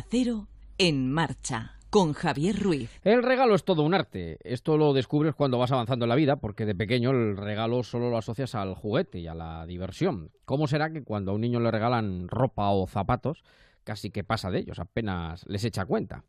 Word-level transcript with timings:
Cero 0.00 0.48
en 0.78 1.12
marcha 1.12 1.76
con 1.90 2.14
Javier 2.14 2.58
Ruiz. 2.58 2.98
El 3.04 3.22
regalo 3.22 3.54
es 3.54 3.62
todo 3.62 3.82
un 3.82 3.92
arte. 3.92 4.38
Esto 4.42 4.78
lo 4.78 4.94
descubres 4.94 5.34
cuando 5.34 5.58
vas 5.58 5.70
avanzando 5.70 6.06
en 6.06 6.08
la 6.08 6.14
vida, 6.14 6.36
porque 6.36 6.64
de 6.64 6.74
pequeño 6.74 7.10
el 7.10 7.36
regalo 7.36 7.82
solo 7.82 8.08
lo 8.08 8.16
asocias 8.16 8.54
al 8.54 8.74
juguete 8.74 9.18
y 9.18 9.26
a 9.26 9.34
la 9.34 9.66
diversión. 9.66 10.30
¿Cómo 10.46 10.66
será 10.66 10.90
que 10.90 11.02
cuando 11.02 11.32
a 11.32 11.34
un 11.34 11.42
niño 11.42 11.60
le 11.60 11.70
regalan 11.70 12.28
ropa 12.28 12.70
o 12.70 12.86
zapatos, 12.86 13.44
casi 13.84 14.10
que 14.10 14.24
pasa 14.24 14.50
de 14.50 14.60
ellos, 14.60 14.78
apenas 14.78 15.44
les 15.46 15.62
echa 15.64 15.84
cuenta? 15.84 16.24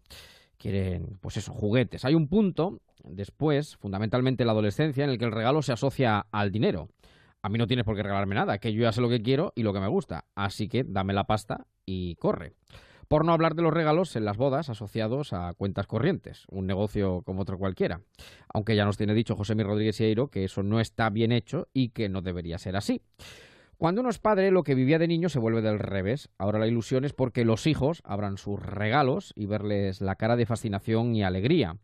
Quieren, 0.57 1.17
pues 1.21 1.37
eso, 1.37 1.53
juguetes. 1.53 2.03
Hay 2.03 2.15
un 2.15 2.27
punto 2.27 2.81
después, 3.05 3.77
fundamentalmente 3.77 4.43
en 4.43 4.47
la 4.47 4.53
adolescencia, 4.53 5.05
en 5.05 5.09
el 5.09 5.17
que 5.17 5.25
el 5.25 5.31
regalo 5.31 5.61
se 5.61 5.71
asocia 5.71 6.25
al 6.31 6.51
dinero. 6.51 6.89
A 7.41 7.47
mí 7.47 7.57
no 7.57 7.67
tienes 7.67 7.85
por 7.85 7.95
qué 7.95 8.03
regalarme 8.03 8.35
nada, 8.35 8.57
que 8.57 8.73
yo 8.73 8.81
ya 8.81 8.91
sé 8.91 8.99
lo 8.99 9.07
que 9.07 9.21
quiero 9.21 9.53
y 9.55 9.63
lo 9.63 9.71
que 9.71 9.79
me 9.79 9.87
gusta. 9.87 10.25
Así 10.35 10.67
que 10.67 10.83
dame 10.83 11.13
la 11.13 11.23
pasta 11.23 11.65
y 11.85 12.15
corre. 12.15 12.55
Por 13.07 13.25
no 13.25 13.33
hablar 13.33 13.55
de 13.55 13.61
los 13.61 13.73
regalos 13.73 14.15
en 14.15 14.25
las 14.25 14.37
bodas 14.37 14.69
asociados 14.69 15.33
a 15.33 15.53
cuentas 15.53 15.87
corrientes, 15.87 16.45
un 16.49 16.67
negocio 16.67 17.21
como 17.23 17.41
otro 17.41 17.57
cualquiera. 17.57 18.01
Aunque 18.53 18.75
ya 18.75 18.85
nos 18.85 18.97
tiene 18.97 19.13
dicho 19.13 19.35
José 19.35 19.55
Mi 19.55 19.63
Rodríguez 19.63 19.95
Sieiro 19.95 20.27
que 20.27 20.43
eso 20.45 20.63
no 20.63 20.79
está 20.79 21.09
bien 21.09 21.31
hecho 21.31 21.67
y 21.73 21.89
que 21.89 22.09
no 22.09 22.21
debería 22.21 22.57
ser 22.57 22.75
así. 22.75 23.01
Cuando 23.77 24.01
uno 24.01 24.09
es 24.09 24.19
padre, 24.19 24.51
lo 24.51 24.63
que 24.63 24.75
vivía 24.75 24.99
de 24.99 25.07
niño 25.07 25.29
se 25.29 25.39
vuelve 25.39 25.61
del 25.61 25.79
revés. 25.79 26.29
Ahora 26.37 26.59
la 26.59 26.67
ilusión 26.67 27.03
es 27.03 27.13
porque 27.13 27.43
los 27.43 27.67
hijos 27.67 28.01
abran 28.05 28.37
sus 28.37 28.61
regalos 28.61 29.33
y 29.35 29.45
verles 29.45 29.99
la 29.99 30.15
cara 30.15 30.35
de 30.35 30.45
fascinación 30.45 31.15
y 31.15 31.23
alegría 31.23 31.77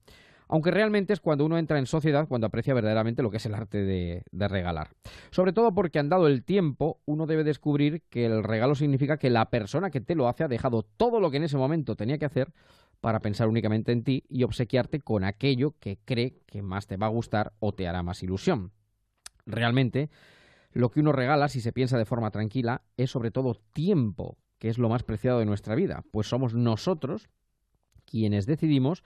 aunque 0.49 0.71
realmente 0.71 1.13
es 1.13 1.19
cuando 1.19 1.45
uno 1.45 1.59
entra 1.59 1.77
en 1.77 1.85
sociedad 1.85 2.27
cuando 2.27 2.47
aprecia 2.47 2.73
verdaderamente 2.73 3.21
lo 3.21 3.29
que 3.29 3.37
es 3.37 3.45
el 3.45 3.53
arte 3.53 3.83
de, 3.83 4.23
regalar. 4.31 4.89
Sobre 5.29 5.53
todo 5.53 5.73
porque 5.73 5.99
andado 5.99 6.25
el 6.27 6.43
tiempo, 6.43 6.99
uno 7.05 7.27
debe 7.27 7.43
descubrir 7.43 8.01
que 8.09 8.25
el 8.25 8.43
regalo 8.43 8.73
significa 8.73 9.17
que 9.17 9.29
la 9.29 9.51
persona 9.51 9.91
que 9.91 10.01
te 10.01 10.15
lo 10.15 10.27
hace 10.27 10.43
ha 10.43 10.47
dejado 10.47 10.81
todo 10.81 11.19
lo 11.19 11.29
que 11.29 11.37
en 11.37 11.43
ese 11.43 11.55
momento 11.55 11.95
tenía 11.95 12.17
que 12.17 12.25
hacer 12.25 12.51
para 12.99 13.19
pensar 13.19 13.47
únicamente 13.47 13.91
en 13.91 14.03
ti 14.03 14.23
y 14.27 14.43
obsequiarte 14.43 14.99
con 14.99 15.23
aquello 15.23 15.75
que 15.79 15.99
cree 16.03 16.41
que 16.47 16.63
más 16.63 16.87
te 16.87 16.97
va 16.97 17.05
a 17.05 17.11
gustar 17.11 17.53
o 17.59 17.71
te 17.73 17.87
hará 17.87 18.01
más 18.01 18.23
ilusión. 18.23 18.71
Realmente, 19.45 20.09
lo 20.71 20.89
que 20.89 20.99
uno 20.99 21.11
regala, 21.11 21.47
si 21.47 21.61
se 21.61 21.73
piensa 21.73 21.99
de 21.99 22.05
forma 22.05 22.31
tranquila, 22.31 22.81
es 22.97 23.11
sobre 23.11 23.29
todo 23.29 23.61
tiempo, 23.71 24.39
que 24.57 24.69
es 24.69 24.79
lo 24.79 24.89
más 24.89 25.03
preciado 25.03 25.39
de 25.39 25.45
nuestra 25.45 25.75
vida, 25.75 26.03
pues 26.11 26.27
somos 26.27 26.55
nosotros 26.55 27.29
quienes 28.05 28.47
decidimos 28.47 29.03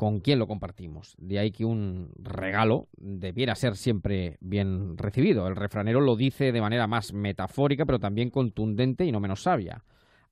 con 0.00 0.20
quién 0.20 0.38
lo 0.38 0.46
compartimos. 0.46 1.14
De 1.18 1.38
ahí 1.38 1.50
que 1.50 1.66
un 1.66 2.10
regalo 2.16 2.88
debiera 2.96 3.54
ser 3.54 3.76
siempre 3.76 4.38
bien 4.40 4.96
recibido. 4.96 5.46
El 5.46 5.56
refranero 5.56 6.00
lo 6.00 6.16
dice 6.16 6.52
de 6.52 6.60
manera 6.62 6.86
más 6.86 7.12
metafórica, 7.12 7.84
pero 7.84 7.98
también 7.98 8.30
contundente 8.30 9.04
y 9.04 9.12
no 9.12 9.20
menos 9.20 9.42
sabia. 9.42 9.84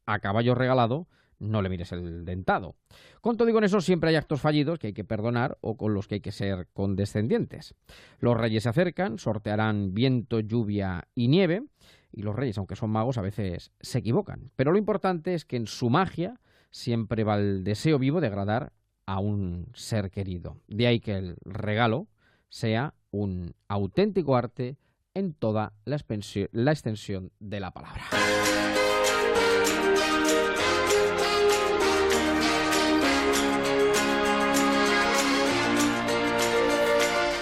A 0.06 0.20
caballo 0.20 0.54
regalado, 0.54 1.06
no 1.38 1.60
le 1.60 1.68
mires 1.68 1.92
el 1.92 2.24
dentado. 2.24 2.76
Con 3.20 3.36
todo 3.36 3.44
digo, 3.44 3.58
en 3.58 3.64
eso 3.64 3.82
siempre 3.82 4.08
hay 4.08 4.16
actos 4.16 4.40
fallidos 4.40 4.78
que 4.78 4.86
hay 4.86 4.92
que 4.94 5.04
perdonar 5.04 5.58
o 5.60 5.76
con 5.76 5.92
los 5.92 6.08
que 6.08 6.14
hay 6.14 6.20
que 6.22 6.32
ser 6.32 6.68
condescendientes. 6.72 7.74
Los 8.20 8.38
reyes 8.38 8.62
se 8.62 8.70
acercan, 8.70 9.18
sortearán 9.18 9.92
viento, 9.92 10.40
lluvia 10.40 11.08
y 11.14 11.28
nieve, 11.28 11.62
y 12.10 12.22
los 12.22 12.34
reyes, 12.34 12.56
aunque 12.56 12.74
son 12.74 12.88
magos, 12.88 13.18
a 13.18 13.22
veces 13.22 13.70
se 13.82 13.98
equivocan. 13.98 14.50
Pero 14.56 14.72
lo 14.72 14.78
importante 14.78 15.34
es 15.34 15.44
que 15.44 15.56
en 15.56 15.66
su 15.66 15.90
magia 15.90 16.40
siempre 16.70 17.22
va 17.22 17.36
el 17.36 17.64
deseo 17.64 17.98
vivo 17.98 18.22
de 18.22 18.28
agradar 18.28 18.72
a 19.08 19.20
un 19.20 19.68
ser 19.72 20.10
querido. 20.10 20.58
De 20.66 20.86
ahí 20.86 21.00
que 21.00 21.16
el 21.16 21.38
regalo 21.46 22.08
sea 22.50 22.92
un 23.10 23.54
auténtico 23.66 24.36
arte 24.36 24.76
en 25.14 25.32
toda 25.32 25.72
la, 25.86 25.96
extensión 25.96 27.32
de 27.40 27.60
la 27.60 27.70
palabra. 27.70 28.04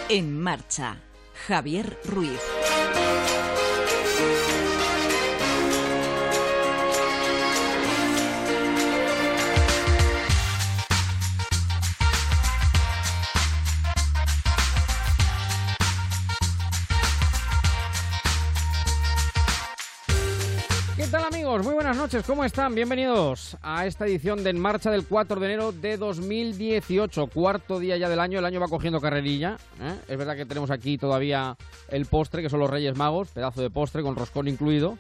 En 0.09 0.41
marcha, 0.41 0.99
Javier 1.49 1.99
Ruiz. 2.05 2.41
Buenas 21.87 22.03
noches, 22.03 22.27
¿cómo 22.27 22.43
están? 22.43 22.75
Bienvenidos 22.75 23.57
a 23.63 23.87
esta 23.87 24.07
edición 24.07 24.43
de 24.43 24.51
En 24.51 24.59
Marcha 24.59 24.91
del 24.91 25.07
4 25.07 25.39
de 25.39 25.47
enero 25.47 25.71
de 25.71 25.97
2018, 25.97 27.29
cuarto 27.29 27.79
día 27.79 27.97
ya 27.97 28.09
del 28.09 28.19
año, 28.19 28.41
el 28.41 28.45
año 28.45 28.59
va 28.59 28.67
cogiendo 28.67 29.01
carrerilla. 29.01 29.57
¿eh? 29.81 29.97
Es 30.09 30.19
verdad 30.19 30.35
que 30.35 30.47
tenemos 30.47 30.73
aquí 30.73 30.99
todavía 30.99 31.57
el 31.89 32.07
postre, 32.07 32.43
que 32.43 32.51
son 32.51 32.59
los 32.59 32.69
Reyes 32.69 32.97
Magos, 32.97 33.29
pedazo 33.29 33.63
de 33.63 33.71
postre 33.71 34.03
con 34.03 34.17
roscón 34.17 34.49
incluido, 34.49 34.99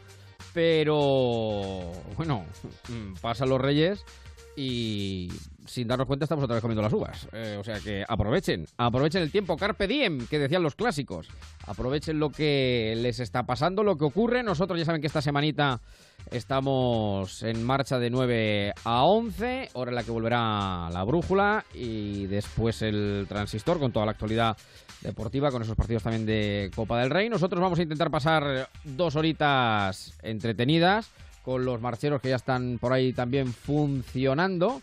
pero 0.54 1.90
bueno, 2.16 2.44
pasan 3.20 3.48
los 3.48 3.60
Reyes 3.60 4.04
y 4.56 5.28
sin 5.66 5.86
darnos 5.86 6.06
cuenta 6.06 6.24
estamos 6.24 6.44
otra 6.44 6.54
vez 6.54 6.62
comiendo 6.62 6.82
las 6.82 6.92
uvas. 6.92 7.28
Eh, 7.32 7.56
o 7.60 7.64
sea 7.64 7.78
que 7.80 8.04
aprovechen, 8.08 8.66
aprovechen 8.78 9.22
el 9.22 9.30
tiempo, 9.30 9.56
carpe 9.56 9.86
diem, 9.86 10.26
que 10.26 10.38
decían 10.38 10.62
los 10.62 10.74
clásicos. 10.74 11.28
Aprovechen 11.66 12.18
lo 12.18 12.30
que 12.30 12.94
les 12.96 13.20
está 13.20 13.44
pasando, 13.44 13.82
lo 13.82 13.96
que 13.96 14.04
ocurre. 14.04 14.42
Nosotros 14.42 14.78
ya 14.78 14.86
saben 14.86 15.00
que 15.00 15.06
esta 15.06 15.20
semanita 15.20 15.80
estamos 16.30 17.42
en 17.42 17.62
marcha 17.64 17.98
de 17.98 18.10
9 18.10 18.72
a 18.84 19.04
11, 19.04 19.70
hora 19.74 19.90
en 19.90 19.94
la 19.94 20.02
que 20.02 20.10
volverá 20.10 20.88
la 20.90 21.04
brújula 21.04 21.64
y 21.74 22.26
después 22.26 22.80
el 22.82 23.26
transistor 23.28 23.78
con 23.78 23.92
toda 23.92 24.06
la 24.06 24.12
actualidad 24.12 24.56
deportiva, 25.02 25.50
con 25.50 25.62
esos 25.62 25.76
partidos 25.76 26.02
también 26.02 26.24
de 26.24 26.70
Copa 26.74 27.00
del 27.00 27.10
Rey. 27.10 27.28
Nosotros 27.28 27.60
vamos 27.60 27.78
a 27.78 27.82
intentar 27.82 28.10
pasar 28.10 28.70
dos 28.84 29.16
horitas 29.16 30.14
entretenidas 30.22 31.10
con 31.46 31.64
los 31.64 31.80
marcheros 31.80 32.20
que 32.20 32.30
ya 32.30 32.36
están 32.36 32.76
por 32.80 32.92
ahí 32.92 33.12
también 33.12 33.46
funcionando. 33.52 34.82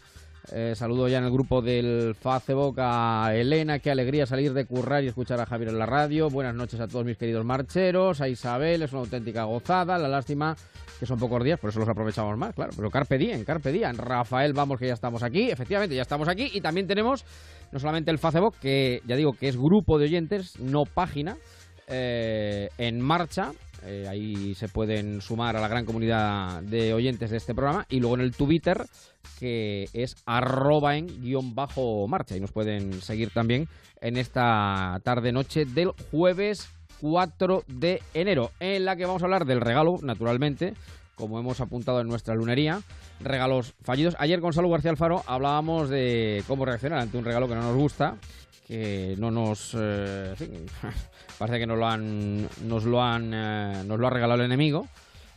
Eh, 0.53 0.73
saludo 0.75 1.09
ya 1.09 1.17
en 1.17 1.25
el 1.25 1.31
grupo 1.31 1.61
del 1.61 2.15
Facebook 2.15 2.75
a 2.79 3.31
Elena, 3.35 3.79
qué 3.79 3.91
alegría 3.91 4.25
salir 4.25 4.53
de 4.53 4.65
currar 4.65 5.03
y 5.03 5.07
escuchar 5.07 5.41
a 5.41 5.45
Javier 5.45 5.71
en 5.71 5.79
la 5.79 5.85
radio. 5.85 6.29
Buenas 6.29 6.55
noches 6.55 6.79
a 6.79 6.87
todos 6.87 7.03
mis 7.03 7.17
queridos 7.17 7.43
marcheros, 7.43 8.21
a 8.21 8.29
Isabel, 8.29 8.81
es 8.81 8.93
una 8.93 9.01
auténtica 9.01 9.43
gozada. 9.43 9.97
La 9.97 10.07
lástima 10.07 10.55
que 11.01 11.05
son 11.05 11.19
pocos 11.19 11.43
días, 11.43 11.59
por 11.59 11.69
eso 11.69 11.81
los 11.81 11.89
aprovechamos 11.89 12.37
más, 12.37 12.55
claro. 12.55 12.71
Pero 12.73 12.89
Carpe 12.89 13.17
Diem, 13.17 13.43
Carpe 13.43 13.73
Diem. 13.73 13.97
Rafael, 13.97 14.53
vamos 14.53 14.79
que 14.79 14.87
ya 14.87 14.93
estamos 14.93 15.21
aquí. 15.21 15.51
Efectivamente, 15.51 15.95
ya 15.95 16.01
estamos 16.01 16.29
aquí. 16.29 16.49
Y 16.53 16.61
también 16.61 16.87
tenemos 16.87 17.25
no 17.73 17.79
solamente 17.79 18.09
el 18.09 18.19
Facebook, 18.19 18.55
que 18.61 19.01
ya 19.05 19.17
digo 19.17 19.33
que 19.33 19.49
es 19.49 19.57
grupo 19.57 19.99
de 19.99 20.05
oyentes, 20.05 20.57
no 20.59 20.85
página, 20.85 21.35
eh, 21.87 22.69
en 22.77 23.01
marcha 23.01 23.51
eh, 23.85 24.07
ahí 24.09 24.55
se 24.55 24.67
pueden 24.67 25.21
sumar 25.21 25.55
a 25.55 25.61
la 25.61 25.67
gran 25.67 25.85
comunidad 25.85 26.61
de 26.63 26.93
oyentes 26.93 27.29
de 27.29 27.37
este 27.37 27.53
programa. 27.53 27.85
Y 27.89 27.99
luego 27.99 28.15
en 28.15 28.21
el 28.21 28.35
Twitter, 28.35 28.85
que 29.39 29.89
es 29.93 30.15
arroba 30.25 30.97
en 30.97 31.07
guion 31.21 31.55
bajo 31.55 32.07
marcha. 32.07 32.35
Y 32.35 32.39
nos 32.39 32.51
pueden 32.51 33.01
seguir 33.01 33.31
también 33.31 33.67
en 34.01 34.17
esta 34.17 34.99
tarde-noche 35.03 35.65
del 35.65 35.91
jueves 36.11 36.69
4 37.01 37.63
de 37.67 38.01
enero, 38.13 38.51
en 38.59 38.85
la 38.85 38.95
que 38.95 39.05
vamos 39.05 39.21
a 39.21 39.25
hablar 39.25 39.45
del 39.45 39.61
regalo, 39.61 39.97
naturalmente, 40.01 40.73
como 41.15 41.39
hemos 41.39 41.59
apuntado 41.59 41.99
en 42.01 42.07
nuestra 42.07 42.35
lunería, 42.35 42.81
regalos 43.19 43.73
fallidos. 43.81 44.15
Ayer 44.19 44.39
Gonzalo 44.39 44.69
García 44.69 44.91
Alfaro 44.91 45.23
hablábamos 45.27 45.89
de 45.89 46.43
cómo 46.47 46.65
reaccionar 46.65 46.99
ante 46.99 47.17
un 47.17 47.25
regalo 47.25 47.47
que 47.47 47.55
no 47.55 47.61
nos 47.61 47.75
gusta 47.75 48.17
que 48.65 49.15
no 49.17 49.31
nos 49.31 49.75
eh, 49.79 50.33
parece 51.37 51.59
que 51.59 51.67
nos 51.67 51.77
lo 51.77 51.87
han 51.87 52.47
nos 52.65 52.85
lo 52.85 53.01
han 53.01 53.33
eh, 53.33 53.83
nos 53.85 53.99
lo 53.99 54.07
ha 54.07 54.09
regalado 54.09 54.39
el 54.39 54.45
enemigo 54.45 54.87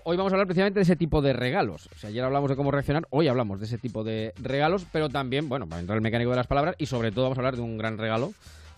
hoy 0.05 0.17
vamos 0.17 0.33
a 0.33 0.37
hablar 0.37 0.47
precisamente 0.47 0.79
de 0.79 0.85
ese 0.85 0.97
tipo 0.97 1.23
de 1.23 1.33
regalos 1.33 1.89
ayer 2.05 2.25
hablamos 2.25 2.51
de 2.51 2.57
cómo 2.57 2.71
reaccionar 2.71 3.07
hoy 3.11 3.29
hablamos 3.29 3.59
de 3.59 3.67
ese 3.67 3.79
tipo 3.79 4.05
de 4.05 4.33
regalos 4.41 4.87
pero 4.93 5.09
también 5.09 5.49
bueno 5.49 5.67
para 5.69 5.81
entrar 5.81 5.97
el 5.97 6.03
mecánico 6.03 6.31
de 6.31 6.37
las 6.37 6.47
palabras 6.47 6.77
y 6.79 6.87
sobre 6.87 7.13
todo 7.13 7.25
vamos 7.25 7.39
a 7.39 7.41
hablar 7.41 7.57
de 7.57 7.63
un 7.63 7.79
gran 7.79 7.99
regalo 7.99 8.33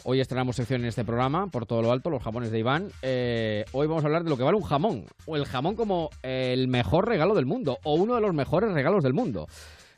Hoy 0.05 0.21
estrenamos 0.21 0.56
sección 0.56 0.83
en 0.83 0.87
este 0.87 1.05
programa, 1.05 1.49
por 1.49 1.67
todo 1.67 1.83
lo 1.83 1.91
alto, 1.91 2.09
los 2.09 2.23
jamones 2.23 2.53
de 2.53 2.61
Iván. 2.61 2.89
Eh, 3.03 3.65
hoy 3.73 3.89
vamos 3.89 4.05
a 4.05 4.06
hablar 4.06 4.23
de 4.23 4.31
lo 4.31 4.37
que 4.37 4.45
vale 4.45 4.56
un 4.56 4.62
jamón, 4.62 5.05
o 5.27 5.37
el 5.37 5.45
jamón 5.45 5.75
como 5.75 6.11
el 6.23 6.69
mejor 6.69 7.09
regalo 7.09 7.35
del 7.35 7.47
mundo, 7.47 7.79
o 7.83 7.95
uno 7.95 8.15
de 8.15 8.21
los 8.21 8.33
mejores 8.33 8.73
regalos 8.73 9.03
del 9.03 9.12
mundo. 9.12 9.49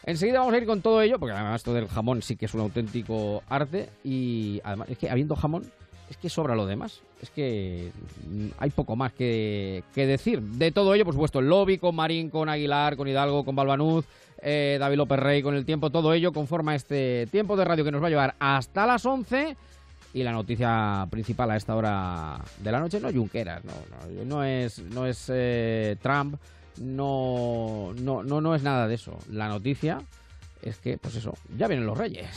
Enseguida 0.05 0.39
vamos 0.39 0.55
a 0.55 0.59
ir 0.59 0.67
con 0.67 0.81
todo 0.81 1.03
ello, 1.03 1.19
porque 1.19 1.35
además 1.35 1.57
esto 1.57 1.75
del 1.75 1.89
jamón 1.89 2.23
sí 2.23 2.37
que 2.37 2.47
es 2.47 2.55
un 2.55 2.61
auténtico 2.61 3.43
arte 3.49 3.91
y 4.03 4.61
además 4.65 4.89
es 4.89 4.99
que 4.99 5.11
habiendo 5.11 5.37
jamón 5.37 5.71
es 6.11 6.17
que 6.17 6.29
sobra 6.29 6.57
lo 6.57 6.67
demás. 6.67 7.01
Es 7.23 7.31
que 7.31 7.93
mm, 8.29 8.49
hay 8.59 8.71
poco 8.71 8.97
más 8.97 9.13
que, 9.13 9.85
decir. 9.95 10.43
De 10.43 10.73
todo 10.73 10.93
ello, 10.95 11.05
por 11.05 11.15
supuesto, 11.15 11.39
el 11.39 11.49
lobby 11.49 11.79
con 11.79 11.95
Marín, 11.95 12.31
con 12.31 12.49
Aguilar, 12.49 12.97
con 12.97 13.07
Hidalgo, 13.07 13.45
con 13.45 13.55
Balbanuz, 13.55 14.05
eh, 14.43 14.77
David 14.81 14.97
López 14.97 15.21
Rey, 15.21 15.43
con 15.43 15.55
el 15.55 15.65
tiempo, 15.65 15.91
todo 15.91 16.13
ello 16.13 16.33
conforma 16.33 16.75
este 16.75 17.29
tiempo 17.31 17.57
de 17.57 17.65
radio 17.65 17.85
que 17.85 17.93
nos 17.93 18.03
va 18.03 18.09
a 18.09 18.11
llevar 18.11 18.35
hasta 18.41 18.87
las 18.87 19.07
11. 19.07 19.57
Y 20.13 20.25
la 20.25 20.33
noticia 20.33 21.07
principal 21.09 21.53
a 21.53 21.57
esta 21.57 21.77
hora 21.77 22.41
de 22.59 22.73
la 22.73 22.81
noche 22.81 22.99
no 22.99 23.13
Junqueras, 23.13 23.65
no, 23.65 23.73
no, 23.73 24.25
no 24.25 24.43
es, 24.43 24.81
no 24.81 25.07
es 25.07 25.31
eh, 25.33 25.97
Trump 26.03 26.35
no, 26.81 27.93
no, 28.01 28.23
no, 28.23 28.41
no 28.41 28.55
es 28.55 28.63
nada 28.63 28.89
de 28.89 28.95
eso. 28.95 29.17
La 29.31 29.49
noticia 29.49 30.03
es 30.63 30.79
que, 30.79 30.99
pues 30.99 31.15
eso, 31.15 31.35
ya 31.57 31.69
vienen 31.69 31.87
los 31.87 31.97
reyes. 31.97 32.29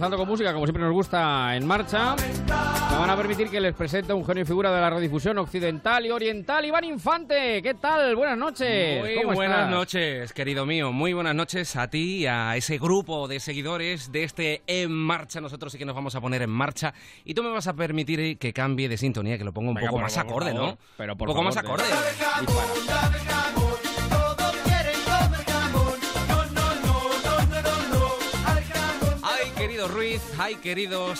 Comenzando 0.00 0.16
con 0.16 0.28
música, 0.28 0.54
como 0.54 0.64
siempre 0.64 0.82
nos 0.82 0.94
gusta, 0.94 1.54
en 1.54 1.66
marcha. 1.66 2.16
Me 2.16 2.96
van 2.96 3.10
a 3.10 3.16
permitir 3.18 3.50
que 3.50 3.60
les 3.60 3.74
presente 3.74 4.14
un 4.14 4.24
genio 4.24 4.44
y 4.44 4.46
figura 4.46 4.74
de 4.74 4.80
la 4.80 4.88
radiodifusión 4.88 5.36
occidental 5.36 6.06
y 6.06 6.10
oriental, 6.10 6.64
Iván 6.64 6.84
Infante. 6.84 7.60
¿Qué 7.60 7.74
tal? 7.74 8.16
Buenas 8.16 8.38
noches. 8.38 8.98
Muy 8.98 9.34
buenas 9.34 9.68
noches, 9.68 10.32
querido 10.32 10.64
mío. 10.64 10.90
Muy 10.90 11.12
buenas 11.12 11.34
noches 11.34 11.76
a 11.76 11.90
ti 11.90 12.20
y 12.20 12.26
a 12.26 12.56
ese 12.56 12.78
grupo 12.78 13.28
de 13.28 13.40
seguidores 13.40 14.10
de 14.10 14.24
este 14.24 14.62
En 14.66 14.90
Marcha. 14.90 15.38
Nosotros 15.38 15.70
sí 15.70 15.76
que 15.76 15.84
nos 15.84 15.94
vamos 15.94 16.14
a 16.14 16.20
poner 16.22 16.40
en 16.40 16.50
marcha. 16.50 16.94
Y 17.26 17.34
tú 17.34 17.42
me 17.42 17.50
vas 17.50 17.66
a 17.66 17.74
permitir 17.74 18.38
que 18.38 18.54
cambie 18.54 18.88
de 18.88 18.96
sintonía, 18.96 19.36
que 19.36 19.44
lo 19.44 19.52
ponga 19.52 19.72
un 19.72 19.76
poco 19.76 19.98
más 19.98 20.16
acorde, 20.16 20.54
¿no? 20.54 20.78
Pero 20.96 21.12
un 21.12 21.18
poco 21.18 21.42
más 21.42 21.58
acorde. 21.58 21.84
Ruiz, 29.88 30.20
ay 30.38 30.56
queridos 30.56 31.18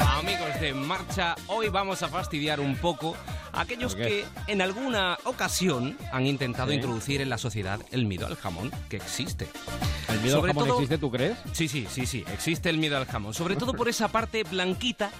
amigos 0.00 0.60
de 0.60 0.74
marcha, 0.74 1.34
hoy 1.48 1.68
vamos 1.68 2.02
a 2.02 2.08
fastidiar 2.08 2.60
un 2.60 2.76
poco 2.76 3.16
a 3.52 3.62
aquellos 3.62 3.94
que 3.94 4.24
en 4.46 4.62
alguna 4.62 5.18
ocasión 5.24 5.96
han 6.12 6.26
intentado 6.26 6.72
introducir 6.72 7.20
en 7.20 7.28
la 7.28 7.38
sociedad 7.38 7.80
el 7.90 8.06
miedo 8.06 8.26
al 8.26 8.36
jamón 8.36 8.70
que 8.88 8.96
existe. 8.96 9.48
¿El 10.08 10.20
miedo 10.20 10.42
al 10.42 10.46
jamón 10.46 10.70
existe, 10.70 10.98
tú 10.98 11.10
crees? 11.10 11.36
Sí, 11.52 11.68
sí, 11.68 11.86
sí, 11.90 12.06
sí, 12.06 12.24
existe 12.32 12.70
el 12.70 12.78
miedo 12.78 12.96
al 12.96 13.06
jamón, 13.06 13.34
sobre 13.34 13.56
todo 13.56 13.72
por 13.72 13.88
esa 13.88 14.08
parte 14.08 14.44
blanquita 14.44 15.10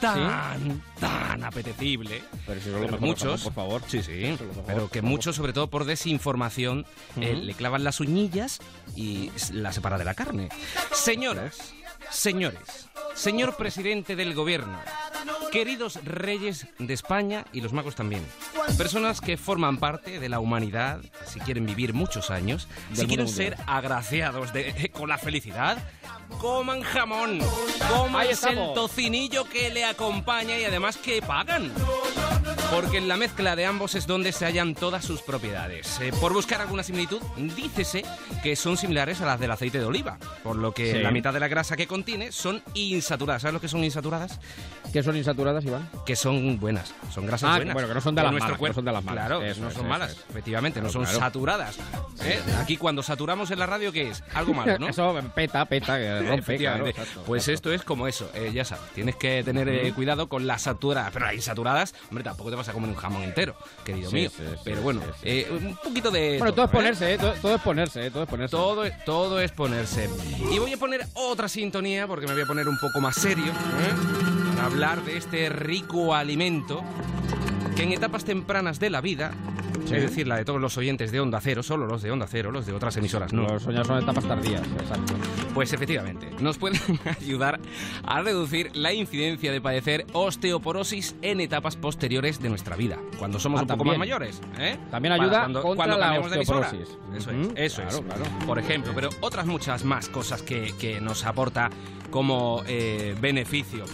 tan, 0.00 0.82
tan 0.98 1.44
apetecible. 1.44 2.22
Pero 2.46 2.60
si 2.60 2.70
lo 2.70 2.98
muchos, 2.98 3.42
por 3.42 3.52
favor. 3.52 3.82
Sí, 3.86 4.02
sí. 4.02 4.36
Pero 4.66 4.88
que 4.88 5.02
muchos, 5.02 5.36
sobre 5.36 5.52
todo 5.52 5.68
por 5.68 5.84
desinformación, 5.84 6.86
eh, 7.20 7.34
le 7.34 7.54
clavan 7.54 7.84
las 7.84 8.00
uñillas 8.00 8.60
y 8.96 9.30
la 9.52 9.72
separa 9.72 9.98
de 9.98 10.04
la 10.04 10.14
carne. 10.14 10.48
Señoras, 10.92 11.74
Señores, 12.10 12.88
señor 13.14 13.56
presidente 13.56 14.16
del 14.16 14.34
gobierno, 14.34 14.78
queridos 15.52 15.98
reyes 16.04 16.66
de 16.78 16.92
España 16.92 17.44
y 17.52 17.60
los 17.60 17.72
magos 17.72 17.94
también, 17.94 18.24
personas 18.76 19.20
que 19.20 19.36
forman 19.36 19.78
parte 19.78 20.18
de 20.18 20.28
la 20.28 20.40
humanidad, 20.40 21.00
si 21.26 21.40
quieren 21.40 21.66
vivir 21.66 21.94
muchos 21.94 22.30
años, 22.30 22.68
si 22.92 23.06
quieren 23.06 23.28
ser 23.28 23.56
agraciados 23.66 24.52
de, 24.52 24.90
con 24.92 25.08
la 25.08 25.18
felicidad, 25.18 25.78
coman 26.40 26.82
jamón, 26.82 27.38
coman 27.88 28.26
el 28.26 28.74
tocinillo 28.74 29.44
que 29.44 29.70
le 29.70 29.84
acompaña 29.84 30.58
y 30.58 30.64
además 30.64 30.96
que 30.96 31.22
pagan. 31.22 31.72
Porque 32.70 32.98
en 32.98 33.08
la 33.08 33.16
mezcla 33.16 33.56
de 33.56 33.66
ambos 33.66 33.96
es 33.96 34.06
donde 34.06 34.30
se 34.30 34.46
hallan 34.46 34.76
todas 34.76 35.04
sus 35.04 35.22
propiedades. 35.22 36.00
Eh, 36.00 36.12
por 36.20 36.32
buscar 36.32 36.60
alguna 36.60 36.84
similitud, 36.84 37.20
dícese 37.56 38.04
que 38.44 38.54
son 38.54 38.76
similares 38.76 39.20
a 39.20 39.26
las 39.26 39.40
del 39.40 39.50
aceite 39.50 39.80
de 39.80 39.84
oliva, 39.84 40.18
por 40.44 40.54
lo 40.54 40.72
que 40.72 41.02
la 41.02 41.10
mitad 41.10 41.32
de 41.32 41.40
la 41.40 41.48
grasa 41.48 41.76
que 41.76 41.88
contiene 41.88 42.30
son 42.30 42.62
insaturadas. 42.74 43.42
¿Sabes 43.42 43.54
lo 43.54 43.60
que 43.60 43.66
son 43.66 43.82
insaturadas? 43.82 44.38
¿Qué 44.92 45.02
son 45.02 45.16
insaturadas, 45.16 45.64
Iván? 45.64 45.88
Que 46.06 46.14
son 46.14 46.60
buenas, 46.60 46.94
son 47.12 47.26
grasas 47.26 47.50
ah, 47.50 47.56
buenas. 47.56 47.74
Bueno, 47.74 47.88
que 47.88 47.94
no 47.94 48.00
son 48.00 48.14
de 48.14 48.22
las 48.22 48.32
malas. 48.32 48.60
No 48.60 48.72
son 48.72 48.84
de 48.84 48.92
las 48.92 49.04
malas. 49.04 49.26
Claro, 49.26 49.42
no 49.60 49.70
son 49.70 49.88
malas, 49.88 50.16
efectivamente, 50.30 50.80
no 50.80 50.90
son 50.90 51.06
saturadas. 51.06 51.76
¿eh? 52.24 52.40
Aquí 52.60 52.76
cuando 52.76 53.02
saturamos 53.02 53.50
en 53.50 53.58
la 53.58 53.66
radio, 53.66 53.90
¿qué 53.92 54.10
es? 54.10 54.22
Algo 54.32 54.54
malo, 54.54 54.78
¿no? 54.78 54.88
Eso 54.88 55.14
peta, 55.34 55.64
peta, 55.64 55.98
que 55.98 56.22
rompe. 56.22 56.94
pues 57.26 57.48
esto 57.48 57.72
es 57.72 57.82
como 57.82 58.06
eso, 58.06 58.30
eh, 58.34 58.52
ya 58.54 58.64
sabes, 58.64 58.90
tienes 58.94 59.16
que 59.16 59.42
tener 59.42 59.92
cuidado 59.94 60.28
con 60.28 60.46
las 60.46 60.62
saturadas, 60.62 61.10
pero 61.12 61.26
las 61.26 61.34
insaturadas, 61.34 61.94
hombre, 62.08 62.22
tampoco 62.22 62.50
te 62.50 62.59
vas 62.60 62.68
a 62.68 62.72
comer 62.72 62.90
un 62.90 62.96
jamón 62.96 63.22
entero, 63.22 63.54
querido 63.84 64.10
mío. 64.10 64.30
Pero 64.64 64.82
bueno, 64.82 65.00
eh, 65.22 65.48
un 65.50 65.76
poquito 65.76 66.10
de. 66.10 66.38
Bueno, 66.38 66.54
todo, 66.54 66.66
es 66.66 66.70
ponerse, 66.70 67.14
¿eh? 67.14 67.18
Todo, 67.18 67.54
es 67.54 67.60
ponerse, 67.60 68.10
todo 68.10 68.22
es 68.22 68.28
ponerse. 68.28 68.50
Todo, 68.50 68.84
todo 69.04 69.40
es 69.40 69.50
ponerse. 69.52 70.08
Y 70.52 70.58
voy 70.58 70.72
a 70.72 70.76
poner 70.76 71.06
otra 71.14 71.48
sintonía 71.48 72.06
porque 72.06 72.26
me 72.26 72.34
voy 72.34 72.42
a 72.42 72.46
poner 72.46 72.68
un 72.68 72.78
poco 72.78 73.00
más 73.00 73.16
serio, 73.16 73.52
para 74.54 74.66
hablar 74.66 75.02
de 75.04 75.16
este 75.16 75.48
rico 75.48 76.14
alimento 76.14 76.82
que 77.76 77.82
en 77.82 77.92
etapas 77.92 78.24
tempranas 78.24 78.80
de 78.80 78.90
la 78.90 79.00
vida 79.00 79.32
es 79.84 80.02
decir, 80.02 80.26
la 80.26 80.36
de 80.36 80.44
todos 80.44 80.60
los 80.60 80.76
oyentes 80.78 81.10
de 81.10 81.20
Onda 81.20 81.40
Cero, 81.40 81.62
solo 81.62 81.86
los 81.86 82.02
de 82.02 82.10
Onda 82.10 82.26
Cero, 82.28 82.50
los 82.50 82.66
de 82.66 82.72
otras 82.72 82.96
emisoras 82.96 83.32
no. 83.32 83.42
Los 83.42 83.62
sueños 83.62 83.86
son 83.86 84.02
etapas 84.02 84.24
tardías, 84.24 84.62
exacto. 84.78 85.14
Pues 85.54 85.72
efectivamente, 85.72 86.30
nos 86.40 86.58
pueden 86.58 86.80
ayudar 87.20 87.60
a 88.04 88.22
reducir 88.22 88.70
la 88.76 88.92
incidencia 88.92 89.52
de 89.52 89.60
padecer 89.60 90.06
osteoporosis 90.12 91.16
en 91.22 91.40
etapas 91.40 91.76
posteriores 91.76 92.40
de 92.40 92.48
nuestra 92.48 92.76
vida, 92.76 92.98
cuando 93.18 93.40
somos 93.40 93.60
ah, 93.60 93.62
un 93.62 93.68
poco 93.68 93.84
más 93.84 93.98
mayores. 93.98 94.40
¿eh? 94.58 94.76
También 94.90 95.12
ayuda 95.12 95.50
contra 95.52 95.96
la 95.96 96.20
osteoporosis. 96.20 96.98
Eso 97.16 97.30
es, 97.30 97.48
eso 97.56 97.82
es. 97.82 98.02
Por 98.46 98.58
ejemplo, 98.58 98.92
pero 98.94 99.08
otras 99.20 99.46
muchas 99.46 99.84
más 99.84 100.08
cosas 100.08 100.42
que, 100.42 100.72
que 100.78 101.00
nos 101.00 101.24
aporta 101.24 101.70
como 102.10 102.62
eh, 102.66 103.16
beneficio. 103.20 103.84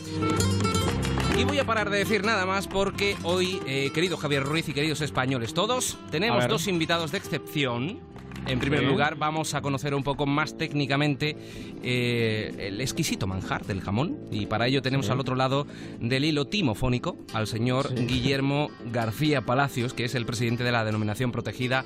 Y 1.36 1.44
voy 1.44 1.58
a 1.58 1.64
parar 1.64 1.90
de 1.90 1.98
decir 1.98 2.24
nada 2.24 2.46
más 2.46 2.66
porque 2.66 3.14
hoy, 3.22 3.60
eh, 3.66 3.90
querido 3.92 4.16
Javier 4.16 4.42
Ruiz 4.42 4.70
y 4.70 4.72
queridos 4.72 5.02
españoles 5.02 5.52
todos, 5.52 5.98
tenemos 6.10 6.48
dos 6.48 6.66
invitados 6.66 7.12
de 7.12 7.18
excepción. 7.18 8.00
En 8.46 8.58
primer 8.58 8.84
lugar, 8.84 9.16
vamos 9.16 9.52
a 9.54 9.60
conocer 9.60 9.94
un 9.94 10.02
poco 10.02 10.24
más 10.24 10.56
técnicamente 10.56 11.36
eh, 11.82 12.54
el 12.58 12.80
exquisito 12.80 13.26
manjar 13.26 13.66
del 13.66 13.82
jamón. 13.82 14.16
Y 14.30 14.46
para 14.46 14.66
ello 14.66 14.80
tenemos 14.80 15.10
al 15.10 15.20
otro 15.20 15.36
lado 15.36 15.66
del 16.00 16.24
hilo 16.24 16.46
timofónico 16.46 17.18
al 17.34 17.46
señor 17.46 17.94
Guillermo 17.94 18.70
García 18.86 19.42
Palacios, 19.42 19.92
que 19.92 20.04
es 20.04 20.14
el 20.14 20.24
presidente 20.24 20.64
de 20.64 20.72
la 20.72 20.86
denominación 20.86 21.32
protegida 21.32 21.84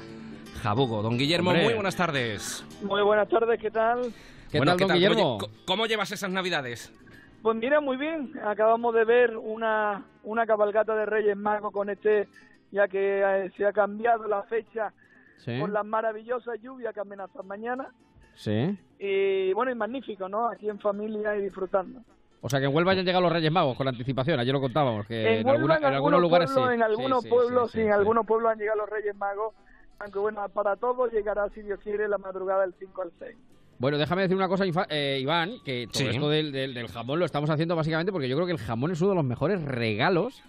Jabugo. 0.62 1.02
Don 1.02 1.18
Guillermo, 1.18 1.52
muy 1.54 1.74
buenas 1.74 1.96
tardes. 1.96 2.64
Muy 2.82 3.02
buenas 3.02 3.28
tardes, 3.28 3.58
¿qué 3.60 3.70
tal? 3.72 4.12
¿Qué 4.52 4.60
tal, 4.60 4.76
don 4.76 4.92
Guillermo? 4.92 5.38
¿Cómo 5.64 5.86
llevas 5.86 6.12
esas 6.12 6.30
navidades? 6.30 6.92
Pues 7.42 7.56
mira, 7.56 7.80
muy 7.80 7.96
bien. 7.96 8.32
Acabamos 8.44 8.94
de 8.94 9.04
ver 9.04 9.36
una, 9.36 10.04
una 10.24 10.46
cabalgata 10.46 10.94
de 10.94 11.06
Reyes 11.06 11.36
Magos 11.36 11.72
con 11.72 11.88
este, 11.88 12.28
ya 12.70 12.86
que 12.88 13.22
eh, 13.24 13.50
se 13.56 13.66
ha 13.66 13.72
cambiado 13.72 14.28
la 14.28 14.42
fecha 14.44 14.92
por 15.58 15.70
las 15.70 15.86
maravillosas 15.86 16.60
lluvias 16.60 16.92
que 16.92 17.00
amenazan 17.00 17.46
mañana. 17.46 17.88
Sí. 18.34 18.78
Y 18.98 19.52
bueno, 19.54 19.72
y 19.72 19.74
magnífico, 19.74 20.28
¿no? 20.28 20.48
Aquí 20.48 20.68
en 20.68 20.78
familia 20.78 21.34
y 21.36 21.42
disfrutando. 21.42 22.00
O 22.42 22.48
sea, 22.48 22.58
que 22.60 22.66
en 22.66 22.74
Huelva 22.74 22.92
ya 22.94 23.00
han 23.00 23.06
llegado 23.06 23.22
los 23.22 23.32
Reyes 23.32 23.52
Magos 23.52 23.76
con 23.76 23.88
anticipación, 23.88 24.38
ayer 24.40 24.52
lo 24.52 24.60
contábamos, 24.60 25.06
que 25.06 25.20
en, 25.20 25.26
en, 25.40 25.46
Huelva, 25.46 25.52
alguna- 25.52 25.76
en 25.78 25.84
en 25.84 25.94
algunos 25.94 26.20
lugares 26.20 26.50
pueblos, 26.50 26.70
sí. 26.70 26.74
En 26.74 26.82
algunos 26.82 27.22
Sí, 27.22 27.28
sí, 27.28 27.34
pueblos, 27.34 27.70
sí, 27.70 27.72
sí, 27.72 27.78
sí, 27.78 27.86
en 27.86 27.92
sí. 27.92 27.98
algunos 27.98 28.26
pueblos 28.26 28.52
han 28.52 28.58
llegado 28.58 28.78
los 28.78 28.88
Reyes 28.90 29.16
Magos, 29.16 29.54
aunque 29.98 30.18
bueno, 30.18 30.48
para 30.50 30.76
todos 30.76 31.12
llegará, 31.12 31.48
si 31.50 31.60
Dios 31.62 31.80
quiere, 31.80 32.08
la 32.08 32.16
madrugada 32.18 32.62
del 32.62 32.74
5 32.78 33.02
al 33.02 33.12
6. 33.18 33.36
Bueno, 33.80 33.96
déjame 33.98 34.22
decir 34.22 34.36
una 34.36 34.46
cosa, 34.46 34.64
eh, 34.90 35.18
Iván, 35.22 35.54
que 35.64 35.88
todo 35.90 36.02
Sí. 36.02 36.08
esto 36.10 36.28
del, 36.28 36.52
del- 36.52 36.74
del 36.74 36.86
jamón 36.88 37.18
lo 37.18 37.24
estamos 37.24 37.48
haciendo 37.50 37.74
básicamente 37.74 38.12
porque 38.12 38.28
yo 38.28 38.36
creo 38.36 38.46
que 38.46 38.52
el 38.52 38.58
jamón 38.58 38.92
es 38.92 39.00
uno 39.00 39.10
de 39.10 39.16
los 39.16 39.24
mejores 39.24 39.60
regalos 39.62 40.42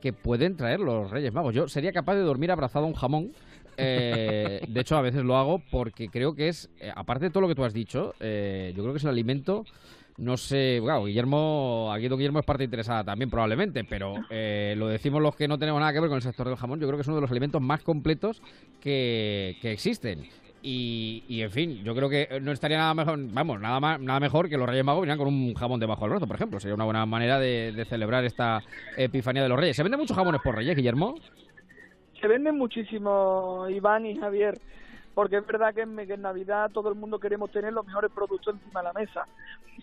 que 0.00 0.12
pueden 0.14 0.56
traer 0.56 0.80
los 0.80 1.10
Reyes 1.10 1.32
Magos. 1.32 1.54
Yo 1.54 1.68
sería 1.68 1.92
capaz 1.92 2.14
de 2.14 2.22
dormir 2.22 2.50
abrazado 2.50 2.86
a 2.86 2.88
un 2.88 2.94
jamón. 2.94 3.32
eh, 3.76 4.60
de 4.68 4.80
hecho, 4.80 4.96
a 4.96 5.02
veces 5.02 5.22
lo 5.22 5.36
hago 5.36 5.60
porque 5.70 6.08
creo 6.08 6.34
que 6.34 6.48
es, 6.48 6.70
eh, 6.80 6.90
aparte 6.96 7.26
de 7.26 7.30
todo 7.30 7.42
lo 7.42 7.48
que 7.48 7.54
tú 7.54 7.62
has 7.64 7.74
dicho, 7.74 8.14
eh, 8.20 8.72
yo 8.74 8.82
creo 8.82 8.94
que 8.94 8.98
es 8.98 9.04
el 9.04 9.10
alimento, 9.10 9.66
no 10.16 10.36
sé, 10.38 10.80
claro, 10.82 11.04
Guillermo, 11.04 11.90
aquí 11.92 12.08
don 12.08 12.18
Guillermo 12.18 12.38
es 12.40 12.44
parte 12.46 12.64
interesada 12.64 13.04
también 13.04 13.28
probablemente, 13.30 13.84
pero 13.84 14.14
eh, 14.30 14.74
lo 14.78 14.88
decimos 14.88 15.20
los 15.22 15.36
que 15.36 15.46
no 15.46 15.58
tenemos 15.58 15.78
nada 15.78 15.92
que 15.92 16.00
ver 16.00 16.08
con 16.08 16.16
el 16.16 16.22
sector 16.22 16.48
del 16.48 16.56
jamón, 16.56 16.80
yo 16.80 16.86
creo 16.88 16.96
que 16.96 17.02
es 17.02 17.06
uno 17.06 17.16
de 17.16 17.22
los 17.22 17.30
alimentos 17.30 17.60
más 17.60 17.82
completos 17.82 18.40
que, 18.80 19.56
que 19.60 19.72
existen. 19.72 20.26
Y, 20.62 21.40
en 21.40 21.50
fin, 21.50 21.84
yo 21.84 21.94
creo 21.94 22.08
que 22.08 22.40
no 22.42 22.52
estaría 22.52 22.78
nada 22.78 22.94
mejor, 22.94 23.18
vamos, 23.32 23.60
nada 23.60 23.80
más, 23.80 24.00
nada 24.00 24.20
mejor 24.20 24.48
que 24.48 24.58
los 24.58 24.68
Reyes 24.68 24.84
Magos 24.84 25.02
vinieran 25.02 25.18
con 25.18 25.28
un 25.28 25.54
jamón 25.54 25.78
debajo 25.78 26.02
del 26.02 26.10
brazo, 26.10 26.26
por 26.26 26.36
ejemplo. 26.36 26.60
Sería 26.60 26.74
una 26.74 26.84
buena 26.84 27.06
manera 27.06 27.38
de, 27.38 27.72
de 27.72 27.84
celebrar 27.84 28.24
esta 28.24 28.62
epifanía 28.96 29.42
de 29.42 29.48
los 29.48 29.58
Reyes. 29.58 29.76
¿Se 29.76 29.82
venden 29.82 30.00
muchos 30.00 30.16
jamones 30.16 30.40
por 30.42 30.56
Reyes, 30.56 30.76
Guillermo? 30.76 31.14
Se 32.20 32.26
venden 32.26 32.58
muchísimo, 32.58 33.66
Iván 33.68 34.04
y 34.06 34.16
Javier, 34.16 34.58
porque 35.14 35.36
es 35.36 35.46
verdad 35.46 35.72
que 35.72 35.82
en, 35.82 35.96
que 35.96 36.14
en 36.14 36.22
Navidad 36.22 36.70
todo 36.72 36.88
el 36.88 36.96
mundo 36.96 37.20
queremos 37.20 37.50
tener 37.52 37.72
los 37.72 37.86
mejores 37.86 38.10
productos 38.12 38.54
encima 38.54 38.80
de 38.80 38.84
la 38.84 38.92
mesa. 38.92 39.26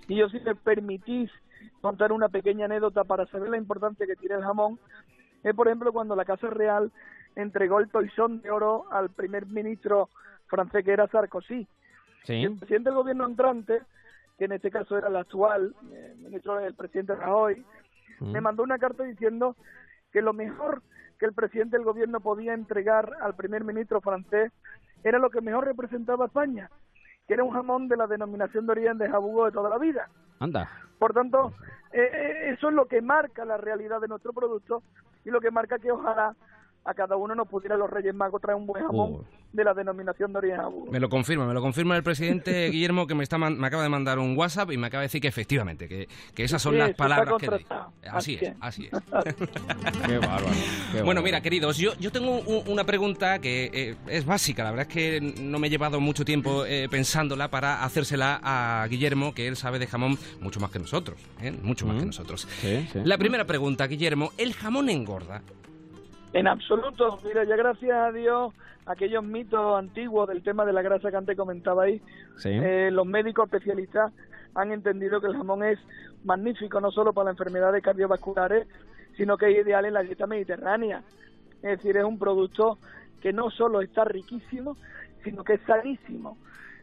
Y 0.10 0.18
yo, 0.18 0.28
si 0.30 0.40
me 0.42 0.56
permitís 0.56 1.32
contar 1.80 2.12
una 2.12 2.28
pequeña 2.28 2.66
anécdota 2.66 3.06
para 3.06 3.26
saber 3.28 3.50
la 3.50 3.58
importancia 3.58 4.06
que 4.06 4.16
tiene 4.16 4.36
el 4.36 4.44
jamón, 4.44 4.78
es 5.44 5.54
por 5.56 5.68
ejemplo 5.68 5.94
cuando 5.94 6.16
la 6.16 6.26
Casa 6.26 6.50
Real 6.50 6.92
entregó 7.36 7.80
el 7.80 7.90
toisón 7.90 8.42
de 8.42 8.52
oro 8.52 8.86
al 8.92 9.10
primer 9.10 9.46
ministro 9.46 10.10
francés 10.48 10.84
que 10.84 10.92
era 10.92 11.08
Sarkozy. 11.08 11.68
Sí. 12.24 12.34
Y 12.34 12.46
el 12.46 12.58
presidente 12.58 12.90
del 12.90 12.98
gobierno 12.98 13.26
entrante, 13.26 13.82
que 14.38 14.46
en 14.46 14.54
este 14.54 14.72
caso 14.72 14.98
era 14.98 15.08
el 15.08 15.16
actual, 15.16 15.76
eh, 15.92 16.16
ministro 16.18 16.56
del 16.56 16.74
presidente 16.74 17.16
Rajoy, 17.16 17.64
Mm. 18.20 18.32
me 18.32 18.42
mandó 18.42 18.64
una 18.64 18.78
carta 18.78 19.04
diciendo 19.04 19.56
que 20.12 20.22
lo 20.22 20.34
mejor 20.34 20.82
que 21.20 21.26
el 21.26 21.34
presidente 21.34 21.78
del 21.78 21.86
gobierno 21.86 22.20
podía 22.20 22.54
entregar 22.54 23.12
al 23.22 23.36
primer 23.36 23.64
ministro 23.64 24.02
francés 24.02 24.52
era 25.04 25.20
lo 25.20 25.30
que 25.30 25.42
mejor 25.42 25.66
representaba 25.66 26.26
a 26.26 26.28
España, 26.28 26.70
que 27.28 27.34
era 27.34 27.44
un 27.44 27.52
jamón 27.52 27.88
de 27.88 27.98
la 27.98 28.08
denominación 28.08 28.66
de 28.66 28.72
origen 28.72 28.98
de 28.98 29.10
jabugo 29.10 29.46
de 29.46 29.52
toda 29.52 29.70
la 29.70 29.78
vida. 29.78 30.10
Anda. 30.40 30.70
Por 30.98 31.14
tanto, 31.14 31.54
eh, 31.92 32.10
eh, 32.12 32.54
eso 32.56 32.70
es 32.70 32.74
lo 32.74 32.86
que 32.88 33.02
marca 33.02 33.46
la 33.46 33.58
realidad 33.58 34.02
de 34.02 34.08
nuestro 34.08 34.34
producto 34.34 34.84
y 35.24 35.30
lo 35.30 35.42
que 35.42 35.52
marca 35.52 35.80
que 35.80 35.92
ojalá 35.92 36.36
a 36.86 36.94
cada 36.94 37.16
uno 37.16 37.34
nos 37.36 37.48
pudiera 37.48 37.76
los 37.78 37.90
Reyes 37.90 38.14
Magos 38.14 38.42
traer 38.42 38.58
un 38.58 38.68
buen 38.68 38.84
jamón 38.86 39.14
Oh. 39.16 39.26
de 39.52 39.64
la 39.64 39.74
denominación 39.74 40.32
de 40.34 40.38
origen. 40.38 40.60
Me 40.92 41.00
lo 41.00 41.10
confirma, 41.10 41.46
me 41.48 41.54
lo 41.54 41.62
confirma 41.62 41.96
el 41.98 42.04
presidente 42.04 42.70
Guillermo 42.72 43.08
que 43.08 43.16
me 43.16 43.24
está 43.24 43.38
me 43.38 43.66
acaba 43.68 43.84
de 43.84 43.90
mandar 43.90 44.20
un 44.20 44.38
WhatsApp 44.38 44.72
y 44.72 44.78
me 44.78 44.88
acaba 44.88 45.02
de 45.02 45.06
decir 45.06 45.20
que 45.22 45.28
efectivamente, 45.28 45.88
que, 45.88 46.08
que 46.34 46.44
esas 46.44 46.62
son 46.62 46.74
Sí, 46.74 46.80
las 46.80 46.94
palabras 46.94 47.36
que. 47.40 47.48
Así 47.48 47.66
Así 48.10 48.36
es, 48.36 48.42
es. 48.44 48.54
así 48.62 48.90
es. 48.92 48.92
Qué 50.06 50.18
bárbaro. 50.20 50.46
qué 50.92 51.02
Bueno, 51.02 51.06
bárbaro. 51.06 51.22
mira, 51.24 51.42
queridos, 51.42 51.78
yo, 51.78 51.94
yo 52.00 52.12
tengo 52.12 52.40
un- 52.40 52.64
una 52.68 52.84
pregunta 52.84 53.40
que 53.40 53.70
eh, 53.74 53.96
es 54.08 54.26
básica. 54.26 54.64
La 54.64 54.72
verdad 54.72 54.88
es 54.88 54.94
que 54.94 55.22
no 55.42 55.58
me 55.60 55.68
he 55.68 55.70
llevado 55.70 56.00
mucho 56.00 56.24
tiempo 56.26 56.66
eh, 56.66 56.88
pensándola 56.90 57.50
para 57.50 57.84
hacérsela 57.84 58.40
a 58.44 58.86
Guillermo, 58.90 59.34
que 59.34 59.48
él 59.48 59.56
sabe 59.56 59.80
de 59.80 59.88
jamón 59.88 60.18
mucho 60.42 60.60
más 60.60 60.70
que 60.72 60.80
nosotros. 60.80 61.18
¿eh? 61.42 61.52
Mucho 61.52 61.86
más 61.88 61.96
Mm. 61.96 62.00
que 62.00 62.06
nosotros. 62.06 62.48
Sí, 62.62 62.88
sí. 62.92 63.00
La 63.04 63.18
primera 63.18 63.46
pregunta, 63.46 63.88
Guillermo, 63.88 64.32
¿el 64.38 64.54
jamón 64.54 64.90
engorda? 64.90 65.42
En 66.36 66.48
absoluto, 66.48 67.18
mira, 67.24 67.46
ya 67.46 67.56
gracias 67.56 67.98
a 67.98 68.12
Dios, 68.12 68.54
aquellos 68.86 69.24
mitos 69.24 69.80
antiguos 69.80 70.28
del 70.28 70.44
tema 70.44 70.66
de 70.66 70.74
la 70.74 70.82
grasa 70.82 71.10
que 71.10 71.16
antes 71.16 71.38
comentaba 71.38 71.84
ahí, 71.84 72.02
Sí. 72.36 72.50
eh, 72.52 72.90
los 72.92 73.06
médicos 73.06 73.46
especialistas 73.46 74.12
han 74.54 74.74
entendido 74.74 75.22
que 75.22 75.28
el 75.28 75.38
jamón 75.38 75.64
es 75.64 75.80
magnífico 76.26 76.82
no 76.82 76.92
solo 76.92 77.14
para 77.14 77.26
las 77.32 77.36
enfermedades 77.40 77.82
cardiovasculares, 77.82 78.68
sino 79.16 79.38
que 79.38 79.50
es 79.50 79.66
ideal 79.66 79.86
en 79.86 79.94
la 79.94 80.02
dieta 80.02 80.28
mediterránea. 80.28 81.04
Es 81.64 81.78
decir, 81.78 81.96
es 81.96 82.04
un 82.04 82.20
producto 82.20 82.80
que 83.22 83.32
no 83.32 83.50
solo 83.50 83.80
está 83.80 84.04
riquísimo, 84.04 84.76
sino 85.24 85.42
que 85.46 85.54
es 85.54 85.62
sanísimo. 85.66 86.38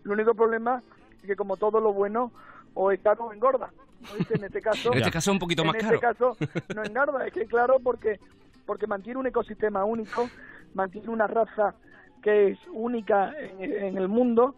El 0.07 0.13
único 0.13 0.35
problema 0.35 0.81
es 1.21 1.27
que 1.27 1.37
como 1.37 1.59
todo 1.59 1.79
lo 1.79 1.93
bueno, 1.93 2.33
o 2.73 2.91
es 2.91 3.01
caro 3.01 3.25
o 3.27 3.33
engorda. 3.35 3.69
En 4.31 4.45
este 4.45 4.63
caso, 4.63 4.93
En 4.95 5.03
este 5.03 5.31
un 5.31 5.39
poquito 5.39 5.63
más 5.63 5.75
en 5.75 5.81
caro. 5.83 5.95
este 5.97 6.07
caso 6.07 6.37
no 6.75 6.83
engorda, 6.85 7.27
es 7.27 7.35
que 7.35 7.45
claro, 7.45 7.77
porque 7.85 8.19
porque 8.67 8.87
mantiene 8.87 9.19
un 9.21 9.27
ecosistema 9.27 9.85
único, 9.85 10.29
mantiene 10.75 11.09
una 11.09 11.27
raza 11.27 11.75
que 12.23 12.49
es 12.49 12.59
única 12.73 13.33
en, 13.39 13.73
en 13.73 13.99
el 13.99 14.09
mundo 14.09 14.57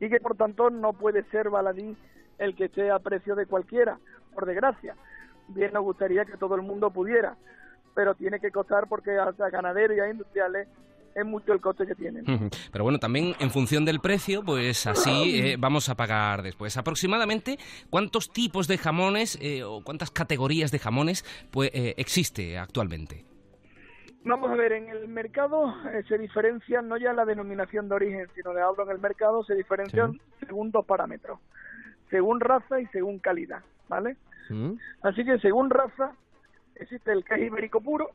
y 0.00 0.08
que 0.08 0.20
por 0.20 0.36
tanto 0.36 0.70
no 0.70 0.92
puede 0.92 1.24
ser 1.30 1.50
baladí 1.50 1.96
el 2.38 2.54
que 2.54 2.66
esté 2.66 2.90
a 2.90 2.98
precio 2.98 3.34
de 3.34 3.46
cualquiera, 3.46 3.98
por 4.34 4.46
desgracia. 4.46 4.94
Bien 5.48 5.72
nos 5.72 5.82
gustaría 5.82 6.24
que 6.24 6.36
todo 6.36 6.54
el 6.54 6.62
mundo 6.62 6.90
pudiera, 6.90 7.36
pero 7.94 8.14
tiene 8.14 8.38
que 8.38 8.50
costar 8.50 8.86
porque 8.88 9.16
hasta 9.16 9.50
ganaderos 9.50 9.96
y 9.96 10.00
a 10.00 10.10
industriales 10.10 10.68
es 11.14 11.26
mucho 11.26 11.52
el 11.52 11.60
coste 11.60 11.86
que 11.86 11.94
tienen. 11.94 12.24
Pero 12.70 12.84
bueno, 12.84 12.98
también 12.98 13.34
en 13.40 13.50
función 13.50 13.84
del 13.84 14.00
precio, 14.00 14.44
pues 14.44 14.86
así 14.86 15.10
eh, 15.40 15.56
vamos 15.58 15.88
a 15.88 15.96
pagar 15.96 16.42
después. 16.42 16.76
Aproximadamente, 16.76 17.58
¿cuántos 17.90 18.30
tipos 18.30 18.68
de 18.68 18.78
jamones 18.78 19.38
eh, 19.40 19.64
o 19.64 19.82
cuántas 19.82 20.10
categorías 20.10 20.70
de 20.70 20.78
jamones 20.78 21.24
pues, 21.50 21.70
eh, 21.72 21.94
existe 21.96 22.58
actualmente? 22.58 23.24
Vamos 24.24 24.50
a 24.50 24.54
ver, 24.56 24.72
en 24.72 24.88
el 24.88 25.08
mercado 25.08 25.74
eh, 25.92 26.02
se 26.08 26.18
diferencian 26.18 26.88
no 26.88 26.96
ya 26.96 27.12
la 27.12 27.24
denominación 27.24 27.88
de 27.88 27.94
origen, 27.94 28.26
sino 28.34 28.52
de 28.52 28.60
hablo 28.62 28.82
en 28.84 28.90
el 28.90 28.98
mercado, 28.98 29.42
se 29.44 29.54
diferencian 29.54 30.18
según 30.46 30.70
dos 30.70 30.84
parámetros, 30.84 31.40
según 32.10 32.40
raza 32.40 32.80
y 32.80 32.86
según 32.88 33.20
calidad, 33.20 33.62
¿vale? 33.88 34.16
Mm, 34.50 34.72
Así 35.02 35.24
que 35.24 35.38
según 35.38 35.70
raza 35.70 36.14
existe 36.74 37.12
el 37.12 37.24
que 37.24 37.34
es 37.34 37.42
ibérico 37.42 37.80
puro, 37.80 38.10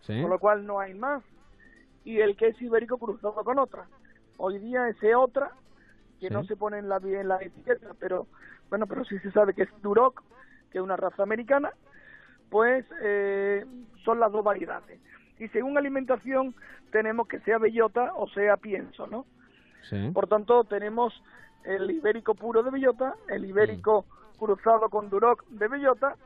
Sí. 0.00 0.20
con 0.20 0.30
lo 0.30 0.38
cual 0.40 0.66
no 0.66 0.80
hay 0.80 0.94
más, 0.94 1.22
y 2.04 2.18
el 2.18 2.36
que 2.36 2.48
es 2.48 2.60
ibérico 2.60 2.98
cruzado 2.98 3.44
con 3.44 3.58
otra. 3.58 3.86
Hoy 4.38 4.58
día 4.58 4.88
ese 4.88 5.14
otra, 5.14 5.52
que 6.18 6.28
Sí. 6.28 6.34
no 6.34 6.42
se 6.44 6.56
pone 6.56 6.78
en 6.78 6.88
la, 6.88 6.96
en 6.96 7.28
la 7.28 7.36
etiqueta, 7.36 7.94
pero 8.00 8.26
bueno, 8.68 8.86
pero 8.86 9.04
sí 9.04 9.16
se 9.20 9.30
sabe 9.30 9.54
que 9.54 9.62
es 9.62 9.82
Duroc, 9.82 10.22
que 10.70 10.78
es 10.78 10.82
una 10.84 10.96
raza 10.96 11.22
americana, 11.22 11.70
pues 12.50 12.84
eh, 13.02 13.64
son 14.04 14.18
las 14.18 14.32
dos 14.32 14.42
variedades. 14.42 15.00
Y 15.38 15.48
según 15.48 15.76
alimentación 15.76 16.54
tenemos 16.90 17.26
que 17.28 17.40
sea 17.40 17.58
bellota 17.58 18.12
o 18.16 18.28
sea 18.30 18.56
pienso, 18.56 19.06
¿no? 19.06 19.26
Sí. 19.88 20.10
Por 20.12 20.28
tanto, 20.28 20.64
tenemos 20.64 21.12
el 21.64 21.90
ibérico 21.90 22.34
puro 22.34 22.62
de 22.62 22.70
bellota, 22.70 23.14
el 23.28 23.44
ibérico 23.44 24.04
cruzado 24.38 24.88
con 24.88 25.08
duroc 25.10 25.44
de 25.48 25.68
bellota 25.68 26.16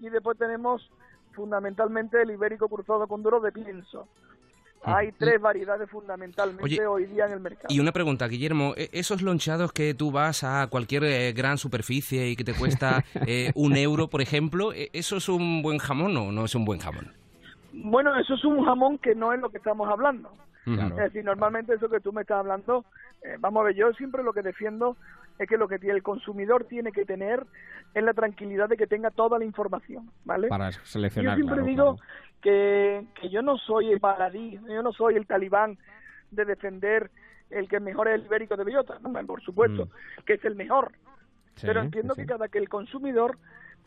y 0.00 0.08
después 0.08 0.38
tenemos 0.38 0.90
fundamentalmente 1.32 2.20
el 2.22 2.30
ibérico 2.30 2.68
cruzado 2.68 3.06
con 3.06 3.22
duroc 3.22 3.42
de 3.44 3.52
pienso. 3.52 4.08
Hay 4.86 5.12
tres 5.12 5.40
variedades 5.40 5.88
fundamentalmente 5.88 6.62
Oye, 6.62 6.86
hoy 6.86 7.06
día 7.06 7.24
en 7.24 7.32
el 7.32 7.40
mercado. 7.40 7.68
Y 7.72 7.80
una 7.80 7.90
pregunta, 7.92 8.28
Guillermo, 8.28 8.74
¿e- 8.76 8.90
esos 8.92 9.22
lonchados 9.22 9.72
que 9.72 9.94
tú 9.94 10.10
vas 10.12 10.44
a 10.44 10.66
cualquier 10.68 11.04
eh, 11.04 11.32
gran 11.32 11.56
superficie 11.56 12.28
y 12.28 12.36
que 12.36 12.44
te 12.44 12.52
cuesta 12.52 13.02
eh, 13.26 13.50
un 13.54 13.76
euro, 13.78 14.08
por 14.08 14.20
ejemplo, 14.20 14.74
¿e- 14.74 14.90
¿eso 14.92 15.16
es 15.16 15.30
un 15.30 15.62
buen 15.62 15.78
jamón 15.78 16.14
o 16.18 16.32
no 16.32 16.44
es 16.44 16.54
un 16.54 16.66
buen 16.66 16.80
jamón? 16.80 17.12
Bueno, 17.82 18.16
eso 18.18 18.34
es 18.34 18.44
un 18.44 18.64
jamón 18.64 18.98
que 18.98 19.14
no 19.14 19.32
es 19.32 19.40
lo 19.40 19.50
que 19.50 19.58
estamos 19.58 19.88
hablando. 19.88 20.30
Claro. 20.64 20.96
Es 20.96 21.12
decir, 21.12 21.24
normalmente 21.24 21.74
eso 21.74 21.88
que 21.88 22.00
tú 22.00 22.12
me 22.12 22.22
estás 22.22 22.38
hablando, 22.38 22.84
eh, 23.22 23.36
vamos 23.38 23.60
a 23.60 23.64
ver, 23.64 23.74
yo 23.74 23.92
siempre 23.92 24.22
lo 24.22 24.32
que 24.32 24.42
defiendo 24.42 24.96
es 25.38 25.48
que 25.48 25.58
lo 25.58 25.68
que 25.68 25.74
el 25.76 26.02
consumidor 26.02 26.64
tiene 26.64 26.92
que 26.92 27.04
tener 27.04 27.44
es 27.92 28.02
la 28.02 28.14
tranquilidad 28.14 28.68
de 28.68 28.76
que 28.76 28.86
tenga 28.86 29.10
toda 29.10 29.38
la 29.38 29.44
información, 29.44 30.10
¿vale? 30.24 30.48
Para 30.48 30.70
Yo 30.70 30.80
seleccionar. 30.84 31.34
siempre 31.34 31.56
claro, 31.56 31.68
digo 31.68 31.96
claro. 31.96 32.08
que, 32.40 33.06
que 33.20 33.28
yo 33.30 33.42
no 33.42 33.58
soy 33.58 33.90
el 33.90 33.98
baladí, 33.98 34.58
yo 34.68 34.82
no 34.82 34.92
soy 34.92 35.16
el 35.16 35.26
talibán 35.26 35.76
de 36.30 36.44
defender 36.44 37.10
el 37.50 37.68
que 37.68 37.80
mejor 37.80 38.08
es 38.08 38.14
el 38.14 38.26
ibérico 38.26 38.56
de 38.56 38.64
bellota, 38.64 38.98
no, 39.00 39.12
por 39.26 39.42
supuesto, 39.42 39.88
que 40.26 40.34
es 40.34 40.44
el 40.44 40.56
mejor. 40.56 40.92
Sí, 41.56 41.66
Pero 41.66 41.82
entiendo 41.82 42.14
sí, 42.14 42.22
que 42.22 42.26
cada 42.26 42.48
que 42.48 42.58
el 42.58 42.68
consumidor 42.68 43.38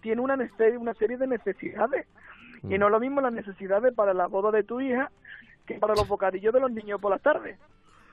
tiene 0.02 0.22
una, 0.22 0.38
una 0.80 0.94
serie 0.94 1.18
de 1.18 1.28
necesidades. 1.28 2.08
Mm. 2.64 2.72
Y 2.74 2.78
no 2.78 2.88
es 2.88 2.92
lo 2.92 3.00
mismo 3.00 3.22
las 3.22 3.34
necesidades 3.34 3.94
para 3.94 4.14
la 4.14 4.28
boda 4.28 4.52
de 4.52 4.64
tu 4.64 4.82
hija 4.82 5.12
que 5.66 5.76
para 5.76 5.96
los 5.96 6.08
bocadillos 6.08 6.54
de 6.54 6.60
los 6.60 6.72
niños 6.72 7.00
por 7.02 7.12
las 7.12 7.22
tardes. 7.22 7.58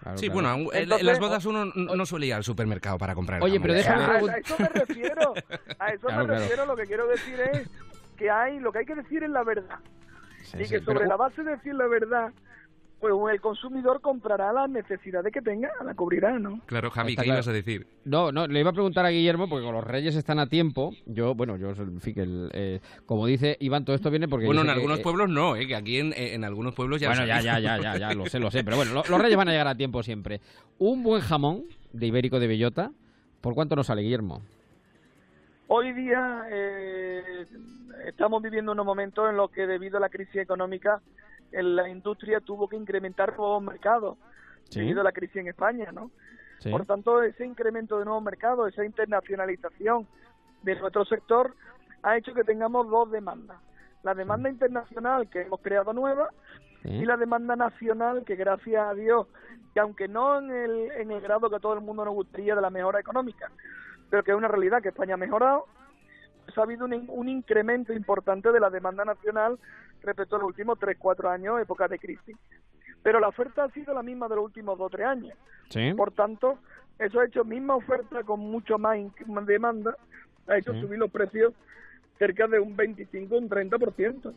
Claro, 0.02 0.18
Sí, 0.18 0.26
claro. 0.26 0.34
bueno, 0.34 0.54
en- 0.54 0.60
en 0.76 0.82
Entonces- 0.82 1.06
las 1.06 1.18
bodas 1.20 1.44
uno 1.46 1.64
no 1.66 2.06
suele 2.06 2.26
ir 2.26 2.34
al 2.34 2.44
supermercado 2.44 2.98
para 2.98 3.14
comprar 3.14 3.42
Oye, 3.42 3.58
pero 3.60 3.72
déjame 3.74 4.02
a, 4.02 4.10
a 4.34 4.36
eso 4.38 4.56
me 4.58 4.68
refiero. 4.68 5.34
A 5.78 5.88
eso 5.90 6.06
Claro, 6.06 6.22
me 6.22 6.26
claro. 6.26 6.40
refiero. 6.40 6.66
Lo 6.66 6.76
que 6.76 6.84
quiero 6.84 7.06
decir 7.06 7.40
es 7.40 7.68
que 8.18 8.30
hay, 8.30 8.58
lo 8.60 8.70
que 8.72 8.80
hay 8.80 8.86
que 8.86 8.94
decir 8.96 9.22
es 9.24 9.30
la 9.30 9.44
verdad. 9.44 9.78
Sí, 10.42 10.58
y 10.60 10.64
sí, 10.66 10.74
que 10.74 10.80
sobre 10.80 10.98
pero- 10.98 11.08
la 11.08 11.16
base 11.16 11.42
de 11.42 11.52
decir 11.52 11.74
la 11.74 11.86
verdad, 11.86 12.32
pues 13.12 13.34
el 13.34 13.40
consumidor 13.40 14.00
comprará 14.00 14.52
la 14.52 14.66
necesidad 14.66 15.22
de 15.22 15.30
que 15.30 15.42
tenga, 15.42 15.70
la 15.84 15.94
cubrirá, 15.94 16.38
¿no? 16.38 16.60
Claro, 16.66 16.90
Javi, 16.90 17.10
Está 17.12 17.22
¿qué 17.22 17.26
claro. 17.26 17.38
ibas 17.38 17.48
a 17.48 17.52
decir? 17.52 17.86
No, 18.04 18.32
no, 18.32 18.46
le 18.46 18.60
iba 18.60 18.70
a 18.70 18.72
preguntar 18.72 19.04
a 19.04 19.10
Guillermo, 19.10 19.48
porque 19.48 19.64
con 19.66 19.74
los 19.74 19.84
reyes 19.84 20.16
están 20.16 20.38
a 20.38 20.46
tiempo. 20.48 20.92
Yo, 21.06 21.34
bueno, 21.34 21.56
yo, 21.56 21.70
en 21.70 22.00
fin, 22.00 22.14
que 22.14 22.22
el, 22.22 22.50
eh, 22.54 22.80
como 23.06 23.26
dice 23.26 23.56
Iván, 23.60 23.84
todo 23.84 23.94
esto 23.94 24.10
viene 24.10 24.26
porque... 24.28 24.46
Bueno, 24.46 24.62
en 24.62 24.68
que, 24.68 24.72
algunos 24.72 25.00
eh, 25.00 25.02
pueblos 25.02 25.28
no, 25.28 25.54
¿eh? 25.56 25.66
que 25.66 25.76
aquí 25.76 25.98
en, 25.98 26.12
en 26.16 26.44
algunos 26.44 26.74
pueblos 26.74 27.00
ya... 27.00 27.08
Bueno, 27.08 27.22
lo 27.22 27.28
ya, 27.28 27.40
ya, 27.40 27.58
ya, 27.58 27.78
ya, 27.78 27.96
ya, 27.98 28.14
lo 28.14 28.26
sé, 28.26 28.38
lo 28.40 28.50
sé. 28.50 28.64
Pero 28.64 28.76
bueno, 28.76 28.92
lo- 28.94 29.02
los 29.08 29.20
reyes 29.20 29.36
van 29.36 29.48
a 29.48 29.52
llegar 29.52 29.68
a 29.68 29.74
tiempo 29.74 30.02
siempre. 30.02 30.40
Un 30.78 31.02
buen 31.02 31.20
jamón 31.20 31.64
de 31.92 32.06
ibérico 32.06 32.40
de 32.40 32.46
bellota, 32.46 32.90
¿por 33.40 33.54
cuánto 33.54 33.76
nos 33.76 33.86
sale, 33.86 34.02
Guillermo? 34.02 34.40
Hoy 35.68 35.92
día 35.92 36.42
eh, 36.50 37.46
estamos 38.06 38.42
viviendo 38.42 38.72
unos 38.72 38.84
momentos 38.84 39.28
en 39.30 39.36
los 39.36 39.50
que 39.50 39.66
debido 39.66 39.96
a 39.96 40.00
la 40.00 40.08
crisis 40.08 40.36
económica 40.36 41.00
la 41.62 41.88
industria 41.88 42.40
tuvo 42.40 42.68
que 42.68 42.76
incrementar 42.76 43.36
nuevos 43.36 43.62
mercados 43.62 44.16
Sí. 44.70 44.80
debido 44.80 45.00
a 45.02 45.04
la 45.04 45.12
crisis 45.12 45.36
en 45.36 45.48
España, 45.48 45.92
¿no? 45.92 46.10
Sí. 46.60 46.70
Por 46.70 46.86
tanto, 46.86 47.22
ese 47.22 47.44
incremento 47.44 47.98
de 47.98 48.04
nuevos 48.06 48.22
mercados, 48.22 48.72
esa 48.72 48.84
internacionalización 48.84 50.06
de 50.62 50.74
nuestro 50.76 51.04
sector 51.04 51.54
ha 52.02 52.16
hecho 52.16 52.32
que 52.34 52.44
tengamos 52.44 52.88
dos 52.88 53.10
demandas. 53.10 53.58
La 54.02 54.14
demanda 54.14 54.48
internacional 54.48 55.28
que 55.28 55.42
hemos 55.42 55.60
creado 55.60 55.92
nueva 55.92 56.30
Sí. 56.82 56.90
y 56.90 57.04
la 57.06 57.16
demanda 57.16 57.56
nacional 57.56 58.24
que 58.24 58.36
gracias 58.36 58.82
a 58.86 58.94
Dios, 58.94 59.26
que 59.72 59.80
aunque 59.80 60.06
no 60.08 60.38
en 60.38 60.50
el, 60.50 60.90
en 60.92 61.10
el 61.10 61.20
grado 61.20 61.48
que 61.48 61.56
a 61.56 61.60
todo 61.60 61.74
el 61.74 61.80
mundo 61.80 62.04
nos 62.04 62.14
gustaría 62.14 62.54
de 62.54 62.60
la 62.60 62.70
mejora 62.70 63.00
económica, 63.00 63.50
pero 64.10 64.22
que 64.22 64.30
es 64.32 64.36
una 64.36 64.48
realidad 64.48 64.82
que 64.82 64.88
España 64.90 65.14
ha 65.14 65.18
mejorado, 65.18 65.64
ha 66.56 66.62
habido 66.62 66.84
un, 66.84 66.94
in- 66.94 67.04
un 67.08 67.28
incremento 67.28 67.92
importante 67.92 68.50
de 68.52 68.60
la 68.60 68.70
demanda 68.70 69.04
nacional 69.04 69.58
respecto 70.02 70.36
a 70.36 70.38
los 70.40 70.48
últimos 70.48 70.78
3-4 70.78 71.30
años, 71.32 71.60
época 71.60 71.88
de 71.88 71.98
crisis. 71.98 72.36
Pero 73.02 73.20
la 73.20 73.28
oferta 73.28 73.64
ha 73.64 73.70
sido 73.70 73.92
la 73.94 74.02
misma 74.02 74.28
de 74.28 74.36
los 74.36 74.44
últimos 74.44 74.78
2-3 74.78 75.06
años. 75.06 75.38
Sí. 75.70 75.92
Por 75.94 76.12
tanto, 76.12 76.58
eso 76.98 77.20
ha 77.20 77.26
hecho 77.26 77.44
misma 77.44 77.76
oferta 77.76 78.22
con 78.22 78.40
mucho 78.40 78.78
más 78.78 78.96
demanda, 79.46 79.96
ha 80.46 80.56
hecho 80.58 80.72
Sí. 80.74 80.80
subir 80.80 80.98
los 80.98 81.10
precios 81.10 81.52
cerca 82.18 82.46
de 82.46 82.60
un 82.60 82.76
25 82.76 83.36
un 83.36 83.48
30%. 83.48 84.32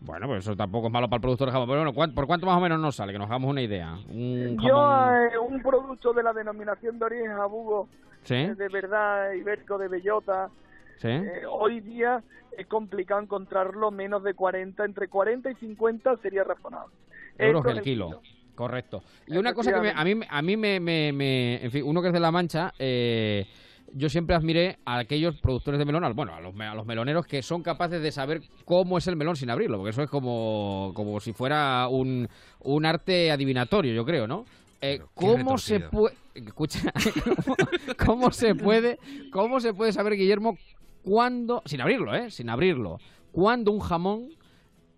Bueno, 0.00 0.26
pues 0.28 0.44
eso 0.44 0.54
tampoco 0.56 0.86
es 0.86 0.92
malo 0.92 1.08
para 1.08 1.16
el 1.16 1.22
productor 1.22 1.46
de 1.48 1.52
jamón. 1.52 1.68
Pero 1.68 1.80
bueno, 1.80 1.92
¿cuán- 1.92 2.14
¿por 2.14 2.26
cuánto 2.28 2.46
más 2.46 2.56
o 2.56 2.60
menos 2.60 2.78
nos 2.80 2.94
sale? 2.94 3.12
Que 3.12 3.18
nos 3.18 3.26
hagamos 3.28 3.50
una 3.50 3.60
idea. 3.62 3.94
Un 4.08 4.56
Yo, 4.60 4.76
jamón... 4.76 5.14
eh, 5.32 5.38
un 5.38 5.60
producto 5.62 6.12
de 6.12 6.22
la 6.22 6.32
denominación 6.32 6.98
de 7.00 7.04
origen 7.04 7.34
jabugo, 7.36 7.88
¿Sí? 8.22 8.34
eh, 8.36 8.54
de 8.54 8.68
verdad, 8.68 9.32
ibérico 9.32 9.76
de 9.76 9.88
bellota, 9.88 10.48
¿Sí? 10.98 11.08
eh, 11.08 11.42
hoy 11.50 11.80
día 11.80 12.22
es 12.56 12.66
complicado 12.66 13.20
encontrarlo 13.20 13.90
menos 13.90 14.22
de 14.24 14.34
40, 14.34 14.84
entre 14.84 15.08
40 15.08 15.50
y 15.50 15.54
50 15.56 16.16
sería 16.18 16.44
razonable. 16.44 16.92
euros 17.38 17.64
Esto 17.64 17.78
el 17.78 17.82
kilo. 17.84 18.20
Correcto. 18.54 19.02
Y 19.28 19.36
una 19.36 19.54
cosa 19.54 19.72
que 19.72 19.80
me- 19.80 19.90
a 19.94 20.02
mí, 20.04 20.20
a 20.28 20.42
mí 20.42 20.56
me, 20.56 20.80
me- 20.80 21.12
me- 21.12 21.64
En 21.64 21.70
fin, 21.70 21.84
uno 21.86 22.02
que 22.02 22.08
es 22.08 22.12
de 22.12 22.18
La 22.18 22.32
Mancha, 22.32 22.72
eh, 22.78 23.46
yo 23.94 24.08
siempre 24.08 24.34
admiré 24.34 24.78
a 24.84 24.98
aquellos 24.98 25.40
productores 25.40 25.78
de 25.78 25.84
melón, 25.84 26.02
al- 26.02 26.14
bueno, 26.14 26.34
a 26.34 26.40
los, 26.40 26.58
a 26.58 26.74
los 26.74 26.84
meloneros 26.84 27.24
que 27.26 27.40
son 27.42 27.62
capaces 27.62 28.02
de 28.02 28.10
saber 28.10 28.42
cómo 28.64 28.98
es 28.98 29.06
el 29.06 29.14
melón 29.14 29.36
sin 29.36 29.48
abrirlo, 29.50 29.76
porque 29.78 29.90
eso 29.90 30.02
es 30.02 30.10
como, 30.10 30.90
como 30.94 31.20
si 31.20 31.32
fuera 31.32 31.86
un, 31.88 32.28
un 32.60 32.84
arte 32.86 33.30
adivinatorio, 33.30 33.94
yo 33.94 34.04
creo, 34.04 34.26
¿no? 34.26 34.44
Eh, 34.80 35.00
¿Cómo 35.14 35.56
se 35.58 35.78
puede... 35.80 36.16
Escucha, 36.34 36.80
¿cómo, 37.34 37.56
cómo 38.04 38.30
se 38.32 38.54
puede, 38.56 38.98
¿cómo 39.32 39.60
se 39.60 39.72
puede 39.74 39.92
saber, 39.92 40.14
Guillermo, 40.14 40.56
cuándo, 41.08 41.62
sin 41.64 41.80
abrirlo, 41.80 42.14
¿eh? 42.14 42.30
Sin 42.30 42.50
abrirlo, 42.50 42.98
cuándo 43.32 43.72
un 43.72 43.80
jamón 43.80 44.28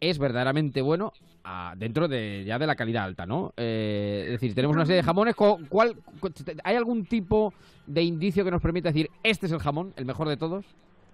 es 0.01 0.19
verdaderamente 0.19 0.83
bueno 0.83 1.13
ah, 1.45 1.75
dentro 1.77 2.09
de 2.09 2.43
ya 2.45 2.59
de 2.59 2.67
la 2.67 2.75
calidad 2.75 3.05
alta, 3.05 3.27
¿no? 3.27 3.53
Eh, 3.57 4.23
es 4.27 4.33
decir, 4.33 4.55
tenemos 4.55 4.75
una 4.77 4.87
serie 4.87 4.99
de 4.99 5.03
jamones. 5.07 5.35
¿cuál, 5.37 5.95
cu- 6.21 6.31
¿Hay 6.65 6.77
algún 6.77 7.05
tipo 7.07 7.53
de 7.87 8.03
indicio 8.03 8.45
que 8.45 8.51
nos 8.51 8.63
permita 8.63 8.89
decir 8.89 9.09
este 9.23 9.47
es 9.47 9.53
el 9.53 9.59
jamón, 9.61 9.93
el 9.97 10.05
mejor 10.05 10.29
de 10.29 10.37
todos? 10.37 10.65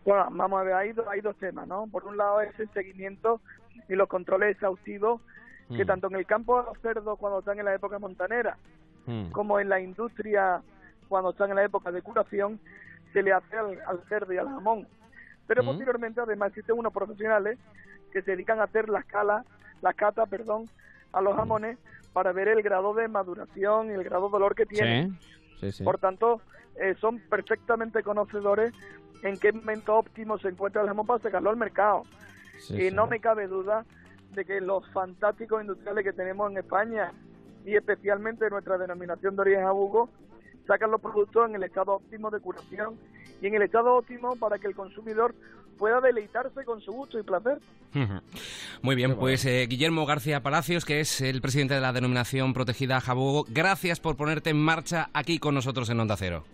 Bueno, 0.04 0.26
vamos 0.30 0.60
a 0.60 0.62
ver, 0.62 0.74
hay, 0.74 0.92
hay 1.10 1.20
dos 1.20 1.36
temas, 1.36 1.66
¿no? 1.66 1.86
Por 1.90 2.04
un 2.06 2.16
lado 2.16 2.40
es 2.40 2.58
el 2.60 2.70
seguimiento 2.72 3.40
y 3.88 3.94
los 3.94 4.08
controles 4.08 4.52
exhaustivos 4.52 5.20
que 5.74 5.84
Mm, 5.84 5.86
tanto 5.88 6.06
en 6.06 6.14
el 6.14 6.26
campo 6.26 6.60
de 6.60 6.66
los 6.66 6.78
cerdos 6.80 7.18
cuando 7.18 7.40
están 7.40 7.58
en 7.58 7.64
la 7.64 7.74
época 7.74 7.98
montanera 7.98 8.56
mm, 9.06 9.30
como 9.32 9.58
en 9.58 9.68
la 9.68 9.80
industria 9.80 10.62
cuando 11.08 11.30
están 11.30 11.50
en 11.50 11.56
la 11.56 11.64
época 11.64 11.90
de 11.90 12.02
curación 12.02 12.60
se 13.12 13.22
le 13.22 13.32
hace 13.32 13.56
al, 13.56 13.78
al 13.86 14.02
cerdo 14.08 14.32
y 14.32 14.38
al 14.38 14.48
jamón. 14.48 14.86
Pero 15.46 15.62
Mm. 15.62 15.66
posteriormente 15.66 16.20
además 16.20 16.48
existen 16.48 16.78
unos 16.78 16.92
profesionales 16.92 17.58
que 18.12 18.22
se 18.22 18.32
dedican 18.32 18.60
a 18.60 18.64
hacer 18.64 18.88
las 18.88 19.04
calas, 19.04 19.44
las 19.82 19.94
catas, 19.94 20.28
perdón, 20.28 20.64
a 21.12 21.20
los 21.20 21.34
jamones 21.36 21.78
para 22.12 22.32
ver 22.32 22.48
el 22.48 22.62
grado 22.62 22.94
de 22.94 23.08
maduración 23.08 23.90
y 23.90 23.94
el 23.94 24.04
grado 24.04 24.28
de 24.28 24.36
olor 24.36 24.54
que 24.54 24.66
tienen. 24.66 25.12
Sí, 25.60 25.70
sí, 25.70 25.72
sí. 25.72 25.84
Por 25.84 25.98
tanto, 25.98 26.40
eh, 26.80 26.94
son 27.00 27.20
perfectamente 27.20 28.02
conocedores 28.02 28.72
en 29.22 29.38
qué 29.38 29.52
momento 29.52 29.94
óptimo 29.96 30.38
se 30.38 30.48
encuentra 30.48 30.82
el 30.82 30.88
jamón 30.88 31.06
para 31.06 31.22
sacarlo 31.22 31.50
al 31.50 31.56
mercado. 31.56 32.02
sí, 32.58 32.86
y 32.86 32.90
no 32.90 33.06
me 33.06 33.20
cabe 33.20 33.46
duda 33.46 33.84
de 34.32 34.44
que 34.44 34.60
los 34.60 34.86
fantásticos 34.92 35.60
industriales 35.62 36.04
que 36.04 36.12
tenemos 36.12 36.50
en 36.50 36.58
España 36.58 37.12
y 37.64 37.76
especialmente 37.76 38.48
nuestra 38.50 38.76
denominación 38.78 39.36
de 39.36 39.42
origen 39.42 39.62
jabugo 39.64 40.10
sacan 40.66 40.90
los 40.90 41.00
productos 41.00 41.48
en 41.48 41.56
el 41.56 41.62
estado 41.62 41.94
óptimo 41.94 42.30
de 42.30 42.40
curación 42.40 42.96
y 43.40 43.46
en 43.46 43.54
el 43.54 43.62
estado 43.62 43.94
óptimo 43.94 44.36
para 44.36 44.58
que 44.58 44.66
el 44.66 44.74
consumidor 44.74 45.34
pueda 45.78 46.00
deleitarse 46.00 46.64
con 46.64 46.80
su 46.80 46.92
gusto 46.92 47.18
y 47.18 47.22
placer. 47.22 47.58
Muy 48.82 48.94
bien, 48.94 49.16
pues 49.16 49.44
eh, 49.44 49.66
Guillermo 49.68 50.06
García 50.06 50.42
Palacios, 50.42 50.84
que 50.84 51.00
es 51.00 51.20
el 51.20 51.40
presidente 51.40 51.74
de 51.74 51.80
la 51.80 51.92
denominación 51.92 52.52
protegida 52.52 53.00
Jabugo, 53.00 53.46
gracias 53.48 54.00
por 54.00 54.16
ponerte 54.16 54.50
en 54.50 54.58
marcha 54.58 55.10
aquí 55.12 55.38
con 55.38 55.54
nosotros 55.54 55.88
en 55.90 56.00
Onda 56.00 56.16
Cero. 56.16 56.44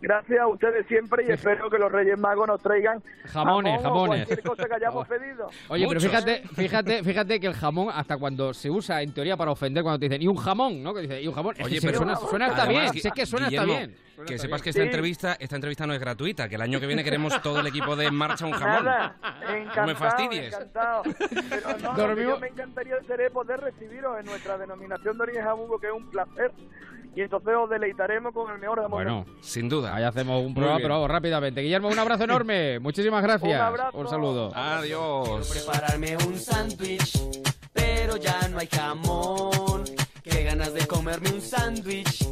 Gracias 0.00 0.38
a 0.38 0.46
ustedes 0.46 0.86
siempre 0.86 1.24
y 1.26 1.32
espero 1.32 1.70
que 1.70 1.78
los 1.78 1.90
Reyes 1.90 2.18
Magos 2.18 2.46
nos 2.46 2.60
traigan 2.60 3.02
Jamones, 3.24 3.80
jamón 3.80 3.80
o 3.80 3.82
jamones. 3.82 4.26
cualquier 4.26 4.42
cosa 4.46 4.68
que 4.68 4.74
hayamos 4.74 5.08
pedido. 5.08 5.48
Oye, 5.68 5.86
Muchos. 5.86 6.04
pero 6.04 6.12
fíjate, 6.22 6.48
fíjate, 6.54 7.02
fíjate 7.02 7.40
que 7.40 7.46
el 7.46 7.54
jamón, 7.54 7.88
hasta 7.92 8.18
cuando 8.18 8.52
se 8.52 8.70
usa 8.70 9.00
en 9.00 9.12
teoría 9.12 9.36
para 9.38 9.50
ofender, 9.52 9.82
cuando 9.82 9.98
te 9.98 10.04
dicen, 10.06 10.20
y 10.22 10.28
un 10.28 10.36
jamón, 10.36 10.82
¿no? 10.82 10.92
Que 10.94 11.00
dice, 11.00 11.22
y 11.22 11.26
un 11.26 11.34
jamón, 11.34 11.54
es 11.58 11.64
Oye, 11.64 11.80
que 11.80 11.86
pero- 11.86 11.98
suena, 11.98 12.16
suena 12.16 12.46
hasta 12.46 12.62
Además, 12.64 12.92
bien, 12.92 13.02
si 13.02 13.08
es 13.08 13.14
que 13.14 13.24
suena 13.26 13.46
hasta 13.46 13.64
bien. 13.64 13.96
Suena 14.14 14.28
Que 14.28 14.34
hasta 14.34 14.46
sepas 14.46 14.62
que 14.62 14.70
esta 14.70 14.82
Sí. 14.82 14.86
entrevista, 14.86 15.36
esta 15.40 15.56
entrevista 15.56 15.86
no 15.86 15.94
es 15.94 16.00
gratuita, 16.00 16.48
que 16.48 16.54
el 16.56 16.62
año 16.62 16.78
que 16.78 16.86
viene 16.86 17.02
queremos 17.02 17.40
todo 17.42 17.60
el 17.60 17.66
equipo 17.66 17.96
de 17.96 18.06
En 18.06 18.14
Marcha 18.14 18.46
un 18.46 18.52
jamón. 18.52 18.84
Nada, 18.84 19.16
encantado, 19.56 19.94
fastidies. 19.96 20.54
encantado. 20.54 21.02
Pero 21.48 21.78
no, 22.08 22.14
que 22.14 22.22
yo 22.22 22.38
me 22.38 22.48
encantaría 22.48 22.96
seré 23.06 23.30
poder 23.30 23.60
recibiros 23.60 24.18
en 24.20 24.26
nuestra 24.26 24.56
denominación 24.58 25.16
de 25.16 25.22
origen 25.22 25.42
jabugo, 25.42 25.78
que 25.78 25.86
es 25.88 25.92
un 25.92 26.10
placer. 26.10 26.52
Y 27.16 27.22
entonces 27.22 27.54
os 27.58 27.70
deleitaremos 27.70 28.32
con 28.34 28.52
el 28.52 28.58
mejor 28.58 28.76
jamón. 28.82 28.90
Bueno, 28.90 29.24
Sin 29.40 29.68
duda. 29.70 29.94
ahí 29.96 30.04
hacemos 30.04 30.44
un 30.44 30.52
programa, 30.54 30.78
pero 30.80 30.94
vamos 30.94 31.10
rápidamente. 31.10 31.62
Guillermo, 31.62 31.88
un 31.88 31.98
abrazo 31.98 32.24
enorme. 32.24 32.78
Muchísimas 32.80 33.22
gracias. 33.22 33.58
Un 33.58 33.66
abrazo. 33.66 33.96
Un 33.98 34.08
saludo. 34.08 34.52
Adiós. 34.54 35.48
prepararme 35.50 36.14
un 36.18 36.38
sándwich, 36.38 37.18
pero 37.72 38.16
ya 38.18 38.46
no 38.48 38.58
hay 38.58 38.68
jamón. 38.70 39.84
Qué 40.22 40.44
ganas 40.44 40.74
de 40.74 40.86
comerme 40.86 41.30
un 41.30 41.40
sándwich. 41.40 42.26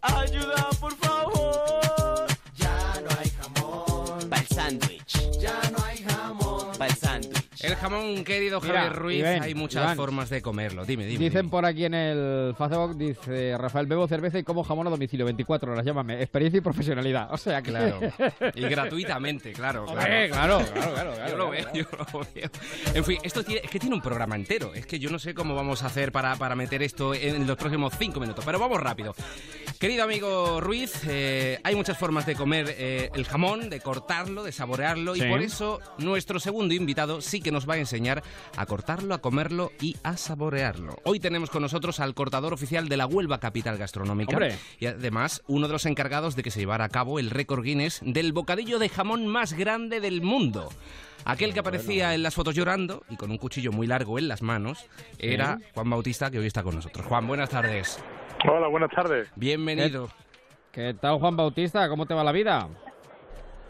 Ayuda, 0.00 0.68
por 0.80 0.94
favor. 0.96 2.26
Ya 2.56 2.94
no 3.02 3.10
hay 3.20 3.30
jamón. 3.30 4.30
Para 4.30 4.40
el 4.40 4.48
sándwich. 4.48 5.38
Ya 5.38 5.60
no 5.70 5.84
hay 5.84 5.98
jamón. 5.98 6.68
Para 6.78 6.90
el 6.90 6.96
sándwich. 6.96 7.39
El 7.58 7.74
jamón, 7.74 8.22
querido 8.22 8.60
Mira, 8.60 8.74
Javier 8.74 8.96
Ruiz, 8.96 9.18
Iván, 9.18 9.42
hay 9.42 9.54
muchas 9.54 9.82
Iván. 9.82 9.96
formas 9.96 10.30
de 10.30 10.40
comerlo. 10.40 10.84
Dime, 10.86 11.04
dime. 11.04 11.18
Dicen 11.24 11.42
dime. 11.42 11.50
por 11.50 11.66
aquí 11.66 11.84
en 11.84 11.94
el 11.94 12.54
Facebook, 12.56 12.96
dice 12.96 13.58
Rafael, 13.58 13.86
bebo 13.86 14.06
cerveza 14.06 14.38
y 14.38 14.44
como 14.44 14.62
jamón 14.62 14.86
a 14.86 14.90
domicilio, 14.90 15.26
24 15.26 15.72
horas, 15.72 15.84
llámame, 15.84 16.22
experiencia 16.22 16.58
y 16.58 16.60
profesionalidad. 16.60 17.28
O 17.40 17.42
sea, 17.42 17.62
que... 17.62 17.70
Claro. 17.70 18.00
Y 18.54 18.62
gratuitamente, 18.62 19.52
claro. 19.52 19.84
Hombre, 19.84 20.28
claro, 20.30 20.58
claro, 20.72 20.92
claro, 20.94 21.12
claro, 21.14 21.28
Yo 21.30 21.36
lo 21.36 21.50
veo, 21.50 21.66
yo 21.74 21.84
lo 21.90 22.20
veo. 22.34 22.50
En 22.94 23.04
fin, 23.04 23.18
esto 23.22 23.42
tiene, 23.42 23.62
es 23.64 23.70
que 23.70 23.78
tiene 23.78 23.94
un 23.96 24.02
programa 24.02 24.36
entero. 24.36 24.72
Es 24.74 24.86
que 24.86 24.98
yo 24.98 25.10
no 25.10 25.18
sé 25.18 25.34
cómo 25.34 25.54
vamos 25.54 25.82
a 25.82 25.86
hacer 25.86 26.12
para, 26.12 26.36
para 26.36 26.54
meter 26.54 26.82
esto 26.82 27.14
en 27.14 27.46
los 27.46 27.56
próximos 27.56 27.94
cinco 27.98 28.20
minutos. 28.20 28.44
Pero 28.44 28.58
vamos 28.58 28.80
rápido. 28.80 29.14
Querido 29.78 30.04
amigo 30.04 30.60
Ruiz, 30.60 30.92
eh, 31.08 31.58
hay 31.64 31.74
muchas 31.74 31.96
formas 31.96 32.26
de 32.26 32.34
comer 32.34 32.74
eh, 32.78 33.10
el 33.14 33.24
jamón, 33.24 33.70
de 33.70 33.80
cortarlo, 33.80 34.42
de 34.42 34.52
saborearlo. 34.52 35.14
Sí. 35.14 35.22
Y 35.24 35.28
por 35.28 35.40
eso 35.40 35.80
nuestro 35.98 36.38
segundo 36.38 36.74
invitado 36.74 37.20
sí 37.20 37.40
que 37.40 37.49
nos 37.50 37.68
va 37.68 37.74
a 37.74 37.78
enseñar 37.78 38.22
a 38.56 38.66
cortarlo, 38.66 39.14
a 39.14 39.20
comerlo 39.20 39.72
y 39.80 39.96
a 40.02 40.16
saborearlo. 40.16 40.96
Hoy 41.04 41.20
tenemos 41.20 41.50
con 41.50 41.62
nosotros 41.62 42.00
al 42.00 42.14
cortador 42.14 42.52
oficial 42.52 42.88
de 42.88 42.96
la 42.96 43.06
Huelva 43.06 43.38
Capital 43.38 43.78
Gastronómica. 43.78 44.36
Hombre. 44.36 44.56
Y 44.78 44.86
además, 44.86 45.42
uno 45.46 45.66
de 45.66 45.72
los 45.72 45.86
encargados 45.86 46.36
de 46.36 46.42
que 46.42 46.50
se 46.50 46.60
llevara 46.60 46.84
a 46.84 46.88
cabo 46.88 47.18
el 47.18 47.30
récord 47.30 47.62
Guinness 47.62 48.00
del 48.04 48.32
bocadillo 48.32 48.78
de 48.78 48.88
jamón 48.88 49.26
más 49.26 49.52
grande 49.52 50.00
del 50.00 50.22
mundo. 50.22 50.68
Aquel 51.24 51.52
que 51.52 51.60
aparecía 51.60 52.14
en 52.14 52.22
las 52.22 52.34
fotos 52.34 52.54
llorando 52.54 53.02
y 53.10 53.16
con 53.16 53.30
un 53.30 53.38
cuchillo 53.38 53.72
muy 53.72 53.86
largo 53.86 54.18
en 54.18 54.28
las 54.28 54.42
manos 54.42 54.88
era 55.18 55.58
Juan 55.74 55.90
Bautista, 55.90 56.30
que 56.30 56.38
hoy 56.38 56.46
está 56.46 56.62
con 56.62 56.74
nosotros. 56.74 57.06
Juan, 57.06 57.26
buenas 57.26 57.50
tardes. 57.50 58.02
Hola, 58.48 58.68
buenas 58.68 58.90
tardes. 58.90 59.28
Bienvenido. 59.36 60.08
¿Qué 60.72 60.94
tal, 60.94 61.18
Juan 61.18 61.36
Bautista? 61.36 61.88
¿Cómo 61.88 62.06
te 62.06 62.14
va 62.14 62.24
la 62.24 62.32
vida? 62.32 62.68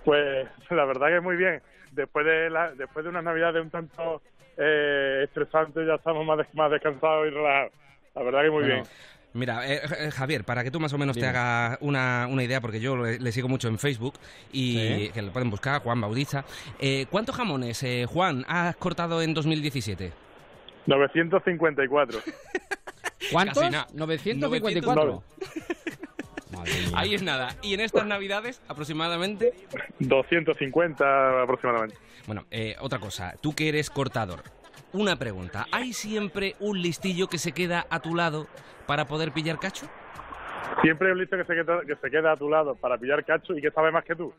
Pues 0.04 0.48
la 0.70 0.84
verdad 0.84 1.08
que 1.08 1.20
muy 1.20 1.36
bien. 1.36 1.60
Después 1.90 2.24
de 2.26 2.50
la, 2.50 2.70
después 2.72 3.04
de 3.04 3.10
unas 3.10 3.24
navidades 3.24 3.62
un 3.62 3.70
tanto 3.70 4.22
eh, 4.56 5.22
estresantes, 5.24 5.86
ya 5.86 5.94
estamos 5.94 6.24
más, 6.26 6.38
des- 6.38 6.54
más 6.54 6.70
descansados 6.70 7.26
y 7.26 7.30
relajados. 7.30 7.72
La 8.14 8.22
verdad 8.22 8.42
que 8.42 8.50
muy 8.50 8.60
Bueno, 8.62 8.74
bien. 8.74 8.86
Mira, 9.32 9.68
eh, 9.72 9.80
eh, 9.98 10.10
Javier, 10.10 10.42
para 10.44 10.64
que 10.64 10.72
tú 10.72 10.80
más 10.80 10.92
o 10.92 10.98
menos 10.98 11.16
te 11.16 11.24
hagas 11.24 11.78
una, 11.80 12.26
una 12.28 12.42
idea, 12.42 12.60
porque 12.60 12.80
yo 12.80 12.96
le, 12.96 13.18
le 13.20 13.30
sigo 13.32 13.46
mucho 13.48 13.68
en 13.68 13.78
Facebook 13.78 14.14
y 14.52 14.76
Sí. 15.06 15.10
que 15.14 15.22
le 15.22 15.30
pueden 15.30 15.50
buscar, 15.50 15.80
Juan 15.82 16.00
Bautista. 16.00 16.44
Eh, 16.80 17.06
¿Cuántos 17.10 17.36
jamones, 17.36 17.80
eh, 17.84 18.06
Juan, 18.08 18.44
has 18.48 18.74
cortado 18.76 19.22
en 19.22 19.32
2017? 19.32 20.12
954. 20.86 22.18
¿Cuántos? 23.32 23.58
Casi 23.58 23.70
nada. 23.70 23.86
954. 23.94 25.04
Madre 25.04 25.12
mía. 25.12 26.09
Ahí 26.94 27.14
es 27.14 27.22
nada. 27.22 27.56
Y 27.62 27.74
en 27.74 27.80
estas 27.80 28.06
navidades, 28.06 28.62
aproximadamente... 28.68 29.52
250 29.98 31.42
aproximadamente. 31.42 31.96
Bueno, 32.26 32.44
eh, 32.50 32.76
otra 32.80 32.98
cosa, 32.98 33.34
tú 33.40 33.54
que 33.54 33.68
eres 33.68 33.90
cortador, 33.90 34.42
una 34.92 35.16
pregunta. 35.16 35.66
¿Hay 35.72 35.92
siempre 35.92 36.54
un 36.60 36.80
listillo 36.80 37.28
que 37.28 37.38
se 37.38 37.52
queda 37.52 37.86
a 37.90 38.00
tu 38.00 38.14
lado 38.14 38.46
para 38.86 39.06
poder 39.06 39.32
pillar 39.32 39.58
cacho? 39.58 39.86
Siempre 40.82 41.08
hay 41.08 41.12
un 41.12 41.18
listo 41.18 41.36
que 41.36 41.44
se, 41.44 41.54
queda, 41.54 41.80
que 41.86 41.96
se 41.96 42.10
queda 42.10 42.32
a 42.32 42.36
tu 42.36 42.48
lado 42.48 42.74
para 42.74 42.98
pillar 42.98 43.24
cacho 43.24 43.56
y 43.56 43.60
que 43.60 43.70
sabe 43.70 43.90
más 43.90 44.04
que 44.04 44.14
tú. 44.14 44.32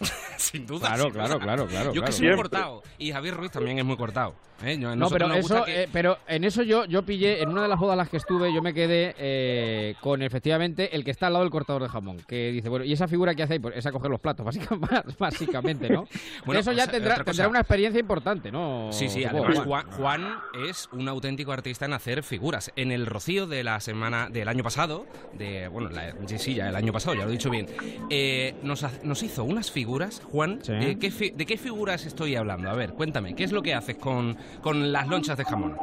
Sin 0.36 0.66
duda. 0.66 0.88
Claro, 0.88 1.04
sin 1.04 1.12
claro, 1.12 1.34
duda. 1.34 1.42
claro, 1.44 1.66
claro, 1.66 1.92
Yo 1.92 2.02
que 2.02 2.12
soy 2.12 2.28
muy 2.28 2.36
cortado. 2.36 2.82
Y 2.98 3.12
Javier 3.12 3.34
Ruiz 3.36 3.50
también 3.52 3.78
es 3.78 3.84
muy 3.84 3.96
cortado. 3.96 4.34
¿eh? 4.64 4.78
Yo- 4.78 4.94
No, 4.96 5.08
pero 5.10 5.32
eso, 5.34 5.64
que- 5.64 5.82
eh, 5.84 5.88
pero 5.92 6.18
en 6.26 6.44
eso 6.44 6.62
yo, 6.62 6.84
yo 6.86 7.02
pillé, 7.02 7.42
en 7.42 7.50
una 7.50 7.62
de 7.62 7.68
las 7.68 7.78
bodas 7.78 7.94
a 7.94 7.96
las 7.96 8.08
que 8.08 8.16
estuve, 8.16 8.52
yo 8.52 8.62
me 8.62 8.72
quedé 8.74 9.14
eh, 9.18 9.94
con 10.00 10.22
efectivamente 10.22 10.94
el 10.96 11.04
que 11.04 11.10
está 11.10 11.26
al 11.26 11.34
lado 11.34 11.44
del 11.44 11.50
cortador 11.52 11.82
de 11.82 11.88
jamón, 11.88 12.18
que 12.26 12.50
dice, 12.52 12.68
bueno, 12.70 12.84
¿y 12.84 12.92
esa 12.92 13.06
figura 13.08 13.34
que 13.34 13.42
hace 13.42 13.54
ahí? 13.54 13.58
Pues 13.58 13.76
es 13.76 13.84
a 13.86 13.92
coger 13.92 14.10
los 14.10 14.20
platos, 14.20 14.44
básicamente, 14.78 15.14
básicamente 15.18 15.90
¿no? 15.90 16.06
Bueno, 16.46 16.60
eso 16.60 16.72
ya 16.72 16.82
o 16.82 16.86
sea, 16.86 16.92
tendrá, 16.92 17.22
tendrá 17.22 17.48
una 17.48 17.60
experiencia 17.60 18.00
importante, 18.00 18.50
¿no? 18.50 18.88
Sí, 18.92 19.08
sí, 19.08 19.22
Supongo, 19.24 19.46
además 19.46 19.86
Juan. 19.96 20.38
Es 20.66 20.88
un 20.92 21.08
auténtico 21.08 21.52
artista 21.52 21.84
en 21.84 21.92
hacer 21.92 22.22
figuras. 22.22 22.72
En 22.76 22.92
el 22.92 23.06
Rocío 23.06 23.46
de 23.46 23.62
la 23.64 23.80
semana 23.80 24.28
del 24.30 24.48
año 24.48 24.62
pasado, 24.62 25.06
de 25.34 25.68
bueno, 25.68 25.90
la- 25.90 26.14
sí, 26.26 26.38
sí, 26.38 26.54
ya 26.54 26.68
el 26.70 26.76
año 26.76 26.92
pasado, 26.92 27.14
ya 27.14 27.22
lo 27.24 27.28
he 27.28 27.32
dicho 27.32 27.50
bien, 27.50 27.66
eh, 28.10 28.54
nos, 28.62 28.84
nos 29.04 29.22
hizo 29.22 29.44
unas 29.44 29.70
figuras, 29.70 29.89
Juan. 30.24 30.62
Sí. 30.62 30.72
eh, 30.72 30.96
¿qué 31.00 31.10
fi- 31.10 31.30
¿De 31.30 31.44
qué 31.46 31.56
figuras 31.56 32.06
estoy 32.06 32.36
hablando? 32.36 32.70
A 32.70 32.74
ver, 32.74 32.90
cuéntame, 32.92 33.34
¿qué 33.34 33.44
es 33.44 33.52
lo 33.52 33.62
que 33.62 33.74
haces 33.74 33.96
con, 33.96 34.36
con 34.62 34.92
las 34.92 35.08
lonchas 35.08 35.36
de 35.36 35.44
jamón? 35.44 35.76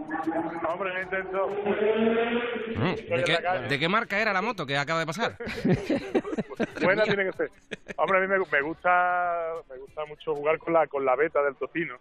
Hombre, 0.68 0.92
yo 0.94 1.02
intento. 1.02 1.50
Mm, 2.76 3.16
¿De 3.16 3.24
qué, 3.24 3.78
de 3.78 3.90
marca 3.90 4.20
era 4.20 4.32
la 4.34 4.42
moto 4.42 4.66
que 4.66 4.78
acaba 4.78 5.00
de 5.00 5.06
pasar? 5.06 5.36
Buena 6.82 7.04
tiene 7.04 7.26
que 7.26 7.32
ser. 7.34 7.50
Hombre, 7.98 8.18
a 8.18 8.22
mí 8.22 8.28
me, 8.28 8.38
me 8.38 8.62
gusta 8.62 9.54
me 9.70 9.78
gusta 9.78 10.06
mucho 10.06 10.36
jugar 10.36 10.58
con 10.60 10.74
la 10.74 10.88
con 10.88 11.04
la 11.06 11.16
beta 11.16 11.42
del 11.44 11.56
tocino, 11.56 11.96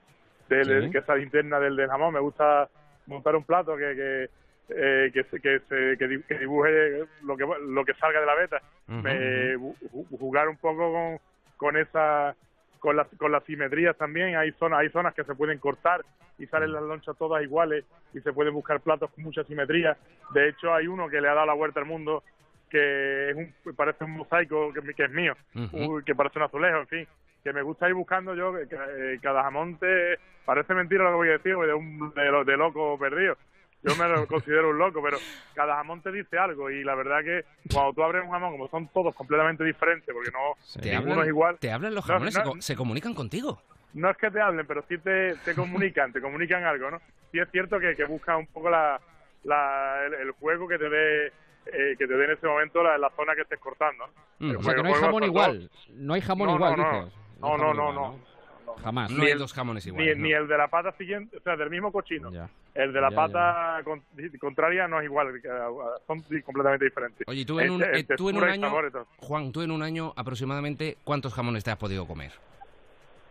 del, 0.49 0.85
Sí. 0.87 0.91
que 0.91 0.99
es 0.99 1.09
la 1.09 1.19
interna 1.19 1.59
del, 1.61 1.77
del 1.77 1.89
jamón. 1.89 2.13
Me 2.15 2.21
gusta 2.21 2.69
montar 3.07 3.35
un 3.37 3.45
plato 3.45 3.77
que 3.77 3.95
que, 3.95 4.29
eh, 4.69 5.11
que, 5.13 5.25
se- 5.25 5.41
que, 5.41 5.61
se- 5.69 5.97
que 5.99 6.09
di- 6.09 6.23
que 6.25 6.39
dibuje 6.39 7.05
lo 7.23 7.37
que 7.37 7.47
lo 7.69 7.85
que 7.85 7.95
salga 7.95 8.21
de 8.21 8.27
la 8.27 8.35
beta. 8.35 8.61
Me- 8.89 9.57
ju- 9.57 10.19
jugar 10.19 10.49
un 10.49 10.57
poco 10.57 10.93
con, 10.93 11.19
con 11.57 11.77
esa 11.77 12.35
con 12.79 12.97
las 12.97 13.09
con 13.19 13.33
las 13.33 13.45
simetrías 13.45 13.97
también. 13.97 14.37
Hay 14.37 14.53
zonas 14.53 14.81
hay 14.81 14.91
zonas 14.91 15.15
que 15.15 15.25
se 15.25 15.35
pueden 15.35 15.59
cortar 15.59 16.03
y 16.39 16.47
salen 16.47 16.73
las 16.73 16.83
lonchas 16.83 17.17
todas 17.17 17.43
iguales 17.43 17.85
y 18.13 18.21
se 18.21 18.33
pueden 18.33 18.55
buscar 18.55 18.81
platos 18.81 19.11
con 19.11 19.25
mucha 19.25 19.45
simetría. 19.45 19.97
De 20.33 20.49
hecho, 20.49 20.75
hay 20.75 20.87
uno 20.87 21.09
que 21.09 21.21
le 21.21 21.29
ha 21.29 21.35
dado 21.35 21.47
la 21.47 21.55
vuelta 21.55 21.81
al 21.81 21.87
mundo 21.87 22.23
que 22.71 23.31
es 23.31 23.37
un, 23.37 23.75
parece 23.75 24.05
un 24.05 24.13
mosaico 24.13 24.73
que, 24.73 24.95
que 24.95 25.05
es 25.05 25.11
mío. 25.11 25.35
Uy, 25.73 26.03
que 26.05 26.15
parece 26.15 26.39
un 26.39 26.45
azulejo, 26.45 26.79
en 26.79 26.87
fin, 26.89 27.09
que 27.45 27.53
me 27.53 27.63
gusta 27.63 27.89
ir 27.89 27.95
buscando 27.95 28.35
yo, 28.35 28.53
que, 28.53 28.69
que, 28.69 28.77
eh, 28.77 29.19
cada 29.23 29.45
jamón 29.45 29.79
te, 29.79 30.19
parece 30.45 30.75
mentira 30.75 31.05
lo 31.05 31.11
que 31.11 31.17
voy 31.17 31.29
a 31.29 31.33
decir, 31.33 31.57
de, 31.57 31.75
un, 31.75 32.13
de 32.15 32.57
loco 32.57 32.99
perdido. 32.99 33.37
Yo 33.83 33.95
me 33.95 34.09
lo 34.09 34.27
considero 34.27 34.71
un 34.71 34.79
loco, 34.79 35.01
pero 35.03 35.21
cada 35.55 35.77
jamón 35.77 36.03
te 36.03 36.11
dice 36.13 36.39
algo 36.39 36.71
y 36.71 36.83
la 36.85 36.95
verdad 36.95 37.23
que 37.23 37.45
cuando 37.71 37.93
tú 37.93 38.03
abres 38.03 38.25
un 38.25 38.31
jamón, 38.31 38.53
como 38.53 38.69
son 38.69 38.89
todos 38.89 39.15
completamente 39.15 39.65
diferentes, 39.65 40.13
porque 40.13 40.31
no 40.31 40.55
¿Te 40.81 40.91
ninguno 40.91 41.13
hablan, 41.13 41.25
es 41.25 41.29
igual, 41.29 41.59
¿Te 41.59 41.73
hablan 41.73 41.95
los 41.95 42.07
No, 42.07 42.15
jamones? 42.15 42.35
no. 42.35 42.41
¿Se, 42.45 42.49
co- 42.51 42.57
se 42.61 42.77
comunican 42.77 43.15
contigo? 43.15 43.63
no 43.95 44.11
es 44.11 44.17
que 44.19 44.31
te 44.31 44.41
hablen, 44.41 44.67
pero 44.67 44.85
sí 44.89 44.99
te, 44.99 45.37
te 45.37 45.55
comunican, 45.55 46.13
te 46.13 46.21
comunican 46.21 46.65
algo, 46.65 46.91
¿no? 46.91 47.01
Sí 47.33 47.39
es 47.39 47.51
cierto 47.51 47.81
que, 47.81 47.97
que 47.97 48.05
busca 48.05 48.37
un 48.37 48.47
poco 48.49 48.69
la, 48.69 49.01
la, 49.45 50.05
el, 50.07 50.15
el 50.15 50.31
juego 50.33 50.69
que 50.69 50.77
te 50.79 50.89
dé 50.91 51.27
eh, 51.29 51.97
que 51.99 52.07
te 52.07 52.15
dé 52.15 52.25
en 52.27 52.31
ese 52.33 52.47
momento 52.47 52.83
la, 52.83 52.99
la 52.99 53.11
zona 53.17 53.35
que 53.35 53.43
estés 53.43 53.59
cortando. 53.59 54.07
¿no? 54.39 54.53
Mm. 54.53 54.57
O 54.59 54.63
sea, 54.63 54.75
que 54.75 54.83
no 54.83 54.89
hay 54.89 54.95
jamón 54.95 55.25
igual. 55.25 55.71
No 55.91 56.15
hay 56.15 56.21
jamón 56.21 56.49
No, 56.49 56.55
igual, 56.57 56.77
no, 56.77 56.93
no. 56.93 57.57
No, 57.57 57.57
no, 57.75 57.93
no, 57.93 58.21
no. 58.67 58.75
Jamás. 58.75 59.11
No 59.11 59.19
Ni 59.19 59.27
hay 59.27 59.33
el- 59.33 59.39
dos 59.39 59.53
jamones 59.55 59.87
Ni, 59.87 59.93
iguales. 59.93 60.19
ni 60.19 60.31
¿no? 60.31 60.37
el 60.39 60.49
de 60.49 60.59
la 60.59 60.69
pata 60.69 60.93
siguiente, 60.93 61.37
o 61.37 61.41
sea, 61.41 61.57
del 61.57 61.71
mismo 61.71 61.91
cochino. 61.93 62.31
Ya. 62.33 62.49
El 62.75 62.93
de 62.93 63.01
la 63.01 63.09
Ya, 63.11 63.17
pata 63.17 63.81
con- 63.85 64.03
contraria 64.39 64.87
no 64.87 65.01
es 65.01 65.05
igual, 65.07 65.29
uh, 65.29 65.81
son 66.07 66.23
completamente 66.45 66.85
diferentes. 66.85 67.27
Oye, 67.27 67.45
tú 67.47 67.59
en 67.61 67.71
un, 67.71 67.83
en 67.83 67.95
eh, 67.95 68.05
tú 68.17 68.29
en 68.29 68.37
un 68.37 68.45
año. 68.45 68.71
Juan, 69.19 69.51
tú 69.53 69.63
en 69.63 69.71
un 69.71 69.83
año 69.83 70.13
aproximadamente, 70.17 70.99
¿cuántos 71.05 71.33
jamones 71.33 71.65
te 71.65 71.71
has 71.71 71.79
podido 71.79 72.07
comer? 72.07 72.33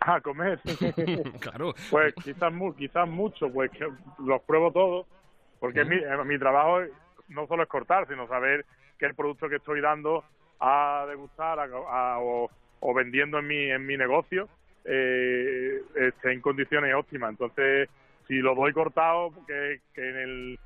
Ah, 0.08 0.21
comer. 0.21 0.60
claro. 1.39 1.74
Pues 1.89 2.13
quizás 2.24 2.54
quizás 2.78 3.08
mucho, 3.10 3.52
pues 3.52 3.71
que 3.71 3.88
los 4.19 4.41
pruebo 4.43 4.71
todos, 4.71 5.08
porque 5.60 5.84
mi, 5.84 5.95
eh, 5.95 6.17
mi 6.26 6.38
trabajo 6.38 6.82
no 7.30 7.48
solo 7.48 7.63
es 7.63 7.69
cortar, 7.69 8.08
sino 8.08 8.28
saber 8.28 8.65
que 9.00 9.08
el 9.08 9.15
producto 9.15 9.50
que 9.50 9.56
estoy 9.56 9.82
dando 9.82 10.24
a 10.60 11.06
degustar 11.10 11.60
a- 11.60 11.63
a- 11.63 12.19
o, 12.19 12.52
o 12.82 12.93
vendiendo 12.93 13.39
en 13.39 13.48
mi, 13.48 13.71
en 13.71 13.84
mi 13.88 13.98
negocio 13.98 14.48
eh, 14.86 15.82
esté 15.95 16.32
en 16.32 16.41
condiciones 16.41 16.93
óptimas. 16.95 17.32
Entonces, 17.32 17.89
si 18.28 18.36
lo 18.36 18.56
doy 18.56 18.74
cortado, 18.74 19.32
que, 19.48 19.82
que 19.93 20.10
en 20.10 20.17
el 20.17 20.60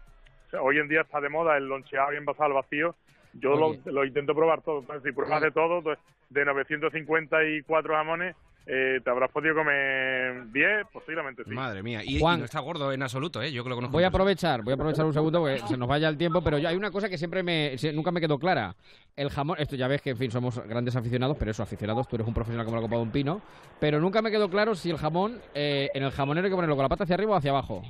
o 0.47 0.49
sea, 0.49 0.61
hoy 0.63 0.79
en 0.79 0.87
día 0.87 1.01
está 1.01 1.21
de 1.21 1.29
moda 1.29 1.57
el 1.57 1.67
loncheado 1.67 2.11
y 2.13 2.17
envasado 2.17 2.45
al 2.45 2.53
vacío, 2.53 2.95
yo 3.33 3.55
lo, 3.55 3.75
lo 3.85 4.03
intento 4.03 4.33
probar 4.33 4.61
todo. 4.61 4.79
Entonces, 4.79 5.03
si 5.03 5.15
pruebas 5.15 5.41
de 5.41 5.51
todo, 5.51 5.83
pues, 5.83 5.99
de 6.29 6.43
954 6.43 7.93
jamones, 7.93 8.35
eh, 8.71 8.99
te 9.03 9.09
habrás 9.09 9.31
podido 9.31 9.55
comer 9.55 10.51
10, 10.51 10.87
posiblemente 10.93 11.43
sí. 11.43 11.49
Madre 11.49 11.81
mía. 11.81 12.03
Y, 12.03 12.17
y 12.17 12.19
Juan. 12.19 12.39
no 12.39 12.45
está 12.45 12.59
gordo 12.59 12.93
en 12.93 13.01
absoluto, 13.01 13.41
¿eh? 13.41 13.51
Yo 13.51 13.63
que 13.63 13.69
lo 13.69 13.75
conozco. 13.75 13.93
Voy 13.93 14.03
a 14.03 14.07
aprovechar, 14.09 14.61
voy 14.61 14.73
a 14.73 14.75
aprovechar 14.75 15.05
un 15.05 15.13
segundo 15.13 15.39
porque 15.39 15.59
se 15.67 15.75
nos 15.75 15.87
vaya 15.87 16.07
el 16.07 16.17
tiempo, 16.17 16.41
pero 16.43 16.59
yo- 16.59 16.69
hay 16.69 16.75
una 16.75 16.91
cosa 16.91 17.09
que 17.09 17.17
siempre 17.17 17.41
me, 17.41 17.75
nunca 17.93 18.11
me 18.11 18.21
quedó 18.21 18.37
clara. 18.37 18.75
El 19.15 19.29
jamón, 19.31 19.57
esto 19.59 19.75
ya 19.75 19.87
ves 19.87 20.01
que 20.03 20.11
en 20.11 20.17
fin 20.17 20.29
somos 20.29 20.59
grandes 20.67 20.95
aficionados, 20.95 21.35
pero 21.37 21.49
eso, 21.51 21.63
aficionados, 21.63 22.07
tú 22.07 22.15
eres 22.15 22.27
un 22.27 22.33
profesional 22.35 22.65
como 22.65 22.77
la 22.77 22.83
copa 22.83 22.95
de 22.97 23.01
un 23.01 23.11
pino, 23.11 23.41
pero 23.79 23.99
nunca 23.99 24.21
me 24.21 24.29
quedó 24.29 24.49
claro 24.49 24.75
si 24.75 24.91
el 24.91 24.97
jamón, 24.97 25.41
eh, 25.55 25.89
en 25.93 26.03
el 26.03 26.11
jamonero 26.11 26.45
hay 26.45 26.51
que 26.51 26.55
ponerlo 26.55 26.75
con 26.75 26.83
la 26.83 26.89
pata 26.89 27.05
hacia 27.05 27.15
arriba 27.15 27.31
o 27.33 27.35
hacia 27.35 27.49
abajo. 27.51 27.81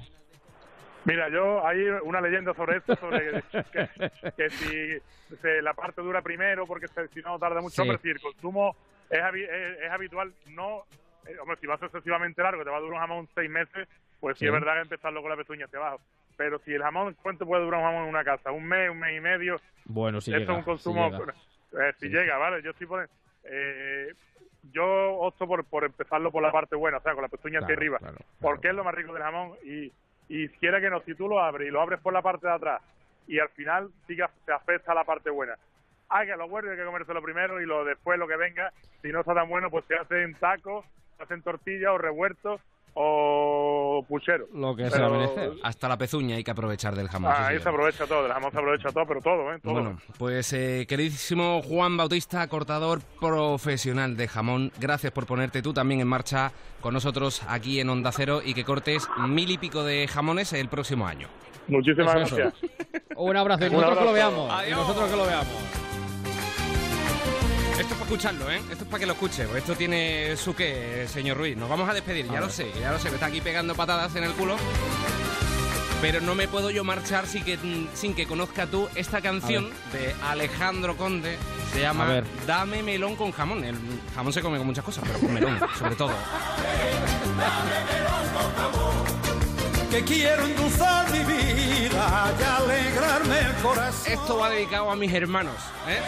Mira, 1.05 1.29
yo 1.29 1.65
hay 1.65 1.81
una 2.03 2.21
leyenda 2.21 2.53
sobre 2.53 2.77
esto, 2.77 2.95
sobre 2.97 3.41
que, 3.41 3.63
que- 3.71 4.11
que 4.35 4.49
si 4.51 5.35
se- 5.41 5.61
la 5.61 5.73
parte 5.73 6.01
dura 6.01 6.21
primero, 6.21 6.67
porque 6.67 6.87
si 7.13 7.21
no 7.21 7.39
tarda 7.39 7.61
mucho, 7.61 7.75
Sí. 7.75 7.81
hombre, 7.81 7.97
si 8.01 8.09
el 8.09 8.19
consumo 8.21 8.75
es, 9.09 9.19
es, 9.35 9.79
es 9.81 9.91
habitual, 9.91 10.33
no, 10.47 10.83
eh, 11.25 11.37
hombre, 11.39 11.57
si 11.59 11.67
va 11.67 11.75
a 11.75 11.77
ser 11.77 11.87
excesivamente 11.87 12.41
largo, 12.43 12.63
te 12.63 12.69
va 12.69 12.77
a 12.77 12.81
durar 12.81 12.93
un 12.95 12.99
jamón 12.99 13.29
seis 13.33 13.49
meses, 13.49 13.87
pues 14.19 14.37
sí, 14.37 14.41
Sí. 14.41 14.45
es 14.47 14.51
verdad 14.51 14.73
que 14.75 14.81
empezarlo 14.81 15.21
con 15.21 15.31
la 15.31 15.37
pezuña 15.37 15.65
hacia 15.65 15.79
abajo. 15.79 16.01
Pero 16.37 16.59
si 16.59 16.73
el 16.73 16.81
jamón, 16.83 17.15
¿cuánto 17.21 17.45
puede 17.45 17.63
durar 17.63 17.79
un 17.81 17.85
jamón 17.87 18.03
en 18.03 18.09
una 18.09 18.23
casa? 18.23 18.51
¿Un 18.51 18.65
mes, 18.65 18.89
un 18.89 18.99
mes 18.99 19.17
y 19.17 19.19
medio? 19.19 19.59
Bueno, 19.85 20.21
sí 20.21 20.31
Esto 20.31 20.39
llega, 20.41 20.51
es 20.53 20.57
un 20.59 20.63
consumo, 20.63 21.05
sí 21.09 21.11
llega. 21.73 21.89
eh, 21.89 21.93
si 21.99 22.07
Sí. 22.07 22.13
llega, 22.13 22.37
¿vale? 22.37 22.61
Yo 22.61 22.71
estoy 22.71 22.87
por, 22.87 23.09
eh, 23.43 24.13
yo 24.71 24.85
opto 25.15 25.47
por, 25.47 25.65
por 25.65 25.83
empezarlo 25.85 26.31
por 26.31 26.41
la 26.43 26.51
parte 26.51 26.75
buena, 26.75 26.97
o 26.97 27.01
sea, 27.01 27.13
con 27.13 27.23
la 27.23 27.29
pezuña 27.29 27.59
hacia 27.59 27.67
Claro, 27.67 27.79
arriba, 27.79 27.97
claro, 27.99 28.15
claro, 28.17 28.29
porque 28.41 28.67
es 28.69 28.73
lo 28.75 28.83
más 28.83 28.93
rico 28.95 29.13
del 29.13 29.23
jamón 29.23 29.53
y, 29.63 29.91
y 30.29 30.47
quiera 30.49 30.79
que 30.79 30.89
no, 30.89 31.01
si 31.01 31.15
tú 31.15 31.27
lo 31.27 31.39
abres 31.39 31.67
y 31.67 31.71
lo 31.71 31.81
abres 31.81 31.99
por 31.99 32.13
la 32.13 32.21
parte 32.21 32.47
de 32.47 32.53
atrás 32.53 32.81
y 33.27 33.39
al 33.39 33.49
final 33.49 33.89
sí 34.07 34.15
que 34.15 34.25
se 34.45 34.51
afecta 34.51 34.91
a 34.91 34.95
la 34.95 35.03
parte 35.03 35.29
buena. 35.29 35.55
Hay 36.09 36.27
que 36.27 36.35
lo 36.35 36.47
bueno 36.47 36.71
hay 36.71 36.77
que 36.77 36.85
comérselo 36.85 37.21
primero 37.21 37.61
y 37.61 37.65
lo 37.65 37.83
después 37.83 38.17
lo 38.17 38.27
que 38.27 38.37
venga, 38.37 38.71
si 39.01 39.09
no 39.09 39.19
está 39.19 39.33
tan 39.33 39.49
bueno, 39.49 39.69
pues 39.69 39.85
se 39.85 39.95
hacen 39.95 40.35
tacos, 40.35 40.85
se 41.17 41.23
hacen 41.23 41.41
tortillas 41.41 41.91
o 41.91 41.97
revueltos 41.97 42.61
o 42.93 44.05
puchero. 44.07 44.47
Lo 44.53 44.75
que 44.75 44.83
Pero- 44.83 44.95
sea 44.95 45.09
menester. 45.09 45.51
Hasta 45.63 45.87
la 45.89 45.97
pezuña 45.97 46.35
hay 46.35 46.43
que 46.43 46.51
aprovechar 46.51 46.95
del 46.95 47.07
jamón. 47.09 47.31
sí, 47.31 47.37
Ah, 47.39 47.47
ahí 47.47 47.57
señor. 47.57 47.63
se 47.63 47.69
aprovecha 47.69 48.07
todo, 48.07 48.23
del 48.23 48.31
jamón 48.33 48.51
se 48.51 48.57
aprovecha 48.57 48.89
todo, 48.91 49.05
pero 49.05 49.21
todo, 49.21 49.53
¿eh? 49.53 49.59
Todo. 49.63 49.73
Bueno, 49.73 49.99
pues 50.17 50.53
eh, 50.53 50.85
queridísimo 50.87 51.61
Juan 51.61 51.97
Bautista, 51.97 52.47
cortador 52.47 53.01
profesional 53.19 54.17
de 54.17 54.27
jamón, 54.27 54.71
gracias 54.79 55.11
por 55.11 55.25
ponerte 55.25 55.61
tú 55.61 55.73
también 55.73 56.01
en 56.01 56.07
marcha 56.07 56.51
con 56.81 56.93
nosotros 56.93 57.41
aquí 57.47 57.79
en 57.79 57.89
Onda 57.89 58.11
Cero 58.11 58.41
y 58.43 58.53
que 58.53 58.63
cortes 58.63 59.07
mil 59.27 59.49
y 59.51 59.57
pico 59.57 59.83
de 59.83 60.07
jamones 60.07 60.53
el 60.53 60.69
próximo 60.69 61.05
año. 61.07 61.27
Muchísimas 61.67 62.15
Eso, 62.15 62.23
eso. 62.25 62.35
gracias. 62.37 62.71
Un 63.15 63.37
abrazo 63.37 63.65
y 63.67 63.69
nosotros 63.69 63.99
que 63.99 64.05
lo 64.05 64.13
veamos. 64.13 64.49
Y 64.49 64.53
Adiós. 64.55 64.77
nosotros 64.79 65.09
que 65.11 65.17
lo 65.17 65.25
veamos. 65.25 65.88
Esto 67.89 68.03
es 68.03 68.07
para 68.07 68.11
escucharlo, 68.11 68.51
¿eh? 68.51 68.61
Esto 68.69 68.83
es 68.83 68.89
para 68.89 68.99
que 68.99 69.05
lo 69.07 69.13
escuche. 69.13 69.43
porque 69.45 69.59
Esto 69.59 69.75
tiene 69.75 70.37
su 70.37 70.53
qué, 70.53 71.07
señor 71.11 71.37
Ruiz. 71.37 71.57
Nos 71.57 71.67
vamos 71.67 71.89
a 71.89 71.93
despedir, 71.95 72.27
ya 72.31 72.39
lo 72.39 72.47
sé, 72.47 72.71
ya 72.79 72.91
lo 72.91 72.99
sé. 72.99 73.09
Me 73.09 73.15
está 73.15 73.25
aquí 73.25 73.41
pegando 73.41 73.73
patadas 73.73 74.15
en 74.15 74.25
el 74.25 74.31
culo. 74.33 74.57
Pero 75.99 76.21
no 76.21 76.35
me 76.35 76.47
puedo 76.47 76.69
yo 76.69 76.83
marchar 76.83 77.25
sin 77.25 77.43
que, 77.43 77.57
sin 77.95 78.13
que 78.13 78.27
conozca 78.27 78.67
tú 78.67 78.87
esta 78.93 79.21
canción 79.21 79.71
de 79.91 80.13
Alejandro 80.23 80.97
Conde. 80.97 81.39
Se 81.73 81.81
llama 81.81 82.05
ver. 82.05 82.25
Dame 82.45 82.83
melón 82.83 83.15
con 83.15 83.31
jamón. 83.31 83.63
El 83.63 83.75
jamón 84.13 84.33
se 84.33 84.43
come 84.43 84.59
con 84.59 84.67
muchas 84.67 84.85
cosas, 84.85 85.03
pero 85.07 85.17
con 85.17 85.33
melón, 85.33 85.59
sobre 85.79 85.95
todo. 85.95 86.11
Que 89.89 90.03
quiero 90.03 90.45
endulzar 90.45 91.11
mi 91.11 91.19
vida 91.19 92.33
y 92.39 92.43
alegrarme 92.43 93.39
el 93.39 93.53
corazón. 93.61 94.13
Esto 94.13 94.37
va 94.37 94.49
dedicado 94.49 94.89
a 94.91 94.95
mis 94.95 95.11
hermanos, 95.13 95.55
¿eh? 95.87 95.99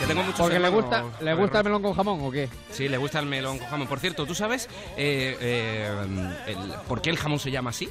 Que 0.00 0.06
tengo 0.06 0.22
muchos 0.22 0.40
Porque 0.40 0.58
le 0.58 0.66
hermanos, 0.66 0.82
gusta, 0.84 1.24
¿le 1.24 1.34
gusta 1.34 1.58
el 1.58 1.64
melón 1.64 1.82
con 1.82 1.94
jamón 1.94 2.20
o 2.22 2.30
qué? 2.30 2.48
Sí, 2.70 2.88
le 2.88 2.96
gusta 2.96 3.18
el 3.20 3.26
melón 3.26 3.58
con 3.58 3.68
jamón. 3.68 3.88
Por 3.88 3.98
cierto, 4.00 4.26
¿tú 4.26 4.34
sabes 4.34 4.68
eh, 4.96 5.36
eh, 5.40 6.42
el- 6.46 6.72
por 6.88 7.00
qué 7.02 7.10
el 7.10 7.16
jamón 7.18 7.38
se 7.38 7.50
llama 7.50 7.70
así? 7.70 7.88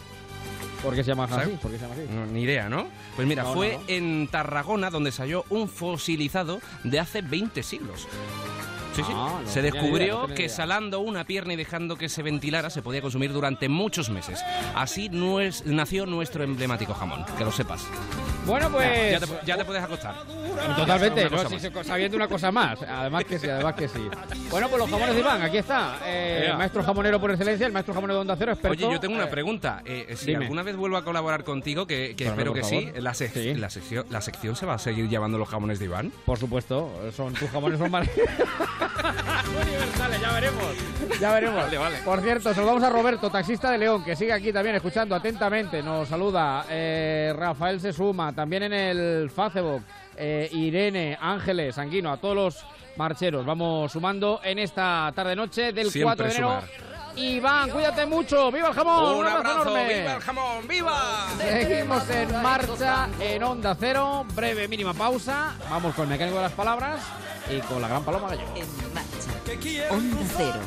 ¿Por 0.81 0.95
qué 0.95 1.03
se 1.03 1.09
llama 1.11 1.27
¿Sabes? 1.29 1.47
así? 1.47 1.57
¿Por 1.61 1.71
qué 1.71 1.77
se 1.77 1.83
llama 1.83 1.95
así? 1.95 2.05
No, 2.13 2.25
ni 2.25 2.41
idea, 2.41 2.67
¿no? 2.69 2.87
Pues 3.15 3.25
mira, 3.27 3.43
No, 3.43 3.53
fue 3.53 3.73
no, 3.73 3.79
no. 3.79 3.85
en 3.87 4.27
Tarragona 4.29 4.89
donde 4.89 5.11
se 5.13 5.21
halló 5.21 5.45
un 5.49 5.69
fosilizado 5.69 6.59
de 6.83 6.99
hace 6.99 7.21
20 7.21 7.63
siglos. 7.63 8.07
Sí, 8.93 9.01
sí. 9.03 9.11
Ah, 9.15 9.39
no 9.43 9.49
se 9.49 9.61
descubrió 9.61 10.05
idea, 10.23 10.27
no 10.27 10.35
que 10.35 10.49
salando 10.49 10.99
una 10.99 11.23
pierna 11.25 11.53
y 11.53 11.55
dejando 11.55 11.95
que 11.95 12.09
se 12.09 12.21
ventilara 12.23 12.69
se 12.69 12.81
podía 12.81 13.01
consumir 13.01 13.33
durante 13.33 13.67
muchos 13.69 14.09
meses. 14.09 14.39
Así 14.75 15.09
nació 15.65 16.05
nuestro 16.05 16.43
emblemático 16.43 16.93
jamón, 16.93 17.25
que 17.37 17.43
lo 17.43 17.51
sepas. 17.51 17.85
Bueno, 18.45 18.69
pues... 18.69 19.11
Ya 19.11 19.19
te, 19.19 19.45
ya 19.45 19.57
te 19.57 19.65
puedes 19.65 19.81
acostar. 19.83 20.15
Totalmente, 20.75 21.27
Una 21.27 21.43
no, 21.43 21.49
sí, 21.49 21.57
sabiendo 21.83 22.17
una 22.17 22.27
cosa 22.27 22.51
más. 22.51 22.81
Además 22.81 23.23
que 23.23 23.39
sí, 23.39 23.47
además 23.49 23.73
que 23.75 23.87
sí. 23.87 23.99
Bueno, 24.49 24.67
pues 24.69 24.79
los 24.81 24.89
jamones 24.89 25.15
de 25.15 25.21
Iván, 25.21 25.41
aquí 25.41 25.57
está. 25.57 25.97
Eh, 26.05 26.47
el 26.49 26.57
maestro 26.57 26.83
jamonero 26.83 27.19
por 27.21 27.31
excelencia, 27.31 27.65
el 27.65 27.71
maestro 27.73 27.93
jamonero 27.93 28.15
de 28.15 28.21
Onda 28.21 28.35
Cero, 28.37 28.51
experto. 28.51 28.85
Oye, 28.85 28.95
yo 28.95 28.99
tengo 28.99 29.15
una 29.15 29.25
Eh, 29.25 29.27
pregunta. 29.31 29.81
Eh, 29.85 30.07
eh, 30.09 30.15
si 30.17 30.27
dime. 30.27 30.43
alguna 30.43 30.61
vez 30.63 30.75
vuelvo 30.75 30.97
a 30.97 31.03
colaborar 31.05 31.43
contigo, 31.43 31.87
que, 31.87 32.15
que 32.17 32.25
espero 32.27 32.53
que 32.53 32.63
sí, 32.63 32.91
la, 32.97 33.11
sec- 33.13 33.31
Sí. 33.33 33.53
La, 33.55 33.69
sección, 33.69 34.05
¿la 34.09 34.21
sección 34.21 34.55
se 34.55 34.65
va 34.65 34.73
a 34.75 34.79
seguir 34.79 35.07
llamando 35.09 35.37
los 35.37 35.47
jamones 35.49 35.79
de 35.79 35.85
Iván? 35.85 36.11
Por 36.25 36.37
supuesto, 36.37 36.91
son 37.15 37.33
tus 37.33 37.49
jamones 37.49 37.79
son 37.79 37.89
más 37.91 38.07
universales, 39.61 40.21
ya 40.21 40.31
veremos. 40.31 40.65
Ya 41.19 41.31
veremos. 41.33 41.55
Vale, 41.63 41.77
vale. 41.77 41.97
Por 42.03 42.21
cierto, 42.21 42.53
saludamos 42.53 42.83
a 42.83 42.89
Roberto, 42.89 43.29
taxista 43.29 43.71
de 43.71 43.77
León, 43.77 44.03
que 44.03 44.15
sigue 44.15 44.33
aquí 44.33 44.51
también 44.51 44.75
escuchando 44.75 45.15
atentamente. 45.15 45.81
Nos 45.83 46.07
saluda. 46.09 46.65
Eh, 46.69 47.33
Rafael 47.35 47.79
se 47.79 47.93
suma, 47.93 48.33
también 48.33 48.63
en 48.63 48.73
el 48.73 49.29
Facebook. 49.29 49.83
Eh, 50.15 50.49
Irene, 50.51 51.17
Ángeles, 51.19 51.75
Sanguino, 51.75 52.11
a 52.11 52.17
todos 52.17 52.35
los 52.35 52.65
marcheros. 52.97 53.45
Vamos 53.45 53.91
sumando 53.91 54.39
en 54.43 54.59
esta 54.59 55.11
tarde-noche 55.15 55.73
del 55.73 55.89
Siempre 55.89 56.15
4 56.15 56.25
de 56.25 56.31
enero. 56.31 56.47
sumar. 56.61 56.92
Iván, 57.15 57.69
cuídate 57.69 58.05
mucho. 58.05 58.51
¡Viva 58.51 58.69
el 58.69 58.73
jamón! 58.73 59.17
¡Un 59.17 59.27
abrazo! 59.27 59.61
enorme! 59.61 59.99
¡Viva 59.99 60.13
el 60.15 60.21
jamón! 60.21 60.67
¡Viva! 60.67 61.27
Seguimos 61.37 62.09
en 62.09 62.41
marcha 62.41 63.09
en 63.19 63.43
Onda 63.43 63.75
Cero. 63.79 64.25
Breve 64.35 64.67
mínima 64.67 64.93
pausa. 64.93 65.55
Vamos 65.69 65.93
con 65.95 66.03
el 66.05 66.09
mecánico 66.09 66.37
de 66.37 66.43
las 66.43 66.53
palabras 66.53 67.01
y 67.49 67.59
con 67.61 67.81
la 67.81 67.87
gran 67.87 68.03
paloma 68.03 68.29
gallego. 68.29 68.53
En 68.55 68.93
marcha. 68.93 69.93
Onda 69.93 70.33
Cero. 70.37 70.59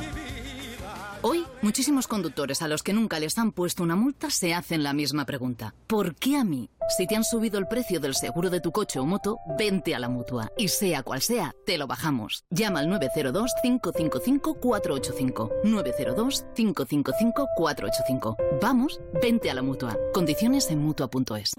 Hoy, 1.22 1.44
muchísimos 1.62 2.06
conductores 2.06 2.62
a 2.62 2.68
los 2.68 2.84
que 2.84 2.92
nunca 2.92 3.18
les 3.18 3.36
han 3.38 3.50
puesto 3.50 3.82
una 3.82 3.96
multa 3.96 4.30
se 4.30 4.54
hacen 4.54 4.84
la 4.84 4.92
misma 4.92 5.24
pregunta. 5.24 5.74
¿Por 5.88 6.14
qué 6.14 6.36
a 6.36 6.44
mí? 6.44 6.70
Si 6.88 7.06
te 7.06 7.16
han 7.16 7.24
subido 7.24 7.58
el 7.58 7.66
precio 7.66 7.98
del 8.00 8.14
seguro 8.14 8.48
de 8.48 8.60
tu 8.60 8.72
coche 8.72 8.98
o 8.98 9.04
moto, 9.04 9.38
vente 9.58 9.94
a 9.94 9.98
la 9.98 10.08
mutua. 10.08 10.50
Y 10.56 10.68
sea 10.68 11.02
cual 11.02 11.20
sea, 11.20 11.54
te 11.64 11.76
lo 11.78 11.86
bajamos. 11.86 12.44
Llama 12.50 12.80
al 12.80 12.88
902-555-485. 12.88 15.62
902-555-485. 15.64 18.36
Vamos, 18.60 19.00
vente 19.20 19.50
a 19.50 19.54
la 19.54 19.62
mutua. 19.62 19.96
Condiciones 20.12 20.70
en 20.70 20.78
mutua.es. 20.78 21.54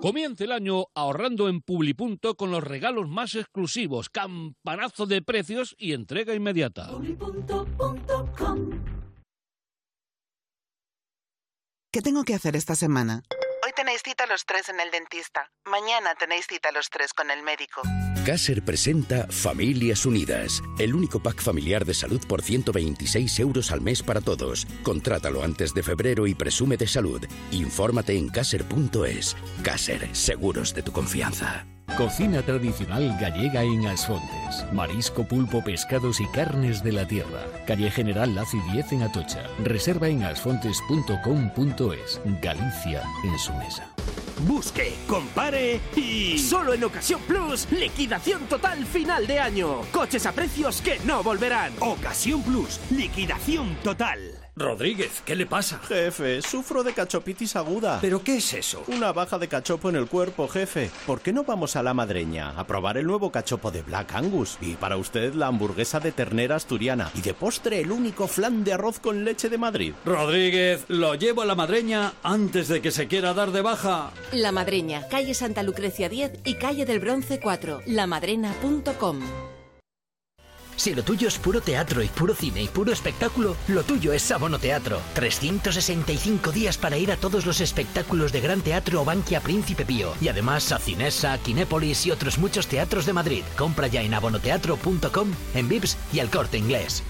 Comience 0.00 0.44
el 0.44 0.52
año 0.52 0.86
ahorrando 0.94 1.48
en 1.48 1.60
Publipunto 1.62 2.36
con 2.36 2.50
los 2.50 2.62
regalos 2.62 3.08
más 3.08 3.34
exclusivos, 3.34 4.10
campanazo 4.10 5.06
de 5.06 5.22
precios 5.22 5.74
y 5.78 5.92
entrega 5.92 6.34
inmediata. 6.34 6.90
¿Qué 11.94 12.02
tengo 12.02 12.24
que 12.24 12.34
hacer 12.34 12.56
esta 12.56 12.74
semana? 12.74 13.22
Hoy 13.64 13.70
tenéis 13.76 14.02
cita 14.04 14.26
los 14.26 14.44
tres 14.46 14.68
en 14.68 14.80
el 14.80 14.90
dentista. 14.90 15.48
Mañana 15.64 16.16
tenéis 16.18 16.44
cita 16.48 16.72
los 16.72 16.90
tres 16.90 17.12
con 17.12 17.30
el 17.30 17.44
médico. 17.44 17.82
Caser 18.26 18.64
presenta 18.64 19.28
Familias 19.30 20.04
Unidas, 20.04 20.60
el 20.80 20.92
único 20.92 21.22
pack 21.22 21.40
familiar 21.40 21.84
de 21.84 21.94
salud 21.94 22.20
por 22.26 22.42
126 22.42 23.38
euros 23.38 23.70
al 23.70 23.80
mes 23.80 24.02
para 24.02 24.20
todos. 24.20 24.66
Contrátalo 24.82 25.44
antes 25.44 25.72
de 25.72 25.84
febrero 25.84 26.26
y 26.26 26.34
presume 26.34 26.76
de 26.76 26.88
salud. 26.88 27.24
Infórmate 27.52 28.18
en 28.18 28.28
caser.es. 28.28 29.36
Caser, 29.62 30.16
seguros 30.16 30.74
de 30.74 30.82
tu 30.82 30.90
confianza. 30.90 31.64
Cocina 31.96 32.42
tradicional 32.42 33.16
gallega 33.20 33.62
en 33.62 33.86
Asfontes. 33.86 34.66
Marisco, 34.72 35.22
pulpo, 35.22 35.62
pescados 35.62 36.20
y 36.20 36.26
carnes 36.28 36.82
de 36.82 36.90
la 36.90 37.06
tierra. 37.06 37.46
Calle 37.66 37.88
General 37.90 38.34
Laci 38.34 38.58
10 38.72 38.92
en 38.92 39.02
Atocha. 39.04 39.44
Reserva 39.62 40.08
en 40.08 40.24
asfontes.com.es. 40.24 42.20
Galicia 42.42 43.02
en 43.22 43.38
su 43.38 43.52
mesa. 43.54 43.88
Busque, 44.40 44.94
compare 45.06 45.80
y... 45.94 46.36
Solo 46.38 46.74
en 46.74 46.82
Ocasión 46.82 47.20
Plus, 47.28 47.70
liquidación 47.70 48.46
total 48.46 48.84
final 48.84 49.28
de 49.28 49.38
año. 49.38 49.82
Coches 49.92 50.26
a 50.26 50.32
precios 50.32 50.82
que 50.82 50.98
no 51.04 51.22
volverán. 51.22 51.72
Ocasión 51.78 52.42
Plus, 52.42 52.80
liquidación 52.90 53.76
total. 53.84 54.33
Rodríguez, 54.56 55.20
¿qué 55.24 55.34
le 55.34 55.46
pasa? 55.46 55.80
Jefe, 55.88 56.40
sufro 56.40 56.84
de 56.84 56.92
cachopitis 56.92 57.56
aguda. 57.56 57.98
¿Pero 58.00 58.22
qué 58.22 58.36
es 58.36 58.52
eso? 58.52 58.84
Una 58.86 59.12
baja 59.12 59.36
de 59.36 59.48
cachopo 59.48 59.88
en 59.88 59.96
el 59.96 60.06
cuerpo, 60.06 60.46
jefe. 60.46 60.92
¿Por 61.06 61.20
qué 61.22 61.32
no 61.32 61.42
vamos 61.42 61.74
a 61.74 61.82
la 61.82 61.92
madreña 61.92 62.50
a 62.50 62.64
probar 62.64 62.96
el 62.96 63.06
nuevo 63.06 63.32
cachopo 63.32 63.72
de 63.72 63.82
Black 63.82 64.14
Angus? 64.14 64.56
Y 64.60 64.74
para 64.74 64.96
usted 64.96 65.34
la 65.34 65.48
hamburguesa 65.48 65.98
de 65.98 66.12
ternera 66.12 66.54
asturiana. 66.54 67.10
Y 67.16 67.20
de 67.22 67.34
postre 67.34 67.80
el 67.80 67.90
único 67.90 68.28
flan 68.28 68.62
de 68.62 68.74
arroz 68.74 69.00
con 69.00 69.24
leche 69.24 69.48
de 69.48 69.58
Madrid. 69.58 69.92
Rodríguez, 70.04 70.84
lo 70.86 71.16
llevo 71.16 71.42
a 71.42 71.46
la 71.46 71.56
madreña 71.56 72.12
antes 72.22 72.68
de 72.68 72.80
que 72.80 72.92
se 72.92 73.08
quiera 73.08 73.34
dar 73.34 73.50
de 73.50 73.60
baja. 73.60 74.12
La 74.32 74.52
Madreña, 74.52 75.08
calle 75.08 75.34
Santa 75.34 75.64
Lucrecia 75.64 76.08
10 76.08 76.42
y 76.44 76.54
calle 76.54 76.86
del 76.86 77.00
Bronce 77.00 77.40
4, 77.40 77.80
lamadrena.com. 77.86 79.20
Si 80.76 80.94
lo 80.94 81.02
tuyo 81.02 81.28
es 81.28 81.38
puro 81.38 81.60
teatro 81.60 82.02
y 82.02 82.08
puro 82.08 82.34
cine 82.34 82.62
y 82.62 82.68
puro 82.68 82.92
espectáculo, 82.92 83.56
lo 83.68 83.82
tuyo 83.82 84.12
es 84.12 84.22
Sabono 84.22 84.58
Teatro. 84.58 85.00
365 85.14 86.52
días 86.52 86.78
para 86.78 86.98
ir 86.98 87.12
a 87.12 87.16
todos 87.16 87.46
los 87.46 87.60
espectáculos 87.60 88.32
de 88.32 88.40
Gran 88.40 88.60
Teatro 88.60 89.02
o 89.02 89.04
Bankia 89.04 89.40
Príncipe 89.40 89.84
Pío. 89.84 90.12
Y 90.20 90.28
además 90.28 90.72
a 90.72 90.78
Cinesa, 90.78 91.38
Kinépolis 91.38 92.06
y 92.06 92.10
otros 92.10 92.38
muchos 92.38 92.66
teatros 92.66 93.06
de 93.06 93.12
Madrid. 93.12 93.42
Compra 93.56 93.86
ya 93.86 94.02
en 94.02 94.14
abonoteatro.com, 94.14 95.28
en 95.54 95.68
Vips 95.68 95.96
y 96.12 96.20
al 96.20 96.30
corte 96.30 96.58
inglés. 96.58 97.02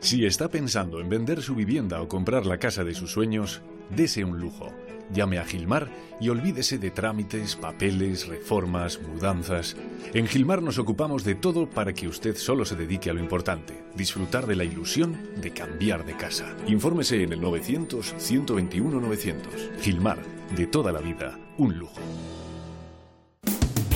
Si 0.00 0.26
está 0.26 0.48
pensando 0.48 1.00
en 1.00 1.08
vender 1.08 1.42
su 1.42 1.54
vivienda 1.54 2.02
o 2.02 2.08
comprar 2.08 2.44
la 2.44 2.58
casa 2.58 2.84
de 2.84 2.94
sus 2.94 3.12
sueños, 3.12 3.62
dese 3.88 4.22
un 4.22 4.38
lujo. 4.38 4.70
Llame 5.12 5.38
a 5.38 5.44
Gilmar 5.44 5.88
y 6.20 6.28
olvídese 6.28 6.78
de 6.78 6.90
trámites, 6.90 7.56
papeles, 7.56 8.26
reformas, 8.26 9.00
mudanzas. 9.00 9.76
En 10.12 10.26
Gilmar 10.26 10.62
nos 10.62 10.78
ocupamos 10.78 11.24
de 11.24 11.34
todo 11.34 11.68
para 11.68 11.92
que 11.92 12.08
usted 12.08 12.36
solo 12.36 12.64
se 12.64 12.76
dedique 12.76 13.10
a 13.10 13.12
lo 13.12 13.20
importante, 13.20 13.84
disfrutar 13.94 14.46
de 14.46 14.56
la 14.56 14.64
ilusión 14.64 15.18
de 15.36 15.52
cambiar 15.52 16.04
de 16.04 16.16
casa. 16.16 16.54
Infórmese 16.66 17.22
en 17.22 17.32
el 17.32 17.40
900-121-900. 17.40 19.80
Gilmar, 19.80 20.18
de 20.56 20.66
toda 20.66 20.92
la 20.92 21.00
vida, 21.00 21.38
un 21.58 21.78
lujo. 21.78 22.00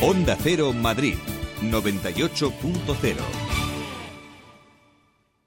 Onda 0.01 0.37
Cero 0.41 0.73
Madrid 0.73 1.15
98.0 1.63 3.48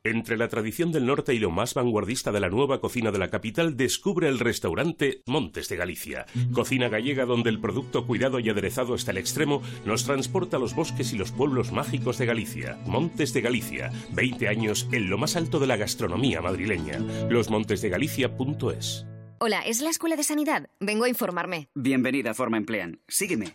Entre 0.04 0.36
la 0.36 0.48
tradición 0.48 0.92
del 0.92 1.06
norte 1.06 1.36
y 1.36 1.40
lo 1.40 1.52
más 1.52 1.76
vanguardista 1.76 2.32
de 2.32 2.40
la 2.40 2.50
nueva 2.50 2.82
cocina 2.82 3.12
de 3.12 3.20
la 3.20 3.30
capital, 3.30 3.78
descubre 3.78 4.28
el 4.30 4.40
restaurante 4.40 5.22
Montes 5.28 5.70
de 5.70 5.76
Galicia. 5.76 6.26
Cocina 6.54 6.90
gallega 6.90 7.26
donde 7.26 7.52
el 7.52 7.62
producto 7.62 8.08
cuidado 8.08 8.40
y 8.40 8.50
aderezado 8.50 8.96
hasta 8.96 9.12
el 9.12 9.18
extremo 9.18 9.62
nos 9.86 10.06
transporta 10.06 10.58
a 10.58 10.60
los 10.60 10.74
bosques 10.74 11.14
y 11.14 11.20
los 11.20 11.32
pueblos 11.32 11.72
mágicos 11.72 12.18
de 12.18 12.26
Galicia. 12.26 12.80
Montes 12.88 13.32
de 13.34 13.42
Galicia, 13.42 13.92
20 14.14 14.48
años 14.48 14.88
en 14.92 15.08
lo 15.08 15.20
más 15.20 15.36
alto 15.36 15.60
de 15.60 15.68
la 15.68 15.78
gastronomía 15.78 16.42
madrileña. 16.42 16.98
Losmontesdegalicia.es 17.30 19.06
Hola, 19.38 19.62
¿es 19.62 19.82
la 19.82 19.92
Escuela 19.92 20.16
de 20.16 20.24
Sanidad? 20.24 20.68
Vengo 20.80 21.06
a 21.06 21.10
informarme. 21.10 21.70
Bienvenida 21.76 22.32
a 22.32 22.34
Forma 22.34 22.58
Emplean. 22.58 23.02
Sígueme. 23.08 23.54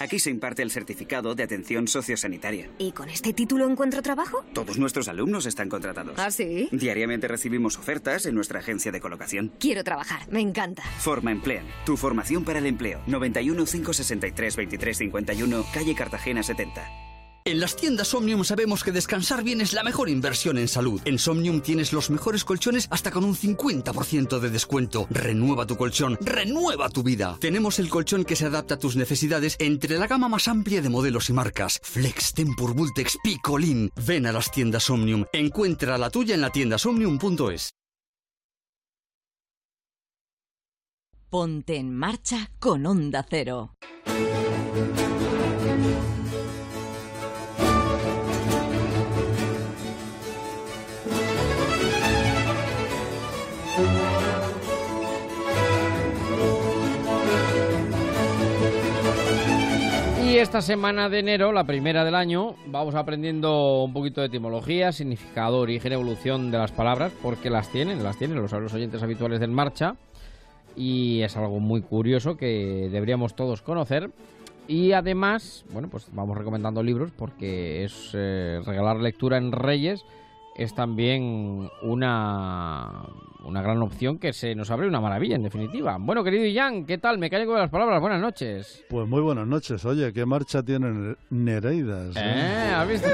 Aquí 0.00 0.18
se 0.18 0.30
imparte 0.30 0.62
el 0.62 0.70
certificado 0.70 1.34
de 1.34 1.42
atención 1.42 1.86
sociosanitaria. 1.86 2.70
¿Y 2.78 2.92
con 2.92 3.10
este 3.10 3.34
título 3.34 3.68
encuentro 3.68 4.00
trabajo? 4.00 4.42
Todos 4.54 4.78
nuestros 4.78 5.08
alumnos 5.08 5.44
están 5.44 5.68
contratados. 5.68 6.18
¿Ah, 6.18 6.30
sí? 6.30 6.68
Diariamente 6.72 7.28
recibimos 7.28 7.76
ofertas 7.78 8.24
en 8.24 8.34
nuestra 8.34 8.60
agencia 8.60 8.90
de 8.92 9.00
colocación. 9.00 9.52
Quiero 9.60 9.84
trabajar, 9.84 10.20
me 10.32 10.40
encanta. 10.40 10.82
Forma 10.98 11.32
Emplean. 11.32 11.66
Tu 11.84 11.98
formación 11.98 12.44
para 12.44 12.60
el 12.60 12.66
empleo. 12.66 13.02
91 13.06 13.66
563 13.66 14.56
23 14.56 14.98
51, 14.98 15.66
calle 15.74 15.94
Cartagena 15.94 16.42
70. 16.42 17.09
En 17.44 17.58
las 17.58 17.74
tiendas 17.74 18.12
Omnium 18.12 18.44
sabemos 18.44 18.84
que 18.84 18.92
descansar 18.92 19.42
bien 19.42 19.62
es 19.62 19.72
la 19.72 19.82
mejor 19.82 20.10
inversión 20.10 20.58
en 20.58 20.68
salud. 20.68 21.00
En 21.06 21.18
Somnium 21.18 21.62
tienes 21.62 21.92
los 21.92 22.10
mejores 22.10 22.44
colchones 22.44 22.86
hasta 22.90 23.10
con 23.10 23.24
un 23.24 23.34
50% 23.34 24.38
de 24.38 24.50
descuento. 24.50 25.06
Renueva 25.08 25.66
tu 25.66 25.76
colchón, 25.76 26.18
renueva 26.20 26.90
tu 26.90 27.02
vida. 27.02 27.38
Tenemos 27.40 27.78
el 27.78 27.88
colchón 27.88 28.24
que 28.24 28.36
se 28.36 28.44
adapta 28.44 28.74
a 28.74 28.78
tus 28.78 28.96
necesidades 28.96 29.56
entre 29.58 29.98
la 29.98 30.06
gama 30.06 30.28
más 30.28 30.48
amplia 30.48 30.82
de 30.82 30.90
modelos 30.90 31.30
y 31.30 31.32
marcas. 31.32 31.80
Flex, 31.82 32.34
Tempur, 32.34 32.74
Vultex, 32.74 33.16
Picolín. 33.22 33.90
Ven 34.06 34.26
a 34.26 34.32
las 34.32 34.50
tiendas 34.50 34.90
Omnium. 34.90 35.24
Encuentra 35.32 35.96
la 35.96 36.10
tuya 36.10 36.34
en 36.34 36.42
la 36.42 36.50
tienda 36.50 36.76
somnium.es. 36.76 37.72
Ponte 41.30 41.76
en 41.76 41.94
marcha 41.94 42.50
con 42.58 42.84
Onda 42.84 43.24
Cero. 43.28 43.76
Esta 60.40 60.62
semana 60.62 61.10
de 61.10 61.18
enero, 61.18 61.52
la 61.52 61.64
primera 61.64 62.02
del 62.02 62.14
año, 62.14 62.54
vamos 62.66 62.94
aprendiendo 62.94 63.84
un 63.84 63.92
poquito 63.92 64.22
de 64.22 64.28
etimología, 64.28 64.90
significado, 64.90 65.58
origen, 65.58 65.92
evolución 65.92 66.50
de 66.50 66.56
las 66.56 66.72
palabras, 66.72 67.12
porque 67.22 67.50
las 67.50 67.70
tienen, 67.70 68.02
las 68.02 68.16
tienen 68.16 68.40
los, 68.40 68.50
los 68.50 68.72
oyentes 68.72 69.02
habituales 69.02 69.38
del 69.38 69.50
Marcha. 69.50 69.96
Y 70.74 71.20
es 71.20 71.36
algo 71.36 71.60
muy 71.60 71.82
curioso 71.82 72.38
que 72.38 72.88
deberíamos 72.90 73.36
todos 73.36 73.60
conocer. 73.60 74.12
Y 74.66 74.92
además, 74.92 75.66
bueno, 75.72 75.88
pues 75.90 76.06
vamos 76.12 76.38
recomendando 76.38 76.82
libros 76.82 77.10
porque 77.14 77.84
es 77.84 78.12
eh, 78.14 78.62
regalar 78.64 78.96
lectura 78.96 79.36
en 79.36 79.52
Reyes 79.52 80.06
es 80.56 80.74
también 80.74 81.70
una, 81.82 83.04
una 83.44 83.62
gran 83.62 83.82
opción 83.82 84.18
que 84.18 84.32
se 84.32 84.54
nos 84.54 84.70
abre 84.70 84.86
una 84.86 85.00
maravilla, 85.00 85.36
en 85.36 85.42
definitiva. 85.42 85.96
Bueno, 85.98 86.24
querido 86.24 86.46
Ian, 86.46 86.84
¿qué 86.84 86.98
tal? 86.98 87.18
Me 87.18 87.30
caigo 87.30 87.54
de 87.54 87.60
las 87.60 87.70
palabras. 87.70 88.00
Buenas 88.00 88.20
noches. 88.20 88.84
Pues 88.88 89.08
muy 89.08 89.20
buenas 89.20 89.46
noches. 89.46 89.84
Oye, 89.84 90.12
¿qué 90.12 90.26
marcha 90.26 90.62
tienen 90.62 91.16
Nereidas? 91.30 92.16
¿Eh? 92.16 92.20
¿Eh? 92.22 92.72
¿Has 92.74 92.88
visto? 92.88 93.08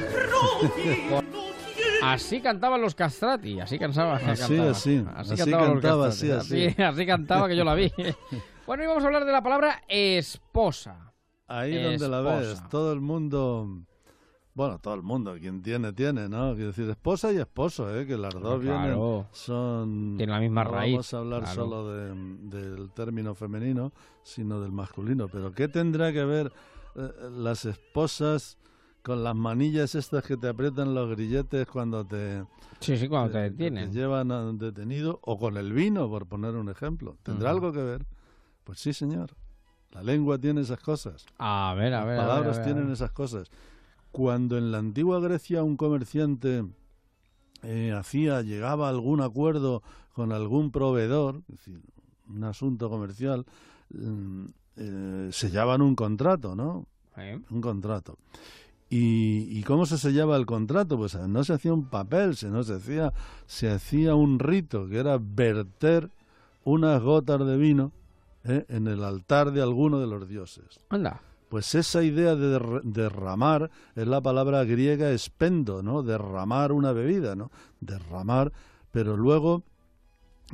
Así 2.03 2.40
cantaban 2.40 2.81
los 2.81 2.94
castrati, 2.94 3.61
así 3.61 3.79
cantaba. 3.79 4.16
Así, 4.16 4.59
así. 4.59 5.05
Así, 5.14 5.33
así 5.33 5.51
cantaba, 5.51 6.09
así, 6.09 6.31
así. 6.31 6.75
así 6.79 7.07
cantaba 7.07 7.49
que 7.49 7.57
yo 7.57 7.64
la 7.64 7.75
vi. 7.75 7.90
bueno, 8.66 8.85
y 8.85 8.87
vamos 8.87 9.03
a 9.03 9.07
hablar 9.07 9.25
de 9.25 9.33
la 9.33 9.42
palabra 9.42 9.83
esposa. 9.88 11.12
Ahí 11.49 11.81
donde 11.81 12.09
la 12.09 12.20
ves, 12.20 12.62
todo 12.70 12.92
el 12.92 13.01
mundo 13.01 13.87
bueno, 14.57 14.79
todo 14.79 14.95
el 14.95 15.03
mundo, 15.03 15.37
quien 15.38 15.61
tiene, 15.61 15.92
tiene, 15.92 16.31
¿no? 16.31 16.55
Quiero 16.55 16.69
decir, 16.69 16.88
esposa 16.88 17.31
y 17.31 17.37
esposo, 17.37 17.95
¿eh? 17.95 18.07
Que 18.07 18.16
las 18.16 18.33
dos 18.33 18.59
vienen, 18.59 18.97
son... 19.33 20.14
Tienen 20.16 20.33
la 20.33 20.40
misma 20.40 20.64
raíz. 20.64 20.95
vamos 20.95 21.12
a 21.12 21.19
hablar 21.19 21.47
solo 21.47 21.88
del 21.92 22.90
término 22.95 23.35
femenino, 23.35 23.92
sino 24.23 24.59
del 24.62 24.73
masculino. 24.73 25.29
Pero 25.29 25.53
¿qué 25.53 25.69
tendrá 25.69 26.11
que 26.11 26.25
ver 26.25 26.51
eh, 26.95 27.12
las 27.33 27.66
esposas 27.66 28.57
con 29.03 29.23
las 29.23 29.37
manillas 29.37 29.95
estas 29.95 30.25
que 30.25 30.38
te 30.38 30.49
aprietan 30.49 30.95
los 30.95 31.11
grilletes 31.11 31.66
cuando 31.66 32.07
te... 32.07 32.42
Sí, 32.81 32.97
sí, 32.97 33.09
cuando 33.09 33.33
te, 33.33 33.51
detienen. 33.51 33.90
Te 33.90 33.99
llevan 33.99 34.57
detenido, 34.57 35.21
o 35.21 35.38
con 35.38 35.59
el 35.59 35.75
vino, 35.75 36.09
por 36.09 36.25
poner 36.25 36.55
un 36.55 36.71
ejemplo. 36.71 37.19
¿Tendrá 37.23 37.51
algo 37.51 37.75
que 37.75 37.83
ver? 37.83 38.07
Pues 38.64 38.81
sí, 38.81 38.95
señor. 38.95 39.33
La 39.90 40.03
lengua 40.03 40.38
tiene 40.38 40.62
esas 40.62 40.81
cosas. 40.81 41.27
A 41.37 41.75
ver, 41.77 41.92
a 41.92 42.07
ver. 42.07 42.16
Las 42.16 42.27
palabras 42.27 42.59
a 42.59 42.62
tienen 42.62 42.90
esas 42.90 43.12
cosas 43.12 43.51
cuando 44.12 44.57
en 44.59 44.73
la 44.73 44.79
antigua 44.79 45.21
Grecia 45.21 45.62
un 45.62 45.77
comerciante 45.77 46.64
eh, 47.62 47.92
hacía, 47.92 48.42
llegaba 48.42 48.87
a 48.87 48.90
algún 48.90 49.21
acuerdo 49.21 49.83
con 50.12 50.33
algún 50.33 50.71
proveedor, 50.71 51.42
es 51.49 51.59
decir, 51.59 51.81
un 52.29 52.45
asunto 52.45 52.88
comercial, 52.90 53.45
mm, 53.90 54.45
eh, 54.77 55.29
sellaban 55.33 55.83
un 55.83 55.95
contrato, 55.95 56.55
¿no? 56.55 56.87
Un 57.51 57.61
contrato. 57.62 58.19
¿Y, 58.88 59.62
cómo 59.62 59.85
se 59.85 59.99
sellaba 59.99 60.37
el 60.37 60.47
contrato? 60.47 60.97
Pues 60.97 61.14
no 61.14 61.42
se 61.45 61.55
hacía 61.55 61.73
un 61.73 61.87
papel, 61.87 62.37
se, 62.37 62.49
no 62.51 62.62
se 62.62 62.75
hacía, 62.75 63.12
se 63.47 63.71
hacía 63.71 64.14
un 64.14 64.38
rito, 64.38 64.87
que 64.88 64.99
era 64.99 65.19
verter 65.21 66.11
unas 66.62 67.03
gotas 67.03 67.45
de 67.45 67.57
vino 67.57 67.92
eh, 68.45 68.64
en 68.69 68.87
el 68.87 69.03
altar 69.03 69.51
de 69.51 69.62
alguno 69.62 69.99
de 69.99 70.07
los 70.07 70.29
dioses. 70.29 70.79
Anda. 70.88 71.21
Pues 71.49 71.75
esa 71.77 72.03
idea 72.03 72.35
de 72.35 72.81
derramar 72.83 73.71
es 73.95 74.07
la 74.07 74.21
palabra 74.21 74.65
griega 74.65 75.11
espendo, 75.11 75.83
¿no? 75.83 76.03
Derramar 76.03 76.73
una 76.73 76.93
bebida, 76.93 77.37
¿no? 77.37 77.51
Derramar, 77.81 78.53
pero 78.91 79.17
luego 79.17 79.63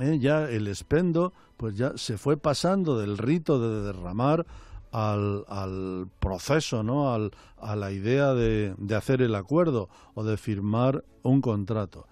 eh, 0.01 0.19
ya 0.21 0.51
el 0.51 0.69
espendo, 0.69 1.33
pues 1.57 1.77
ya 1.77 1.93
se 1.97 2.19
fue 2.19 2.37
pasando 2.37 2.99
del 2.99 3.17
rito 3.17 3.59
de 3.59 3.83
derramar 3.87 4.47
al, 4.91 5.45
al 5.49 6.09
proceso, 6.19 6.83
¿no? 6.83 7.15
Al, 7.15 7.33
a 7.59 7.75
la 7.75 7.91
idea 7.91 8.35
de, 8.35 8.75
de 8.77 8.95
hacer 8.95 9.23
el 9.23 9.35
acuerdo 9.35 9.89
o 10.15 10.25
de 10.25 10.37
firmar 10.37 11.05
un 11.23 11.41
contrato. 11.41 12.07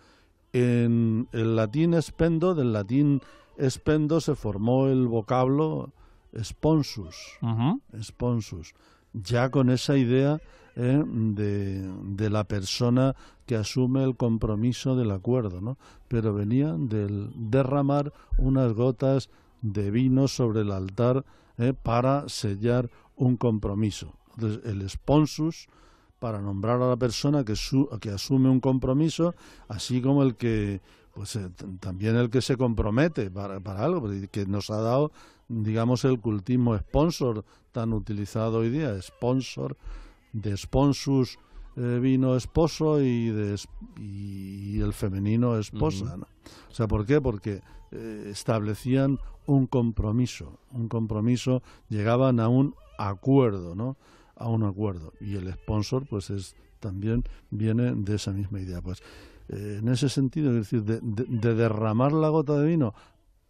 En 0.53 1.29
el 1.33 1.55
latín 1.55 1.95
espendo, 1.95 2.55
del 2.55 2.73
latín 2.73 3.21
espendo 3.57 4.21
se 4.21 4.35
formó 4.35 4.89
el 4.89 5.07
vocablo 5.07 5.93
sponsus, 6.43 7.39
sponsus, 8.01 8.75
ya 9.13 9.51
con 9.51 9.71
esa 9.71 9.97
idea 9.97 10.41
eh, 10.77 11.03
de, 11.05 11.93
de, 12.05 12.31
la 12.31 12.45
persona 12.45 13.17
que 13.47 13.57
asume 13.57 14.05
el 14.05 14.17
compromiso 14.17 14.95
del 14.95 15.11
acuerdo, 15.11 15.61
¿no? 15.61 15.77
Pero 16.09 16.33
venía 16.33 16.75
del 16.79 17.33
derramar 17.35 18.13
unas 18.39 18.73
gotas 18.73 19.29
de 19.63 19.91
vino 19.91 20.29
sobre 20.29 20.61
el 20.61 20.71
altar 20.71 21.25
eh, 21.59 21.75
para 21.75 22.29
sellar 22.29 22.89
un 23.17 23.37
compromiso. 23.37 24.15
Entonces, 24.37 24.61
el 24.65 24.89
sponsus 24.89 25.69
para 26.19 26.41
nombrar 26.41 26.81
a 26.81 26.89
la 26.89 26.97
persona 26.97 27.45
que, 27.45 27.55
que 28.01 28.11
asume 28.11 28.49
un 28.49 28.61
compromiso, 28.61 29.35
así 29.69 30.01
como 30.01 30.23
el 30.23 30.37
que 30.37 30.81
pues 31.13 31.35
eh, 31.37 31.51
también 31.81 32.17
el 32.17 32.31
que 32.31 32.41
se 32.41 32.57
compromete 32.57 33.31
para, 33.31 33.59
para 33.61 33.85
algo, 33.85 34.09
que 34.31 34.47
nos 34.47 34.71
ha 34.71 34.81
dado 34.81 35.13
digamos, 35.51 36.05
el 36.05 36.21
cultismo 36.21 36.79
sponsor 36.79 37.45
tan 37.73 37.93
utilizado 37.93 38.59
hoy 38.59 38.71
día, 38.71 39.01
sponsor, 39.03 39.77
de 40.33 40.57
sponsus 40.57 41.39
eh, 41.77 41.99
vino 42.01 42.37
esposo 42.37 43.03
y, 43.03 43.31
de, 43.31 43.59
y, 43.99 44.81
el 44.81 44.93
femenino 44.93 45.59
esposa. 45.59 46.17
¿no? 46.17 46.27
O 46.71 46.75
sea, 46.75 46.87
¿por 46.87 47.05
qué? 47.05 47.21
Porque 47.21 47.63
eh, 47.91 48.29
establecían 48.31 49.19
un 49.47 49.67
compromiso, 49.67 50.59
un 50.71 50.89
compromiso, 50.89 51.63
llegaban 51.89 52.39
a 52.39 52.49
un 52.49 52.75
acuerdo, 52.99 53.75
¿no? 53.75 53.97
A 54.37 54.49
un 54.49 54.63
acuerdo. 54.63 55.13
Y 55.21 55.35
el 55.35 55.53
sponsor, 55.53 56.07
pues 56.09 56.31
es 56.31 56.55
también 56.79 57.25
viene 57.51 57.93
de 57.95 58.15
esa 58.15 58.33
misma 58.33 58.61
idea. 58.61 58.81
Pues 58.81 59.03
eh, 59.49 59.79
en 59.81 59.89
ese 59.89 60.09
sentido, 60.09 60.51
es 60.51 60.71
decir, 60.71 60.83
de 60.83 61.55
derramar 61.55 62.13
la 62.13 62.29
gota 62.29 62.59
de 62.59 62.67
vino 62.67 62.95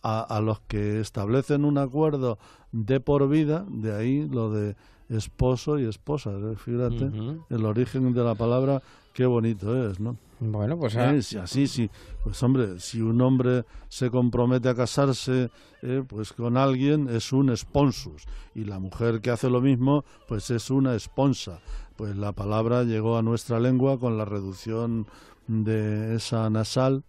a, 0.02 0.40
los 0.40 0.60
que 0.60 1.00
establecen 1.00 1.64
un 1.64 1.78
acuerdo 1.78 2.38
de 2.72 3.00
por 3.00 3.28
vida, 3.28 3.66
de 3.68 3.94
ahí 3.94 4.28
lo 4.28 4.50
de 4.50 4.76
esposo 5.08 5.78
y 5.78 5.84
esposa. 5.84 6.30
¿eh? 6.30 6.54
Fíjate, 6.56 7.10
el 7.50 7.64
origen 7.64 8.12
de 8.12 8.24
la 8.24 8.34
palabra, 8.34 8.82
qué 9.12 9.26
bonito 9.26 9.90
es, 9.90 10.00
¿no? 10.00 10.16
Bueno, 10.40 10.78
pues 10.78 10.94
¿Eh? 10.94 11.20
así, 11.42 11.66
sí. 11.66 11.90
Pues 12.24 12.42
hombre, 12.42 12.80
si 12.80 13.02
un 13.02 13.20
hombre 13.20 13.64
se 13.88 14.10
compromete 14.10 14.70
a 14.70 14.74
casarse 14.74 15.50
eh, 15.82 16.02
pues 16.06 16.32
con 16.32 16.56
alguien, 16.56 17.08
es 17.10 17.32
un 17.32 17.54
sponsus. 17.54 18.24
Y 18.54 18.64
la 18.64 18.78
mujer 18.78 19.20
que 19.20 19.30
hace 19.30 19.50
lo 19.50 19.60
mismo, 19.60 20.04
pues 20.26 20.50
es 20.50 20.70
una 20.70 20.94
esponsa. 20.94 21.60
Pues 21.96 22.16
la 22.16 22.32
palabra 22.32 22.84
llegó 22.84 23.18
a 23.18 23.22
nuestra 23.22 23.60
lengua 23.60 23.98
con 23.98 24.16
la 24.16 24.24
reducción 24.24 25.06
de 25.46 26.14
esa 26.14 26.48
nasal 26.48 27.04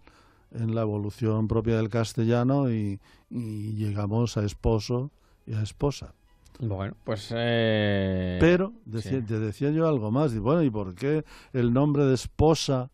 en 0.51 0.75
la 0.75 0.81
evolución 0.81 1.47
propia 1.47 1.77
del 1.77 1.89
castellano 1.89 2.71
y, 2.71 2.99
llegamos 3.29 4.35
a 4.37 4.43
esposo 4.43 5.11
y 5.45 5.53
a 5.53 5.61
esposa. 5.61 6.13
Bueno, 6.59 6.95
pues... 7.03 7.33
Eh, 7.35 8.37
Pero 8.39 8.73
decía, 8.85 9.23
te 9.25 9.39
decía 9.39 9.71
yo 9.71 9.87
algo 9.87 10.11
más. 10.11 10.33
Y 10.33 10.39
bueno, 10.39 10.61
¿y 10.63 10.69
por 10.69 10.93
qué 10.95 11.23
el 11.53 11.73
nombre 11.73 12.05
de 12.05 12.13
esposa 12.13 12.91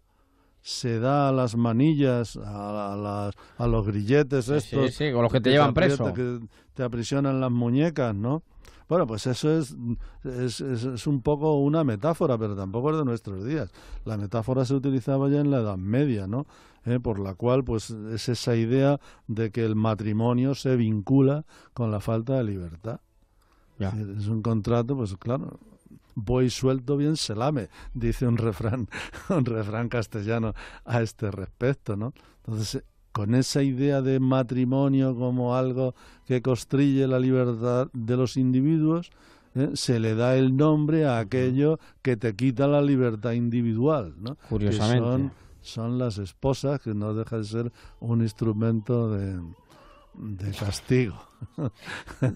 se 0.62 1.00
da 1.00 1.30
a 1.30 1.32
las 1.32 1.56
manillas, 1.56 2.38
a, 2.38 3.32
a 3.58 3.68
los 3.68 3.88
grilletes 3.88 4.50
estos? 4.50 4.94
Sí, 4.94 5.12
con 5.12 5.24
los 5.24 5.32
que 5.32 5.42
te, 5.42 5.50
llevan 5.50 5.74
preso. 5.74 6.14
Que 6.14 6.40
te 6.76 6.84
aprisionan 6.84 7.42
las 7.42 7.52
muñecas, 7.52 8.14
¿no? 8.16 8.44
Bueno, 8.88 9.06
pues 9.06 9.28
eso 9.28 9.58
es, 9.58 9.76
es, 10.24 10.62
es, 10.62 11.08
un 11.08 11.22
poco 11.22 11.56
una 11.58 11.84
metáfora, 11.84 12.38
pero 12.38 12.56
tampoco 12.56 12.92
es 12.92 12.98
de 12.98 13.04
nuestros 13.04 13.44
días. 13.44 13.70
La 14.06 14.16
metáfora 14.16 14.64
se 14.64 14.76
utilizaba 14.76 15.28
ya 15.28 15.42
en 15.42 15.52
la 15.52 15.58
Edad 15.58 15.78
Media, 15.78 16.26
¿no? 16.26 16.46
Eh, 16.88 17.02
por 17.02 17.20
la 17.20 17.36
cual, 17.36 17.66
pues, 17.66 17.90
es 17.90 18.30
esa 18.30 18.56
idea 18.56 19.02
de 19.28 19.52
que 19.52 19.66
el 19.66 19.76
matrimonio 19.76 20.56
se 20.56 20.78
vincula 20.78 21.46
con 21.74 21.92
la 21.92 22.00
falta 22.00 22.38
de 22.38 22.46
libertad. 22.46 23.02
Es 23.78 24.28
un 24.28 24.42
contrato, 24.42 24.96
pues 24.96 25.16
claro, 25.18 25.60
voy 26.16 26.50
suelto 26.50 26.98
bien 26.98 27.18
se 27.18 27.36
lame, 27.36 27.68
dice 27.94 28.26
un 28.26 28.38
refrán, 28.38 28.88
un 29.30 29.46
refrán 29.46 29.90
castellano 29.90 30.54
a 30.86 31.02
este 31.02 31.30
respecto, 31.30 31.98
¿no? 31.98 32.14
Entonces, 32.46 32.84
con 33.12 33.36
esa 33.36 33.62
idea 33.62 34.02
de 34.02 34.20
matrimonio 34.20 35.16
como 35.16 35.56
algo 35.56 35.94
que 36.26 36.42
construye 36.42 37.06
la 37.06 37.20
libertad 37.20 37.90
de 37.94 38.16
los 38.16 38.38
individuos, 38.38 39.12
¿eh? 39.56 39.72
se 39.74 40.00
le 40.00 40.16
da 40.16 40.38
el 40.38 40.56
nombre 40.56 41.06
a 41.06 41.20
aquello 41.20 41.80
que 42.02 42.16
te 42.16 42.36
quita 42.36 42.68
la 42.68 42.82
libertad 42.82 43.34
individual, 43.34 44.16
¿no? 44.18 44.38
Curiosamente. 44.50 45.04
son, 45.04 45.32
son, 45.68 45.98
las 45.98 46.18
esposas, 46.18 46.80
que 46.80 46.94
no 46.94 47.14
deja 47.14 47.38
de 47.38 47.44
ser 47.44 47.72
un 48.00 48.22
instrumento 48.22 49.12
de, 49.12 49.40
de 50.14 50.52
castigo. 50.52 51.27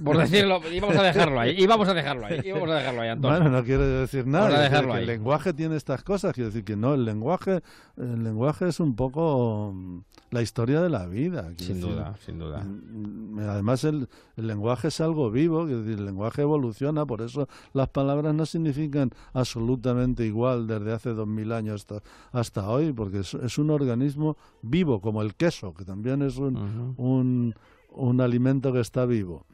Por 0.03 0.17
decirlo, 0.19 0.61
íbamos 0.71 0.95
a 0.97 1.03
dejarlo 1.03 1.39
ahí, 1.39 1.55
íbamos 1.57 1.87
a 1.87 1.93
dejarlo 1.93 2.25
ahí, 2.25 2.41
íbamos 2.43 2.69
a 2.69 2.75
dejarlo 2.75 3.01
ahí, 3.01 3.09
Antonio. 3.09 3.37
Bueno, 3.39 3.57
no 3.57 3.63
quiere 3.63 3.85
decir 3.85 4.27
nada. 4.27 4.45
Vamos 4.45 4.55
a 4.55 4.59
quiere 4.59 4.63
decir 4.69 4.71
dejarlo 4.71 4.91
que 4.91 4.97
ahí. 4.97 5.01
el 5.03 5.07
lenguaje 5.07 5.53
tiene 5.53 5.75
estas 5.75 6.03
cosas. 6.03 6.33
Quiero 6.33 6.49
decir 6.49 6.63
que 6.63 6.75
no, 6.75 6.93
el 6.93 7.05
lenguaje, 7.05 7.61
el 7.97 8.23
lenguaje 8.23 8.67
es 8.67 8.79
un 8.79 8.95
poco 8.95 9.71
mm, 9.73 9.99
la 10.31 10.41
historia 10.41 10.81
de 10.81 10.89
la 10.89 11.05
vida. 11.07 11.51
quiero 11.57 11.73
Sin 11.73 11.81
decir. 11.81 11.89
duda, 11.89 12.15
sin 12.25 12.39
duda. 12.39 12.63
Mm, 12.63 13.39
Además, 13.39 13.83
el, 13.83 14.07
el 14.37 14.47
lenguaje 14.47 14.87
es 14.89 15.01
algo 15.01 15.29
vivo, 15.31 15.65
quiero 15.65 15.81
decir, 15.83 15.99
el 15.99 16.05
lenguaje 16.05 16.41
evoluciona, 16.43 17.05
por 17.05 17.21
eso 17.21 17.47
las 17.73 17.89
palabras 17.89 18.33
no 18.33 18.45
significan 18.45 19.11
absolutamente 19.33 20.25
igual 20.25 20.67
desde 20.67 20.93
hace 20.93 21.09
dos 21.11 21.27
mil 21.27 21.51
años 21.51 21.81
hasta, 21.81 22.01
hasta 22.31 22.69
hoy, 22.69 22.91
porque 22.93 23.19
es, 23.19 23.33
es 23.35 23.57
un 23.57 23.69
organismo 23.69 24.37
vivo, 24.61 25.01
como 25.01 25.21
el 25.21 25.35
queso, 25.35 25.73
que 25.73 25.85
también 25.85 26.21
es 26.21 26.37
un, 26.37 26.93
un, 26.97 27.55
un 27.91 28.21
alimento 28.21 28.73
que 28.73 28.79
está 28.79 29.05
vivo. 29.05 29.45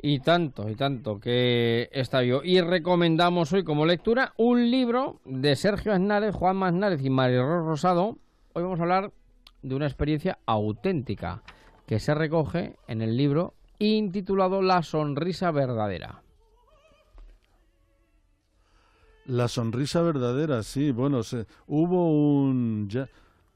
Y 0.00 0.20
tanto, 0.20 0.68
y 0.68 0.74
tanto 0.74 1.18
que 1.18 1.88
está 1.92 2.20
vivo. 2.20 2.42
Y 2.44 2.60
recomendamos 2.60 3.52
hoy 3.52 3.64
como 3.64 3.86
lectura 3.86 4.32
un 4.36 4.70
libro 4.70 5.20
de 5.24 5.56
Sergio 5.56 5.92
Aznárez, 5.92 6.34
Juan 6.34 6.62
Aznárez 6.62 7.02
y 7.02 7.10
Mario 7.10 7.44
Rosado. 7.62 8.16
Hoy 8.52 8.62
vamos 8.62 8.78
a 8.78 8.82
hablar 8.82 9.12
de 9.62 9.74
una 9.74 9.86
experiencia 9.86 10.38
auténtica 10.46 11.42
que 11.86 11.98
se 11.98 12.14
recoge 12.14 12.76
en 12.88 13.00
el 13.02 13.16
libro 13.16 13.54
intitulado 13.78 14.62
La 14.62 14.82
sonrisa 14.82 15.50
verdadera. 15.50 16.22
La 19.24 19.48
sonrisa 19.48 20.02
verdadera, 20.02 20.62
sí, 20.62 20.92
bueno, 20.92 21.22
se, 21.24 21.46
hubo 21.66 22.10
un... 22.44 22.88
ya- 22.88 23.08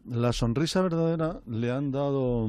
la 0.04 0.32
sonrisa 0.32 0.80
verdadera 0.82 1.40
le 1.46 1.70
han 1.70 1.92
dado... 1.92 2.48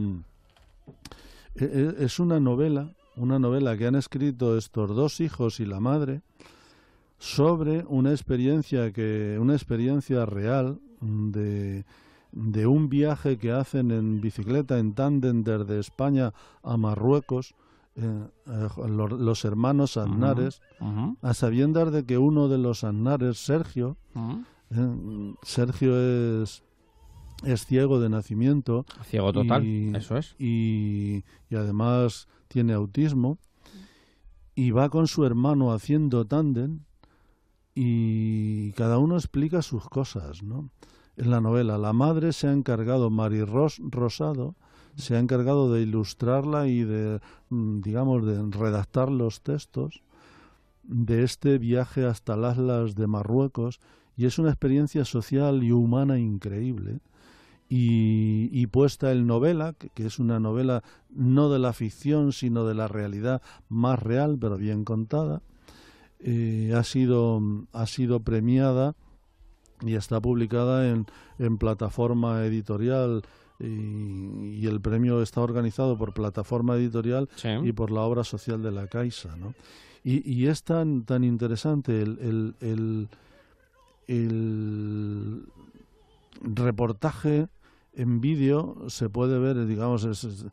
Es 1.56 2.20
una 2.20 2.40
novela, 2.40 2.94
una 3.18 3.38
novela 3.40 3.78
que 3.78 3.88
han 3.88 3.96
escrito 3.96 4.58
estos 4.58 4.96
dos 4.96 5.20
hijos 5.20 5.60
y 5.60 5.66
la 5.66 5.80
madre 5.80 6.22
sobre 7.20 7.84
una 7.88 8.12
experiencia 8.12 8.92
que 8.92 9.38
una 9.40 9.54
experiencia 9.54 10.26
real 10.26 10.80
de, 11.02 11.86
de 12.32 12.68
un 12.68 12.90
viaje 12.90 13.38
que 13.38 13.52
hacen 13.52 13.92
en 13.92 14.22
bicicleta 14.22 14.80
en 14.80 14.94
tándem 14.94 15.44
desde 15.44 15.80
España 15.80 16.34
a 16.64 16.78
Marruecos 16.78 17.54
eh, 17.96 18.02
eh, 18.48 18.68
lo- 18.88 19.08
los 19.10 19.44
hermanos 19.46 19.98
Aznares 19.98 20.62
a 21.22 21.34
sabiendas 21.34 21.92
de 21.92 22.06
que 22.06 22.18
uno 22.18 22.48
de 22.48 22.58
los 22.58 22.84
Aznares, 22.86 23.38
Sergio, 23.38 23.98
eh, 24.72 25.34
Sergio 25.44 26.42
es, 26.44 26.64
es 27.44 27.66
ciego 27.66 28.00
de 28.00 28.10
nacimiento. 28.10 28.86
Ciego 29.06 29.32
total, 29.34 29.66
y- 29.66 29.96
eso 29.96 30.18
es. 30.18 30.36
Y, 30.40 31.24
y 31.50 31.56
además 31.56 32.28
tiene 32.48 32.74
autismo. 32.74 33.38
Y 34.56 34.72
va 34.72 34.90
con 34.90 35.08
su 35.08 35.26
hermano 35.26 35.72
haciendo 35.72 36.26
tándem 36.26 36.80
y 37.74 38.72
cada 38.74 38.98
uno 38.98 39.16
explica 39.16 39.62
sus 39.62 39.88
cosas, 39.88 40.44
¿no? 40.44 40.70
En 41.18 41.30
la 41.30 41.40
novela, 41.42 41.78
la 41.78 41.94
madre 41.94 42.34
se 42.34 42.48
ha 42.48 42.54
encargado, 42.54 43.10
Mari 43.10 43.44
Ros 43.44 43.82
Rosado, 43.84 44.56
se 44.96 45.16
ha 45.16 45.20
encargado 45.20 45.72
de 45.72 45.82
ilustrarla 45.82 46.68
y 46.68 46.84
de, 46.84 47.22
mm, 47.50 47.82
digamos, 47.82 48.26
de 48.26 48.42
redactar 48.52 49.10
los 49.10 49.42
textos 49.42 50.02
de 50.84 51.24
este 51.24 51.58
viaje 51.58 52.06
hasta 52.06 52.36
las 52.36 52.58
Atlas 52.58 52.96
de 52.96 53.08
Marruecos 53.08 53.80
y 54.18 54.26
es 54.26 54.38
una 54.40 54.50
experiencia 54.50 55.06
social 55.06 55.64
y 55.64 55.72
humana 55.72 56.20
increíble 56.20 57.00
y, 57.74 58.50
y 58.52 58.68
puesta 58.68 59.14
en 59.14 59.28
novela, 59.28 59.72
que, 59.72 59.88
que 59.92 60.06
es 60.06 60.20
una 60.20 60.42
novela 60.42 60.84
no 61.10 61.50
de 61.50 61.58
la 61.58 61.72
ficción 61.72 62.34
sino 62.34 62.66
de 62.66 62.76
la 62.76 62.90
realidad 62.90 63.42
más 63.70 63.98
real 63.98 64.38
pero 64.38 64.58
bien 64.58 64.84
contada, 64.84 65.42
eh, 66.20 66.74
ha 66.76 66.84
sido 66.84 67.42
ha 67.72 67.88
sido 67.88 68.20
premiada 68.20 68.94
y 69.80 69.96
está 69.96 70.20
publicada 70.20 70.90
en, 70.90 71.06
en 71.40 71.58
plataforma 71.58 72.44
editorial 72.46 73.22
y, 73.58 74.58
y 74.60 74.68
el 74.68 74.82
premio 74.82 75.22
está 75.22 75.40
organizado 75.40 75.98
por 75.98 76.14
plataforma 76.14 76.76
editorial 76.76 77.30
y 77.64 77.72
por 77.72 77.90
la 77.90 78.02
obra 78.02 78.26
social 78.26 78.62
de 78.62 78.72
la 78.72 78.88
Caixa, 78.88 79.38
¿no? 79.38 79.54
Y, 80.04 80.30
y 80.30 80.48
es 80.48 80.64
tan, 80.64 81.06
tan 81.06 81.24
interesante 81.24 82.02
el, 82.02 82.20
el, 82.20 82.56
el, 82.60 83.08
el 84.08 85.46
reportaje 86.42 87.48
en 87.94 88.22
vídeo, 88.22 88.78
se 88.88 89.10
puede 89.10 89.38
ver, 89.40 89.66
digamos, 89.66 90.04
es- 90.06 90.24
es- 90.24 90.46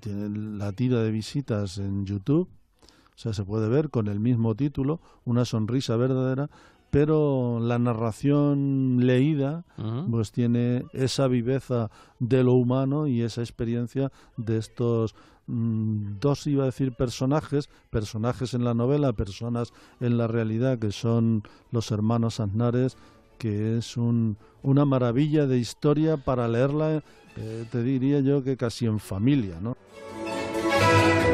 tiene 0.00 0.56
la 0.58 0.72
tira 0.72 1.02
de 1.02 1.10
visitas 1.10 1.78
en 1.78 2.04
YouTube, 2.06 2.48
o 2.48 3.16
sea, 3.18 3.32
se 3.32 3.44
puede 3.44 3.68
ver 3.68 3.90
con 3.90 4.08
el 4.08 4.20
mismo 4.20 4.54
título, 4.54 5.00
Una 5.24 5.44
sonrisa 5.44 5.96
verdadera, 5.96 6.50
pero 6.90 7.58
la 7.60 7.78
narración 7.78 8.98
leída 9.00 9.64
pues 10.10 10.30
tiene 10.30 10.84
esa 10.92 11.26
viveza 11.26 11.90
de 12.20 12.44
lo 12.44 12.52
humano 12.52 13.06
y 13.08 13.22
esa 13.22 13.40
experiencia 13.40 14.12
de 14.36 14.58
estos 14.58 15.14
mm, 15.46 16.20
dos 16.20 16.46
iba 16.46 16.62
a 16.62 16.66
decir 16.66 16.92
personajes, 16.92 17.68
personajes 17.90 18.54
en 18.54 18.64
la 18.64 18.74
novela, 18.74 19.12
personas 19.12 19.72
en 20.00 20.16
la 20.18 20.26
realidad 20.28 20.78
que 20.78 20.90
son 20.92 21.42
los 21.72 21.90
hermanos 21.90 22.38
Aznares, 22.40 22.96
que 23.38 23.78
es 23.78 23.96
un, 23.96 24.36
una 24.62 24.84
maravilla 24.84 25.46
de 25.46 25.58
historia 25.58 26.16
para 26.16 26.48
leerla, 26.48 27.02
eh, 27.36 27.64
te 27.70 27.82
diría 27.82 28.20
yo 28.20 28.42
que 28.42 28.56
casi 28.56 28.86
en 28.86 28.98
familia, 28.98 29.56
¿no? 29.60 29.76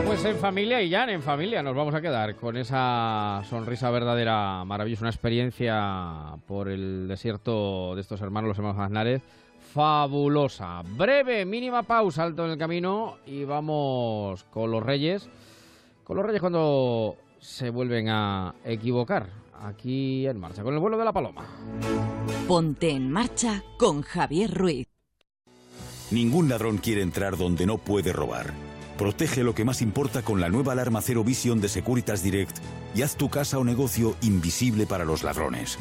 Pues 0.06 0.24
en 0.24 0.36
familia 0.36 0.82
y 0.82 0.88
ya 0.88 1.04
en 1.04 1.22
familia 1.22 1.62
nos 1.62 1.76
vamos 1.76 1.94
a 1.94 2.00
quedar 2.00 2.34
con 2.34 2.56
esa 2.56 3.42
sonrisa 3.48 3.90
verdadera 3.90 4.64
maravillosa, 4.64 5.04
una 5.04 5.10
experiencia 5.10 6.36
por 6.48 6.68
el 6.68 7.06
desierto 7.06 7.94
de 7.94 8.00
estos 8.00 8.20
hermanos, 8.20 8.48
los 8.48 8.58
hermanos 8.58 8.80
Aznárez, 8.80 9.22
fabulosa. 9.72 10.82
Breve, 10.96 11.44
mínima 11.44 11.84
pausa, 11.84 12.24
alto 12.24 12.44
en 12.44 12.52
el 12.52 12.58
camino 12.58 13.18
y 13.24 13.44
vamos 13.44 14.44
con 14.44 14.70
los 14.70 14.82
reyes. 14.82 15.28
Con 16.02 16.16
los 16.16 16.26
reyes 16.26 16.40
cuando 16.40 17.16
se 17.38 17.70
vuelven 17.70 18.08
a 18.08 18.54
equivocar. 18.64 19.28
Aquí 19.60 20.26
en 20.26 20.40
marcha, 20.40 20.62
con 20.62 20.74
el 20.74 20.80
vuelo 20.80 20.96
de 20.96 21.04
la 21.04 21.12
paloma. 21.12 21.44
Ponte 22.48 22.90
en 22.90 23.10
marcha 23.10 23.62
con 23.78 24.02
Javier 24.02 24.52
Ruiz. 24.52 24.86
Ningún 26.10 26.48
ladrón 26.48 26.78
quiere 26.78 27.02
entrar 27.02 27.36
donde 27.36 27.66
no 27.66 27.78
puede 27.78 28.12
robar. 28.12 28.52
Protege 28.98 29.44
lo 29.44 29.54
que 29.54 29.64
más 29.64 29.80
importa 29.82 30.22
con 30.22 30.40
la 30.40 30.48
nueva 30.48 30.72
alarma 30.72 31.00
Cero 31.02 31.24
Vision 31.24 31.60
de 31.60 31.68
Securitas 31.68 32.22
Direct 32.22 32.58
y 32.94 33.02
haz 33.02 33.16
tu 33.16 33.28
casa 33.28 33.58
o 33.58 33.64
negocio 33.64 34.16
invisible 34.22 34.86
para 34.86 35.04
los 35.04 35.22
ladrones. 35.22 35.78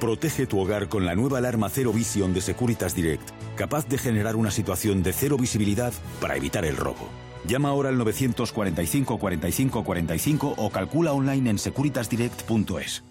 Protege 0.00 0.46
tu 0.46 0.58
hogar 0.58 0.88
con 0.88 1.04
la 1.04 1.14
nueva 1.14 1.38
alarma 1.38 1.68
Cero 1.68 1.92
Vision 1.92 2.32
de 2.32 2.40
Securitas 2.40 2.94
Direct, 2.94 3.28
capaz 3.56 3.86
de 3.88 3.98
generar 3.98 4.36
una 4.36 4.50
situación 4.50 5.02
de 5.02 5.12
cero 5.12 5.36
visibilidad 5.38 5.92
para 6.20 6.36
evitar 6.36 6.64
el 6.64 6.76
robo. 6.76 7.08
Llama 7.46 7.70
ahora 7.70 7.88
al 7.88 7.98
945 7.98 9.18
45 9.18 9.84
45 9.84 10.54
o 10.56 10.70
calcula 10.70 11.12
online 11.12 11.50
en 11.50 11.58
securitasdirect.es. 11.58 13.04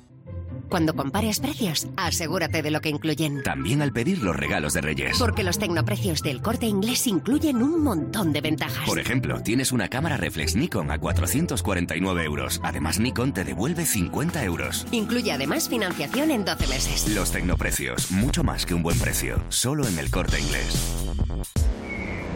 Cuando 0.71 0.95
compares 0.95 1.41
precios, 1.41 1.87
asegúrate 1.97 2.61
de 2.61 2.71
lo 2.71 2.79
que 2.79 2.87
incluyen. 2.87 3.43
También 3.43 3.81
al 3.81 3.91
pedir 3.91 4.19
los 4.23 4.33
regalos 4.33 4.73
de 4.73 4.79
Reyes. 4.79 5.17
Porque 5.19 5.43
los 5.43 5.59
tecnoprecios 5.59 6.21
del 6.21 6.41
corte 6.41 6.65
inglés 6.65 7.07
incluyen 7.07 7.61
un 7.61 7.83
montón 7.83 8.31
de 8.31 8.39
ventajas. 8.39 8.87
Por 8.87 8.97
ejemplo, 8.97 9.41
tienes 9.43 9.73
una 9.73 9.89
cámara 9.89 10.15
reflex 10.15 10.55
Nikon 10.55 10.89
a 10.89 10.97
449 10.97 12.23
euros. 12.23 12.61
Además, 12.63 13.01
Nikon 13.01 13.33
te 13.33 13.43
devuelve 13.43 13.85
50 13.85 14.45
euros. 14.45 14.87
Incluye 14.93 15.33
además 15.33 15.67
financiación 15.67 16.31
en 16.31 16.45
12 16.45 16.67
meses. 16.67 17.13
Los 17.13 17.31
tecnoprecios, 17.31 18.09
mucho 18.09 18.41
más 18.45 18.65
que 18.65 18.73
un 18.73 18.81
buen 18.81 18.97
precio. 18.97 19.43
Solo 19.49 19.85
en 19.85 19.99
el 19.99 20.09
corte 20.09 20.39
inglés. 20.39 21.05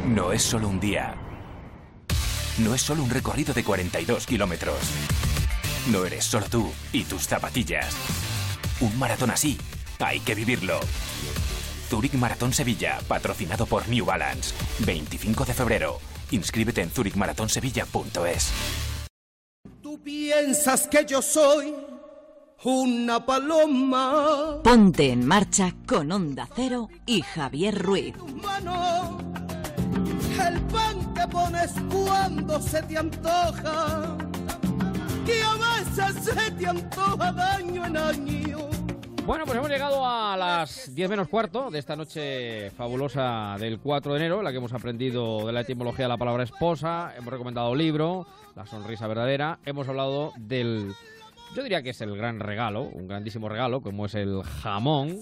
No 0.10 0.34
es 0.34 0.42
solo 0.42 0.68
un 0.68 0.82
día. 0.82 1.16
No 2.58 2.74
es 2.74 2.82
solo 2.82 3.04
un 3.04 3.10
recorrido 3.10 3.54
de 3.54 3.66
42 3.66 4.26
kilómetros. 4.26 4.78
No 5.92 6.06
eres 6.06 6.24
solo 6.24 6.46
tú 6.50 6.72
y 6.94 7.04
tus 7.04 7.28
zapatillas. 7.28 7.94
Un 8.80 8.98
maratón 8.98 9.30
así, 9.32 9.58
hay 10.00 10.22
que 10.22 10.36
vivirlo. 10.36 10.80
Zurich 11.90 12.14
Maratón 12.14 12.54
Sevilla, 12.54 13.00
patrocinado 13.08 13.66
por 13.66 13.88
New 13.90 14.06
Balance. 14.06 14.54
25 14.80 15.46
de 15.46 15.54
febrero. 15.54 16.00
Inscríbete 16.32 16.82
en 16.82 16.90
zurichmaratonsevilla.es. 16.92 18.52
Tú 19.82 20.02
piensas 20.02 20.88
que 20.88 21.06
yo 21.06 21.22
soy 21.22 21.76
una 22.64 23.26
paloma. 23.26 24.62
Ponte 24.64 25.12
en 25.12 25.26
marcha 25.26 25.76
con 25.86 26.12
Onda 26.12 26.48
Cero 26.56 26.88
y 27.06 27.22
Javier 27.22 27.78
Ruiz. 27.78 28.16
El 30.40 30.62
pan 30.64 31.14
que 31.14 31.28
pones 31.28 31.74
cuando 31.92 32.62
se 32.62 32.82
te 32.84 32.98
antoja. 32.98 34.18
Que 35.26 35.42
a 35.42 35.54
veces 35.54 36.24
se 36.24 36.52
te 36.52 36.68
antoja 36.68 37.32
de 37.32 37.42
año 37.42 37.86
en 37.86 37.98
año. 37.98 38.58
Bueno, 39.26 39.46
pues 39.46 39.58
hemos 39.58 39.70
llegado 39.70 40.06
a 40.06 40.38
las 40.38 40.94
10 40.94 41.10
menos 41.10 41.28
cuarto 41.28 41.72
de 41.72 41.80
esta 41.80 41.96
noche 41.96 42.70
fabulosa 42.72 43.56
del 43.60 43.80
4 43.80 44.14
de 44.14 44.20
enero, 44.20 44.38
en 44.38 44.44
la 44.44 44.52
que 44.52 44.58
hemos 44.58 44.74
aprendido 44.74 45.48
de 45.48 45.52
la 45.52 45.62
etimología 45.62 46.06
de 46.06 46.10
la 46.10 46.18
palabra 46.18 46.44
esposa, 46.44 47.12
hemos 47.18 47.34
recomendado 47.34 47.74
libro, 47.74 48.28
La 48.56 48.68
sonrisa 48.68 49.08
verdadera, 49.08 49.58
hemos 49.66 49.88
hablado 49.88 50.32
del... 50.38 50.94
Yo 51.56 51.64
diría 51.64 51.82
que 51.82 51.90
es 51.90 52.02
el 52.02 52.16
gran 52.16 52.40
regalo, 52.40 52.84
un 52.84 53.08
grandísimo 53.08 53.50
regalo, 53.50 53.82
como 53.82 54.06
es 54.06 54.14
el 54.14 54.44
jamón. 54.44 55.18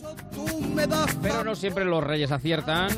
Pero 1.22 1.46
no 1.46 1.56
siempre 1.56 1.86
los 1.86 2.04
reyes 2.04 2.32
aciertan. 2.32 2.90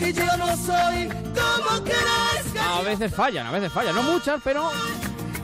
Yo 0.00 0.36
no 0.36 0.56
soy 0.56 1.08
como 1.08 1.84
querés 1.84 2.52
que 2.52 2.58
A 2.58 2.80
veces 2.82 3.14
fallan, 3.14 3.46
a 3.46 3.50
veces 3.50 3.72
fallan. 3.72 3.94
No 3.94 4.02
muchas, 4.02 4.40
pero 4.42 4.70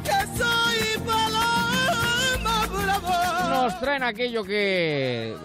que 0.02 0.38
soy 0.38 0.98
paloma 1.04 1.66
nos 3.66 3.80
traen 3.80 4.02
aquello 4.02 4.44
que... 4.44 5.36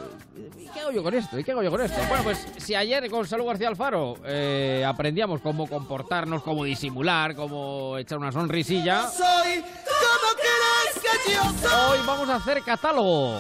¿Y 0.58 0.68
qué 0.68 0.80
hago 0.82 0.92
yo 0.92 1.04
con 1.04 1.14
esto? 1.14 1.40
¿Y 1.40 1.44
qué 1.44 1.52
hago 1.52 1.64
yo 1.64 1.72
con 1.72 1.82
esto? 1.82 2.00
Bueno, 2.08 2.24
pues 2.24 2.46
si 2.58 2.76
ayer 2.76 3.10
con 3.10 3.28
Salud 3.28 3.46
García 3.46 3.68
Alfaro 3.68 4.16
eh, 4.26 4.84
aprendíamos 4.88 5.42
cómo 5.42 5.68
comportarnos, 5.68 6.44
cómo 6.44 6.64
disimular, 6.64 7.36
cómo 7.36 7.98
echar 7.98 8.18
una 8.18 8.32
sonrisilla, 8.32 9.08
Soy 9.10 9.62
como 9.62 10.36
querés 10.38 11.24
que 11.26 11.34
yo 11.34 11.44
soy. 11.44 12.00
hoy 12.00 12.06
vamos 12.06 12.30
a 12.30 12.36
hacer 12.36 12.62
catálogo. 12.64 13.40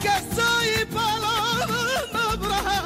Que 0.00 0.08
soy 0.34 0.84
paloma. 0.86 2.21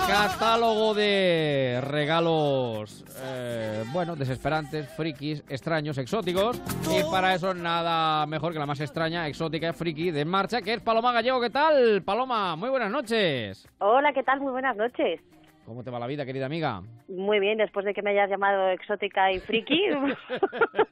Catálogo 0.06 0.94
de 0.94 1.80
regalos, 1.82 3.04
eh, 3.22 3.84
bueno, 3.92 4.14
desesperantes, 4.14 4.88
frikis, 4.94 5.42
extraños, 5.48 5.98
exóticos. 5.98 6.60
Y 6.90 7.02
para 7.10 7.34
eso 7.34 7.52
nada 7.54 8.24
mejor 8.26 8.52
que 8.52 8.58
la 8.58 8.66
más 8.66 8.80
extraña, 8.80 9.26
exótica, 9.26 9.72
friki 9.72 10.10
de 10.12 10.24
marcha, 10.24 10.62
que 10.62 10.74
es 10.74 10.80
Paloma 10.80 11.12
Gallego. 11.12 11.40
¿Qué 11.40 11.50
tal, 11.50 12.02
Paloma? 12.02 12.54
Muy 12.56 12.70
buenas 12.70 12.90
noches. 12.90 13.68
Hola, 13.78 14.12
¿qué 14.12 14.22
tal? 14.22 14.40
Muy 14.40 14.52
buenas 14.52 14.76
noches. 14.76 15.20
¿Cómo 15.66 15.82
te 15.82 15.90
va 15.90 15.98
la 15.98 16.06
vida, 16.06 16.24
querida 16.24 16.46
amiga? 16.46 16.80
Muy 17.08 17.40
bien, 17.40 17.58
después 17.58 17.84
de 17.84 17.92
que 17.92 18.00
me 18.00 18.10
hayas 18.10 18.30
llamado 18.30 18.68
exótica 18.70 19.32
y 19.32 19.40
friki. 19.40 19.80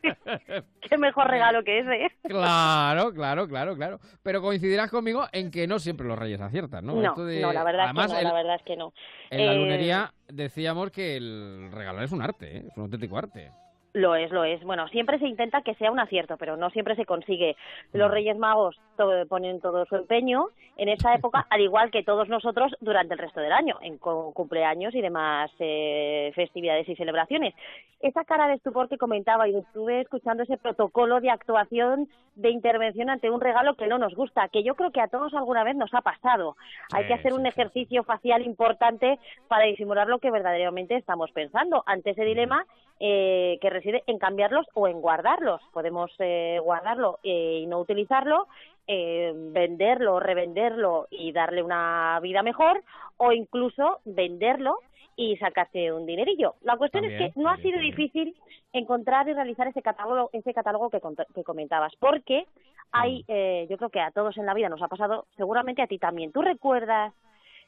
Qué 0.80 0.98
mejor 0.98 1.28
regalo 1.28 1.62
que 1.62 1.78
ese. 1.78 2.06
¿eh? 2.06 2.10
Claro, 2.24 3.12
claro, 3.12 3.46
claro, 3.48 3.76
claro. 3.76 4.00
Pero 4.22 4.42
coincidirás 4.42 4.90
conmigo 4.90 5.24
en 5.32 5.50
que 5.52 5.66
no 5.68 5.78
siempre 5.78 6.06
los 6.06 6.18
reyes 6.18 6.40
aciertan, 6.40 6.84
¿no? 6.86 6.94
No, 6.96 7.08
Esto 7.10 7.24
de- 7.24 7.40
no, 7.40 7.52
la 7.52 7.62
verdad 7.64 7.84
Además, 7.84 8.06
es 8.12 8.12
que 8.12 8.14
no, 8.14 8.18
el- 8.18 8.24
la 8.28 8.34
verdad 8.34 8.56
es 8.56 8.62
que 8.62 8.76
no. 8.76 8.92
en 9.30 9.46
la 9.46 9.52
Eh, 9.52 9.56
lunería 9.58 10.12
decíamos 10.28 10.90
que 10.90 11.16
el 11.16 11.70
regalar 11.72 12.02
es 12.04 12.12
un 12.12 12.22
arte, 12.22 12.56
¿eh? 12.58 12.64
es 12.68 12.76
un 12.76 12.82
auténtico 12.84 13.16
arte. 13.16 13.50
Lo 13.94 14.16
es, 14.16 14.32
lo 14.32 14.42
es. 14.42 14.60
Bueno, 14.64 14.88
siempre 14.88 15.20
se 15.20 15.28
intenta 15.28 15.62
que 15.62 15.76
sea 15.76 15.92
un 15.92 16.00
acierto, 16.00 16.36
pero 16.36 16.56
no 16.56 16.68
siempre 16.70 16.96
se 16.96 17.06
consigue. 17.06 17.56
Los. 17.92 18.10
Reyes 18.10 18.36
Magos 18.36 18.76
to- 18.96 19.24
ponen 19.28 19.60
todo 19.60 19.84
su 19.86 19.94
empeño 19.94 20.48
en 20.76 20.88
esa 20.88 21.14
época, 21.14 21.46
al 21.48 21.60
igual 21.60 21.92
que 21.92 22.02
todos 22.02 22.28
nosotros 22.28 22.74
durante 22.80 23.14
el 23.14 23.20
resto 23.20 23.40
del 23.40 23.52
año, 23.52 23.78
en 23.82 23.98
cu- 23.98 24.32
cumpleaños 24.34 24.96
y 24.96 25.00
demás 25.00 25.48
eh, 25.60 26.32
festividades 26.34 26.88
y 26.88 26.96
celebraciones. 26.96 27.54
Esa 28.00 28.24
cara 28.24 28.48
de 28.48 28.54
estupor 28.54 28.88
que 28.88 28.98
comentaba 28.98 29.48
y 29.48 29.54
estuve 29.56 30.00
escuchando 30.00 30.42
ese 30.42 30.58
protocolo 30.58 31.20
de 31.20 31.30
actuación 31.30 32.08
de 32.34 32.50
intervención 32.50 33.10
ante 33.10 33.30
un 33.30 33.40
regalo 33.40 33.76
que 33.76 33.86
no 33.86 33.98
nos 33.98 34.14
gusta, 34.16 34.48
que 34.48 34.64
yo 34.64 34.74
creo 34.74 34.90
que 34.90 35.00
a 35.00 35.06
todos 35.06 35.32
alguna 35.34 35.62
vez 35.62 35.76
nos 35.76 35.94
ha 35.94 36.00
pasado. 36.02 36.56
Hay 36.92 37.06
que 37.06 37.14
hacer 37.14 37.32
un 37.32 37.46
ejercicio 37.46 38.02
facial 38.02 38.42
importante 38.42 39.20
para 39.46 39.66
disimular 39.66 40.08
lo 40.08 40.18
que 40.18 40.32
verdaderamente 40.32 40.96
estamos 40.96 41.30
pensando 41.30 41.84
ante 41.86 42.10
ese 42.10 42.24
dilema 42.24 42.66
eh, 43.00 43.58
que 43.60 43.70
reside 43.70 44.02
en 44.06 44.18
cambiarlos 44.18 44.66
o 44.74 44.88
en 44.88 45.00
guardarlos. 45.00 45.60
Podemos 45.72 46.10
eh, 46.18 46.58
guardarlo 46.62 47.18
eh, 47.22 47.60
y 47.62 47.66
no 47.66 47.80
utilizarlo, 47.80 48.46
eh, 48.86 49.32
venderlo, 49.34 50.20
revenderlo 50.20 51.06
y 51.10 51.32
darle 51.32 51.62
una 51.62 52.18
vida 52.22 52.42
mejor, 52.42 52.82
o 53.16 53.32
incluso 53.32 54.00
venderlo 54.04 54.78
y 55.16 55.36
sacarse 55.36 55.92
un 55.92 56.06
dinerillo. 56.06 56.54
La 56.62 56.76
cuestión 56.76 57.04
es 57.04 57.16
que 57.16 57.40
no 57.40 57.48
ha 57.48 57.56
sido 57.58 57.78
difícil 57.78 58.34
encontrar 58.72 59.28
y 59.28 59.32
realizar 59.32 59.68
ese 59.68 59.82
catálogo, 59.82 60.30
ese 60.32 60.52
catálogo 60.52 60.90
que, 60.90 61.00
comentabas, 61.44 61.94
porque 62.00 62.46
hay, 62.90 63.24
eh, 63.28 63.66
yo 63.70 63.76
creo 63.76 63.90
que 63.90 64.00
a 64.00 64.10
todos 64.10 64.36
en 64.36 64.46
la 64.46 64.54
vida 64.54 64.68
nos 64.68 64.82
ha 64.82 64.88
pasado, 64.88 65.26
seguramente 65.36 65.82
a 65.82 65.86
ti 65.86 65.98
también. 65.98 66.32
¿Tú 66.32 66.42
recuerdas 66.42 67.12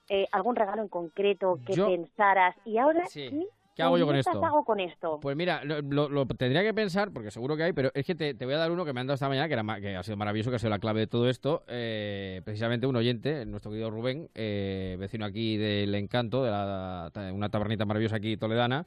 eh, 0.09 0.27
algún 0.33 0.57
regalo 0.57 0.83
en 0.83 0.89
concreto 0.89 1.59
que 1.67 1.75
Yo- 1.75 1.87
pensaras 1.87 2.57
y 2.65 2.79
ahora 2.79 3.07
Sí. 3.07 3.29
¿qué 3.31 3.47
¿Qué 3.77 3.83
hago 3.83 3.99
yo 3.99 4.07
con 4.07 4.17
esto? 4.17 4.45
hago 4.45 4.65
con 4.65 4.81
esto? 4.81 5.19
Pues 5.21 5.37
mira, 5.37 5.63
lo, 5.65 5.83
lo- 5.83 6.09
lo 6.09 6.27
tendría 6.27 6.63
que 6.63 6.73
pensar, 6.73 7.13
porque 7.13 7.31
seguro 7.31 7.57
que 7.57 7.65
hay, 7.65 7.73
pero 7.75 7.91
es 7.95 8.07
que 8.07 8.15
te, 8.15 8.33
te 8.35 8.45
voy 8.47 8.55
a 8.55 8.59
dar 8.59 8.71
uno 8.71 8.85
que 8.85 8.93
me 8.93 9.01
han 9.01 9.07
dado 9.07 9.15
esta 9.15 9.29
mañana, 9.29 9.47
que, 9.49 9.55
era, 9.55 9.81
que 9.81 9.95
ha 9.97 10.03
sido 10.03 10.17
maravilloso, 10.17 10.51
que 10.51 10.57
ha 10.57 10.59
sido 10.59 10.71
la 10.71 10.79
clave 10.79 11.01
de 11.01 11.07
todo 11.07 11.29
esto. 11.29 11.63
Eh, 11.69 12.41
precisamente 12.45 12.87
un 12.87 12.97
oyente, 12.97 13.45
nuestro 13.47 13.71
querido 13.71 13.91
Rubén, 13.91 14.31
eh, 14.35 14.97
vecino 14.99 15.27
aquí 15.27 15.59
del 15.59 15.95
Encanto, 15.95 16.43
de 16.43 16.51
la, 16.51 17.13
una 17.33 17.49
tabernita 17.51 17.85
maravillosa 17.85 18.17
aquí 18.17 18.37
toledana, 18.39 18.87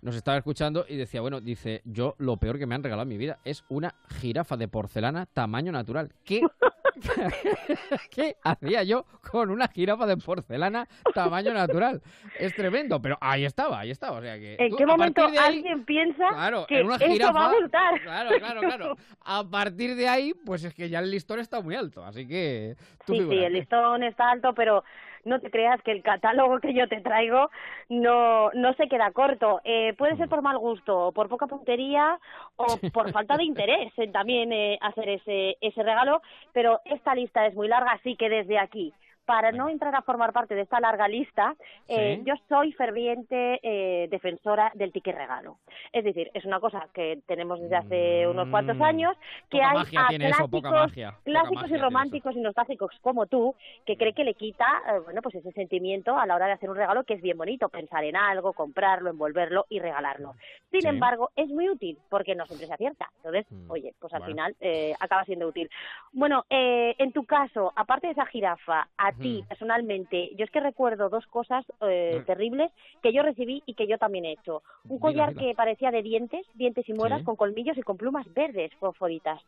nos 0.00 0.14
estaba 0.14 0.36
escuchando 0.38 0.84
y 0.88 0.94
decía, 0.94 1.20
bueno, 1.20 1.40
dice, 1.40 1.82
yo 1.84 2.14
lo 2.18 2.36
peor 2.36 2.56
que 2.60 2.66
me 2.66 2.76
han 2.76 2.84
regalado 2.84 3.02
en 3.02 3.08
mi 3.08 3.18
vida 3.18 3.40
es 3.44 3.64
una 3.68 3.96
jirafa 4.20 4.56
de 4.56 4.68
porcelana 4.68 5.26
tamaño 5.26 5.72
natural. 5.72 6.12
¿Qué, 6.24 6.40
¿Qué 8.10 8.36
hacía 8.42 8.82
yo 8.82 9.04
con 9.30 9.50
una 9.50 9.68
jirafa 9.68 10.06
de 10.06 10.16
porcelana 10.16 10.88
tamaño 11.14 11.52
natural? 11.52 12.02
Es 12.38 12.54
tremendo, 12.54 13.00
pero 13.00 13.18
ahí 13.20 13.44
estaba, 13.44 13.80
ahí 13.80 13.90
estaba. 13.90 14.18
O 14.18 14.22
sea 14.22 14.38
que 14.38 14.56
¿En 14.58 14.70
tú, 14.70 14.76
qué 14.76 14.86
momento 14.86 15.24
ahí- 15.26 15.36
alguien 15.36 15.84
piensa 15.84 16.28
Claro, 16.30 16.66
que 16.66 16.82
una 16.82 16.98
jirafa. 16.98 17.32
va 17.32 17.50
a 17.50 17.60
gustar? 17.60 18.00
Claro, 18.02 18.30
claro, 18.38 18.60
claro. 18.60 18.96
A 19.24 19.44
partir 19.48 19.94
de 19.96 20.08
ahí, 20.08 20.32
pues 20.44 20.64
es 20.64 20.74
que 20.74 20.88
ya 20.88 20.98
el 21.00 21.10
listón 21.10 21.40
está 21.40 21.60
muy 21.60 21.74
alto. 21.74 22.04
Así 22.04 22.26
que. 22.26 22.76
tú 23.06 23.14
Sí, 23.14 23.26
sí, 23.28 23.36
el 23.38 23.52
listón 23.52 24.02
está 24.02 24.30
alto, 24.30 24.52
pero 24.54 24.84
no 25.24 25.40
te 25.40 25.50
creas 25.50 25.80
que 25.82 25.92
el 25.92 26.02
catálogo 26.02 26.60
que 26.60 26.74
yo 26.74 26.88
te 26.88 27.00
traigo 27.00 27.50
no, 27.88 28.50
no 28.52 28.74
se 28.74 28.88
queda 28.88 29.10
corto. 29.12 29.60
Eh, 29.64 29.94
puede 29.96 30.16
ser 30.16 30.28
por 30.28 30.42
mal 30.42 30.58
gusto, 30.58 31.12
por 31.12 31.28
poca 31.28 31.46
puntería 31.46 32.18
o 32.56 32.78
por 32.92 33.12
falta 33.12 33.36
de 33.36 33.44
interés 33.44 33.92
en 33.96 34.12
también 34.12 34.52
eh, 34.52 34.78
hacer 34.80 35.08
ese, 35.08 35.56
ese 35.60 35.82
regalo, 35.82 36.22
pero 36.52 36.80
esta 36.84 37.14
lista 37.14 37.46
es 37.46 37.54
muy 37.54 37.68
larga, 37.68 37.92
así 37.92 38.16
que 38.16 38.28
desde 38.28 38.58
aquí 38.58 38.92
para 39.28 39.52
no 39.52 39.68
entrar 39.68 39.94
a 39.94 40.00
formar 40.00 40.32
parte 40.32 40.54
de 40.54 40.62
esta 40.62 40.80
larga 40.80 41.06
lista, 41.06 41.54
eh, 41.86 42.16
Sí. 42.16 42.22
yo 42.24 42.32
soy 42.48 42.72
ferviente 42.72 43.60
eh, 43.62 44.08
defensora 44.08 44.72
del 44.74 44.90
ticket 44.90 45.14
regalo. 45.14 45.58
Es 45.92 46.02
decir, 46.02 46.30
es 46.32 46.46
una 46.46 46.60
cosa 46.60 46.88
que 46.94 47.20
tenemos 47.26 47.60
desde 47.60 47.76
hace 47.76 48.26
unos 48.26 48.48
cuantos 48.48 48.80
años, 48.80 49.14
que 49.50 49.58
Mm. 49.58 49.64
Hay 49.68 49.76
magia 49.76 50.00
a 50.00 50.08
tiene 50.08 50.24
eso, 50.28 50.36
clásicos, 50.38 50.62
poca 50.62 50.70
magia, 50.70 51.10
poca 51.10 51.22
clásicos 51.24 51.62
magia 51.62 51.76
y 51.76 51.80
románticos 51.80 52.36
y 52.36 52.40
nostálgicos 52.40 52.90
como 53.02 53.26
tú, 53.26 53.54
que 53.84 53.98
cree 53.98 54.14
que 54.14 54.24
le 54.24 54.32
quita, 54.32 54.64
eh, 54.88 55.00
bueno, 55.04 55.20
pues 55.20 55.34
ese 55.34 55.52
sentimiento 55.52 56.16
a 56.16 56.24
la 56.24 56.34
hora 56.34 56.46
de 56.46 56.52
hacer 56.52 56.70
un 56.70 56.76
regalo 56.76 57.04
que 57.04 57.12
es 57.14 57.20
bien 57.20 57.36
bonito, 57.36 57.68
pensar 57.68 58.04
en 58.04 58.16
algo, 58.16 58.54
comprarlo, 58.54 59.10
envolverlo 59.10 59.66
y 59.68 59.78
regalarlo. 59.78 60.36
Sin 60.70 60.80
Sí. 60.80 60.88
embargo, 60.88 61.30
es 61.36 61.48
muy 61.50 61.68
útil 61.68 61.98
porque 62.08 62.34
no 62.34 62.46
siempre 62.46 62.66
se 62.66 62.72
acierta. 62.72 63.10
Entonces, 63.18 63.46
oye, 63.68 63.92
pues 64.00 64.14
al 64.14 64.20
bueno. 64.20 64.32
final 64.32 64.56
eh, 64.60 64.94
acaba 65.00 65.24
siendo 65.26 65.48
útil. 65.48 65.68
Bueno, 66.12 66.46
eh, 66.48 66.94
en 66.96 67.12
tu 67.12 67.24
caso, 67.24 67.74
aparte 67.76 68.06
de 68.06 68.14
esa 68.14 68.24
jirafa, 68.24 68.88
a 68.96 69.12
ti 69.18 69.44
personalmente, 69.48 70.30
yo 70.36 70.44
es 70.44 70.50
que 70.50 70.60
recuerdo 70.60 71.08
dos 71.08 71.26
cosas 71.26 71.64
eh, 71.82 72.18
Mm. 72.20 72.24
terribles 72.26 72.72
que 73.02 73.12
yo 73.12 73.22
recibí 73.22 73.62
y 73.66 73.74
que 73.74 73.86
yo 73.86 73.98
también 73.98 74.24
he 74.24 74.32
hecho. 74.32 74.62
Un 74.88 74.98
collar 74.98 75.34
que 75.34 75.54
parecía 75.54 75.90
de 75.90 76.02
dientes, 76.02 76.46
dientes 76.54 76.88
y 76.88 76.92
muelas, 76.92 77.20
Sí. 77.20 77.24
con 77.24 77.36
colmillos 77.36 77.76
y 77.76 77.82
con 77.82 77.96
plumas 77.96 78.26
verdes 78.32 78.72
fosforitas. 78.80 79.40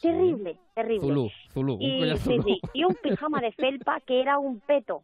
Terrible, 0.00 0.56
terrible. 0.74 1.30
Zulú, 1.52 1.74
un 1.74 1.82
Y, 1.82 1.98
collar 2.00 2.18
Zulú. 2.18 2.42
sí, 2.42 2.60
y 2.72 2.84
un 2.84 2.94
pijama 2.96 3.40
de 3.40 3.52
felpa 3.52 4.00
que 4.00 4.20
era 4.20 4.38
un 4.38 4.60
peto. 4.60 5.02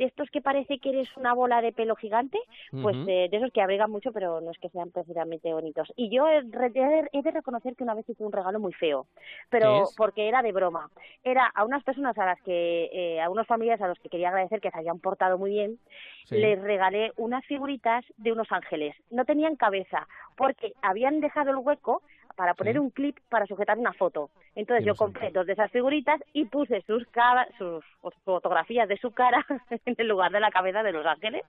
De 0.00 0.06
estos 0.06 0.30
que 0.30 0.40
parece 0.40 0.78
que 0.78 0.88
eres 0.88 1.14
una 1.18 1.34
bola 1.34 1.60
de 1.60 1.72
pelo 1.74 1.94
gigante, 1.94 2.38
pues 2.82 2.96
eh, 3.06 3.28
de 3.30 3.36
esos 3.36 3.52
que 3.52 3.60
abrigan 3.60 3.90
mucho, 3.90 4.12
pero 4.14 4.40
no 4.40 4.50
es 4.50 4.56
que 4.58 4.70
sean 4.70 4.90
precisamente 4.90 5.52
bonitos. 5.52 5.92
Y 5.94 6.08
yo 6.08 6.26
he, 6.26 6.40
de- 6.42 7.06
he 7.12 7.20
de 7.20 7.30
reconocer 7.30 7.76
que 7.76 7.84
una 7.84 7.92
vez 7.92 8.08
hice 8.08 8.24
un 8.24 8.32
regalo 8.32 8.58
muy 8.58 8.72
feo, 8.72 9.06
pero 9.50 9.84
porque 9.98 10.26
era 10.26 10.40
de 10.40 10.52
broma. 10.52 10.88
Era 11.22 11.44
a 11.54 11.66
unas 11.66 11.84
personas 11.84 12.16
a 12.16 12.24
las 12.24 12.40
que, 12.40 12.88
eh, 12.94 13.20
a 13.20 13.28
unos 13.28 13.46
familiares 13.46 13.82
a 13.82 13.88
los 13.88 13.98
que 13.98 14.08
quería 14.08 14.30
agradecer 14.30 14.62
que 14.62 14.70
se 14.70 14.78
habían 14.78 15.00
portado 15.00 15.36
muy 15.36 15.50
bien, 15.50 15.78
Sí. 16.24 16.36
les 16.36 16.58
regalé 16.62 17.12
unas 17.18 17.44
figuritas 17.44 18.02
de 18.16 18.32
unos 18.32 18.50
ángeles. 18.52 18.96
No 19.10 19.26
tenían 19.26 19.56
cabeza, 19.56 20.08
porque 20.34 20.72
habían 20.80 21.20
dejado 21.20 21.50
el 21.50 21.56
hueco 21.58 22.00
para 22.40 22.54
poner 22.54 22.80
un 22.80 22.88
clip 22.88 23.18
para 23.28 23.44
sujetar 23.44 23.76
una 23.76 23.92
foto. 23.92 24.30
Entonces 24.54 24.86
yo 24.86 24.94
compré 24.94 25.30
dos 25.30 25.46
de 25.46 25.52
esas 25.52 25.70
figuritas 25.70 26.18
y 26.32 26.46
puse 26.46 26.80
sus 26.86 27.06
cara, 27.08 27.46
sus 27.58 27.84
fotografías 28.24 28.88
de 28.88 28.96
su 28.96 29.10
cara 29.10 29.44
en 29.84 29.94
el 29.98 30.08
lugar 30.08 30.32
de 30.32 30.40
la 30.40 30.50
cabeza 30.50 30.82
de 30.82 30.90
los 30.90 31.04
ángeles 31.04 31.42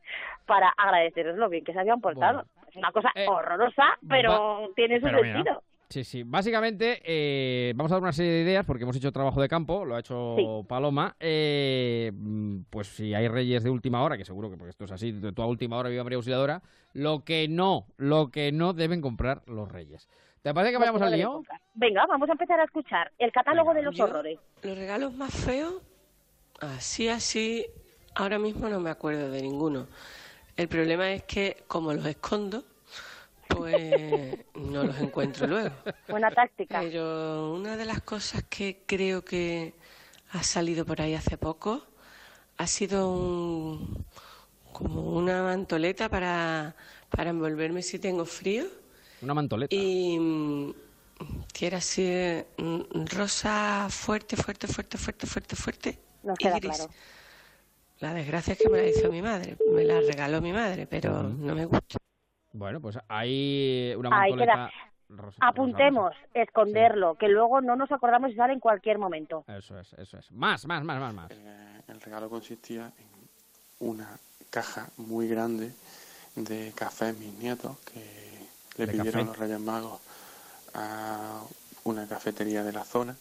para 0.45 0.67
agradecerles 0.75 1.37
lo 1.37 1.47
bien 1.47 1.63
que 1.63 1.71
se 1.71 1.79
habían 1.79 2.01
portado. 2.01 2.43
Es 2.67 2.75
una 2.75 2.91
cosa 2.91 3.09
horrorosa, 3.25 3.97
pero 4.05 4.69
tiene 4.75 4.99
su 4.99 5.05
pero 5.05 5.21
mira, 5.21 5.33
sentido. 5.35 5.63
Sí, 5.87 6.03
sí. 6.03 6.23
Básicamente, 6.23 7.01
eh, 7.05 7.71
vamos 7.77 7.93
a 7.93 7.95
dar 7.95 8.03
una 8.03 8.11
serie 8.11 8.31
de 8.33 8.41
ideas 8.41 8.65
porque 8.65 8.83
hemos 8.83 8.97
hecho 8.97 9.13
trabajo 9.13 9.41
de 9.41 9.47
campo, 9.47 9.85
lo 9.85 9.95
ha 9.95 9.99
hecho 9.99 10.35
Sí. 10.35 10.45
Paloma. 10.67 11.15
Eh, 11.21 12.11
mm, 12.13 12.63
pues 12.69 12.87
si 12.87 13.13
hay 13.13 13.29
reyes 13.29 13.63
de 13.63 13.69
última 13.69 14.03
hora, 14.03 14.17
que 14.17 14.25
seguro 14.25 14.49
que 14.49 14.57
porque 14.57 14.71
esto 14.71 14.83
es 14.83 14.91
así, 14.91 15.13
de 15.13 15.31
toda 15.31 15.47
última 15.47 15.77
hora 15.77 15.87
viva 15.87 16.03
María 16.03 16.17
Auxiliadora, 16.17 16.61
lo 16.93 17.23
que 17.23 17.47
no, 17.47 17.85
lo 17.95 18.29
que 18.29 18.51
no 18.51 18.73
deben 18.73 18.99
comprar 18.99 19.41
los 19.47 19.71
reyes. 19.71 20.09
¿Te 20.41 20.53
parece 20.53 20.71
que 20.71 20.77
vayamos 20.79 21.01
al 21.01 21.11
lío? 21.11 21.43
Venga, 21.73 22.05
vamos 22.07 22.27
a 22.29 22.31
empezar 22.31 22.59
a 22.59 22.63
escuchar 22.63 23.11
el 23.19 23.31
catálogo 23.31 23.73
de 23.73 23.83
los 23.83 23.95
Yo, 23.95 24.05
horrores. 24.05 24.39
Los 24.63 24.77
regalos 24.77 25.13
más 25.13 25.33
feos 25.33 25.81
Así, 26.61 27.09
así, 27.09 27.65
ahora 28.13 28.37
mismo 28.37 28.69
no 28.69 28.79
me 28.79 28.91
acuerdo 28.91 29.31
de 29.31 29.41
ninguno. 29.41 29.87
El 30.55 30.67
problema 30.67 31.11
es 31.11 31.23
que 31.23 31.63
como 31.67 31.91
los 31.91 32.05
escondo, 32.05 32.63
pues 33.47 34.37
no 34.53 34.83
los 34.83 34.95
encuentro 34.99 35.47
luego. 35.47 35.73
Buena 36.07 36.29
táctica. 36.29 36.81
Pero 36.81 37.51
una 37.51 37.77
de 37.77 37.85
las 37.85 38.01
cosas 38.01 38.43
que 38.43 38.83
creo 38.85 39.25
que 39.25 39.73
ha 40.33 40.43
salido 40.43 40.85
por 40.85 41.01
ahí 41.01 41.15
hace 41.15 41.35
poco 41.35 41.83
ha 42.57 42.67
sido 42.67 43.11
un, 43.11 44.05
como 44.71 45.01
una 45.01 45.41
mantoleta 45.41 46.09
para, 46.09 46.75
para 47.09 47.31
envolverme 47.31 47.81
si 47.81 47.97
tengo 47.97 48.25
frío. 48.25 48.65
Una 49.21 49.33
mantoleta. 49.33 49.75
Y 49.75 50.17
mm, 50.19 50.73
que 51.53 51.67
era 51.67 51.77
así 51.77 52.43
mm, 52.57 53.05
rosa 53.15 53.87
fuerte, 53.89 54.35
fuerte, 54.35 54.67
fuerte, 54.67 54.97
fuerte, 54.97 55.27
fuerte, 55.27 55.55
fuerte. 55.55 55.99
Nos 56.23 56.39
y 56.39 56.43
queda 56.43 56.59
gris. 56.59 56.77
claro. 56.77 56.91
La 57.99 58.13
desgracia 58.15 58.53
es 58.53 58.59
que 58.59 58.67
me 58.69 58.79
la 58.79 58.87
hizo 58.87 59.11
mi 59.11 59.21
madre, 59.21 59.55
me 59.71 59.83
la 59.83 59.99
regaló 60.01 60.41
mi 60.41 60.51
madre, 60.51 60.87
pero 60.87 61.21
no 61.21 61.53
me 61.53 61.65
gusta. 61.65 61.97
Bueno, 62.51 62.81
pues 62.81 62.97
hay 63.07 63.93
una 63.95 64.09
Ahí 64.09 64.31
mantoleta. 64.31 64.53
queda. 64.53 64.71
rosa- 65.09 65.37
Apuntemos, 65.41 66.13
esconderlo, 66.33 67.15
que 67.15 67.27
luego 67.27 67.61
no 67.61 67.75
nos 67.75 67.91
acordamos 67.91 68.31
y 68.31 68.35
sale 68.35 68.53
en 68.53 68.59
cualquier 68.59 68.97
momento. 68.97 69.43
Eso 69.47 69.79
es, 69.79 69.93
eso 69.93 70.17
es. 70.17 70.31
Más, 70.31 70.65
más, 70.65 70.83
más, 70.83 70.99
más, 70.99 71.13
más. 71.13 71.31
El 71.87 72.01
regalo 72.01 72.27
consistía 72.29 72.91
en 72.97 73.87
una 73.87 74.17
caja 74.49 74.89
muy 74.97 75.27
grande 75.27 75.71
de 76.35 76.71
café 76.75 77.13
mis 77.13 77.33
nietos 77.35 77.77
que 77.81 78.30
le 78.77 78.87
¿De 78.87 78.93
pidieron 78.93 79.23
café? 79.23 79.25
los 79.25 79.37
Reyes 79.37 79.59
Magos 79.59 79.99
a 80.73 81.41
una 81.85 82.07
cafetería 82.07 82.63
de 82.63 82.73
la 82.73 82.85
zona 82.85 83.17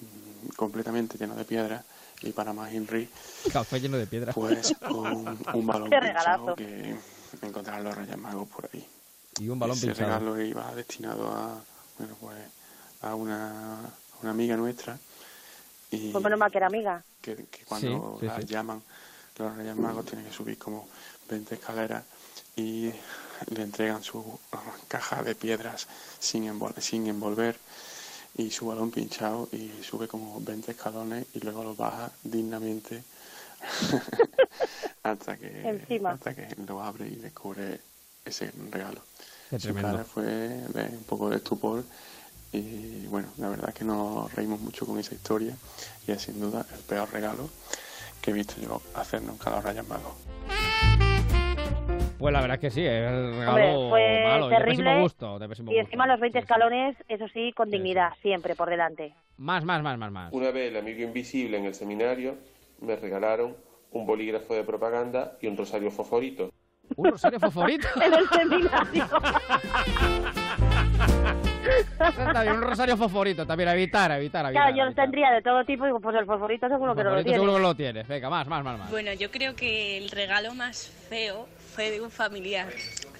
mm, 0.00 0.48
completamente 0.56 1.18
lleno 1.18 1.34
de 1.36 1.44
piedra 1.44 1.84
y 2.22 2.32
para 2.32 2.52
más 2.52 2.72
Henry 2.72 3.10
Café 3.48 3.80
lleno 3.80 3.96
de 3.98 4.06
piedra. 4.06 4.34
pues 4.34 4.74
un, 4.88 5.46
un 5.52 5.70
balón 5.70 5.90
Qué 5.90 5.98
pinchado 6.00 6.54
que 6.54 6.96
encontraron 7.42 7.84
los 7.84 7.94
Reyes 7.96 8.16
Magos 8.18 8.48
por 8.48 8.68
ahí 8.72 8.86
Y 9.38 9.48
un 9.48 9.58
balón 9.58 9.80
ese 9.80 9.94
pinchado. 9.94 9.94
regalo 9.94 10.40
iba 10.40 10.74
destinado 10.74 11.28
a 11.30 11.64
bueno 11.98 12.16
pues 12.20 12.38
a 13.02 13.14
una, 13.14 13.80
a 13.84 13.90
una 14.22 14.30
amiga 14.30 14.56
nuestra 14.56 14.98
y 15.90 16.12
Pues 16.12 16.22
menos 16.24 16.38
mal 16.38 16.50
que 16.50 16.58
era 16.58 16.66
amiga. 16.66 17.04
que, 17.20 17.46
que 17.50 17.64
cuando 17.64 18.18
Sí, 18.20 18.20
sí, 18.20 18.26
las 18.26 18.36
sí. 18.42 18.46
llaman 18.46 18.82
los 19.38 19.56
Reyes 19.56 19.76
Magos 19.76 20.06
tienen 20.06 20.26
que 20.26 20.32
subir 20.32 20.58
como 20.58 20.88
20 21.28 21.54
escaleras 21.56 22.04
y 22.56 22.90
le 23.54 23.62
entregan 23.62 24.02
su 24.02 24.18
uh, 24.18 24.38
caja 24.88 25.22
de 25.22 25.34
piedras 25.34 25.86
sin, 26.18 26.44
envol- 26.44 26.78
sin 26.80 27.06
envolver 27.06 27.56
y 28.36 28.50
su 28.50 28.66
balón 28.66 28.90
pinchado 28.90 29.48
y 29.52 29.70
sube 29.82 30.08
como 30.08 30.40
20 30.40 30.72
escalones 30.72 31.26
y 31.34 31.40
luego 31.40 31.64
lo 31.64 31.74
baja 31.74 32.10
dignamente 32.22 33.02
hasta 35.02 35.36
que 35.36 35.68
Encima. 35.68 36.10
hasta 36.10 36.34
que 36.34 36.54
lo 36.66 36.82
abre 36.82 37.08
y 37.08 37.16
descubre 37.16 37.80
ese 38.24 38.50
regalo. 38.70 39.00
Qué 39.50 39.58
Su 39.60 39.74
cara 39.74 40.04
fue 40.04 40.24
de 40.24 40.88
un 40.92 41.04
poco 41.04 41.30
de 41.30 41.36
estupor 41.36 41.84
y 42.52 43.06
bueno, 43.06 43.28
la 43.38 43.48
verdad 43.48 43.68
es 43.70 43.74
que 43.74 43.84
nos 43.84 44.32
reímos 44.34 44.60
mucho 44.60 44.84
con 44.86 44.98
esa 44.98 45.14
historia 45.14 45.56
y 46.06 46.12
es 46.12 46.22
sin 46.22 46.40
duda 46.40 46.66
el 46.74 46.80
peor 46.80 47.10
regalo 47.12 47.48
que 48.20 48.30
he 48.32 48.34
visto 48.34 48.54
yo 48.60 48.82
hacer 48.94 49.22
nunca 49.22 49.50
a 49.50 49.56
los 49.56 49.64
Reyes 49.64 49.86
Magos. 49.86 51.05
Pues 52.18 52.32
la 52.32 52.40
verdad 52.40 52.54
es 52.54 52.60
que 52.60 52.70
sí, 52.70 52.80
es 52.84 52.92
el 53.10 53.14
Hombre, 53.14 53.40
regalo 53.40 53.88
fue 53.90 54.24
malo, 54.24 54.46
y 54.46 54.50
de 54.50 54.56
terrible. 54.56 54.84
pésimo 54.84 55.00
gusto, 55.02 55.38
de 55.38 55.48
pésimo 55.48 55.70
Y 55.70 55.74
gusto. 55.74 55.86
encima 55.86 56.06
los 56.06 56.18
20 56.20 56.38
escalones, 56.38 56.96
eso 57.08 57.28
sí, 57.28 57.52
con 57.54 57.70
dignidad, 57.70 58.10
siempre 58.22 58.54
por 58.54 58.70
delante. 58.70 59.12
Más, 59.36 59.64
más, 59.64 59.82
más, 59.82 59.98
más, 59.98 60.10
más. 60.10 60.32
Una 60.32 60.50
vez 60.50 60.70
el 60.70 60.78
amigo 60.78 61.02
invisible 61.02 61.58
en 61.58 61.66
el 61.66 61.74
seminario 61.74 62.36
me 62.80 62.96
regalaron 62.96 63.54
un 63.90 64.06
bolígrafo 64.06 64.54
de 64.54 64.64
propaganda 64.64 65.36
y 65.42 65.46
un 65.46 65.56
rosario 65.58 65.90
fosforito. 65.90 66.50
Un 66.96 67.10
rosario 67.10 67.38
fosforito. 67.38 67.86
en 68.02 68.14
el 68.14 68.28
seminario. 68.28 69.06
Está 71.98 72.42
bien, 72.42 72.54
un 72.56 72.62
rosario 72.62 72.96
fosforito 72.96 73.46
también, 73.46 73.68
a 73.68 73.74
evitar, 73.74 74.10
a 74.12 74.16
evitar, 74.18 74.46
a 74.46 74.48
evitar. 74.48 74.64
Claro, 74.66 74.76
yo 74.78 74.84
los 74.84 74.94
tendría 74.94 75.30
de 75.32 75.42
todo 75.42 75.64
tipo 75.64 75.84
y 75.84 75.88
digo, 75.88 76.00
pues 76.00 76.16
el 76.16 76.24
fosforito 76.24 76.68
seguro 76.68 76.94
que 76.94 77.02
no 77.04 77.10
lo 77.10 77.16
Fosforito 77.16 77.24
tiene. 77.24 77.36
seguro 77.38 77.56
que 77.56 77.62
lo 77.62 77.74
tienes. 77.74 78.08
Venga, 78.08 78.30
más, 78.30 78.46
más, 78.46 78.64
más, 78.64 78.78
más. 78.78 78.90
Bueno, 78.90 79.12
yo 79.14 79.30
creo 79.30 79.54
que 79.56 79.98
el 79.98 80.08
regalo 80.10 80.54
más 80.54 80.88
feo 81.08 81.46
fue 81.76 81.90
de 81.90 82.00
un 82.00 82.10
familiar 82.10 82.72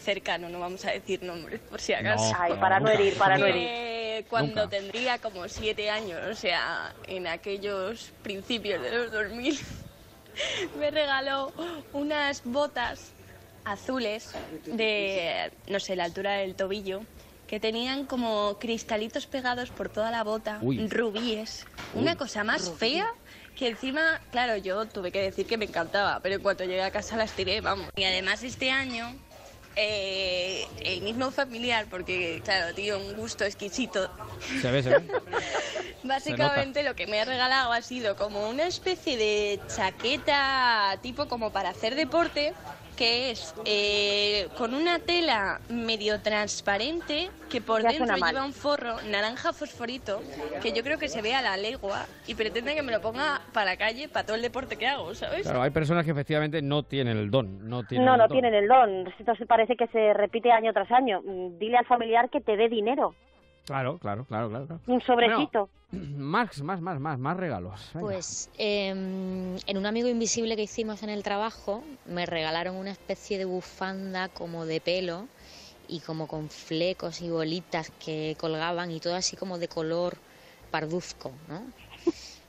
cercano, 0.03 0.49
no 0.49 0.59
vamos 0.59 0.83
a 0.87 0.91
decir 0.91 1.23
nombres 1.23 1.61
por 1.61 1.79
si 1.79 1.93
acaso. 1.93 2.35
Ay, 2.39 2.55
para 2.55 2.81
no 2.81 2.89
herir, 2.89 3.15
para 3.19 3.37
no 3.37 3.45
herir. 3.45 3.69
Que 3.69 4.27
cuando 4.31 4.63
Nunca. 4.63 4.71
tendría 4.71 5.19
como 5.19 5.47
siete 5.47 5.91
años, 5.91 6.23
o 6.27 6.35
sea, 6.35 6.95
en 7.07 7.27
aquellos 7.27 8.13
principios 8.23 8.83
de 8.83 8.93
los 8.93 9.13
2000, 9.13 9.61
me 10.79 10.91
regaló 10.91 11.53
unas 11.93 12.43
botas 12.45 13.13
azules 13.67 14.31
de, 14.65 15.53
no 15.67 15.79
sé, 15.79 15.95
la 15.95 16.05
altura 16.05 16.37
del 16.37 16.55
tobillo, 16.55 17.03
que 17.47 17.61
tenían 17.61 18.07
como 18.07 18.57
cristalitos 18.59 19.27
pegados 19.27 19.71
por 19.71 19.91
toda 19.91 20.11
la 20.11 20.25
bota, 20.25 20.61
Uy. 20.63 20.89
rubíes. 20.89 21.67
Una 21.93 22.17
cosa 22.17 22.43
más 22.43 22.71
fea 22.79 23.07
que 23.57 23.69
encima, 23.69 24.21
claro, 24.31 24.57
yo 24.57 24.87
tuve 24.87 25.11
que 25.11 25.21
decir 25.21 25.47
que 25.47 25.57
me 25.57 25.65
encantaba, 25.65 26.21
pero 26.21 26.37
en 26.37 26.43
cuanto 26.43 26.65
llegué 26.65 26.83
a 26.83 26.91
casa 26.91 27.17
las 27.17 27.33
tiré, 27.33 27.61
vamos. 27.61 27.89
Y 27.97 28.05
además 28.05 28.43
este 28.43 28.71
año, 28.71 29.13
eh, 29.75 30.67
el 30.81 31.01
mismo 31.01 31.31
familiar, 31.31 31.87
porque 31.91 32.41
claro, 32.45 32.75
tío, 32.75 32.99
un 32.99 33.15
gusto 33.15 33.45
exquisito. 33.45 34.11
Se 34.61 34.71
ve, 34.71 34.83
se 34.83 34.91
ve. 34.91 35.03
Básicamente 36.05 36.83
lo 36.83 36.95
que 36.95 37.07
me 37.07 37.21
ha 37.21 37.25
regalado 37.25 37.73
ha 37.73 37.83
sido 37.83 38.15
como 38.15 38.49
una 38.49 38.67
especie 38.67 39.17
de 39.17 39.61
chaqueta 39.75 40.97
tipo 41.03 41.27
como 41.27 41.51
para 41.51 41.71
hacer 41.71 41.97
deporte, 41.97 42.53
que 42.97 43.31
es 43.31 43.55
eh, 43.67 44.49
con 44.57 44.75
una 44.75 44.99
tela 44.99 45.61
medio 45.69 46.21
transparente 46.21 47.31
que 47.51 47.61
por 47.61 47.83
Ya 47.83 47.91
dentro 47.91 48.17
lleva 48.17 48.45
un 48.45 48.53
forro 48.53 48.97
naranja 49.11 49.53
fosforito 49.53 50.21
que 50.63 50.73
yo 50.73 50.83
creo 50.83 50.99
que 50.99 51.09
se 51.09 51.23
ve 51.23 51.35
a 51.35 51.43
la 51.43 51.57
legua 51.57 52.07
y 52.27 52.35
pretende 52.35 52.75
que 52.75 52.83
me 52.83 52.91
lo 52.93 53.01
ponga 53.01 53.41
para 53.53 53.67
la 53.73 53.77
calle, 53.77 54.09
para 54.09 54.25
todo 54.27 54.37
el 54.37 54.43
deporte 54.43 54.77
que 54.77 54.87
hago, 54.87 55.15
¿sabes? 55.15 55.43
Claro, 55.43 55.63
hay 55.63 55.71
personas 55.71 56.05
que 56.05 56.11
efectivamente 56.11 56.63
no 56.63 56.83
tienen 56.83 57.17
el 57.19 57.31
don. 57.31 57.69
No, 57.69 57.85
tienen 57.85 58.07
No, 58.07 58.15
el 58.15 58.19
no 58.19 58.29
don. 58.29 58.33
tienen 58.35 58.55
el 58.55 58.67
don. 58.67 59.07
Esto 59.19 59.35
se 59.37 59.47
parece 59.47 59.77
que 59.77 59.87
se 59.89 60.13
repite 60.15 60.51
año 60.51 60.73
tras 60.73 60.91
año. 60.91 61.21
Mm, 61.23 61.59
Dile 61.59 61.77
al 61.79 61.87
familiar 61.87 62.31
que 62.31 62.41
te 62.41 62.57
dé 62.57 62.69
dinero. 62.69 63.15
Claro, 63.67 63.99
claro, 63.99 64.25
claro, 64.25 64.49
claro. 64.49 64.81
Un 64.87 65.01
sobrecito. 65.01 65.69
Más, 65.93 66.61
más, 66.63 66.81
más, 66.81 66.99
más, 66.99 67.19
más 67.19 67.37
regalos. 67.37 67.81
Venga. 67.95 68.09
Pues 68.09 68.51
em, 68.59 69.57
en 69.67 69.77
un 69.77 69.87
amigo 69.87 70.09
invisible 70.09 70.57
que 70.57 70.63
hicimos 70.63 71.03
en 71.05 71.11
el 71.11 71.23
trabajo 71.23 71.83
me 72.07 72.27
regalaron 72.27 72.75
una 72.77 72.91
especie 72.91 73.39
de 73.39 73.45
bufanda 73.45 74.29
como 74.29 74.67
de 74.67 74.81
pelo 74.81 75.29
y 75.89 76.01
como 76.01 76.27
con 76.27 76.51
flecos 76.51 77.21
y 77.21 77.31
bolitas 77.31 77.93
que 78.05 78.35
colgaban 78.39 78.91
y 78.91 78.99
todo 78.99 79.15
así 79.15 79.37
como 79.37 79.59
de 79.59 79.69
color 79.69 80.19
parduzco, 80.73 81.31
¿no? 81.49 81.63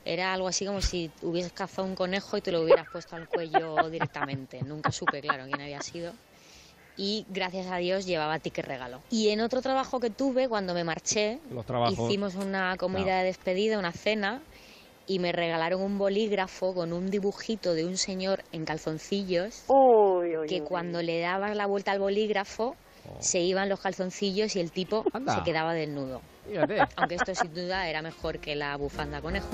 Era 0.04 0.32
algo 0.32 0.48
así 0.48 0.66
como 0.66 0.80
si 0.80 1.10
hubieses 1.22 1.52
cazado 1.52 1.86
un 1.86 1.94
conejo 1.94 2.36
y 2.36 2.40
te 2.40 2.50
lo 2.50 2.62
hubieras 2.62 2.88
puesto 2.88 3.14
al 3.14 3.28
cuello 3.28 3.88
directamente. 3.88 4.62
Nunca 4.62 4.90
supe, 4.90 5.20
claro, 5.20 5.44
quién 5.44 5.60
había 5.60 5.80
sido. 5.80 6.12
Y 6.98 7.24
gracias 7.30 7.68
a 7.68 7.76
Dios 7.76 8.06
llevaba 8.06 8.40
ticket 8.40 8.66
regalo. 8.66 9.00
Y 9.08 9.28
en 9.28 9.40
otro 9.40 9.62
trabajo 9.62 10.00
que 10.00 10.10
tuve, 10.10 10.48
cuando 10.48 10.74
me 10.74 10.82
marché, 10.82 11.38
Los 11.50 11.64
trabajos. 11.64 11.96
hicimos 12.10 12.34
una 12.34 12.76
comida 12.76 13.04
Claro. 13.04 13.18
de 13.20 13.24
despedida, 13.26 13.78
una 13.78 13.92
cena, 13.92 14.42
y 15.06 15.20
me 15.20 15.30
regalaron 15.32 15.80
un 15.80 15.96
bolígrafo 15.96 16.74
con 16.74 16.92
un 16.92 17.08
dibujito 17.08 17.72
de 17.72 17.86
un 17.86 17.96
señor 17.96 18.42
en 18.52 18.64
calzoncillos 18.64 19.64
que 20.48 20.62
cuando 20.62 21.00
le 21.02 21.20
dabas 21.20 21.56
la 21.56 21.66
vuelta 21.66 21.92
al 21.92 21.98
bolígrafo 22.00 22.74
se 23.20 23.40
iban 23.40 23.68
los 23.70 23.80
calzoncillos 23.80 24.54
y 24.56 24.60
el 24.60 24.70
tipo 24.70 25.04
Anda. 25.14 25.36
se 25.36 25.42
quedaba 25.44 25.72
desnudo. 25.72 26.20
Fíjate. 26.48 26.78
Aunque 26.96 27.14
esto 27.16 27.34
sin 27.34 27.52
duda 27.54 27.88
era 27.88 28.02
mejor 28.02 28.38
que 28.38 28.56
la 28.56 28.76
bufanda 28.76 29.20
conejo. 29.20 29.48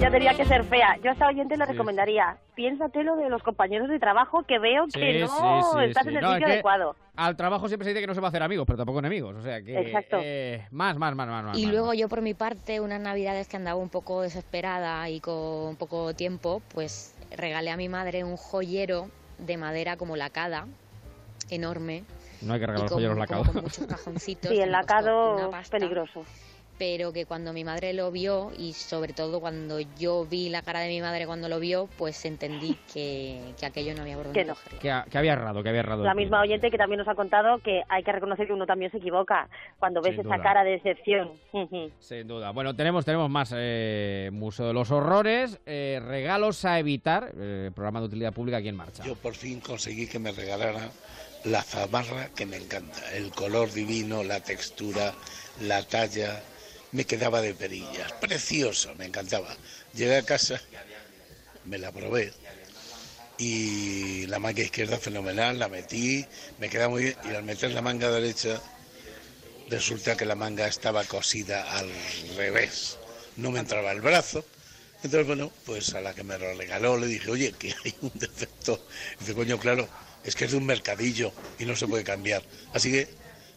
Ya 0.00 0.10
tenía 0.10 0.34
que 0.34 0.44
ser 0.44 0.64
fea. 0.64 0.96
Yo 1.02 1.10
a 1.10 1.12
esta 1.14 1.26
oyente 1.28 1.56
le 1.56 1.64
Sí. 1.66 1.72
recomendaría, 1.72 2.36
piénsatelo 2.54 3.16
de 3.16 3.28
los 3.30 3.42
compañeros 3.42 3.88
de 3.88 3.98
trabajo 3.98 4.42
que 4.42 4.58
veo 4.58 4.84
que 4.86 5.12
Sí, 5.12 5.20
no 5.20 5.28
sí, 5.28 5.68
sí, 5.78 5.84
estás 5.84 6.02
sí. 6.04 6.08
en 6.10 6.16
el 6.16 6.22
No, 6.22 6.28
es 6.28 6.34
sitio 6.34 6.46
que 6.46 6.52
adecuado. 6.54 6.96
Al 7.16 7.36
trabajo 7.36 7.68
siempre 7.68 7.84
se 7.84 7.90
dice 7.90 8.00
que 8.00 8.06
no 8.06 8.14
se 8.14 8.20
va 8.20 8.28
a 8.28 8.30
hacer 8.30 8.42
amigos, 8.42 8.66
pero 8.66 8.78
tampoco 8.78 8.98
enemigos. 8.98 9.36
O 9.36 9.42
sea 9.42 9.62
que. 9.62 9.78
Exacto. 9.78 10.18
eh, 10.22 10.66
más, 10.70 10.96
más, 10.96 11.14
más, 11.14 11.28
más, 11.28 11.44
más. 11.44 11.58
Y 11.58 11.64
más, 11.66 11.72
luego 11.72 11.94
yo 11.94 12.08
por 12.08 12.20
mi 12.22 12.34
parte, 12.34 12.80
unas 12.80 13.00
navidades 13.00 13.48
que 13.48 13.56
andaba 13.56 13.78
un 13.78 13.88
poco 13.90 14.22
desesperada 14.22 15.08
y 15.08 15.20
con 15.20 15.76
poco 15.76 16.14
tiempo, 16.14 16.62
pues 16.74 17.14
regalé 17.36 17.70
a 17.70 17.76
mi 17.76 17.88
madre 17.88 18.24
un 18.24 18.36
joyero 18.36 19.08
de 19.38 19.56
madera 19.56 19.96
como 19.96 20.16
lacada, 20.16 20.66
enorme. 21.50 22.04
No 22.42 22.54
hay 22.54 22.60
que 22.60 22.66
regalar 22.66 22.88
joyeros 22.90 23.18
lacados. 23.18 23.48
con 23.48 23.62
muchos 23.62 23.86
cajoncitos. 23.86 24.50
Sí, 24.52 24.60
el 24.60 24.72
lacado 24.72 25.50
es 25.60 25.68
peligroso. 25.68 26.24
pero 26.78 27.12
que 27.12 27.26
cuando 27.26 27.52
mi 27.52 27.62
madre 27.62 27.92
lo 27.92 28.10
vio 28.10 28.50
y 28.58 28.72
sobre 28.72 29.12
todo 29.12 29.40
cuando 29.40 29.78
yo 29.78 30.24
vi 30.24 30.48
la 30.48 30.62
cara 30.62 30.80
de 30.80 30.88
mi 30.88 31.00
madre 31.00 31.26
cuando 31.26 31.48
lo 31.48 31.60
vio, 31.60 31.88
pues 31.96 32.24
entendí 32.24 32.76
que, 32.92 33.40
que 33.60 33.66
aquello 33.66 33.94
no 33.94 34.02
había 34.02 34.16
por 34.16 34.24
dónde 34.24 34.40
Que 34.40 34.44
no. 34.46 34.56
Que, 34.80 34.90
ha- 34.90 35.04
que 35.08 35.16
había 35.18 35.34
errado, 35.34 35.62
que 35.62 35.68
había 35.68 35.80
errado. 35.80 36.02
La 36.02 36.14
misma 36.14 36.40
oyente 36.40 36.70
que 36.72 36.78
también 36.78 36.98
nos 36.98 37.06
ha 37.06 37.14
contado 37.14 37.58
que 37.58 37.82
hay 37.88 38.02
que 38.02 38.10
reconocer 38.10 38.48
que 38.48 38.52
uno 38.52 38.66
también 38.66 38.90
se 38.90 38.96
equivoca 38.98 39.48
cuando 39.78 40.00
ves 40.02 40.12
Sin 40.16 40.20
esa 40.26 40.34
duda. 40.36 40.42
cara 40.42 40.64
de 40.64 40.70
decepción. 40.72 41.30
Sin 42.00 42.26
duda. 42.26 42.50
Bueno, 42.50 42.74
tenemos, 42.74 43.04
tenemos 43.04 43.30
más. 43.30 43.52
eh, 43.54 44.30
Museo 44.32 44.66
de 44.66 44.72
los 44.72 44.90
Horrores, 44.90 45.60
eh, 45.66 46.00
regalos 46.04 46.64
a 46.64 46.80
evitar, 46.80 47.32
eh, 47.38 47.70
programa 47.72 48.00
de 48.00 48.06
utilidad 48.06 48.32
pública 48.32 48.56
aquí 48.56 48.68
en 48.68 48.76
marcha. 48.76 49.04
Yo 49.04 49.14
por 49.14 49.34
fin 49.34 49.60
conseguí 49.60 50.08
que 50.08 50.18
me 50.18 50.32
regalaran 50.32 50.90
la 51.44 51.62
zamarra 51.62 52.30
que 52.34 52.46
me 52.46 52.56
encanta. 52.56 53.12
El 53.12 53.30
color 53.30 53.72
divino, 53.72 54.22
la 54.22 54.40
textura, 54.40 55.14
la 55.60 55.82
talla. 55.82 56.42
Me 56.92 57.04
quedaba 57.04 57.40
de 57.40 57.54
perillas. 57.54 58.12
Precioso, 58.20 58.94
me 58.96 59.06
encantaba. 59.06 59.56
Llegué 59.94 60.16
a 60.16 60.24
casa, 60.24 60.60
me 61.64 61.78
la 61.78 61.90
probé. 61.90 62.32
Y 63.38 64.26
la 64.26 64.38
manga 64.38 64.62
izquierda 64.62 64.98
fenomenal, 64.98 65.58
la 65.58 65.68
metí, 65.68 66.24
me 66.58 66.68
quedaba 66.68 66.90
muy 66.90 67.04
bien. 67.04 67.16
Y 67.24 67.34
al 67.34 67.42
meter 67.42 67.70
la 67.72 67.82
manga 67.82 68.10
derecha, 68.10 68.60
resulta 69.68 70.16
que 70.16 70.26
la 70.26 70.34
manga 70.34 70.66
estaba 70.66 71.02
cosida 71.04 71.78
al 71.78 71.90
revés. 72.36 72.98
No 73.36 73.50
me 73.50 73.60
entraba 73.60 73.90
el 73.92 74.02
brazo. 74.02 74.44
Entonces, 75.02 75.26
bueno, 75.26 75.50
pues 75.64 75.94
a 75.94 76.00
la 76.00 76.14
que 76.14 76.22
me 76.22 76.38
lo 76.38 76.54
regaló 76.54 76.96
le 76.96 77.06
dije, 77.06 77.30
oye, 77.30 77.52
que 77.52 77.74
hay 77.84 77.94
un 78.02 78.12
defecto. 78.14 78.86
Dice, 79.18 79.34
coño, 79.34 79.58
claro, 79.58 79.88
es 80.24 80.34
que 80.36 80.44
es 80.44 80.52
de 80.52 80.56
un 80.58 80.66
mercadillo 80.66 81.32
y 81.58 81.64
no 81.64 81.74
se 81.76 81.86
puede 81.86 82.04
cambiar. 82.04 82.42
Así 82.74 82.90
que, 82.90 83.08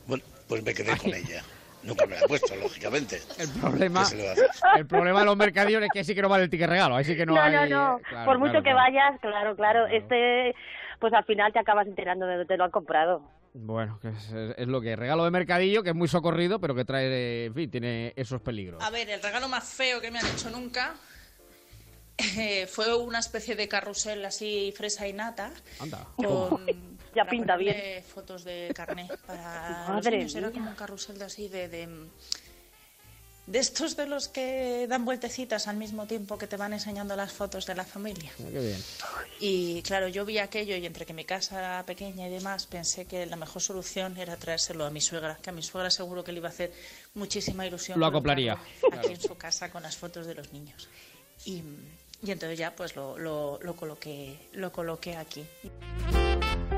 bueno, 0.07 0.23
pues 0.47 0.63
me 0.63 0.73
quedé 0.73 0.97
con 0.97 1.13
ella. 1.13 1.43
Nunca 1.83 2.07
me 2.07 2.15
la 2.15 2.21
he 2.21 2.27
puesto, 2.27 2.55
lógicamente. 2.55 3.21
El 3.37 3.49
problema, 3.49 4.07
el 4.75 4.87
problema 4.87 5.19
de 5.19 5.25
los 5.25 5.37
mercadillos 5.37 5.83
es 5.83 5.89
que 5.91 6.03
sí 6.03 6.15
que 6.15 6.21
no 6.23 6.29
vale 6.29 6.45
el 6.45 6.49
ticket 6.49 6.67
regalo. 6.69 6.95
Ahí 6.95 7.03
sí 7.03 7.15
que 7.15 7.25
no, 7.27 7.35
No, 7.35 7.41
hay... 7.41 7.53
no, 7.53 7.65
no. 7.67 7.99
Claro, 8.09 8.25
Por 8.25 8.39
mucho 8.39 8.51
claro, 8.53 8.63
que 8.63 8.71
claro. 8.71 8.77
vayas, 8.77 9.19
claro, 9.21 9.55
claro. 9.55 9.87
Este, 9.87 10.55
pues 10.99 11.13
al 11.13 11.25
final 11.25 11.53
te 11.53 11.59
acabas 11.59 11.85
enterando 11.85 12.25
de 12.25 12.31
dónde 12.37 12.47
te 12.47 12.57
lo 12.57 12.63
han 12.63 12.71
comprado. 12.71 13.21
Bueno, 13.53 13.99
que 14.01 14.09
es, 14.09 14.33
es- 14.57 14.67
lo 14.67 14.81
que 14.81 14.93
es. 14.93 14.99
Regalo 14.99 15.23
de 15.25 15.31
mercadillo, 15.31 15.83
que 15.83 15.89
es 15.89 15.95
muy 15.95 16.07
socorrido, 16.07 16.59
pero 16.59 16.73
que 16.73 16.85
trae, 16.85 17.45
en 17.45 17.53
fin, 17.53 17.69
tiene 17.69 18.13
esos 18.15 18.41
peligros. 18.41 18.83
A 18.83 18.89
ver, 18.89 19.07
el 19.09 19.21
regalo 19.21 19.47
más 19.47 19.71
feo 19.71 20.01
que 20.01 20.09
me 20.09 20.17
han 20.19 20.25
hecho 20.25 20.49
nunca 20.49 20.95
eh, 22.17 22.67
fue 22.67 22.95
una 22.95 23.19
especie 23.19 23.55
de 23.55 23.67
carrusel 23.67 24.23
así 24.25 24.73
fresa 24.75 25.07
y 25.07 25.13
nata 25.13 25.51
Anda. 25.79 26.07
con 26.15 26.65
Ya 27.15 27.25
pinta 27.25 27.55
bien. 27.57 28.03
fotos 28.03 28.43
de 28.43 28.71
carne 28.75 29.09
para 29.25 29.79
los 29.87 29.89
Madre 30.05 30.17
niños. 30.17 30.35
Era 30.35 30.51
como 30.51 30.69
un 30.69 30.75
carrusel 30.75 31.17
de 31.17 31.25
así 31.25 31.47
de, 31.49 31.67
de 31.67 31.89
de 33.47 33.59
estos 33.59 33.95
de 33.95 34.07
los 34.07 34.27
que 34.27 34.87
dan 34.89 35.05
vueltecitas 35.05 35.67
al 35.67 35.77
mismo 35.77 36.07
tiempo 36.07 36.35
que 36.35 36.47
te 36.47 36.57
van 36.57 36.73
enseñando 36.73 37.15
las 37.15 37.31
fotos 37.31 37.67
de 37.67 37.75
la 37.75 37.85
familia. 37.85 38.31
Mira 38.39 38.49
Qué 38.59 38.59
bien. 38.59 38.83
Y 39.39 39.81
claro, 39.83 40.07
yo 40.07 40.25
vi 40.25 40.39
aquello 40.39 40.75
y 40.75 40.83
entre 40.83 41.05
que 41.05 41.13
mi 41.13 41.25
casa 41.25 41.59
era 41.59 41.85
pequeña 41.85 42.27
y 42.27 42.31
demás, 42.31 42.65
pensé 42.65 43.05
que 43.05 43.23
la 43.27 43.35
mejor 43.35 43.61
solución 43.61 44.17
era 44.17 44.35
traérselo 44.35 44.83
a 44.83 44.89
mi 44.89 44.99
suegra, 44.99 45.37
que 45.43 45.51
a 45.51 45.53
mi 45.53 45.61
suegra 45.61 45.91
seguro 45.91 46.23
que 46.23 46.31
le 46.31 46.39
iba 46.39 46.47
a 46.49 46.51
hacer 46.51 46.73
muchísima 47.13 47.67
ilusión. 47.67 47.99
Lo 47.99 48.07
acoplaría, 48.07 48.53
Aquí 48.53 48.89
claro. 48.89 49.09
en 49.09 49.21
su 49.21 49.37
casa 49.37 49.69
con 49.69 49.83
las 49.83 49.95
fotos 49.95 50.25
de 50.25 50.33
los 50.33 50.51
niños. 50.51 50.89
Y, 51.45 51.61
y 52.23 52.31
entonces 52.31 52.57
ya 52.57 52.71
pues 52.75 52.95
lo, 52.95 53.17
lo, 53.17 53.59
lo 53.61 53.75
coloqué, 53.75 54.37
lo 54.53 54.71
coloqué 54.71 55.15
aquí. 55.17 55.45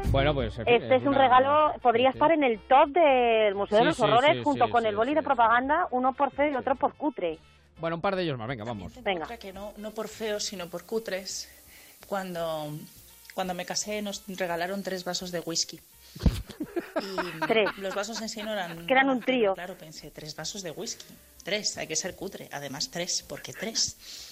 Bueno, 0.09 0.33
pues. 0.33 0.57
Este 0.59 0.95
es 0.95 1.01
un 1.01 1.09
una- 1.09 1.17
regalo, 1.19 1.73
podría 1.81 2.11
sí, 2.11 2.17
estar 2.17 2.31
en 2.31 2.43
el 2.43 2.59
top 2.67 2.89
del 2.89 3.55
Museo 3.55 3.77
Sí, 3.77 3.83
de 3.83 3.85
los 3.89 3.97
sí, 3.97 4.03
Horrores 4.03 4.37
sí, 4.37 4.43
junto 4.43 4.65
sí, 4.65 4.71
con 4.71 4.83
sí, 4.83 4.87
el 4.89 4.95
boli 4.95 5.11
sí. 5.11 5.15
de 5.15 5.23
propaganda, 5.23 5.87
uno 5.91 6.13
por 6.13 6.31
feo 6.31 6.49
y 6.51 6.55
otro 6.55 6.75
por 6.75 6.93
cutre. 6.95 7.39
Bueno, 7.79 7.97
un 7.97 8.01
par 8.01 8.15
de 8.15 8.23
ellos 8.23 8.37
más, 8.37 8.47
venga, 8.47 8.63
vamos. 8.63 8.93
Venga. 9.03 9.27
Que 9.37 9.53
no, 9.53 9.73
no 9.77 9.91
por 9.91 10.07
feos, 10.07 10.43
sino 10.43 10.67
por 10.67 10.85
cutres. 10.85 11.49
Cuando, 12.07 12.71
cuando 13.33 13.53
me 13.53 13.65
casé 13.65 14.01
nos 14.01 14.23
regalaron 14.27 14.81
tres 14.81 15.03
vasos 15.03 15.31
de 15.31 15.41
whisky. 15.41 15.79
Y 16.95 17.39
Tres. 17.47 17.77
Los 17.77 17.93
vasos 17.93 18.19
en 18.21 18.29
sí 18.29 18.41
no 18.41 18.51
eran... 18.53 18.87
Que 18.87 18.93
eran 18.93 19.09
un 19.09 19.19
trío. 19.19 19.53
Claro, 19.53 19.75
pensé, 19.77 20.09
tres 20.09 20.35
vasos 20.35 20.63
de 20.63 20.71
whisky. 20.71 21.05
Tres, 21.43 21.77
hay 21.77 21.85
que 21.85 21.95
ser 21.95 22.15
cutre. 22.15 22.49
Además, 22.51 22.89
tres, 22.89 23.23
porque 23.27 23.53
tres. 23.53 24.26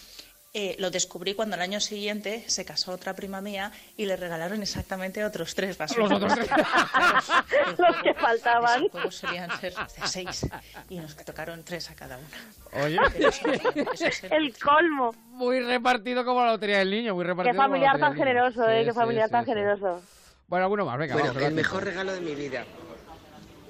Eh, 0.58 0.78
lo 0.80 0.90
descubrí 0.90 1.34
cuando 1.34 1.56
al 1.56 1.62
año 1.62 1.82
siguiente 1.82 2.46
se 2.48 2.64
casó 2.64 2.94
otra 2.94 3.14
prima 3.14 3.42
mía 3.42 3.74
y 3.98 4.06
le 4.06 4.16
regalaron 4.16 4.62
exactamente 4.62 5.26
otros 5.26 5.54
tres 5.54 5.78
vasos. 5.78 5.98
Los 5.98 6.10
otros 6.14 6.34
tres. 6.34 6.48
Los 7.78 7.96
que 8.02 8.14
faltaban. 8.14 8.84
Los 8.84 8.92
juegos 8.94 9.16
solían 9.16 9.52
ser 9.60 9.74
de 9.76 10.08
seis 10.08 10.48
y 10.90 10.98
nos 10.98 11.14
tocaron 11.18 11.62
tres 11.66 11.90
a 11.92 11.96
cada 11.96 12.18
una. 12.18 12.86
Oye, 12.86 12.98
eso 13.20 13.52
es- 13.52 13.62
eso 14.02 14.06
es 14.06 14.24
El 14.32 14.58
colmo. 14.58 15.14
muy 15.32 15.60
repartido 15.60 16.24
como 16.24 16.40
la 16.46 16.52
lotería 16.54 16.78
del 16.80 16.90
niño, 16.92 17.14
muy 17.16 17.26
repartido. 17.26 17.52
Qué 17.54 17.58
familiar 17.58 18.00
tan 18.00 18.16
generoso, 18.16 18.64
eh, 18.70 18.80
Sí, 18.80 18.86
qué 18.86 18.92
sí, 18.92 18.96
familiar 18.96 19.28
sí, 19.28 19.32
tan 19.34 19.44
sí. 19.44 19.52
generoso. 19.52 20.02
Bueno, 20.48 20.64
alguno 20.68 20.86
más, 20.86 20.98
venga, 20.98 21.16
Bueno, 21.16 21.28
vamos. 21.34 21.44
el 21.44 21.54
mejor 21.54 21.84
regalo 21.84 22.14
de 22.14 22.22
mi 22.22 22.34
vida. 22.34 22.64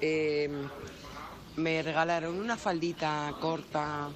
Eh, 0.00 0.48
me 1.56 1.82
regalaron 1.82 2.38
una 2.38 2.56
faldita 2.56 3.32
corta 3.40 4.08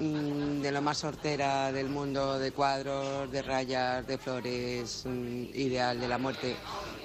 de 0.00 0.70
lo 0.72 0.80
más 0.80 0.98
sortera 0.98 1.72
del 1.72 1.88
mundo, 1.88 2.38
de 2.38 2.52
cuadros, 2.52 3.30
de 3.32 3.42
rayas, 3.42 4.06
de 4.06 4.18
flores, 4.18 5.02
mm, 5.04 5.44
ideal 5.54 6.00
de 6.00 6.08
la 6.08 6.18
muerte. 6.18 6.54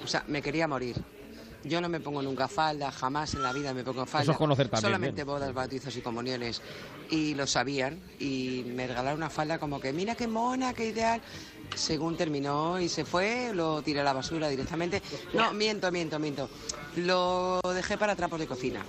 O 0.04 0.06
sea, 0.06 0.24
me 0.28 0.40
quería 0.40 0.68
morir. 0.68 0.96
Yo 1.64 1.80
no 1.80 1.88
me 1.88 1.98
pongo 1.98 2.20
nunca 2.20 2.46
falda, 2.46 2.92
jamás 2.92 3.34
en 3.34 3.42
la 3.42 3.52
vida 3.52 3.72
me 3.72 3.82
pongo 3.82 4.04
falda. 4.04 4.24
Eso 4.24 4.32
es 4.32 4.38
conocer 4.38 4.68
también, 4.68 4.82
Solamente 4.82 5.24
bien. 5.24 5.26
bodas, 5.26 5.52
bautizos 5.54 5.96
y 5.96 6.02
comuniones. 6.02 6.60
Y 7.10 7.34
lo 7.34 7.46
sabían. 7.46 7.98
Y 8.18 8.64
me 8.66 8.86
regalaron 8.86 9.16
una 9.16 9.30
falda 9.30 9.58
como 9.58 9.80
que, 9.80 9.92
mira 9.92 10.14
qué 10.14 10.28
mona, 10.28 10.74
qué 10.74 10.88
ideal. 10.88 11.22
Según 11.74 12.16
terminó 12.16 12.78
y 12.80 12.88
se 12.88 13.04
fue, 13.04 13.50
lo 13.52 13.82
tiré 13.82 14.00
a 14.00 14.04
la 14.04 14.12
basura 14.12 14.48
directamente. 14.48 15.02
No, 15.32 15.52
miento, 15.52 15.90
miento, 15.90 16.18
miento. 16.18 16.48
Lo 16.96 17.60
dejé 17.74 17.98
para 17.98 18.14
trapos 18.14 18.38
de 18.38 18.46
cocina. 18.46 18.84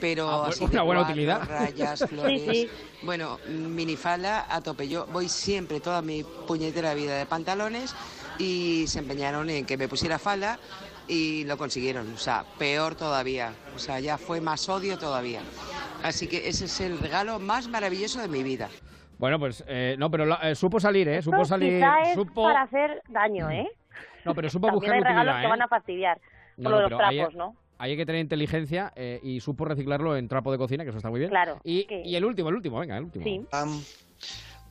Pero 0.00 0.28
Ah, 0.28 0.48
así 0.48 0.64
una 0.64 0.82
buena 0.82 1.02
utilidad. 1.02 1.46
rayas, 1.48 2.04
flores. 2.08 2.42
Sí, 2.42 2.50
sí. 2.50 2.70
Bueno, 3.02 3.38
minifalda 3.48 4.46
a 4.52 4.60
tope. 4.60 4.88
Yo 4.88 5.06
voy 5.06 5.28
siempre 5.28 5.78
toda 5.80 6.02
mi 6.02 6.24
puñetera 6.24 6.94
vida 6.94 7.16
de 7.16 7.26
pantalones 7.26 7.94
y 8.38 8.86
se 8.88 8.98
empeñaron 8.98 9.48
en 9.50 9.64
que 9.64 9.76
me 9.76 9.86
pusiera 9.88 10.18
falda 10.18 10.58
y 11.06 11.44
lo 11.44 11.56
consiguieron. 11.56 12.12
O 12.12 12.18
sea, 12.18 12.44
peor 12.58 12.96
todavía. 12.96 13.54
O 13.76 13.78
sea, 13.78 14.00
ya 14.00 14.18
fue 14.18 14.40
más 14.40 14.68
odio 14.68 14.98
todavía. 14.98 15.42
Así 16.02 16.26
que 16.26 16.48
ese 16.48 16.64
es 16.64 16.80
el 16.80 16.98
regalo 16.98 17.38
más 17.38 17.68
maravilloso 17.68 18.20
de 18.20 18.26
mi 18.28 18.42
vida. 18.42 18.68
Bueno, 19.20 19.38
pues 19.38 19.62
eh, 19.68 19.96
no, 19.98 20.10
pero 20.10 20.24
la- 20.24 20.50
eh, 20.50 20.54
supo 20.54 20.80
salir, 20.80 21.06
¿eh? 21.08 21.20
Supo 21.22 21.44
salir. 21.44 21.74
quizá 21.74 22.00
es 22.02 22.14
Supo... 22.14 22.42
para 22.42 22.62
hacer 22.62 23.02
daño, 23.08 23.50
¿eh? 23.50 23.68
No, 24.24 24.34
pero 24.34 24.48
supo 24.50 24.66
También 24.68 24.80
buscar 24.80 24.94
hay 24.96 25.00
regalos 25.02 25.22
utilidad, 25.34 25.40
que 25.40 25.46
¿eh? 25.46 25.50
van 25.50 25.62
a 25.62 25.68
fastidiar. 25.68 26.20
No, 26.56 26.62
Por 26.64 26.64
no, 26.64 26.70
lo 26.70 26.76
de 26.84 26.90
los 26.90 26.98
trapos, 26.98 27.34
¿no? 27.34 27.56
Ahí 27.78 27.90
hay 27.92 27.96
que 27.96 28.04
tener 28.06 28.20
inteligencia 28.20 28.92
eh, 28.96 29.20
y 29.22 29.40
supo 29.40 29.64
reciclarlo 29.64 30.16
en 30.16 30.26
trapo 30.28 30.50
de 30.52 30.58
cocina, 30.58 30.84
que 30.84 30.90
eso 30.90 30.98
está 30.98 31.08
muy 31.10 31.18
bien. 31.20 31.30
Claro, 31.30 31.58
Y, 31.64 31.84
que- 31.84 32.02
y 32.04 32.16
el 32.16 32.24
último, 32.24 32.48
el 32.50 32.54
último, 32.56 32.78
venga, 32.80 32.96
el 32.96 33.04
último. 33.04 33.24
Sí. 33.24 33.40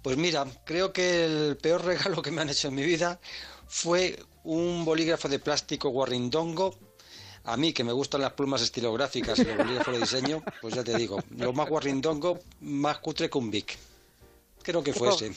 Pues 0.01 0.17
mira, 0.17 0.45
creo 0.65 0.91
que 0.93 1.25
el 1.25 1.57
peor 1.57 1.83
regalo 1.85 2.21
que 2.21 2.31
me 2.31 2.41
han 2.41 2.49
hecho 2.49 2.67
en 2.69 2.75
mi 2.75 2.83
vida 2.83 3.19
fue 3.67 4.15
un 4.43 4.83
bolígrafo 4.85 5.27
de 5.27 5.39
plástico 5.39 5.89
Warringdongo. 5.89 6.75
A 7.45 7.57
mí, 7.57 7.73
que 7.73 7.83
me 7.83 7.91
gustan 7.93 8.21
las 8.21 8.33
plumas 8.33 8.61
estilográficas 8.61 9.39
y 9.39 9.45
los 9.45 9.57
bolígrafos 9.57 9.93
de 9.93 9.99
diseño, 10.01 10.43
pues 10.61 10.75
ya 10.75 10.83
te 10.83 10.95
digo, 10.95 11.19
lo 11.37 11.53
más 11.53 11.69
Warringdongo, 11.69 12.39
más 12.61 12.99
cutre 12.99 13.29
que 13.29 13.37
un 13.37 13.49
Bic. 13.49 13.77
Creo 14.63 14.83
que 14.83 14.93
fuese. 14.93 15.31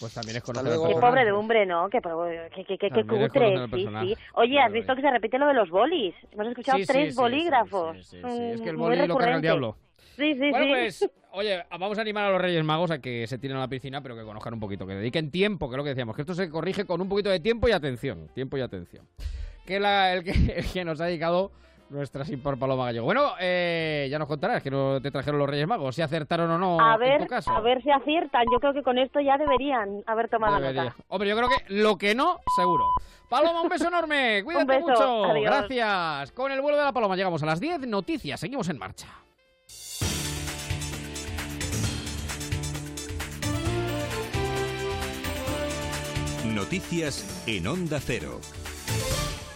Pues 0.00 0.12
también 0.12 0.36
es 0.38 0.42
conocer 0.42 0.72
al. 0.72 0.88
Qué 0.88 1.00
pobre 1.00 1.24
de 1.24 1.32
hombre, 1.32 1.66
¿no? 1.66 1.88
Qué, 1.88 2.00
qué, 2.00 2.64
qué, 2.66 2.78
qué, 2.78 2.90
qué 2.90 3.04
cutre, 3.06 3.66
sí, 3.72 3.88
sí. 4.00 4.16
Oye, 4.34 4.60
¿has 4.60 4.72
visto 4.72 4.94
que 4.96 5.02
se 5.02 5.10
repite 5.10 5.38
lo 5.38 5.46
de 5.46 5.54
los 5.54 5.70
bolis? 5.70 6.14
Hemos 6.32 6.48
escuchado 6.48 6.78
Sí, 6.78 6.84
sí, 6.84 6.92
tres 6.92 7.14
sí, 7.14 7.20
bolígrafos. 7.20 7.96
sí, 7.98 8.02
sí, 8.02 8.16
sí, 8.22 8.42
Es 8.54 8.60
que 8.60 8.70
el 8.70 8.76
Mm, 8.76 8.80
boli 8.80 8.98
muy 8.98 9.06
lo 9.08 9.14
carga 9.16 9.36
el 9.36 9.42
recurrente. 9.42 9.46
diablo. 9.46 9.76
Sí, 10.16 10.34
sí, 10.34 10.50
Bueno, 10.50 10.64
sí. 10.66 10.70
pues, 10.72 11.10
oye, 11.32 11.64
vamos 11.70 11.96
a 11.96 12.00
animar 12.00 12.24
a 12.24 12.30
los 12.30 12.40
Reyes 12.40 12.64
Magos 12.64 12.90
a 12.90 12.98
que 13.00 13.26
se 13.26 13.38
tiren 13.38 13.56
a 13.56 13.60
la 13.60 13.68
piscina, 13.68 14.00
pero 14.02 14.16
que 14.16 14.22
conozcan 14.24 14.54
un 14.54 14.60
poquito, 14.60 14.86
que 14.86 14.94
dediquen 14.94 15.30
tiempo, 15.30 15.68
que 15.68 15.74
es 15.74 15.78
lo 15.78 15.84
que 15.84 15.90
decíamos, 15.90 16.16
que 16.16 16.22
esto 16.22 16.34
se 16.34 16.50
corrige 16.50 16.84
con 16.86 17.00
un 17.00 17.08
poquito 17.08 17.30
de 17.30 17.40
tiempo 17.40 17.68
y 17.68 17.72
atención. 17.72 18.28
Tiempo 18.34 18.56
y 18.56 18.62
atención. 18.62 19.06
Que 19.64 19.78
la, 19.80 20.12
el, 20.14 20.24
que, 20.24 20.32
el 20.56 20.66
que 20.66 20.84
nos 20.84 21.00
ha 21.00 21.06
dedicado 21.06 21.52
nuestra 21.94 22.24
sin 22.24 22.40
por 22.40 22.58
Paloma 22.58 22.84
Gallego. 22.86 23.04
Bueno, 23.06 23.32
eh, 23.40 24.08
ya 24.10 24.18
nos 24.18 24.28
contarás 24.28 24.62
que 24.62 24.70
no 24.70 25.00
te 25.00 25.10
trajeron 25.10 25.38
los 25.38 25.48
Reyes 25.48 25.66
Magos, 25.66 25.94
si 25.94 26.02
acertaron 26.02 26.50
o 26.50 26.58
no 26.58 26.80
a 26.80 26.94
en 26.94 27.00
ver, 27.00 27.20
tu 27.22 27.26
caso. 27.26 27.50
a 27.50 27.60
ver 27.60 27.82
si 27.82 27.90
aciertan. 27.90 28.44
Yo 28.52 28.60
creo 28.60 28.74
que 28.74 28.82
con 28.82 28.98
esto 28.98 29.20
ya 29.20 29.38
deberían 29.38 30.02
haber 30.06 30.28
tomado 30.28 30.56
Debería. 30.60 30.84
nota. 30.84 30.96
Hombre, 31.08 31.28
yo 31.30 31.36
creo 31.36 31.48
que 31.48 31.74
lo 31.74 31.96
que 31.96 32.14
no, 32.14 32.38
seguro. 32.56 32.84
Paloma, 33.30 33.62
un 33.62 33.68
beso 33.68 33.88
enorme. 33.88 34.42
Cuídate 34.44 34.66
beso. 34.66 34.86
mucho. 34.88 35.24
Adiós. 35.24 35.44
Gracias. 35.44 36.32
Con 36.32 36.52
el 36.52 36.60
vuelo 36.60 36.76
de 36.78 36.84
la 36.84 36.92
Paloma 36.92 37.16
llegamos 37.16 37.42
a 37.42 37.46
las 37.46 37.60
10. 37.60 37.86
Noticias. 37.86 38.38
Seguimos 38.40 38.68
en 38.68 38.78
marcha. 38.78 39.08
Noticias 46.54 47.42
en 47.46 47.66
Onda 47.66 47.98
Cero. 48.00 48.40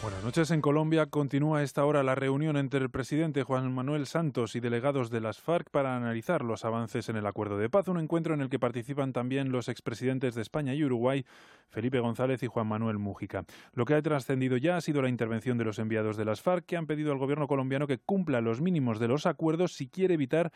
Buenas 0.00 0.22
noches. 0.22 0.52
En 0.52 0.60
Colombia 0.60 1.06
continúa 1.06 1.58
a 1.58 1.62
esta 1.64 1.84
hora 1.84 2.04
la 2.04 2.14
reunión 2.14 2.56
entre 2.56 2.78
el 2.78 2.88
presidente 2.88 3.42
Juan 3.42 3.74
Manuel 3.74 4.06
Santos 4.06 4.54
y 4.54 4.60
delegados 4.60 5.10
de 5.10 5.20
las 5.20 5.40
FARC 5.40 5.70
para 5.70 5.96
analizar 5.96 6.44
los 6.44 6.64
avances 6.64 7.08
en 7.08 7.16
el 7.16 7.26
acuerdo 7.26 7.58
de 7.58 7.68
paz, 7.68 7.88
un 7.88 7.98
encuentro 7.98 8.32
en 8.32 8.40
el 8.40 8.48
que 8.48 8.60
participan 8.60 9.12
también 9.12 9.50
los 9.50 9.68
expresidentes 9.68 10.36
de 10.36 10.42
España 10.42 10.72
y 10.72 10.84
Uruguay, 10.84 11.26
Felipe 11.68 11.98
González 11.98 12.40
y 12.44 12.46
Juan 12.46 12.68
Manuel 12.68 12.98
Mújica. 12.98 13.44
Lo 13.72 13.84
que 13.86 13.94
ha 13.94 14.02
trascendido 14.02 14.56
ya 14.56 14.76
ha 14.76 14.80
sido 14.80 15.02
la 15.02 15.08
intervención 15.08 15.58
de 15.58 15.64
los 15.64 15.80
enviados 15.80 16.16
de 16.16 16.24
las 16.24 16.42
FARC 16.42 16.64
que 16.64 16.76
han 16.76 16.86
pedido 16.86 17.10
al 17.10 17.18
gobierno 17.18 17.48
colombiano 17.48 17.88
que 17.88 17.98
cumpla 17.98 18.40
los 18.40 18.60
mínimos 18.60 19.00
de 19.00 19.08
los 19.08 19.26
acuerdos 19.26 19.72
si 19.72 19.88
quiere 19.88 20.14
evitar 20.14 20.52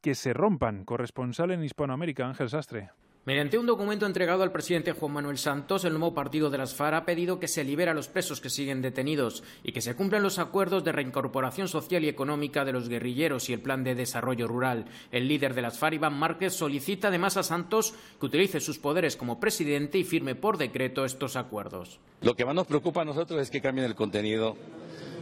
que 0.00 0.16
se 0.16 0.34
rompan. 0.34 0.84
Corresponsal 0.84 1.52
en 1.52 1.62
Hispanoamérica, 1.62 2.26
Ángel 2.26 2.50
Sastre. 2.50 2.90
Mediante 3.24 3.56
un 3.56 3.66
documento 3.66 4.04
entregado 4.04 4.42
al 4.42 4.50
presidente 4.50 4.90
Juan 4.90 5.12
Manuel 5.12 5.38
Santos, 5.38 5.84
el 5.84 5.92
nuevo 5.92 6.12
partido 6.12 6.50
de 6.50 6.58
las 6.58 6.74
FARC 6.74 6.94
ha 6.96 7.04
pedido 7.04 7.38
que 7.38 7.46
se 7.46 7.62
libere 7.62 7.92
a 7.92 7.94
los 7.94 8.08
presos 8.08 8.40
que 8.40 8.50
siguen 8.50 8.82
detenidos 8.82 9.44
y 9.62 9.70
que 9.70 9.80
se 9.80 9.94
cumplan 9.94 10.24
los 10.24 10.40
acuerdos 10.40 10.82
de 10.82 10.90
reincorporación 10.90 11.68
social 11.68 12.02
y 12.02 12.08
económica 12.08 12.64
de 12.64 12.72
los 12.72 12.88
guerrilleros 12.88 13.48
y 13.48 13.52
el 13.52 13.60
plan 13.60 13.84
de 13.84 13.94
desarrollo 13.94 14.48
rural. 14.48 14.86
El 15.12 15.28
líder 15.28 15.54
de 15.54 15.62
las 15.62 15.78
FARC, 15.78 15.94
Iván 15.94 16.18
Márquez, 16.18 16.52
solicita 16.52 17.08
además 17.08 17.36
a 17.36 17.44
Santos 17.44 17.94
que 18.18 18.26
utilice 18.26 18.58
sus 18.58 18.80
poderes 18.80 19.16
como 19.16 19.38
presidente 19.38 19.98
y 19.98 20.04
firme 20.04 20.34
por 20.34 20.58
decreto 20.58 21.04
estos 21.04 21.36
acuerdos. 21.36 22.00
Lo 22.22 22.34
que 22.34 22.44
más 22.44 22.56
nos 22.56 22.66
preocupa 22.66 23.02
a 23.02 23.04
nosotros 23.04 23.40
es 23.40 23.50
que 23.50 23.60
cambien 23.60 23.86
el 23.86 23.94
contenido 23.94 24.56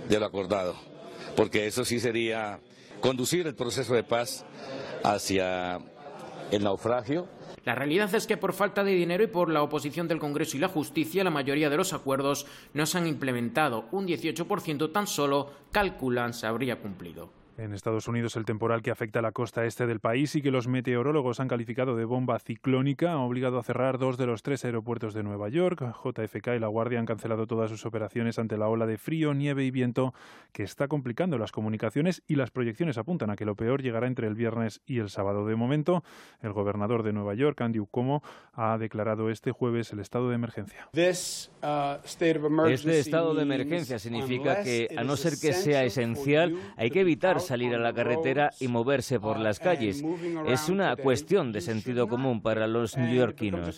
de 0.09 0.19
lo 0.19 0.25
acordado, 0.25 0.75
porque 1.37 1.67
eso 1.67 1.85
sí 1.85 2.01
sería 2.01 2.61
conducir 3.03 3.47
el 3.47 3.55
proceso 3.55 3.93
de 3.93 4.05
paz 4.05 4.47
hacia 5.05 5.83
el 6.51 6.65
naufragio 6.65 7.29
la 7.65 7.75
realidad 7.75 8.15
es 8.15 8.27
que 8.27 8.37
por 8.37 8.53
falta 8.53 8.85
de 8.85 8.95
dinero 8.95 9.23
y 9.23 9.27
por 9.27 9.51
la 9.51 9.63
oposición 9.63 10.09
del 10.09 10.19
Congreso 10.19 10.57
y 10.57 10.61
la 10.61 10.69
justicia, 10.69 11.25
la 11.25 11.31
mayoría 11.31 11.69
de 11.69 11.77
los 11.77 11.93
acuerdos 11.93 12.47
no 12.73 12.87
se 12.87 12.99
han 12.99 13.07
implementado. 13.07 13.87
Un 13.93 14.07
18% 14.07 14.93
tan 14.93 15.07
solo 15.07 15.51
calculan 15.71 16.33
se 16.33 16.47
habría 16.47 16.81
cumplido. 16.81 17.40
En 17.61 17.75
Estados 17.75 18.09
Unidos, 18.09 18.37
el 18.37 18.47
temporal 18.47 18.81
que 18.81 18.91
afecta 18.91 19.19
a 19.19 19.23
la 19.23 19.33
costa 19.33 19.67
este 19.67 19.87
del 19.87 20.01
país 20.01 20.35
y 20.35 20.41
que 20.41 20.51
los 20.51 20.67
meteorólogos 20.67 21.41
han 21.41 21.49
calificado 21.49 21.95
de 21.95 22.07
bomba 22.07 22.39
ciclónica 22.39 23.13
ha 23.13 23.19
obligado 23.19 23.59
a 23.59 23.63
cerrar 23.63 23.99
dos 23.99 24.17
de 24.17 24.25
los 24.25 24.43
tres 24.43 24.65
aeropuertos 24.65 25.13
de 25.13 25.23
Nueva 25.23 25.51
York. 25.51 25.85
JFK 26.03 26.57
y 26.57 26.59
La 26.59 26.69
Guardia 26.69 26.99
han 26.99 27.05
cancelado 27.05 27.47
todas 27.47 27.69
sus 27.69 27.85
operaciones 27.85 28.39
ante 28.39 28.57
la 28.57 28.67
ola 28.69 28.87
de 28.87 28.97
frío, 28.97 29.35
nieve 29.35 29.65
y 29.65 29.71
viento 29.71 30.15
que 30.53 30.63
está 30.63 30.89
complicando 30.89 31.37
las 31.37 31.53
comunicaciones 31.53 32.23
y 32.27 32.37
las 32.37 32.51
proyecciones 32.51 32.97
apuntan 32.97 33.29
a 33.29 33.37
que 33.37 33.45
lo 33.45 33.57
peor 33.57 33.83
llegará 33.83 34.07
entre 34.07 34.27
el 34.27 34.35
viernes 34.35 34.81
y 34.87 34.99
el 34.99 35.11
sábado. 35.11 35.45
De 35.45 35.55
momento, 35.55 36.03
el 36.41 36.55
gobernador 36.55 37.03
de 37.03 37.13
Nueva 37.13 37.35
York, 37.35 37.61
Andrew 37.61 37.85
Cuomo, 37.85 38.23
ha 38.55 38.79
declarado 38.79 39.29
este 39.29 39.53
jueves 39.53 39.93
el 39.93 40.01
estado 40.01 40.31
de 40.31 40.35
emergencia. 40.35 40.89
Uh, 40.95 42.69
este 42.69 43.01
estado 43.01 43.35
de 43.35 43.43
emergencia 43.43 43.99
significa 43.99 44.63
que, 44.63 44.89
a 44.97 45.05
no 45.05 45.19
ser 45.19 45.35
que 45.39 45.53
sea 45.53 45.85
esencial, 45.85 46.57
hay 46.79 46.91
que 46.91 47.01
evitar 47.01 47.39
salir 47.51 47.75
a 47.75 47.79
la 47.79 47.93
carretera 47.93 48.53
y 48.61 48.69
moverse 48.69 49.19
por 49.19 49.37
las 49.37 49.59
calles. 49.59 50.05
Es 50.47 50.69
una 50.69 50.95
cuestión 50.95 51.51
de 51.51 51.61
sentido 51.61 52.07
común 52.07 52.43
para 52.43 52.69
los 52.69 52.97
neoyorquinos. 52.97 53.77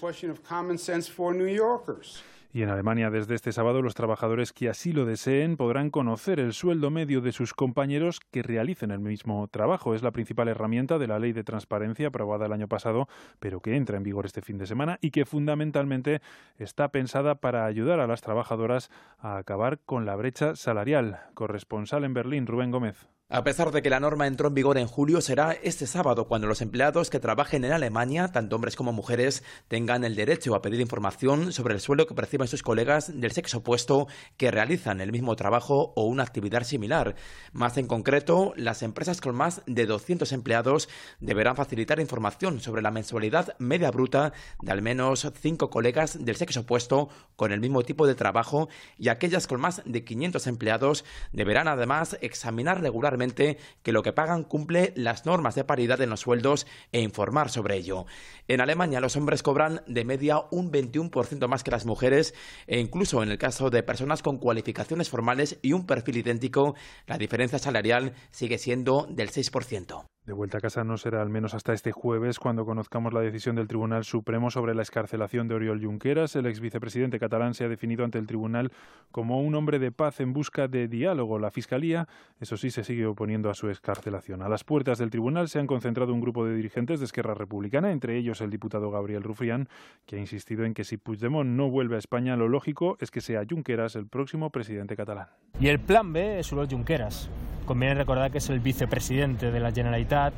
Y 2.54 2.62
en 2.62 2.68
Alemania, 2.68 3.08
desde 3.08 3.34
este 3.34 3.50
sábado, 3.50 3.80
los 3.80 3.94
trabajadores 3.94 4.52
que 4.52 4.68
así 4.68 4.92
lo 4.92 5.06
deseen 5.06 5.56
podrán 5.56 5.88
conocer 5.88 6.38
el 6.38 6.52
sueldo 6.52 6.90
medio 6.90 7.22
de 7.22 7.32
sus 7.32 7.54
compañeros 7.54 8.20
que 8.30 8.42
realicen 8.42 8.90
el 8.90 8.98
mismo 8.98 9.48
trabajo. 9.48 9.94
Es 9.94 10.02
la 10.02 10.10
principal 10.10 10.48
herramienta 10.48 10.98
de 10.98 11.06
la 11.06 11.18
ley 11.18 11.32
de 11.32 11.44
transparencia 11.44 12.08
aprobada 12.08 12.44
el 12.44 12.52
año 12.52 12.68
pasado, 12.68 13.08
pero 13.40 13.60
que 13.60 13.74
entra 13.74 13.96
en 13.96 14.02
vigor 14.02 14.26
este 14.26 14.42
fin 14.42 14.58
de 14.58 14.66
semana 14.66 14.98
y 15.00 15.12
que 15.12 15.24
fundamentalmente 15.24 16.20
está 16.58 16.88
pensada 16.88 17.36
para 17.36 17.64
ayudar 17.64 18.00
a 18.00 18.06
las 18.06 18.20
trabajadoras 18.20 18.90
a 19.18 19.38
acabar 19.38 19.78
con 19.78 20.04
la 20.04 20.14
brecha 20.16 20.54
salarial. 20.54 21.20
Corresponsal 21.32 22.04
en 22.04 22.12
Berlín, 22.12 22.46
Rubén 22.46 22.70
Gómez. 22.70 23.08
A 23.34 23.44
pesar 23.44 23.70
de 23.70 23.80
que 23.80 23.88
la 23.88 23.98
norma 23.98 24.26
entró 24.26 24.48
en 24.48 24.54
vigor 24.54 24.76
en 24.76 24.86
julio, 24.86 25.22
será 25.22 25.52
este 25.52 25.86
sábado 25.86 26.28
cuando 26.28 26.46
los 26.46 26.60
empleados 26.60 27.08
que 27.08 27.18
trabajen 27.18 27.64
en 27.64 27.72
Alemania, 27.72 28.28
tanto 28.28 28.56
hombres 28.56 28.76
como 28.76 28.92
mujeres, 28.92 29.42
tengan 29.68 30.04
el 30.04 30.14
derecho 30.14 30.54
a 30.54 30.60
pedir 30.60 30.82
información 30.82 31.50
sobre 31.50 31.72
el 31.72 31.80
sueldo 31.80 32.06
que 32.06 32.14
perciben 32.14 32.46
sus 32.46 32.62
colegas 32.62 33.18
del 33.18 33.32
sexo 33.32 33.60
opuesto 33.60 34.06
que 34.36 34.50
realizan 34.50 35.00
el 35.00 35.12
mismo 35.12 35.34
trabajo 35.34 35.94
o 35.96 36.04
una 36.04 36.24
actividad 36.24 36.64
similar. 36.64 37.14
Más 37.52 37.78
en 37.78 37.86
concreto, 37.86 38.52
las 38.54 38.82
empresas 38.82 39.22
con 39.22 39.34
más 39.34 39.62
de 39.64 39.86
200 39.86 40.30
empleados 40.32 40.90
deberán 41.18 41.56
facilitar 41.56 42.00
información 42.00 42.60
sobre 42.60 42.82
la 42.82 42.90
mensualidad 42.90 43.56
media 43.58 43.90
bruta 43.90 44.34
de 44.60 44.72
al 44.72 44.82
menos 44.82 45.26
cinco 45.40 45.70
colegas 45.70 46.22
del 46.22 46.36
sexo 46.36 46.60
opuesto 46.60 47.08
con 47.36 47.50
el 47.50 47.60
mismo 47.60 47.82
tipo 47.82 48.06
de 48.06 48.14
trabajo 48.14 48.68
y 48.98 49.08
aquellas 49.08 49.46
con 49.46 49.58
más 49.58 49.80
de 49.86 50.04
500 50.04 50.46
empleados 50.48 51.06
deberán 51.32 51.66
además 51.66 52.18
examinar 52.20 52.82
regularmente 52.82 53.21
que 53.30 53.92
lo 53.92 54.02
que 54.02 54.12
pagan 54.12 54.44
cumple 54.44 54.92
las 54.96 55.26
normas 55.26 55.54
de 55.54 55.64
paridad 55.64 56.00
en 56.00 56.10
los 56.10 56.20
sueldos 56.20 56.66
e 56.90 57.00
informar 57.00 57.50
sobre 57.50 57.76
ello. 57.76 58.06
En 58.48 58.60
Alemania 58.60 59.00
los 59.00 59.16
hombres 59.16 59.42
cobran 59.42 59.82
de 59.86 60.04
media 60.04 60.42
un 60.50 60.72
21% 60.72 61.46
más 61.48 61.62
que 61.62 61.70
las 61.70 61.86
mujeres 61.86 62.34
e 62.66 62.80
incluso 62.80 63.22
en 63.22 63.30
el 63.30 63.38
caso 63.38 63.70
de 63.70 63.82
personas 63.82 64.22
con 64.22 64.38
cualificaciones 64.38 65.08
formales 65.08 65.58
y 65.62 65.72
un 65.72 65.86
perfil 65.86 66.18
idéntico, 66.18 66.74
la 67.06 67.18
diferencia 67.18 67.58
salarial 67.58 68.14
sigue 68.30 68.58
siendo 68.58 69.06
del 69.08 69.30
6%. 69.30 70.04
De 70.24 70.32
vuelta 70.32 70.58
a 70.58 70.60
casa 70.60 70.84
no 70.84 70.98
será 70.98 71.20
al 71.20 71.30
menos 71.30 71.52
hasta 71.52 71.72
este 71.72 71.90
jueves 71.90 72.38
cuando 72.38 72.64
conozcamos 72.64 73.12
la 73.12 73.20
decisión 73.20 73.56
del 73.56 73.66
Tribunal 73.66 74.04
Supremo 74.04 74.52
sobre 74.52 74.72
la 74.72 74.82
escarcelación 74.82 75.48
de 75.48 75.56
Oriol 75.56 75.84
Junqueras. 75.84 76.36
El 76.36 76.46
ex 76.46 76.60
vicepresidente 76.60 77.18
catalán 77.18 77.54
se 77.54 77.64
ha 77.64 77.68
definido 77.68 78.04
ante 78.04 78.18
el 78.18 78.28
Tribunal 78.28 78.70
como 79.10 79.40
un 79.40 79.56
hombre 79.56 79.80
de 79.80 79.90
paz 79.90 80.20
en 80.20 80.32
busca 80.32 80.68
de 80.68 80.86
diálogo. 80.86 81.40
La 81.40 81.50
Fiscalía, 81.50 82.06
eso 82.38 82.56
sí, 82.56 82.70
se 82.70 82.84
sigue 82.84 83.04
oponiendo 83.04 83.50
a 83.50 83.54
su 83.54 83.68
escarcelación. 83.68 84.42
A 84.42 84.48
las 84.48 84.62
puertas 84.62 84.98
del 84.98 85.10
Tribunal 85.10 85.48
se 85.48 85.58
han 85.58 85.66
concentrado 85.66 86.14
un 86.14 86.20
grupo 86.20 86.46
de 86.46 86.54
dirigentes 86.54 87.00
de 87.00 87.06
Esquerra 87.06 87.34
Republicana, 87.34 87.90
entre 87.90 88.16
ellos 88.16 88.40
el 88.42 88.50
diputado 88.50 88.92
Gabriel 88.92 89.24
Rufián, 89.24 89.68
que 90.06 90.14
ha 90.14 90.20
insistido 90.20 90.64
en 90.64 90.72
que 90.72 90.84
si 90.84 90.98
Puigdemont 90.98 91.50
no 91.50 91.68
vuelve 91.68 91.96
a 91.96 91.98
España, 91.98 92.36
lo 92.36 92.46
lógico 92.46 92.96
es 93.00 93.10
que 93.10 93.20
sea 93.20 93.42
Junqueras 93.50 93.96
el 93.96 94.06
próximo 94.06 94.50
presidente 94.50 94.94
catalán. 94.94 95.26
Y 95.58 95.66
el 95.66 95.80
plan 95.80 96.12
B 96.12 96.38
es 96.38 96.52
Oriol 96.52 96.68
Junqueras. 96.70 97.28
Conviene 97.72 97.94
recordar 97.94 98.30
que 98.30 98.36
es 98.36 98.50
el 98.50 98.60
vicepresidente 98.60 99.50
de 99.50 99.58
la 99.58 99.72
Generalitat. 99.72 100.34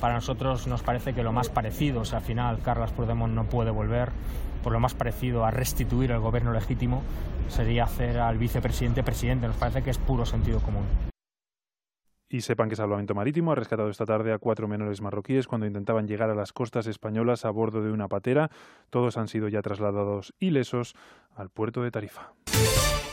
Para 0.00 0.14
nosotros 0.14 0.68
nos 0.68 0.80
parece 0.80 1.12
que 1.12 1.24
lo 1.24 1.32
más 1.32 1.48
parecido, 1.48 2.02
o 2.02 2.04
sea, 2.04 2.18
al 2.18 2.24
final 2.24 2.60
Carlos 2.62 2.92
Puigdemont 2.92 3.34
no 3.34 3.46
puede 3.46 3.72
volver, 3.72 4.10
por 4.62 4.72
lo 4.72 4.78
más 4.78 4.94
parecido 4.94 5.44
a 5.44 5.50
restituir 5.50 6.12
el 6.12 6.20
gobierno 6.20 6.52
legítimo 6.52 7.02
sería 7.48 7.82
hacer 7.82 8.20
al 8.20 8.38
vicepresidente 8.38 9.02
presidente. 9.02 9.48
Nos 9.48 9.56
parece 9.56 9.82
que 9.82 9.90
es 9.90 9.98
puro 9.98 10.24
sentido 10.24 10.60
común. 10.60 10.84
Y 12.28 12.42
sepan 12.42 12.68
que 12.68 12.76
Salvamento 12.76 13.12
Marítimo 13.12 13.50
ha 13.50 13.56
rescatado 13.56 13.88
esta 13.88 14.06
tarde 14.06 14.32
a 14.32 14.38
cuatro 14.38 14.68
menores 14.68 15.02
marroquíes 15.02 15.48
cuando 15.48 15.66
intentaban 15.66 16.06
llegar 16.06 16.30
a 16.30 16.36
las 16.36 16.52
costas 16.52 16.86
españolas 16.86 17.44
a 17.44 17.50
bordo 17.50 17.82
de 17.82 17.90
una 17.90 18.06
patera. 18.06 18.52
Todos 18.90 19.18
han 19.18 19.26
sido 19.26 19.48
ya 19.48 19.62
trasladados 19.62 20.32
ilesos 20.38 20.94
al 21.34 21.50
puerto 21.50 21.82
de 21.82 21.90
Tarifa. 21.90 22.34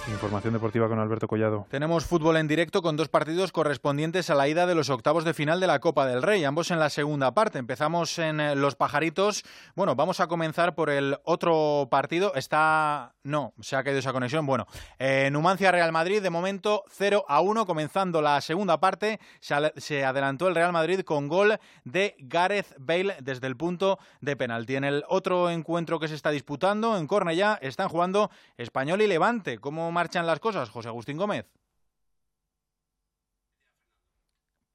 Información 0.07 0.53
deportiva 0.53 0.87
con 0.87 0.99
Alberto 0.99 1.27
Collado. 1.27 1.65
Tenemos 1.69 2.05
fútbol 2.05 2.37
en 2.37 2.47
directo 2.47 2.83
con 2.83 2.95
dos 2.95 3.09
partidos 3.09 3.51
correspondientes 3.51 4.29
a 4.29 4.35
la 4.35 4.47
ida 4.47 4.67
de 4.67 4.75
los 4.75 4.91
octavos 4.91 5.25
de 5.25 5.33
final 5.33 5.59
de 5.59 5.65
la 5.65 5.79
Copa 5.79 6.05
del 6.05 6.21
Rey, 6.21 6.43
ambos 6.43 6.69
en 6.69 6.79
la 6.79 6.91
segunda 6.91 7.33
parte. 7.33 7.57
Empezamos 7.57 8.19
en 8.19 8.39
eh, 8.39 8.55
Los 8.55 8.75
Pajaritos. 8.75 9.43
Bueno, 9.75 9.95
vamos 9.95 10.19
a 10.19 10.27
comenzar 10.27 10.75
por 10.75 10.91
el 10.91 11.17
otro 11.23 11.87
partido. 11.89 12.35
Está. 12.35 13.13
No, 13.23 13.53
se 13.59 13.75
ha 13.75 13.83
caído 13.83 13.97
esa 13.97 14.13
conexión. 14.13 14.45
Bueno, 14.45 14.67
eh, 14.99 15.29
Numancia 15.31 15.71
Real 15.71 15.91
Madrid, 15.91 16.21
de 16.21 16.29
momento 16.29 16.83
0 16.89 17.25
a 17.27 17.41
1, 17.41 17.65
comenzando 17.65 18.21
la 18.21 18.39
segunda 18.41 18.79
parte. 18.79 19.19
Se 19.39 20.05
adelantó 20.05 20.47
el 20.47 20.53
Real 20.53 20.71
Madrid 20.71 21.01
con 21.01 21.27
gol 21.27 21.57
de 21.83 22.15
Gareth 22.19 22.75
Bale 22.77 23.15
desde 23.21 23.47
el 23.47 23.57
punto 23.57 23.97
de 24.21 24.35
penalti. 24.35 24.75
En 24.75 24.83
el 24.83 25.03
otro 25.07 25.49
encuentro 25.49 25.99
que 25.99 26.07
se 26.07 26.13
está 26.13 26.29
disputando, 26.29 26.95
en 26.95 27.07
Cornellá, 27.07 27.57
están 27.59 27.89
jugando 27.89 28.29
Español 28.57 29.01
y 29.01 29.07
Levante. 29.07 29.57
¿Cómo 29.57 29.94
marchan 29.95 30.27
las 30.27 30.39
cosas, 30.39 30.69
José 30.69 30.89
Agustín 30.89 31.17
Gómez? 31.17 31.45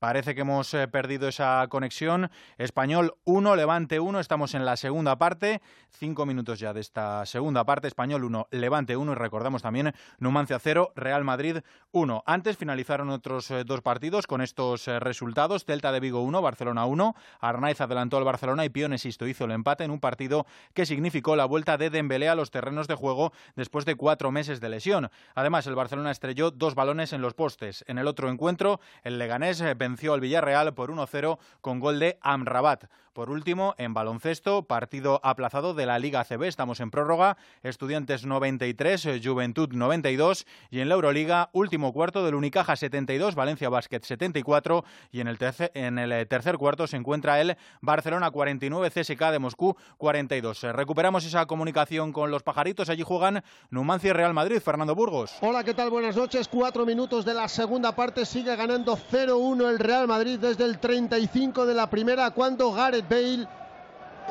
Parece 0.01 0.35
que 0.35 0.41
hemos 0.41 0.73
eh, 0.73 0.89
perdido 0.89 1.29
esa 1.29 1.67
conexión. 1.69 2.31
Español 2.57 3.17
1, 3.25 3.55
Levante 3.55 4.01
1. 4.01 4.19
Estamos 4.19 4.55
en 4.55 4.65
la 4.65 4.79
segunda 4.79 5.19
parte. 5.19 5.61
Cinco 5.91 6.25
minutos 6.25 6.59
ya 6.59 6.73
de 6.73 6.81
esta 6.81 7.27
segunda 7.27 7.65
parte. 7.65 7.87
Español 7.87 8.25
1, 8.25 8.49
Levante 8.51 8.97
1. 8.97 9.13
Y 9.13 9.15
recordamos 9.15 9.61
también 9.61 9.93
Numancia 10.19 10.59
0, 10.59 10.93
Real 10.97 11.23
Madrid 11.23 11.59
1. 11.93 12.23
Antes 12.25 12.57
finalizaron 12.57 13.11
otros 13.11 13.51
eh, 13.51 13.65
dos 13.65 13.83
partidos 13.83 14.27
con 14.27 14.41
estos 14.41 14.89
eh, 14.89 14.99
resultados. 15.01 15.67
Celta 15.67 15.93
de 15.93 16.01
Vigo 16.01 16.23
1, 16.23 16.41
Barcelona 16.41 16.87
1. 16.87 17.15
Arnaiz 17.41 17.83
adelantó 17.83 18.17
al 18.17 18.25
Barcelona 18.25 18.65
y 18.65 18.71
Piones 18.71 19.05
hizo 19.05 19.45
el 19.45 19.51
empate 19.51 19.85
en 19.85 19.91
un 19.91 20.01
partido 20.01 20.47
que 20.73 20.87
significó 20.87 21.37
la 21.37 21.45
vuelta 21.45 21.77
de 21.77 21.91
Dembélé 21.91 22.31
a 22.31 22.35
los 22.35 22.51
terrenos 22.51 22.89
de 22.89 22.95
juego 22.95 23.35
después 23.55 23.85
de 23.85 23.97
cuatro 23.97 24.31
meses 24.31 24.61
de 24.61 24.71
lesión. 24.71 25.11
Además, 25.35 25.67
el 25.67 25.75
Barcelona 25.75 26.11
estrelló 26.11 26.51
dos 26.51 26.75
balones 26.75 27.13
en 27.13 27.21
los 27.21 27.35
postes. 27.35 27.85
En 27.87 27.99
el 27.99 28.07
otro 28.07 28.31
encuentro, 28.31 28.81
el 29.03 29.19
Leganés 29.19 29.61
venció 29.91 30.15
al 30.15 30.21
Villarreal 30.21 30.73
por 30.73 30.91
1-0 30.91 31.39
con 31.61 31.81
gol 31.81 31.99
de 31.99 32.19
Amrabat. 32.21 32.85
Por 33.13 33.29
último, 33.29 33.75
en 33.77 33.93
baloncesto, 33.93 34.63
partido 34.63 35.21
aplazado 35.25 35.75
de 35.75 35.85
la 35.85 35.99
Liga 35.99 36.25
CB. 36.25 36.45
Estamos 36.45 36.79
en 36.79 36.93
prórroga. 36.93 37.37
Estudiantes 37.65 38.25
93, 38.25 39.21
Juventud 39.25 39.69
92. 39.73 40.47
Y 40.71 40.79
en 40.79 40.89
la 40.89 40.95
Euroliga, 40.95 41.51
último 41.53 41.93
cuarto 41.93 42.25
del 42.25 42.37
Unicaja 42.37 42.77
72, 42.77 43.35
Valencia 43.35 43.69
Basket 43.69 44.01
74. 44.01 44.85
Y 45.11 45.21
en 45.21 45.27
el, 45.27 45.39
tercer, 45.39 45.73
en 45.75 45.99
el 45.99 46.29
tercer 46.29 46.57
cuarto 46.57 46.87
se 46.87 46.99
encuentra 46.99 47.41
el 47.41 47.57
Barcelona 47.81 48.31
49, 48.31 48.91
CSK 48.91 49.31
de 49.33 49.39
Moscú 49.41 49.77
42. 49.99 50.63
Recuperamos 50.63 51.25
esa 51.25 51.47
comunicación 51.47 52.13
con 52.13 52.31
los 52.31 52.45
pajaritos. 52.45 52.91
Allí 52.91 53.03
juegan 53.03 53.43
Numancia 53.71 54.11
y 54.11 54.13
Real 54.13 54.35
Madrid. 54.35 54.61
Fernando 54.61 54.95
Burgos. 54.95 55.35
Hola, 55.41 55.65
¿qué 55.65 55.75
tal? 55.75 55.91
Buenas 55.91 56.15
noches. 56.15 56.47
Cuatro 56.47 56.87
minutos 56.87 57.25
de 57.25 57.35
la 57.35 57.49
segunda 57.49 57.97
parte. 57.97 58.25
Sigue 58.25 58.55
ganando 58.55 58.97
0-1 58.97 59.69
el 59.69 59.81
Real 59.81 60.07
Madrid 60.07 60.39
desde 60.39 60.65
el 60.65 60.79
35 60.79 61.67
de 61.67 61.75
la 61.75 61.91
primera 61.91 62.31
cuando 62.31 62.71
Gareth 63.01 63.09
Bale 63.09 63.49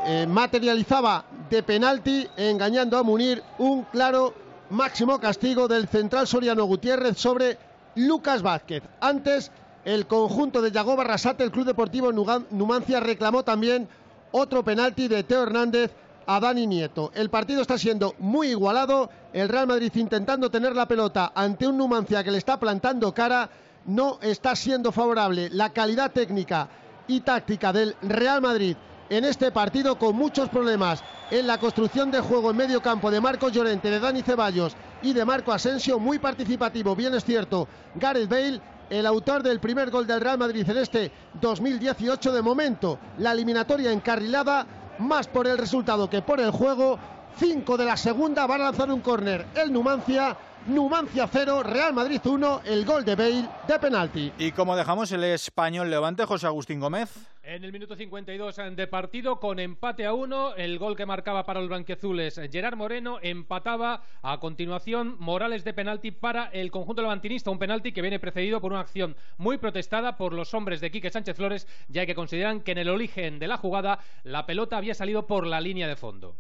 eh, 0.06 0.28
materializaba 0.28 1.26
de 1.50 1.64
penalti 1.64 2.28
engañando 2.38 2.98
a 2.98 3.04
Munir 3.04 3.44
un 3.58 3.84
claro 3.84 4.34
máximo 4.70 5.20
castigo 5.20 5.68
del 5.68 5.88
central 5.88 6.28
Soriano 6.28 6.66
Gutiérrez 6.66 7.18
sobre 7.18 7.58
Lucas 7.96 8.42
Vázquez. 8.42 8.84
Antes, 9.02 9.52
el 9.84 10.06
conjunto 10.06 10.62
de 10.62 10.72
Yagoba 10.72 11.04
Arrasate, 11.04 11.44
el 11.44 11.52
Club 11.52 11.66
Deportivo 11.66 12.12
Numancia, 12.12 13.00
reclamó 13.00 13.44
también 13.44 13.88
otro 14.32 14.64
penalti 14.64 15.08
de 15.08 15.24
Teo 15.24 15.44
Hernández 15.44 15.92
a 16.28 16.40
Dani 16.40 16.68
Nieto. 16.68 17.12
El 17.16 17.30
partido 17.30 17.62
está 17.62 17.78
siendo 17.78 18.14
muy 18.20 18.50
igualado, 18.50 19.10
el 19.34 19.50
Real 19.50 19.68
Madrid 19.68 19.92
intentando 19.96 20.52
tener 20.52 20.76
la 20.76 20.88
pelota 20.88 21.32
ante 21.34 21.68
un 21.68 21.78
Numancia 21.78 22.24
que 22.24 22.32
le 22.32 22.38
está 22.38 22.60
plantando 22.60 23.14
cara, 23.14 23.50
no 23.86 24.20
está 24.22 24.56
siendo 24.56 24.92
favorable 24.92 25.50
la 25.52 25.72
calidad 25.72 26.12
técnica 26.12 26.70
y 27.10 27.20
táctica 27.20 27.74
del 27.74 27.96
Real 28.02 28.42
Madrid 28.42 28.78
en 29.10 29.26
este 29.26 29.52
partido 29.52 29.98
con 29.98 30.16
muchos 30.16 30.48
problemas 30.50 31.04
en 31.32 31.48
la 31.48 31.58
construcción 31.58 32.12
de 32.12 32.22
juego 32.22 32.52
en 32.52 32.58
medio 32.58 32.82
campo 32.82 33.12
de 33.12 33.20
Marcos 33.20 33.52
Llorente, 33.52 33.90
de 33.90 34.00
Dani 34.00 34.22
Ceballos 34.22 34.76
y 35.02 35.14
de 35.14 35.26
Marco 35.26 35.52
Asensio, 35.52 36.00
muy 36.00 36.20
participativo, 36.20 36.96
bien 36.96 37.14
es 37.14 37.26
cierto, 37.26 37.68
Gareth 37.96 38.30
Bale 38.30 38.62
el 38.90 39.06
autor 39.06 39.44
del 39.44 39.60
primer 39.60 39.92
gol 39.92 40.08
del 40.08 40.22
Real 40.22 40.38
Madrid 40.38 40.68
en 40.68 40.78
este 40.78 41.12
2018 41.40 42.32
de 42.32 42.42
momento. 42.42 43.00
La 43.20 43.34
eliminatoria 43.34 43.92
encarrilada, 43.92 44.66
más 44.98 45.28
por 45.28 45.48
el 45.48 45.58
resultado 45.58 46.10
que 46.10 46.22
por 46.22 46.40
el 46.40 46.52
juego. 46.52 46.98
5 47.38 47.78
de 47.78 47.86
la 47.86 47.96
segunda, 47.96 48.48
va 48.48 48.56
a 48.56 48.58
lanzar 48.58 48.92
un 48.92 49.02
córner 49.02 49.46
el 49.56 49.72
Numancia. 49.72 50.36
Numancia 50.70 51.28
0, 51.28 51.64
Real 51.64 51.94
Madrid 51.94 52.22
1, 52.24 52.62
el 52.66 52.86
gol 52.86 53.04
de 53.04 53.16
Bale 53.16 53.50
de 53.68 53.80
penalti. 53.80 54.32
¿Y 54.38 54.52
cómo 54.52 54.76
dejamos 54.76 55.12
el 55.12 55.24
español 55.24 55.90
Levante, 55.90 56.26
José 56.26 56.46
Agustín 56.46 56.80
Gómez? 56.80 57.10
En 57.42 57.64
el 57.64 57.72
minuto 57.72 57.96
52 57.96 58.56
de 58.76 58.86
partido, 58.86 59.40
con 59.40 59.60
empate 59.60 60.06
a 60.06 60.14
uno, 60.14 60.54
el 60.54 60.78
gol 60.78 60.96
que 60.96 61.08
marcaba 61.08 61.44
para 61.44 61.60
los 61.60 61.70
blanqueazules 61.70 62.40
Gerard 62.52 62.76
Moreno 62.76 63.18
empataba 63.24 64.04
a 64.22 64.40
continuación 64.40 65.16
Morales 65.18 65.64
de 65.64 65.74
penalti 65.74 66.12
para 66.12 66.46
el 66.50 66.70
conjunto 66.70 67.02
levantinista, 67.02 67.50
un 67.50 67.58
penalti 67.58 67.92
que 67.92 68.04
viene 68.04 68.20
precedido 68.20 68.62
por 68.62 68.72
una 68.72 68.82
acción 68.82 69.16
muy 69.38 69.58
protestada 69.58 70.18
por 70.18 70.34
los 70.34 70.54
hombres 70.54 70.82
de 70.82 70.92
Quique 70.92 71.10
Sánchez 71.10 71.36
Flores, 71.36 71.68
ya 71.88 72.06
que 72.06 72.14
consideran 72.14 72.62
que 72.62 72.74
en 72.74 72.78
el 72.78 72.90
origen 72.90 73.40
de 73.40 73.48
la 73.48 73.58
jugada 73.58 73.98
la 74.24 74.46
pelota 74.46 74.78
había 74.78 74.94
salido 74.94 75.26
por 75.26 75.48
la 75.48 75.62
línea 75.62 75.88
de 75.88 75.96
fondo. 75.96 76.36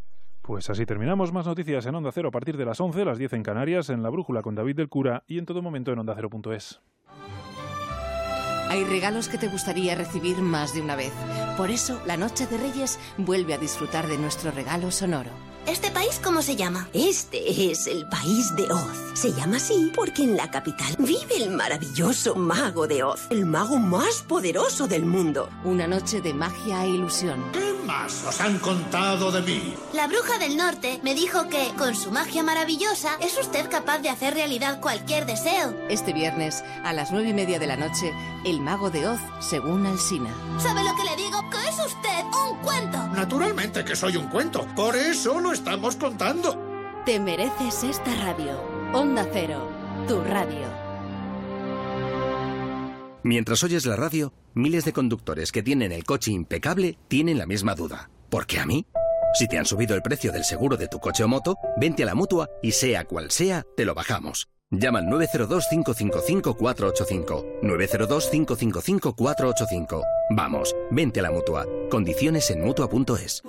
Pues 0.49 0.67
así 0.67 0.83
terminamos. 0.83 1.31
Más 1.31 1.45
noticias 1.45 1.85
en 1.85 1.93
Onda 1.93 2.11
Cero 2.11 2.29
a 2.29 2.31
partir 2.31 2.57
de 2.57 2.65
las 2.65 2.81
11, 2.81 3.05
las 3.05 3.19
10 3.19 3.33
en 3.33 3.43
Canarias, 3.43 3.91
en 3.91 4.01
La 4.01 4.09
Brújula 4.09 4.41
con 4.41 4.55
David 4.55 4.77
del 4.77 4.89
Cura 4.89 5.23
y 5.27 5.37
en 5.37 5.45
todo 5.45 5.61
momento 5.61 5.91
en 5.91 5.99
OndaCero.es. 5.99 6.81
Hay 8.67 8.83
regalos 8.83 9.29
que 9.29 9.37
te 9.37 9.47
gustaría 9.47 9.93
recibir 9.93 10.37
más 10.37 10.73
de 10.73 10.81
una 10.81 10.95
vez. 10.95 11.13
Por 11.55 11.69
eso, 11.69 12.01
la 12.07 12.17
Noche 12.17 12.47
de 12.47 12.57
Reyes 12.57 12.99
vuelve 13.19 13.53
a 13.53 13.59
disfrutar 13.59 14.07
de 14.07 14.17
nuestro 14.17 14.49
regalo 14.49 14.89
sonoro. 14.89 15.29
¿Este 15.69 15.91
país 15.91 16.19
cómo 16.23 16.41
se 16.41 16.55
llama? 16.55 16.89
Este 16.93 17.69
es 17.71 17.85
el 17.85 18.07
país 18.07 18.55
de 18.55 18.63
Oz. 18.71 18.97
Se 19.13 19.31
llama 19.33 19.57
así 19.57 19.91
porque 19.95 20.23
en 20.23 20.35
la 20.35 20.49
capital 20.49 20.95
vive 20.97 21.37
el 21.37 21.51
maravilloso 21.51 22.33
mago 22.33 22.87
de 22.87 23.03
Oz, 23.03 23.27
el 23.29 23.45
mago 23.45 23.77
más 23.77 24.23
poderoso 24.23 24.87
del 24.87 25.05
mundo. 25.05 25.47
Una 25.63 25.85
noche 25.85 26.21
de 26.21 26.33
magia 26.33 26.85
e 26.85 26.89
ilusión. 26.89 27.43
¿Qué 27.53 27.71
más 27.85 28.25
os 28.27 28.41
han 28.41 28.57
contado 28.57 29.31
de 29.31 29.41
mí? 29.41 29.75
La 29.93 30.07
bruja 30.07 30.39
del 30.39 30.57
norte 30.57 30.99
me 31.03 31.13
dijo 31.13 31.47
que, 31.49 31.71
con 31.77 31.93
su 31.95 32.09
magia 32.09 32.41
maravillosa, 32.41 33.11
es 33.21 33.37
usted 33.37 33.69
capaz 33.69 33.99
de 33.99 34.09
hacer 34.09 34.33
realidad 34.33 34.81
cualquier 34.81 35.27
deseo. 35.27 35.75
Este 35.87 36.13
viernes, 36.13 36.63
a 36.83 36.93
las 36.93 37.11
nueve 37.11 37.29
y 37.29 37.33
media 37.33 37.59
de 37.59 37.67
la 37.67 37.77
noche, 37.77 38.11
el 38.43 38.59
mago 38.59 38.89
de 38.89 39.07
Oz, 39.07 39.19
según 39.39 39.85
Alsina. 39.85 40.33
¿Sabe 40.57 40.83
lo 40.83 40.95
que 40.95 41.03
le 41.03 41.15
digo? 41.15 41.47
Que 41.51 41.69
es 41.69 41.77
usted 41.85 42.23
un 42.47 42.57
cuento. 42.59 42.97
Naturalmente 43.09 43.83
que 43.83 43.95
soy 43.95 44.17
un 44.17 44.27
cuento. 44.29 44.65
Por 44.75 44.95
eso 44.95 45.39
lo 45.39 45.51
estamos 45.59 45.95
contando. 45.97 46.57
Te 47.05 47.19
mereces 47.19 47.83
esta 47.83 48.15
radio. 48.15 48.59
Onda 48.93 49.27
Cero, 49.31 49.69
tu 50.07 50.19
radio. 50.21 50.65
Mientras 53.23 53.61
oyes 53.63 53.85
la 53.85 53.95
radio, 53.97 54.31
miles 54.53 54.85
de 54.85 54.93
conductores 54.93 55.51
que 55.51 55.61
tienen 55.61 55.91
el 55.91 56.05
coche 56.05 56.31
impecable 56.31 56.97
tienen 57.09 57.37
la 57.37 57.45
misma 57.45 57.75
duda. 57.75 58.09
¿Por 58.29 58.47
qué 58.47 58.59
a 58.59 58.65
mí? 58.65 58.85
Si 59.33 59.47
te 59.47 59.59
han 59.59 59.65
subido 59.65 59.95
el 59.95 60.01
precio 60.01 60.31
del 60.31 60.45
seguro 60.45 60.77
de 60.77 60.87
tu 60.87 60.99
coche 60.99 61.25
o 61.25 61.27
moto, 61.27 61.57
vente 61.77 62.03
a 62.03 62.05
la 62.05 62.15
mutua 62.15 62.49
y 62.63 62.71
sea 62.71 63.03
cual 63.03 63.29
sea, 63.29 63.65
te 63.75 63.83
lo 63.83 63.93
bajamos. 63.93 64.47
Llama 64.71 64.99
al 64.99 65.07
902-555-485. 65.07 67.59
902-555-485. 67.61 70.03
Vamos, 70.29 70.73
vente 70.89 71.19
a 71.19 71.23
la 71.23 71.31
mutua. 71.31 71.67
Condiciones 71.89 72.49
en 72.49 72.63
mutua.es. 72.63 73.43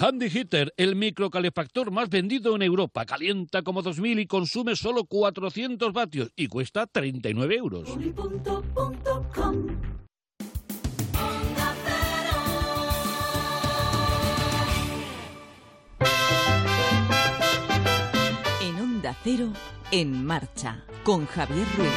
Handy 0.00 0.28
Heater, 0.28 0.72
el 0.76 0.96
microcalefactor 0.96 1.90
más 1.90 2.08
vendido 2.08 2.54
en 2.54 2.62
Europa. 2.62 3.04
Calienta 3.06 3.62
como 3.62 3.82
2000 3.82 4.20
y 4.20 4.26
consume 4.26 4.76
solo 4.76 5.04
400 5.04 5.92
vatios 5.92 6.32
y 6.36 6.48
cuesta 6.48 6.86
39 6.86 7.56
euros. 7.56 7.88
Cero 19.22 19.52
en 19.90 20.24
marcha 20.24 20.84
con 21.02 21.26
Javier 21.26 21.66
Ruiz. 21.76 21.90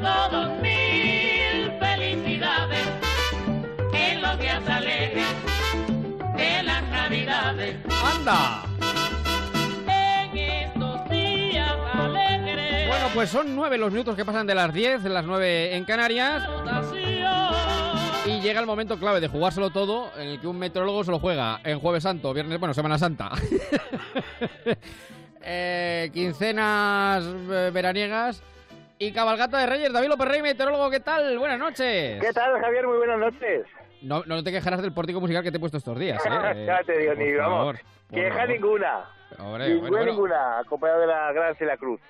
Todos 0.00 0.48
mil 0.60 1.72
felicidades 1.78 2.86
en 3.92 4.22
los 4.22 4.38
días 4.38 4.66
alegres 4.68 5.26
de 6.36 6.62
las 6.62 6.82
navidades. 6.88 7.76
¡Anda! 8.02 8.62
Bueno, 12.88 13.06
pues 13.14 13.30
son 13.30 13.54
nueve 13.54 13.78
los 13.78 13.92
minutos 13.92 14.16
que 14.16 14.24
pasan 14.24 14.46
de 14.46 14.54
las 14.54 14.72
diez, 14.72 15.02
las 15.04 15.24
nueve 15.24 15.76
en 15.76 15.84
Canarias. 15.84 16.42
Y 18.26 18.40
llega 18.40 18.60
el 18.60 18.66
momento 18.66 18.98
clave 18.98 19.20
de 19.20 19.28
jugárselo 19.28 19.70
todo, 19.70 20.10
en 20.16 20.28
el 20.28 20.40
que 20.40 20.46
un 20.46 20.58
meteorólogo 20.58 21.04
se 21.04 21.10
lo 21.10 21.18
juega 21.18 21.60
en 21.64 21.80
Jueves 21.80 22.02
Santo, 22.02 22.32
Viernes, 22.32 22.58
bueno, 22.58 22.74
Semana 22.74 22.98
Santa. 22.98 23.30
Eh, 25.42 26.10
quincenas 26.12 27.24
eh, 27.24 27.70
veraniegas 27.72 28.42
y 29.00 29.12
cabalgata 29.12 29.58
de 29.58 29.66
Reyes. 29.66 29.92
David 29.92 30.08
López 30.08 30.28
Rey, 30.28 30.42
meteorólogo, 30.42 30.90
¿qué 30.90 31.00
tal? 31.00 31.38
Buenas 31.38 31.58
noches. 31.58 32.20
¿Qué 32.20 32.32
tal, 32.34 32.60
Javier? 32.60 32.86
Muy 32.86 32.98
buenas 32.98 33.18
noches. 33.18 33.66
No, 34.02 34.22
no 34.26 34.44
te 34.44 34.52
quejarás 34.52 34.82
del 34.82 34.92
pórtico 34.92 35.20
musical 35.20 35.42
que 35.42 35.50
te 35.50 35.56
he 35.56 35.60
puesto 35.60 35.78
estos 35.78 35.98
días, 35.98 36.22
¿eh? 36.24 36.64
ya 36.66 36.84
te 36.84 36.98
digo, 36.98 37.14
ni 37.14 37.32
vamos. 37.32 37.76
Queja 38.10 38.46
ninguna. 38.46 39.04
ninguna, 39.38 40.04
ninguna, 40.04 40.58
acompañado 40.58 41.00
de 41.00 41.06
la 41.06 41.32
Gran 41.32 41.54
Cruz 41.78 42.00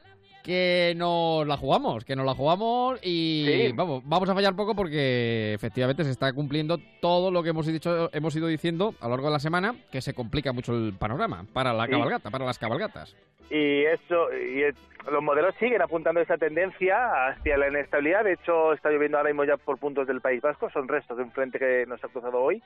que 0.42 0.94
nos 0.96 1.46
la 1.46 1.56
jugamos, 1.56 2.04
que 2.04 2.16
nos 2.16 2.26
la 2.26 2.34
jugamos 2.34 2.98
y 3.02 3.72
vamos, 3.72 4.02
vamos 4.04 4.28
a 4.28 4.34
fallar 4.34 4.54
poco 4.54 4.74
porque 4.74 5.54
efectivamente 5.54 6.04
se 6.04 6.10
está 6.10 6.32
cumpliendo 6.32 6.78
todo 7.00 7.30
lo 7.30 7.42
que 7.42 7.50
hemos 7.50 7.66
dicho, 7.66 8.10
hemos 8.12 8.34
ido 8.36 8.46
diciendo 8.46 8.94
a 9.00 9.04
lo 9.04 9.10
largo 9.10 9.26
de 9.26 9.32
la 9.32 9.40
semana, 9.40 9.74
que 9.90 10.00
se 10.00 10.14
complica 10.14 10.52
mucho 10.52 10.72
el 10.72 10.94
panorama 10.94 11.44
para 11.52 11.72
la 11.72 11.88
cabalgata, 11.88 12.30
para 12.30 12.44
las 12.44 12.58
cabalgatas. 12.58 13.14
Y 13.50 13.84
eso, 13.84 14.32
y 14.32 14.62
los 15.10 15.22
modelos 15.22 15.54
siguen 15.58 15.82
apuntando 15.82 16.20
esa 16.20 16.38
tendencia 16.38 17.26
hacia 17.26 17.56
la 17.56 17.68
inestabilidad. 17.68 18.22
De 18.22 18.34
hecho, 18.34 18.72
está 18.72 18.90
lloviendo 18.90 19.18
ahora 19.18 19.30
mismo 19.30 19.44
ya 19.44 19.56
por 19.56 19.78
puntos 19.78 20.06
del 20.06 20.20
País 20.20 20.40
Vasco. 20.40 20.70
Son 20.70 20.86
restos 20.86 21.16
de 21.16 21.24
un 21.24 21.32
frente 21.32 21.58
que 21.58 21.84
nos 21.86 22.02
ha 22.04 22.08
cruzado 22.08 22.38
hoy. 22.38 22.62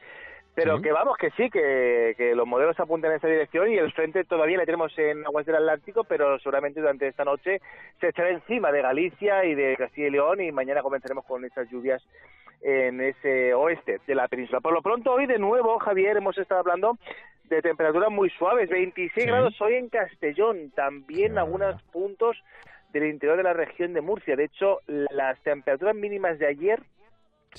Pero 0.55 0.81
que 0.81 0.93
vamos, 0.93 1.17
que 1.17 1.31
sí, 1.33 1.51
que, 1.51 2.15
que, 2.17 2.35
los 2.35 2.47
modelos 2.47 2.79
apuntan 2.79 3.11
en 3.11 3.17
esa 3.17 3.27
dirección 3.27 3.73
y 3.73 3.77
el 3.77 3.93
frente 3.93 4.23
todavía 4.23 4.59
le 4.59 4.67
tenemos 4.67 4.97
en 4.99 5.27
aguas 5.27 5.47
del 5.47 5.57
Atlántico, 5.57 6.05
pero 6.05 6.39
seguramente 6.39 6.81
durante 6.81 7.09
esta 7.09 7.25
noche 7.25 7.61
se 8.01 8.09
echará 8.09 8.31
encima 8.31 8.71
de 8.71 8.83
Galicia 8.83 9.45
y 9.45 9.57
de 9.57 9.77
Castilla 9.77 10.07
y 10.07 10.11
León 10.11 10.41
y 10.41 10.53
mañana 10.53 10.83
comenzaremos 10.83 11.25
con 11.25 11.45
esas 11.45 11.69
lluvias 11.71 12.03
en 12.63 13.01
ese 13.01 13.53
oeste 13.53 14.01
de 14.07 14.15
la 14.15 14.29
península. 14.29 14.61
Por 14.61 14.73
lo 14.73 14.81
pronto 14.81 15.13
hoy 15.13 15.27
de 15.27 15.39
nuevo, 15.39 15.79
Javier, 15.81 16.17
hemos 16.17 16.39
estado 16.39 16.61
hablando 16.61 16.99
de 17.49 17.61
temperaturas 17.61 18.11
muy 18.11 18.31
suaves, 18.31 18.71
26 18.71 19.27
grados 19.27 19.61
hoy 19.61 19.75
en 19.75 19.89
Castellón, 19.89 20.71
también 20.71 21.33
en 21.33 21.39
algunos 21.39 21.83
puntos 21.85 22.37
del 22.93 23.07
interior 23.07 23.37
de 23.37 23.43
la 23.43 23.53
región 23.53 23.93
de 23.93 24.01
Murcia. 24.01 24.37
De 24.37 24.45
hecho, 24.45 24.79
las 24.87 25.39
temperaturas 25.41 25.95
mínimas 25.95 26.39
de 26.39 26.47
ayer 26.47 26.81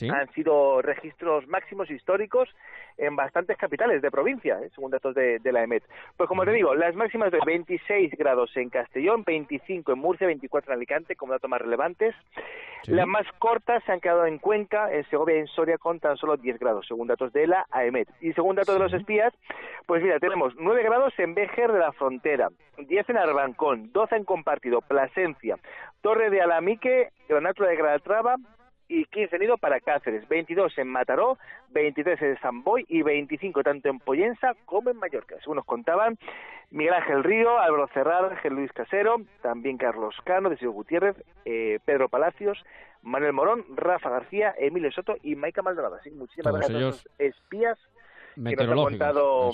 han 0.01 0.31
sido 0.33 0.81
registros 0.81 1.47
máximos 1.47 1.89
históricos 1.89 2.49
en 2.97 3.15
bastantes 3.15 3.57
capitales 3.57 4.01
de 4.01 4.11
provincia, 4.11 4.59
¿eh? 4.61 4.69
según 4.73 4.91
datos 4.91 5.15
de, 5.15 5.39
la 5.43 5.63
EMET. 5.63 5.83
Pues 6.17 6.27
como 6.27 6.45
te 6.45 6.51
digo, 6.51 6.75
las 6.75 6.95
máximas 6.95 7.31
de 7.31 7.39
26 7.45 8.11
grados 8.17 8.55
en 8.55 8.69
Castellón, 8.69 9.23
25 9.25 9.93
en 9.93 9.99
Murcia, 9.99 10.27
24 10.27 10.71
en 10.71 10.77
Alicante, 10.77 11.15
como 11.15 11.33
datos 11.33 11.49
más 11.49 11.61
relevantes. 11.61 12.15
Las 12.87 13.07
más 13.07 13.25
cortas 13.39 13.83
se 13.83 13.91
han 13.91 13.99
quedado 13.99 14.27
en 14.27 14.37
Cuenca, 14.37 14.93
en 14.93 15.03
Segovia 15.09 15.37
y 15.37 15.39
en 15.39 15.47
Soria 15.47 15.79
con 15.79 15.99
tan 15.99 16.17
solo 16.17 16.37
10 16.37 16.59
grados, 16.59 16.85
según 16.87 17.07
datos 17.07 17.33
de 17.33 17.47
la 17.47 17.65
AEMET. 17.71 18.07
Y 18.21 18.33
según 18.33 18.55
datos 18.55 18.75
de 18.75 18.79
los 18.79 18.93
espías, 18.93 19.33
pues 19.87 20.03
mira, 20.03 20.19
tenemos 20.19 20.53
9 20.55 20.83
grados 20.83 21.13
en 21.17 21.33
Béjer 21.33 21.71
de 21.71 21.79
la 21.79 21.91
Frontera, 21.93 22.49
10 22.77 23.09
en 23.09 23.17
Arbancón, 23.17 23.91
12 23.91 24.17
en 24.17 24.23
Compartido, 24.25 24.81
Plasencia, 24.81 25.57
Torre 26.01 26.29
de 26.29 26.41
Alamique, 26.41 27.09
Granatura 27.27 27.69
de 27.69 27.75
Granatrava, 27.75 28.35
y 28.87 29.05
15 29.05 29.35
en 29.35 29.57
para 29.57 29.79
Cáceres, 29.79 30.27
22 30.27 30.77
en 30.77 30.87
Mataró, 30.87 31.37
23 31.71 32.21
en 32.21 32.39
San 32.39 32.63
Boy 32.63 32.85
y 32.87 33.01
25 33.01 33.63
tanto 33.63 33.89
en 33.89 33.99
Poyensa 33.99 34.55
como 34.65 34.89
en 34.89 34.97
Mallorca. 34.97 35.35
Según 35.39 35.57
nos 35.57 35.65
contaban, 35.65 36.17
Miguel 36.71 36.93
Ángel 36.93 37.23
Río, 37.23 37.57
Álvaro 37.57 37.87
Cerrar, 37.93 38.25
Ángel 38.25 38.53
Luis 38.53 38.71
Casero, 38.71 39.21
también 39.41 39.77
Carlos 39.77 40.15
Cano, 40.23 40.49
Deseo 40.49 40.71
Gutiérrez, 40.71 41.15
eh, 41.45 41.79
Pedro 41.85 42.09
Palacios, 42.09 42.63
Manuel 43.01 43.33
Morón, 43.33 43.65
Rafa 43.75 44.09
García, 44.09 44.53
Emilio 44.57 44.91
Soto 44.91 45.15
y 45.23 45.35
Maica 45.35 45.61
Maldonado. 45.61 45.95
Así, 45.95 46.11
muchísimas 46.11 46.53
gracias 46.53 46.75
a 46.75 46.79
los 46.79 47.09
espías 47.19 47.77
que 48.35 48.55
nos 48.55 48.69
han 48.69 48.75
contado 48.75 49.51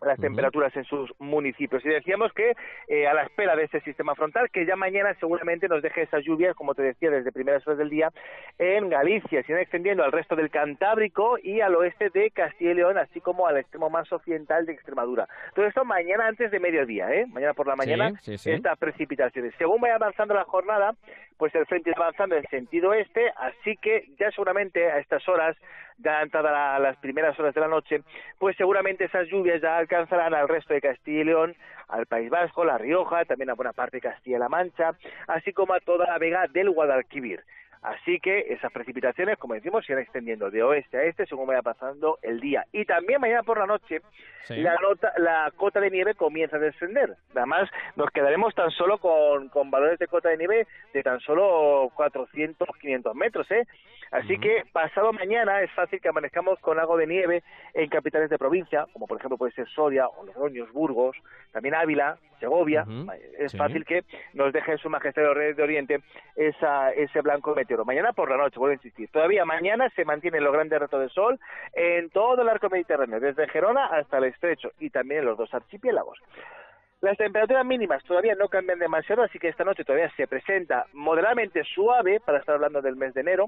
las 0.00 0.18
temperaturas 0.18 0.74
en 0.76 0.84
sus 0.84 1.10
municipios. 1.18 1.84
Y 1.84 1.88
decíamos 1.88 2.32
que 2.32 2.52
eh, 2.88 3.06
a 3.06 3.14
la 3.14 3.24
espera 3.24 3.54
de 3.56 3.64
ese 3.64 3.80
sistema 3.80 4.14
frontal, 4.14 4.50
que 4.50 4.66
ya 4.66 4.76
mañana 4.76 5.14
seguramente 5.20 5.68
nos 5.68 5.82
deje 5.82 6.02
esas 6.02 6.24
lluvias, 6.24 6.54
como 6.56 6.74
te 6.74 6.82
decía, 6.82 7.10
desde 7.10 7.32
primeras 7.32 7.66
horas 7.66 7.78
del 7.78 7.90
día 7.90 8.10
en 8.58 8.88
Galicia, 8.88 9.42
se 9.42 9.60
extendiendo 9.60 10.02
al 10.02 10.12
resto 10.12 10.36
del 10.36 10.50
Cantábrico 10.50 11.38
y 11.42 11.60
al 11.60 11.74
oeste 11.74 12.10
de 12.10 12.30
Castilla 12.30 12.70
y 12.70 12.74
León, 12.74 12.98
así 12.98 13.20
como 13.20 13.46
al 13.46 13.58
extremo 13.58 13.90
más 13.90 14.10
occidental 14.12 14.66
de 14.66 14.72
Extremadura. 14.72 15.28
Todo 15.54 15.66
esto 15.66 15.84
mañana 15.84 16.26
antes 16.26 16.50
de 16.50 16.60
mediodía, 16.60 17.12
¿eh? 17.12 17.26
Mañana 17.26 17.54
por 17.54 17.66
la 17.66 17.76
mañana, 17.76 18.12
estas 18.26 18.78
precipitaciones. 18.78 19.54
Según 19.58 19.80
vaya 19.80 19.96
avanzando 19.96 20.34
la 20.34 20.44
jornada, 20.44 20.94
pues 21.36 21.54
el 21.54 21.66
frente 21.66 21.90
está 21.90 22.02
avanzando 22.02 22.36
en 22.36 22.46
sentido 22.48 22.92
este, 22.92 23.30
así 23.36 23.76
que 23.76 24.08
ya 24.18 24.30
seguramente 24.30 24.90
a 24.90 24.98
estas 24.98 25.26
horas 25.28 25.56
ya 26.02 26.22
entradas 26.22 26.80
las 26.80 26.96
primeras 26.98 27.38
horas 27.38 27.54
de 27.54 27.60
la 27.60 27.68
noche, 27.68 28.02
pues 28.38 28.56
seguramente 28.56 29.04
esas 29.04 29.28
lluvias 29.28 29.60
ya 29.60 29.84
alcanzarán 29.90 30.34
al 30.34 30.48
resto 30.48 30.74
de 30.74 30.80
Castilla 30.80 31.20
y 31.20 31.24
León, 31.24 31.56
al 31.88 32.06
País 32.06 32.30
Vasco, 32.30 32.64
La 32.64 32.78
Rioja, 32.78 33.24
también 33.24 33.50
a 33.50 33.54
buena 33.54 33.72
parte 33.72 33.96
de 33.96 34.02
Castilla-La 34.02 34.48
Mancha, 34.48 34.92
así 35.26 35.52
como 35.52 35.74
a 35.74 35.80
toda 35.80 36.06
la 36.06 36.18
vega 36.18 36.46
del 36.46 36.70
Guadalquivir. 36.70 37.42
Así 37.82 38.20
que 38.20 38.52
esas 38.52 38.70
precipitaciones, 38.72 39.38
como 39.38 39.54
decimos, 39.54 39.86
se 39.86 39.92
irán 39.92 40.02
extendiendo 40.02 40.50
de 40.50 40.62
oeste 40.62 40.98
a 40.98 41.04
este 41.04 41.24
según 41.24 41.46
vaya 41.46 41.62
pasando 41.62 42.18
el 42.20 42.38
día. 42.38 42.66
Y 42.72 42.84
también 42.84 43.20
mañana 43.20 43.42
por 43.42 43.58
la 43.58 43.66
noche 43.66 44.02
la, 44.48 44.76
la 45.16 45.50
cota 45.56 45.80
de 45.80 45.90
nieve 45.90 46.14
comienza 46.14 46.56
a 46.56 46.60
descender. 46.60 47.16
Además, 47.34 47.70
nos 47.96 48.10
quedaremos 48.10 48.54
tan 48.54 48.70
solo 48.70 48.98
con, 48.98 49.48
con 49.48 49.70
valores 49.70 49.98
de 49.98 50.08
cota 50.08 50.28
de 50.28 50.36
nieve 50.36 50.66
de 50.92 51.02
tan 51.02 51.20
solo 51.20 51.90
400, 51.94 52.68
500 52.80 53.14
metros. 53.14 53.50
¿eh? 53.50 53.66
Así 54.10 54.38
que 54.38 54.64
pasado 54.72 55.12
mañana 55.12 55.62
es 55.62 55.70
fácil 55.72 56.00
que 56.00 56.08
amanezcamos 56.08 56.58
con 56.60 56.78
algo 56.78 56.96
de 56.96 57.06
nieve 57.06 57.42
en 57.72 57.88
capitales 57.88 58.28
de 58.28 58.38
provincia, 58.38 58.86
como 58.92 59.06
por 59.06 59.18
ejemplo 59.18 59.38
puede 59.38 59.52
ser 59.52 59.68
Soria 59.68 60.06
o 60.06 60.24
Logroños, 60.24 60.70
Burgos, 60.72 61.16
también 61.52 61.74
Ávila, 61.74 62.18
Segovia. 62.40 62.84
Es 63.38 63.56
fácil 63.56 63.84
que 63.84 64.04
nos 64.32 64.52
deje 64.52 64.78
su 64.78 64.90
majestad 64.90 65.22
de 65.22 65.34
Reyes 65.34 65.56
de 65.56 65.62
Oriente 65.62 66.00
esa, 66.34 66.90
ese 66.90 67.20
blanco 67.20 67.54
meteoro. 67.54 67.84
Mañana 67.84 68.12
por 68.12 68.30
la 68.30 68.36
noche, 68.36 68.58
vuelvo 68.58 68.72
a 68.72 68.74
insistir. 68.74 69.08
Todavía 69.10 69.44
mañana 69.44 69.88
se 69.90 70.04
mantienen 70.04 70.42
los 70.42 70.52
grandes 70.52 70.80
retos 70.80 71.00
de 71.00 71.08
sol 71.10 71.38
en 71.74 72.10
todo 72.10 72.42
el 72.42 72.48
arco 72.48 72.68
mediterráneo, 72.68 73.20
desde 73.20 73.48
Gerona 73.48 73.86
hasta 73.86 74.18
el 74.18 74.24
estrecho 74.24 74.72
y 74.80 74.90
también 74.90 75.20
en 75.20 75.26
los 75.26 75.38
dos 75.38 75.52
archipiélagos. 75.54 76.18
Las 77.00 77.16
temperaturas 77.16 77.64
mínimas 77.64 78.04
todavía 78.04 78.34
no 78.34 78.48
cambian 78.48 78.78
demasiado, 78.78 79.22
así 79.22 79.38
que 79.38 79.48
esta 79.48 79.64
noche 79.64 79.84
todavía 79.84 80.10
se 80.16 80.26
presenta 80.26 80.86
moderadamente 80.92 81.62
suave, 81.64 82.20
para 82.20 82.38
estar 82.38 82.56
hablando 82.56 82.82
del 82.82 82.96
mes 82.96 83.14
de 83.14 83.22
enero. 83.22 83.46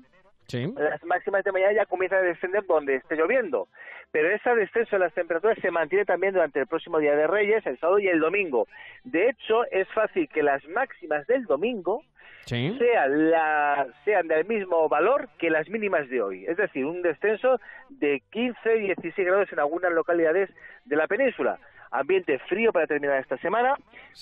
Las 0.77 1.03
máximas 1.05 1.45
de 1.45 1.53
mañana 1.53 1.73
ya 1.73 1.87
comienzan 1.87 2.19
a 2.21 2.23
descender 2.29 2.65
donde 2.67 2.97
esté 2.97 3.17
lloviendo, 3.17 3.69
pero 4.11 4.29
ese 4.29 4.55
descenso 4.55 4.97
de 4.97 5.01
las 5.01 5.15
temperaturas 5.15 5.59
se 5.63 5.71
mantiene 5.71 6.05
también 6.05 6.35
durante 6.35 6.61
el 6.61 6.67
próximo 6.67 6.99
día 6.99 7.15
de 7.15 7.27
Reyes, 7.27 7.65
el 7.67 7.79
sábado 7.79 7.99
y 7.99 8.09
el 8.09 8.21
domingo. 8.21 8.67
De 9.05 9.31
hecho, 9.31 9.65
es 9.71 9.89
fácil 9.89 10.29
que 10.29 10.43
las 10.43 10.63
máximas 10.69 11.27
del 11.27 11.45
domingo 11.45 12.03
sean, 12.45 13.31
la, 13.31 13.87
sean 14.05 14.29
del 14.29 14.45
mismo 14.45 14.89
valor 14.89 15.29
que 15.39 15.49
las 15.49 15.69
mínimas 15.69 16.09
de 16.11 16.21
hoy. 16.21 16.45
Es 16.47 16.57
decir, 16.57 16.85
un 16.85 17.01
descenso 17.01 17.59
de 17.89 18.23
15, 18.31 18.75
16 18.75 19.27
grados 19.27 19.53
en 19.53 19.61
algunas 19.61 19.93
localidades 19.93 20.51
de 20.85 20.97
la 20.97 21.07
península 21.07 21.59
ambiente 21.93 22.39
frío 22.41 22.73
para 22.73 22.87
terminar 22.87 23.21
esta 23.21 23.37
semana, 23.39 23.77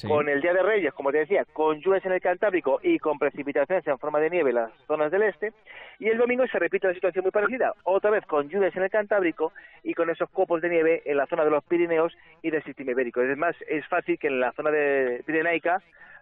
con 0.06 0.28
el 0.28 0.40
Día 0.40 0.52
de 0.52 0.62
Reyes, 0.62 0.92
como 0.92 1.12
te 1.12 1.18
decía, 1.18 1.44
con 1.52 1.80
lluvias 1.80 2.04
en 2.04 2.12
el 2.12 2.20
Cantábrico 2.20 2.80
y 2.82 2.98
con 2.98 3.18
precipitaciones 3.18 3.86
en 3.86 3.98
forma 3.98 4.20
de 4.20 4.30
nieve 4.30 4.50
en 4.50 4.56
las 4.56 4.72
zonas 4.86 5.10
del 5.10 5.22
este, 5.22 5.52
y 5.98 6.08
el 6.08 6.18
domingo 6.18 6.46
se 6.48 6.58
repite 6.58 6.88
la 6.88 6.94
situación 6.94 7.22
muy 7.22 7.30
parecida, 7.30 7.72
otra 7.84 8.10
vez 8.10 8.26
con 8.26 8.48
lluvias 8.48 8.74
en 8.76 8.82
el 8.82 8.90
Cantábrico 8.90 9.52
y 9.82 9.94
con 9.94 10.10
esos 10.10 10.28
copos 10.30 10.60
de 10.60 10.68
nieve 10.68 11.02
en 11.04 11.16
la 11.16 11.26
zona 11.26 11.44
de 11.44 11.50
los 11.50 11.64
Pirineos 11.64 12.16
y 12.42 12.50
del 12.50 12.62
sistema 12.64 12.90
ibérico. 12.90 13.22
Es 13.22 13.38
más, 13.38 13.54
es 13.68 13.86
fácil 13.86 14.18
que 14.18 14.26
en 14.26 14.40
la 14.40 14.52
zona 14.52 14.70
de 14.70 15.22
Pirenaica 15.24 15.80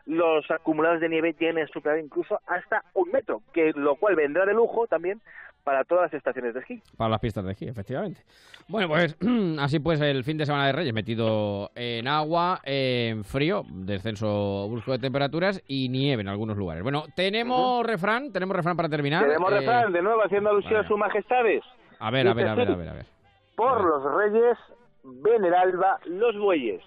los 0.09 0.51
acumulados 0.51 1.01
de 1.01 1.09
nieve 1.09 1.37
lleguen 1.39 1.59
a 1.59 1.69
superar 1.69 1.99
incluso 1.99 2.41
hasta 2.47 2.83
un 2.95 3.11
metro, 3.11 3.43
que 3.53 3.73
lo 3.75 3.97
cual 3.97 4.17
vendrá 4.17 4.47
de 4.47 4.55
lujo 4.55 4.87
también 4.87 5.21
para 5.65 5.85
todas 5.85 6.05
las 6.05 6.15
estaciones 6.15 6.55
de 6.55 6.61
esquí. 6.61 6.83
Para 6.97 7.11
las 7.11 7.21
pistas 7.21 7.45
de 7.45 7.53
esquí, 7.53 7.69
efectivamente. 7.69 8.23
Bueno, 8.69 8.89
pues 8.89 9.19
así 9.61 9.79
pues 9.81 10.01
el 10.01 10.25
fin 10.25 10.39
de 10.39 10.47
semana 10.47 10.67
de 10.67 10.73
Reyes 10.73 10.95
metido 10.95 11.71
en 11.75 12.09
agua, 12.09 12.61
en 12.65 13.23
frío, 13.23 13.65
descenso 13.69 14.67
brusco 14.71 14.93
de 14.93 14.99
temperaturas 14.99 15.63
y 15.69 15.91
nieve 15.91 16.23
en 16.23 16.29
algunos 16.29 16.57
lugares. 16.57 16.83
Bueno, 16.83 17.05
tenemos 17.15 17.85
refrán, 17.85 18.33
tenemos 18.33 18.57
refrán 18.57 18.79
para 18.79 18.89
terminar. 18.89 19.25
Tenemos 19.25 19.53
eh, 19.53 19.59
refrán, 19.59 19.93
de 19.93 20.01
nuevo 20.01 20.23
haciendo 20.25 20.49
alusión 20.49 20.77
a 20.77 20.89
sus 20.89 20.97
majestades. 20.97 21.63
A 21.99 22.11
ver, 22.11 22.29
a 22.29 22.33
ver, 22.33 22.49
a 22.49 22.55
ver, 22.55 22.71
a 22.71 22.77
ver, 22.77 22.89
a 22.89 22.93
ver. 22.95 23.07
Por 23.55 23.85
los 23.85 24.15
reyes, 24.15 24.57
ven 25.05 25.45
el 25.45 25.53
alba 25.53 25.99
los 26.07 26.35
bueyes. 26.39 26.81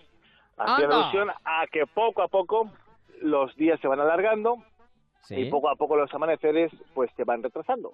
Haciendo 0.58 0.96
alusión 0.96 1.30
a 1.30 1.66
que 1.72 1.86
poco 1.86 2.24
a 2.24 2.28
poco 2.28 2.72
los 3.22 3.56
días 3.56 3.80
se 3.80 3.88
van 3.88 4.00
alargando 4.00 4.58
y 5.30 5.50
poco 5.50 5.70
a 5.70 5.76
poco 5.76 5.96
los 5.96 6.14
amaneceres 6.14 6.72
pues 6.94 7.10
se 7.16 7.24
van 7.24 7.44
retrasando. 7.44 7.94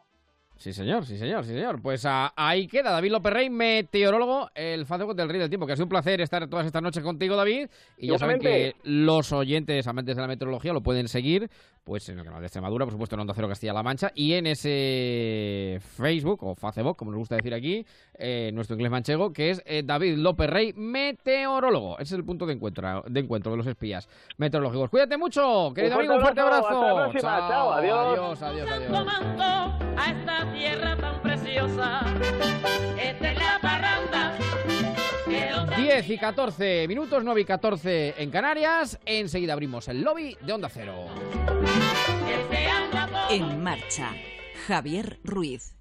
Sí, 0.57 0.73
señor, 0.73 1.05
sí, 1.05 1.17
señor, 1.17 1.43
sí, 1.43 1.53
señor. 1.53 1.81
Pues 1.81 2.03
ahí 2.05 2.67
queda 2.67 2.91
David 2.91 3.11
López 3.11 3.31
Rey, 3.31 3.49
meteorólogo, 3.49 4.49
el 4.55 4.85
Facebook 4.85 5.15
del 5.15 5.29
Rey 5.29 5.39
del 5.39 5.49
Tiempo, 5.49 5.67
que 5.67 5.73
ha 5.73 5.75
sido 5.75 5.85
un 5.85 5.89
placer 5.89 6.19
estar 6.19 6.47
todas 6.47 6.65
estas 6.65 6.81
noches 6.81 7.03
contigo, 7.03 7.35
David. 7.35 7.67
Y 7.97 8.07
ya 8.07 8.17
saben 8.17 8.39
que 8.39 8.75
los 8.83 9.31
oyentes 9.31 9.85
amantes 9.87 10.15
de 10.15 10.21
la 10.21 10.27
meteorología 10.27 10.73
lo 10.73 10.81
pueden 10.81 11.07
seguir 11.07 11.49
pues 11.87 12.09
en 12.09 12.19
el 12.19 12.25
canal 12.25 12.41
de 12.41 12.47
Extremadura, 12.47 12.83
por 12.85 12.91
supuesto 12.91 13.15
en 13.15 13.21
Onda 13.21 13.33
Cero 13.33 13.47
Castilla-La 13.47 13.81
Mancha, 13.81 14.11
y 14.13 14.33
en 14.33 14.45
ese 14.45 15.79
Facebook, 15.79 16.43
o 16.43 16.53
Facebook, 16.53 16.97
como 16.97 17.11
nos 17.11 17.19
gusta 17.19 17.37
decir 17.37 17.53
aquí, 17.53 17.85
eh, 18.19 18.51
nuestro 18.53 18.75
inglés 18.75 18.91
manchego, 18.91 19.31
que 19.31 19.51
es 19.51 19.63
eh, 19.65 19.83
David 19.85 20.17
López 20.17 20.49
Rey, 20.49 20.73
meteorólogo. 20.73 21.93
Ese 21.97 22.15
es 22.15 22.19
el 22.19 22.25
punto 22.25 22.45
de 22.45 22.55
encuentro, 22.55 23.05
de 23.07 23.19
encuentro 23.21 23.53
de 23.53 23.57
los 23.57 23.67
espías 23.67 24.09
meteorológicos. 24.35 24.89
Cuídate 24.89 25.15
mucho, 25.15 25.71
querido 25.73 25.95
amigo, 25.95 26.15
un 26.15 26.21
fuerte 26.21 26.41
abrazo. 26.41 27.13
chao, 27.19 27.71
adiós. 27.71 28.41
Adiós, 28.41 28.41
adiós, 28.41 28.69
adiós. 28.69 30.46
Tierra 30.53 30.97
tan 30.97 31.21
preciosa, 31.21 32.01
esta 33.01 33.31
es 33.31 33.37
la 33.37 33.59
parranda. 33.61 34.37
10 35.77 36.09
y 36.09 36.17
14 36.17 36.87
minutos, 36.87 37.23
9 37.23 37.41
y 37.41 37.45
14 37.45 38.15
en 38.17 38.31
Canarias. 38.31 38.99
Enseguida 39.05 39.53
abrimos 39.53 39.87
el 39.87 40.01
lobby 40.01 40.37
de 40.41 40.53
Onda 40.53 40.69
Cero. 40.69 41.05
En 43.29 43.61
marcha, 43.61 44.11
Javier 44.67 45.19
Ruiz. 45.23 45.75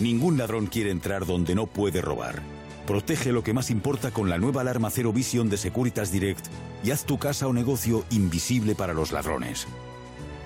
Ningún 0.00 0.38
ladrón 0.38 0.66
quiere 0.66 0.90
entrar 0.90 1.26
donde 1.26 1.54
no 1.54 1.66
puede 1.66 2.00
robar. 2.00 2.40
Protege 2.86 3.32
lo 3.32 3.42
que 3.42 3.52
más 3.52 3.70
importa 3.70 4.10
con 4.10 4.30
la 4.30 4.38
nueva 4.38 4.62
alarma 4.62 4.90
Cero 4.90 5.12
Vision 5.12 5.50
de 5.50 5.56
Securitas 5.56 6.10
Direct 6.12 6.46
y 6.84 6.90
haz 6.90 7.04
tu 7.04 7.18
casa 7.18 7.46
o 7.46 7.52
negocio 7.52 8.04
invisible 8.10 8.74
para 8.74 8.94
los 8.94 9.12
ladrones. 9.12 9.66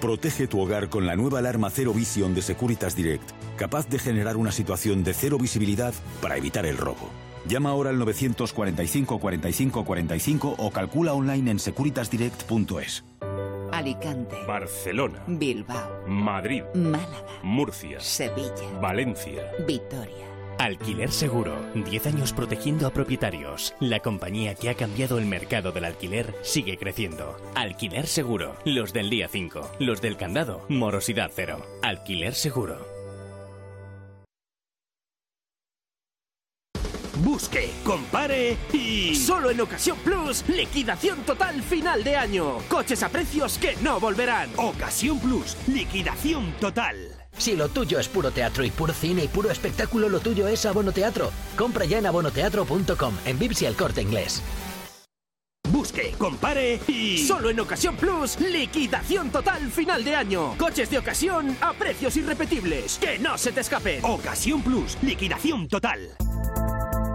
Protege 0.03 0.49
tu 0.49 0.61
hogar 0.61 0.89
con 0.89 1.07
la 1.07 1.15
nueva 1.15 1.39
alarma 1.39 1.71
Cero 1.71 1.95
Vision 1.95 2.35
de 2.35 2.43
Securitas 2.43 2.97
Direct, 2.97 3.31
capaz 3.57 3.89
de 3.89 4.01
generar 4.01 4.37
una 4.37 4.51
situación 4.51 5.05
de 5.05 5.15
cero 5.15 5.39
visibilidad 5.39 5.95
para 6.21 6.37
evitar 6.37 6.67
el 6.67 6.77
robo. 6.77 7.09
Llama 7.47 7.71
ahora 7.71 7.91
al 7.91 8.01
945 8.01 9.21
45 9.21 9.85
45 9.85 10.55
o 10.59 10.71
calcula 10.73 11.15
online 11.15 11.53
en 11.53 11.61
securitasdirect.es. 11.61 13.05
Alicante, 13.71 14.45
Barcelona, 14.45 15.23
Bilbao, 15.29 16.09
Madrid, 16.09 16.65
Málaga, 16.75 17.25
Murcia, 17.45 18.01
Sevilla, 18.01 18.81
Valencia. 18.81 19.53
Vitoria. 19.69 20.32
Alquiler 20.63 21.11
Seguro. 21.11 21.57
10 21.75 22.07
años 22.07 22.33
protegiendo 22.33 22.87
a 22.87 22.93
propietarios. 22.93 23.75
La 23.81 23.99
compañía 23.99 24.55
que 24.55 24.71
ha 24.71 24.75
cambiado 24.75 25.19
el 25.19 25.27
mercado 25.27 25.73
del 25.73 25.85
alquiler 25.85 26.37
sigue 26.43 26.79
creciendo. 26.79 27.37
Alquiler 27.57 28.07
Seguro. 28.07 28.55
Los 28.65 28.93
del 28.93 29.11
día 29.11 29.27
5. 29.27 29.73
Los 29.81 30.01
del 30.01 30.17
candado. 30.17 30.65
Morosidad 30.69 31.33
cero. 31.35 31.67
Alquiler 31.83 32.35
Seguro. 32.35 32.87
Busque, 37.25 37.69
compare 37.85 38.57
y... 38.73 39.17
Solo 39.17 39.51
en 39.51 39.61
Ocasión 39.61 39.99
Plus, 39.99 40.49
liquidación 40.49 41.25
total 41.25 41.61
final 41.61 42.05
de 42.05 42.15
año. 42.15 42.59
Coches 42.69 43.03
a 43.03 43.09
precios 43.09 43.59
que 43.59 43.75
no 43.83 43.99
volverán. 43.99 44.51
Ocasión 44.57 45.19
Plus, 45.19 45.57
liquidación 45.67 46.53
total. 46.61 47.22
Si 47.37 47.57
lo 47.57 47.69
tuyo 47.69 47.99
es 47.99 48.09
puro 48.09 48.31
teatro 48.31 48.65
y 48.65 48.71
puro 48.71 48.93
cine 48.93 49.25
y 49.25 49.29
puro 49.29 49.51
espectáculo, 49.51 50.09
lo 50.09 50.21
tuyo 50.21 50.47
es 50.49 50.65
Abono 50.67 50.93
Teatro. 50.93 51.31
Compra 51.57 51.85
ya 51.85 51.99
en 51.99 52.07
abonoteatro.com, 52.07 53.15
en 53.25 53.39
Vips 53.39 53.63
y 53.63 53.67
el 53.67 53.75
corte 53.75 54.03
inglés. 54.03 54.43
Busque, 55.71 56.15
compare 56.19 56.81
y... 56.87 57.19
Solo 57.19 57.49
en 57.49 57.59
Ocasión 57.59 57.97
Plus, 57.97 58.39
liquidación 58.39 59.31
total 59.31 59.71
final 59.71 60.05
de 60.05 60.15
año. 60.15 60.55
Coches 60.59 60.91
de 60.91 60.99
ocasión 60.99 61.57
a 61.61 61.73
precios 61.73 62.17
irrepetibles. 62.17 62.99
Que 62.99 63.19
no 63.19 63.39
se 63.39 63.53
te 63.53 63.63
escapen. 63.63 64.05
Ocasión 64.05 64.63
Plus, 64.63 64.99
liquidación 65.03 65.67
total. 65.69 66.15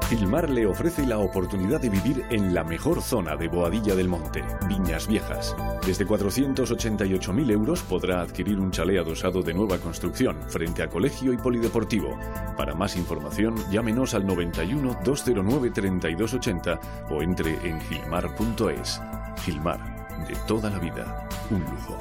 Gilmar 0.10 0.50
le 0.50 0.66
ofrece 0.66 1.06
la 1.06 1.18
oportunidad 1.18 1.82
de 1.82 1.90
vivir 1.90 2.26
en 2.30 2.54
la 2.54 2.64
mejor 2.64 3.02
zona 3.02 3.36
de 3.36 3.50
Boadilla 3.50 3.94
del 3.94 4.08
Monte, 4.08 4.42
Viñas 4.66 5.06
Viejas. 5.06 5.54
Desde 5.86 6.08
488.000 6.08 7.52
euros 7.52 7.82
podrá 7.82 8.22
adquirir 8.22 8.58
un 8.58 8.72
chalet 8.72 9.00
adosado 9.00 9.42
de 9.42 9.54
nueva 9.54 9.78
construcción 9.80 10.38
frente 10.48 10.82
a 10.82 10.88
colegio 10.88 11.34
y 11.34 11.38
polideportivo. 11.38 12.18
Para 12.56 12.74
más 12.74 12.96
información, 12.96 13.56
llámenos 13.70 14.14
al 14.14 14.26
91 14.26 15.00
209 15.04 15.72
3280 15.72 16.80
o 17.10 17.22
entre 17.22 17.56
en 17.68 17.82
gilmar.es. 17.82 19.02
Gilmar, 19.44 20.08
de 20.26 20.36
toda 20.48 20.70
la 20.70 20.80
vida, 20.80 21.28
un 21.52 21.60
lujo. 21.60 21.98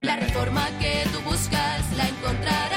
La 0.00 0.14
reforma 0.14 0.68
que 0.78 1.02
tú 1.12 1.18
buscas 1.28 1.96
la 1.96 2.08
encontrarás 2.08 2.73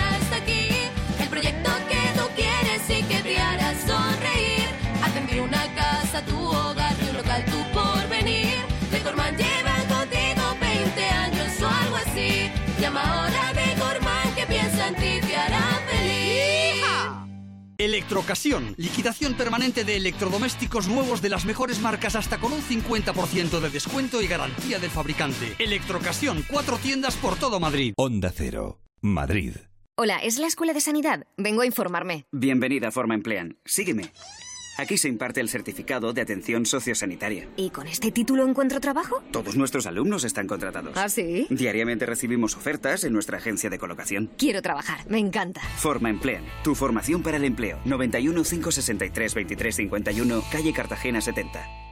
Electrocasión, 17.77 18.73
liquidación 18.77 19.35
permanente 19.35 19.83
de 19.83 19.97
electrodomésticos 19.97 20.87
nuevos 20.87 21.21
de 21.21 21.29
las 21.29 21.45
mejores 21.45 21.79
marcas 21.79 22.15
hasta 22.15 22.39
con 22.39 22.51
un 22.51 22.61
50% 22.61 23.59
de 23.59 23.69
descuento 23.69 24.21
y 24.21 24.27
garantía 24.27 24.79
del 24.79 24.89
fabricante. 24.89 25.53
Electrocasión, 25.59 26.43
cuatro 26.49 26.77
tiendas 26.77 27.15
por 27.17 27.37
todo 27.37 27.59
Madrid. 27.59 27.93
Onda 27.97 28.31
Cero, 28.35 28.81
Madrid. 29.01 29.53
Hola, 29.95 30.17
¿es 30.17 30.37
la 30.39 30.47
Escuela 30.47 30.73
de 30.73 30.81
Sanidad? 30.81 31.27
Vengo 31.37 31.61
a 31.61 31.65
informarme. 31.65 32.25
Bienvenida 32.31 32.87
a 32.87 32.91
Forma 32.91 33.13
Emplean. 33.13 33.57
Sígueme. 33.65 34.11
Aquí 34.77 34.97
se 34.97 35.07
imparte 35.07 35.41
el 35.41 35.49
certificado 35.49 36.13
de 36.13 36.21
atención 36.21 36.65
sociosanitaria. 36.65 37.47
¿Y 37.57 37.71
con 37.71 37.87
este 37.87 38.11
título 38.11 38.47
encuentro 38.47 38.79
trabajo? 38.79 39.21
Todos 39.31 39.55
nuestros 39.55 39.87
alumnos 39.87 40.23
están 40.23 40.47
contratados. 40.47 40.95
¿Ah, 40.95 41.09
sí? 41.09 41.47
Diariamente 41.49 42.05
recibimos 42.05 42.55
ofertas 42.55 43.03
en 43.03 43.13
nuestra 43.13 43.37
agencia 43.37 43.69
de 43.69 43.79
colocación. 43.79 44.29
Quiero 44.37 44.61
trabajar, 44.61 44.99
me 45.09 45.19
encanta. 45.19 45.61
Forma 45.77 46.09
Emplean. 46.09 46.43
Tu 46.63 46.75
formación 46.75 47.23
para 47.23 47.37
el 47.37 47.45
empleo. 47.45 47.79
91 47.85 48.43
563 48.43 49.33
23 49.33 49.75
51, 49.75 50.43
calle 50.51 50.73
Cartagena 50.73 51.21
70. 51.21 51.86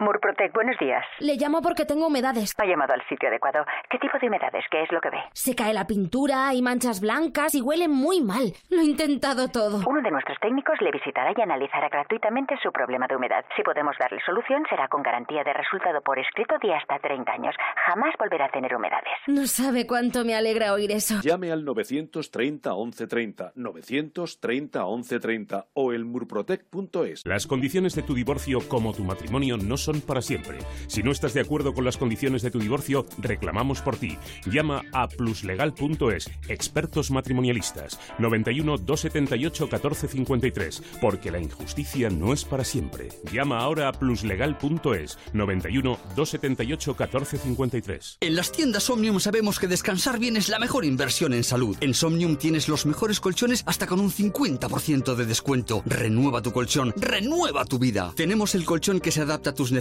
Murprotec, 0.00 0.52
buenos 0.54 0.78
días. 0.78 1.04
Le 1.18 1.34
llamo 1.34 1.60
porque 1.60 1.84
tengo 1.84 2.06
humedades. 2.06 2.54
Ha 2.56 2.64
llamado 2.64 2.94
al 2.94 3.02
sitio 3.08 3.28
adecuado. 3.28 3.64
¿Qué 3.90 3.98
tipo 3.98 4.16
de 4.20 4.28
humedades? 4.28 4.64
¿Qué 4.70 4.82
es 4.82 4.92
lo 4.92 5.00
que 5.00 5.10
ve? 5.10 5.18
Se 5.32 5.56
cae 5.56 5.74
la 5.74 5.88
pintura, 5.88 6.46
hay 6.46 6.62
manchas 6.62 7.00
blancas 7.00 7.52
y 7.56 7.60
huele 7.60 7.88
muy 7.88 8.20
mal. 8.20 8.52
Lo 8.70 8.80
he 8.80 8.84
intentado 8.84 9.48
todo. 9.48 9.82
Uno 9.88 10.00
de 10.00 10.12
nuestros 10.12 10.38
técnicos 10.40 10.80
le 10.80 10.92
visitará 10.92 11.32
y 11.36 11.40
analizará 11.40 11.88
gratuitamente 11.88 12.54
su 12.62 12.70
problema 12.70 13.08
de 13.08 13.16
humedad. 13.16 13.44
Si 13.56 13.62
podemos 13.64 13.96
darle 13.98 14.20
solución, 14.24 14.62
será 14.70 14.86
con 14.86 15.02
garantía 15.02 15.42
de 15.42 15.52
resultado 15.52 16.00
por 16.00 16.16
escrito 16.20 16.54
de 16.62 16.74
hasta 16.74 17.00
30 17.00 17.32
años. 17.32 17.56
Jamás 17.86 18.14
volverá 18.20 18.46
a 18.46 18.50
tener 18.50 18.72
humedades. 18.76 19.10
No 19.26 19.46
sabe 19.48 19.88
cuánto 19.88 20.24
me 20.24 20.36
alegra 20.36 20.74
oír 20.74 20.92
eso. 20.92 21.20
Llame 21.22 21.50
al 21.50 21.64
930 21.64 22.70
1130, 22.70 23.52
930 23.56 24.84
1130 24.84 25.66
o 25.74 25.92
el 25.92 26.04
murprotec.es. 26.04 27.26
Las 27.26 27.48
condiciones 27.48 27.96
de 27.96 28.02
tu 28.02 28.14
divorcio 28.14 28.60
como 28.68 28.92
tu 28.92 29.02
matrimonio 29.02 29.56
no 29.56 29.76
son 29.76 29.87
para 29.96 30.22
siempre. 30.22 30.58
Si 30.86 31.02
no 31.02 31.10
estás 31.10 31.34
de 31.34 31.40
acuerdo 31.40 31.74
con 31.74 31.84
las 31.84 31.96
condiciones 31.96 32.42
de 32.42 32.50
tu 32.50 32.58
divorcio, 32.58 33.06
reclamamos 33.18 33.80
por 33.80 33.96
ti. 33.96 34.18
Llama 34.46 34.82
a 34.92 35.08
pluslegal.es, 35.08 36.30
expertos 36.48 37.10
matrimonialistas, 37.10 37.98
91 38.18 38.78
278 38.78 39.64
1453, 39.64 40.82
porque 41.00 41.30
la 41.30 41.40
injusticia 41.40 42.10
no 42.10 42.32
es 42.32 42.44
para 42.44 42.64
siempre. 42.64 43.08
Llama 43.32 43.58
ahora 43.58 43.88
a 43.88 43.92
pluslegal.es, 43.92 45.18
91 45.32 45.98
278 46.14 46.90
1453. 46.98 48.18
En 48.20 48.36
las 48.36 48.52
tiendas 48.52 48.88
Omnium 48.90 49.20
sabemos 49.20 49.58
que 49.58 49.68
descansar 49.68 50.18
bien 50.18 50.36
es 50.36 50.48
la 50.48 50.58
mejor 50.58 50.84
inversión 50.84 51.32
en 51.32 51.44
salud. 51.44 51.76
En 51.80 51.94
Somnium 51.94 52.36
tienes 52.36 52.68
los 52.68 52.86
mejores 52.86 53.20
colchones 53.20 53.62
hasta 53.66 53.86
con 53.86 54.00
un 54.00 54.10
50% 54.10 55.14
de 55.14 55.26
descuento. 55.26 55.82
Renueva 55.86 56.42
tu 56.42 56.52
colchón, 56.52 56.92
renueva 56.96 57.64
tu 57.64 57.78
vida. 57.78 58.12
Tenemos 58.14 58.54
el 58.54 58.64
colchón 58.64 59.00
que 59.00 59.10
se 59.10 59.22
adapta 59.22 59.50
a 59.50 59.54
tus 59.54 59.72
necesidades 59.72 59.77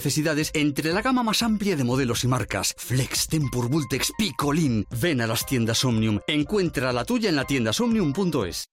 entre 0.53 0.93
la 0.93 1.01
gama 1.01 1.23
más 1.23 1.43
amplia 1.43 1.75
de 1.75 1.83
modelos 1.83 2.23
y 2.23 2.27
marcas. 2.27 2.75
Flex, 2.77 3.27
Tempur, 3.27 3.69
Vultex, 3.69 4.11
Picolin. 4.17 4.85
Ven 5.01 5.21
a 5.21 5.27
las 5.27 5.45
tiendas 5.45 5.83
Omnium. 5.85 6.19
Encuentra 6.27 6.93
la 6.93 7.05
tuya 7.05 7.29
en 7.29 7.35
la 7.35 7.45
tienda 7.45 7.73
somnium.es. 7.73 8.65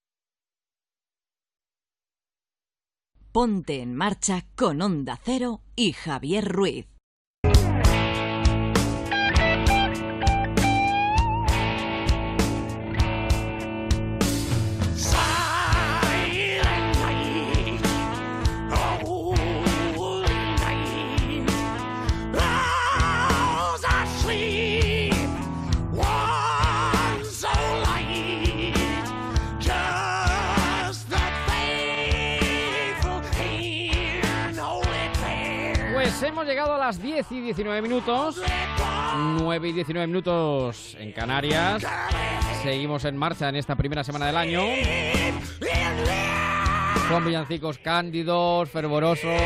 Ponte 3.32 3.80
en 3.80 3.96
marcha 3.96 4.46
con 4.54 4.80
Onda 4.80 5.18
Cero 5.24 5.60
y 5.74 5.92
Javier 5.92 6.46
Ruiz. 6.46 6.93
Llegado 36.44 36.74
a 36.74 36.78
las 36.78 37.00
10 37.00 37.32
y 37.32 37.40
19 37.40 37.82
minutos. 37.82 38.40
9 39.38 39.68
y 39.68 39.72
19 39.72 40.06
minutos 40.06 40.96
en 40.98 41.12
Canarias. 41.12 41.84
Seguimos 42.62 43.04
en 43.04 43.16
marcha 43.16 43.48
en 43.48 43.56
esta 43.56 43.76
primera 43.76 44.04
semana 44.04 44.26
del 44.26 44.36
año. 44.36 44.60
Con 47.08 47.24
villancicos 47.24 47.78
cándidos, 47.78 48.70
fervorosos, 48.70 49.40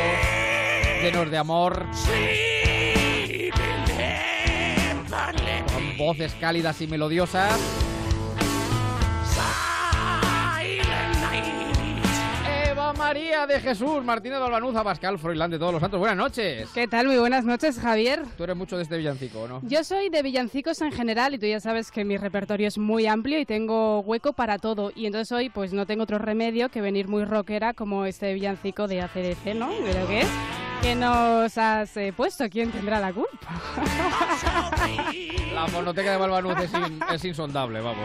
llenos 1.03 1.31
de 1.31 1.39
amor. 1.39 1.87
Con 5.73 5.99
voces 5.99 6.35
cálidas 6.41 6.81
y 6.81 6.87
melodiosas. 6.87 7.78
María 13.09 13.47
de 13.47 13.59
Jesús, 13.60 14.05
Martínez 14.05 14.39
de 14.39 14.44
Albanuza, 14.44 14.85
Pascal 14.85 15.18
Froilán 15.18 15.51
de 15.51 15.59
todos 15.59 15.72
los 15.72 15.80
santos. 15.80 15.98
Buenas 15.98 16.18
noches. 16.18 16.68
¿Qué 16.74 16.86
tal? 16.86 17.06
Muy 17.06 17.16
buenas 17.16 17.43
noches, 17.43 17.80
Javier. 17.80 18.22
Tú 18.36 18.44
eres 18.44 18.55
mucho 18.55 18.76
de 18.76 18.82
este 18.82 18.98
villancico, 18.98 19.40
¿o 19.40 19.48
¿no? 19.48 19.60
Yo 19.62 19.82
soy 19.82 20.10
de 20.10 20.22
villancicos 20.22 20.82
en 20.82 20.93
general 20.93 21.32
y 21.32 21.39
tú 21.39 21.47
ya 21.47 21.59
sabes 21.59 21.90
que 21.90 22.05
mi 22.05 22.18
repertorio 22.18 22.68
es 22.68 22.76
muy 22.76 23.06
amplio 23.06 23.40
y 23.40 23.47
tengo 23.47 24.01
hueco 24.01 24.35
para 24.35 24.59
todo. 24.59 24.93
Y 24.94 25.06
entonces 25.06 25.32
hoy 25.32 25.48
pues 25.48 25.72
no 25.72 25.86
tengo 25.86 26.02
otro 26.02 26.18
remedio 26.18 26.68
que 26.68 26.82
venir 26.82 27.09
muy 27.09 27.24
rockera 27.24 27.72
como 27.72 28.05
este 28.05 28.35
villancico 28.35 28.86
de 28.86 29.01
ACDC, 29.01 29.55
¿no? 29.55 29.70
¿De 29.70 29.98
lo 29.98 30.06
que 30.06 30.20
es? 30.20 30.28
que 30.82 30.94
nos 30.94 31.56
has 31.56 31.97
eh, 31.97 32.12
puesto? 32.14 32.44
¿Quién 32.51 32.70
tendrá 32.70 33.01
la 33.01 33.10
culpa? 33.12 33.48
La 35.55 35.66
monoteca 35.68 36.10
de 36.12 36.16
Balbanuz 36.18 36.60
es, 36.62 36.72
in- 36.74 37.01
es 37.10 37.24
insondable, 37.24 37.80
vamos. 37.80 38.05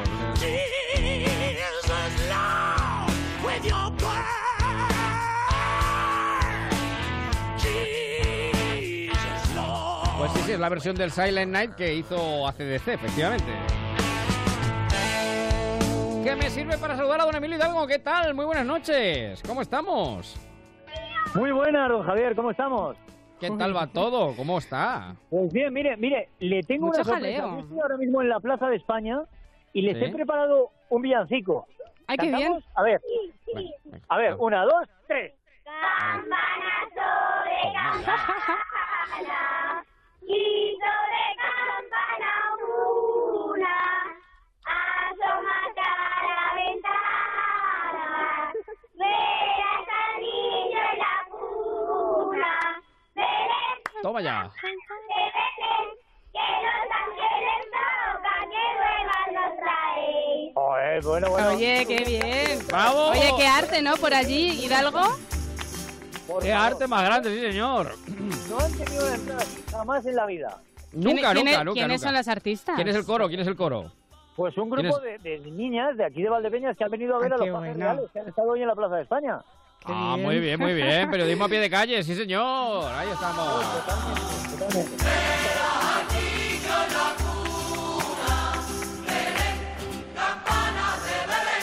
Pues 10.24 10.32
sí, 10.36 10.40
sí, 10.46 10.52
es 10.54 10.60
la 10.62 10.70
versión 10.70 10.96
del 10.96 11.12
Silent 11.12 11.52
Night 11.52 11.76
que 11.76 11.96
hizo 11.96 12.48
ACDC, 12.48 12.88
efectivamente. 12.88 13.52
¿Qué 16.24 16.34
me 16.38 16.50
sirve 16.50 16.78
para 16.78 16.96
saludar 16.96 17.20
a 17.20 17.26
don 17.26 17.36
Emilio 17.36 17.58
Hidalgo? 17.58 17.86
¿Qué 17.86 18.00
tal? 18.00 18.34
Muy 18.34 18.46
buenas 18.46 18.66
noches. 18.66 19.44
¿Cómo 19.46 19.62
estamos? 19.62 20.38
Muy 21.36 21.52
buenas, 21.52 21.90
don 21.90 22.04
Javier, 22.06 22.38
¿cómo 22.38 22.52
estamos? 22.52 22.96
¿Qué 23.38 23.52
tal 23.52 23.76
va 23.76 23.86
todo? 23.88 24.34
¿Cómo 24.38 24.60
está? 24.60 25.14
Pues 25.30 25.52
bien, 25.52 25.74
mire, 25.74 25.98
mire, 25.98 26.30
le 26.40 26.64
tengo 26.64 26.86
Mucho 26.88 27.02
una 27.02 27.04
sorpresa. 27.04 27.42
jaleo. 27.42 27.56
Yo 27.58 27.64
estoy 27.66 27.80
ahora 27.82 27.98
mismo 27.98 28.22
en 28.22 28.30
la 28.30 28.40
Plaza 28.40 28.70
de 28.70 28.78
España 28.78 29.20
y 29.74 29.82
les 29.82 29.98
Sí. 29.98 30.06
he 30.06 30.10
preparado 30.14 30.70
un 30.88 31.02
villancico. 31.02 31.68
Ay, 32.08 32.16
qué 32.16 32.28
bien. 32.34 32.64
A 32.76 32.84
ver, 32.84 33.02
a 34.08 34.18
ver, 34.18 34.36
una, 34.40 34.64
dos, 34.64 34.88
tres. 35.06 35.34
Y 40.26 40.78
sobre 40.80 41.24
campana 41.38 42.34
una, 43.50 43.78
asómate 44.66 45.82
a 45.82 45.92
la 46.24 46.48
ventana, 46.56 48.08
verás 48.96 49.88
al 50.00 50.14
niño 50.22 50.80
en 50.92 50.98
la 51.00 51.16
cuna, 51.30 52.54
verás 53.16 53.78
Toma 54.02 54.22
ya. 54.22 54.52
que 56.32 56.46
los 56.64 56.88
ángeles 57.04 57.62
tocan, 57.72 58.46
que 58.50 58.64
vuelvan 58.80 59.30
los 59.34 59.52
trae. 59.60 60.52
Joder, 60.56 61.02
bueno, 61.04 61.26
bueno. 61.30 61.48
Oye, 61.50 61.86
qué 61.86 62.00
bien. 62.06 62.68
¡Bravo! 62.68 63.10
Oye, 63.10 63.34
qué 63.38 63.46
arte, 63.48 63.82
¿no? 63.82 63.96
Por 63.98 64.14
allí, 64.14 64.66
Hidalgo. 64.66 65.02
¡Qué 66.42 66.52
arte 66.54 66.88
más 66.88 67.04
grande, 67.04 67.30
sí, 67.36 67.42
señor! 67.42 67.96
No 68.50 68.60
han 68.60 68.72
tenido 68.74 69.06
así 69.38 69.64
jamás 69.72 70.06
en 70.06 70.16
la 70.16 70.26
vida. 70.26 70.58
Nunca, 70.92 71.10
¿Quién- 71.10 71.16
nunca, 71.16 71.34
quién- 71.34 71.46
nunca. 71.66 71.74
¿Quiénes 71.74 72.02
nunca. 72.02 72.08
son 72.08 72.14
las 72.14 72.28
artistas? 72.28 72.76
¿Quién 72.76 72.88
es 72.88 72.96
el 72.96 73.06
coro? 73.06 73.28
¿Quién 73.28 73.40
es 73.40 73.48
el 73.48 73.56
coro? 73.56 73.92
Pues 74.36 74.58
un 74.58 74.70
¿Quién 74.70 74.88
grupo 74.88 75.00
de, 75.00 75.18
de 75.20 75.40
niñas 75.52 75.96
de 75.98 76.06
aquí 76.06 76.22
de 76.24 76.30
Valdepeñas 76.30 76.76
que 76.78 76.84
han 76.84 76.92
venido 76.92 77.16
a 77.16 77.20
ver 77.20 77.32
Ah, 77.34 77.36
a 77.36 77.38
los 77.38 77.50
bueno. 77.50 77.74
reales 77.74 78.12
que 78.12 78.20
han 78.20 78.28
estado 78.28 78.50
hoy 78.52 78.62
en 78.62 78.68
la 78.68 78.76
Plaza 78.76 78.96
de 78.96 79.02
España. 79.04 79.40
Ah, 79.86 80.16
muy 80.20 80.40
bien, 80.40 80.60
muy 80.60 80.74
bien. 80.74 81.10
Periodismo 81.12 81.46
a 81.46 81.50
pie 81.50 81.60
de 81.60 81.70
calle, 81.70 82.04
sí, 82.04 82.16
señor. 82.16 82.86
Ahí 82.94 83.10
estamos. 83.10 83.64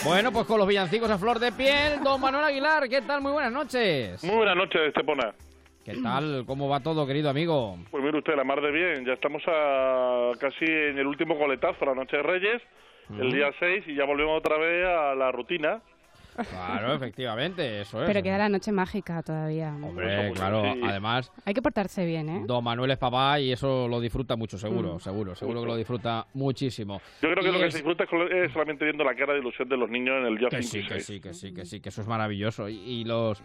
Bueno, 0.03 0.31
pues 0.31 0.45
con 0.47 0.57
los 0.57 0.67
villancicos 0.67 1.09
a 1.11 1.17
flor 1.17 1.37
de 1.39 1.51
piel, 1.51 2.03
don 2.03 2.19
Manuel 2.19 2.43
Aguilar, 2.43 2.89
¿qué 2.89 3.01
tal? 3.01 3.21
Muy 3.21 3.31
buenas 3.31 3.51
noches. 3.51 4.23
Muy 4.23 4.35
buenas 4.35 4.55
noches, 4.55 4.81
Estepona. 4.87 5.33
¿Qué 5.83 5.95
tal? 6.03 6.43
¿Cómo 6.45 6.69
va 6.69 6.79
todo, 6.81 7.07
querido 7.07 7.29
amigo? 7.29 7.77
Pues 7.89 8.03
mire 8.03 8.19
usted, 8.19 8.35
la 8.35 8.43
mar 8.43 8.61
de 8.61 8.71
bien. 8.71 9.05
Ya 9.05 9.13
estamos 9.13 9.41
a 9.47 10.31
casi 10.39 10.65
en 10.65 10.97
el 10.99 11.07
último 11.07 11.37
coletazo, 11.37 11.85
la 11.85 11.95
noche 11.95 12.17
de 12.17 12.23
Reyes, 12.23 12.61
el 13.19 13.31
día 13.31 13.51
6, 13.59 13.85
y 13.87 13.95
ya 13.95 14.05
volvemos 14.05 14.37
otra 14.37 14.57
vez 14.57 14.85
a 14.85 15.15
la 15.15 15.31
rutina. 15.31 15.81
Claro, 16.51 16.93
efectivamente, 16.95 17.81
eso 17.81 17.99
es. 18.03 18.07
Pero 18.07 18.21
queda 18.21 18.37
la 18.37 18.47
noche 18.49 18.71
mágica 18.71 19.23
todavía. 19.23 19.73
Hombre, 19.81 20.31
claro, 20.35 20.63
además, 20.83 21.31
Hay 21.45 21.53
que 21.55 21.63
portarse 21.63 22.05
bien, 22.05 22.29
¿eh? 22.29 22.43
don 22.45 22.63
Manuel 22.63 22.91
es 22.91 22.97
papá 22.99 23.39
y 23.39 23.51
eso 23.51 23.87
lo 23.87 23.99
disfruta 23.99 24.35
mucho, 24.35 24.59
seguro, 24.59 24.99
seguro, 24.99 25.35
seguro 25.35 25.61
que 25.61 25.67
lo 25.67 25.75
disfruta 25.75 26.27
muchísimo. 26.35 27.01
Yo 27.23 27.31
creo 27.31 27.43
que 27.43 27.49
Y 27.49 27.51
lo 27.51 27.57
que 27.57 27.65
el- 27.65 27.71
se 27.71 27.77
disfruta 27.79 28.03
es 28.03 28.09
es 28.31 28.51
solamente 28.53 28.85
viendo 28.85 29.03
la 29.03 29.15
cara 29.15 29.33
de 29.33 29.39
ilusión 29.39 29.67
de 29.67 29.77
los 29.77 29.89
niños 29.89 30.15
en 30.19 30.27
el 30.27 30.37
día 30.37 30.49
Que 30.49 30.61
5 30.61 30.69
sí, 30.71 30.79
y 30.79 30.83
que 30.83 30.93
6. 30.99 31.05
sí, 31.05 31.19
que 31.21 31.33
sí, 31.33 31.33
que 31.33 31.33
sí, 31.33 31.53
que 31.55 31.65
sí, 31.65 31.81
que 31.81 31.89
eso 31.89 32.01
es 32.01 32.07
maravilloso. 32.07 32.69
Y, 32.69 32.75
y 32.75 33.03
los 33.03 33.41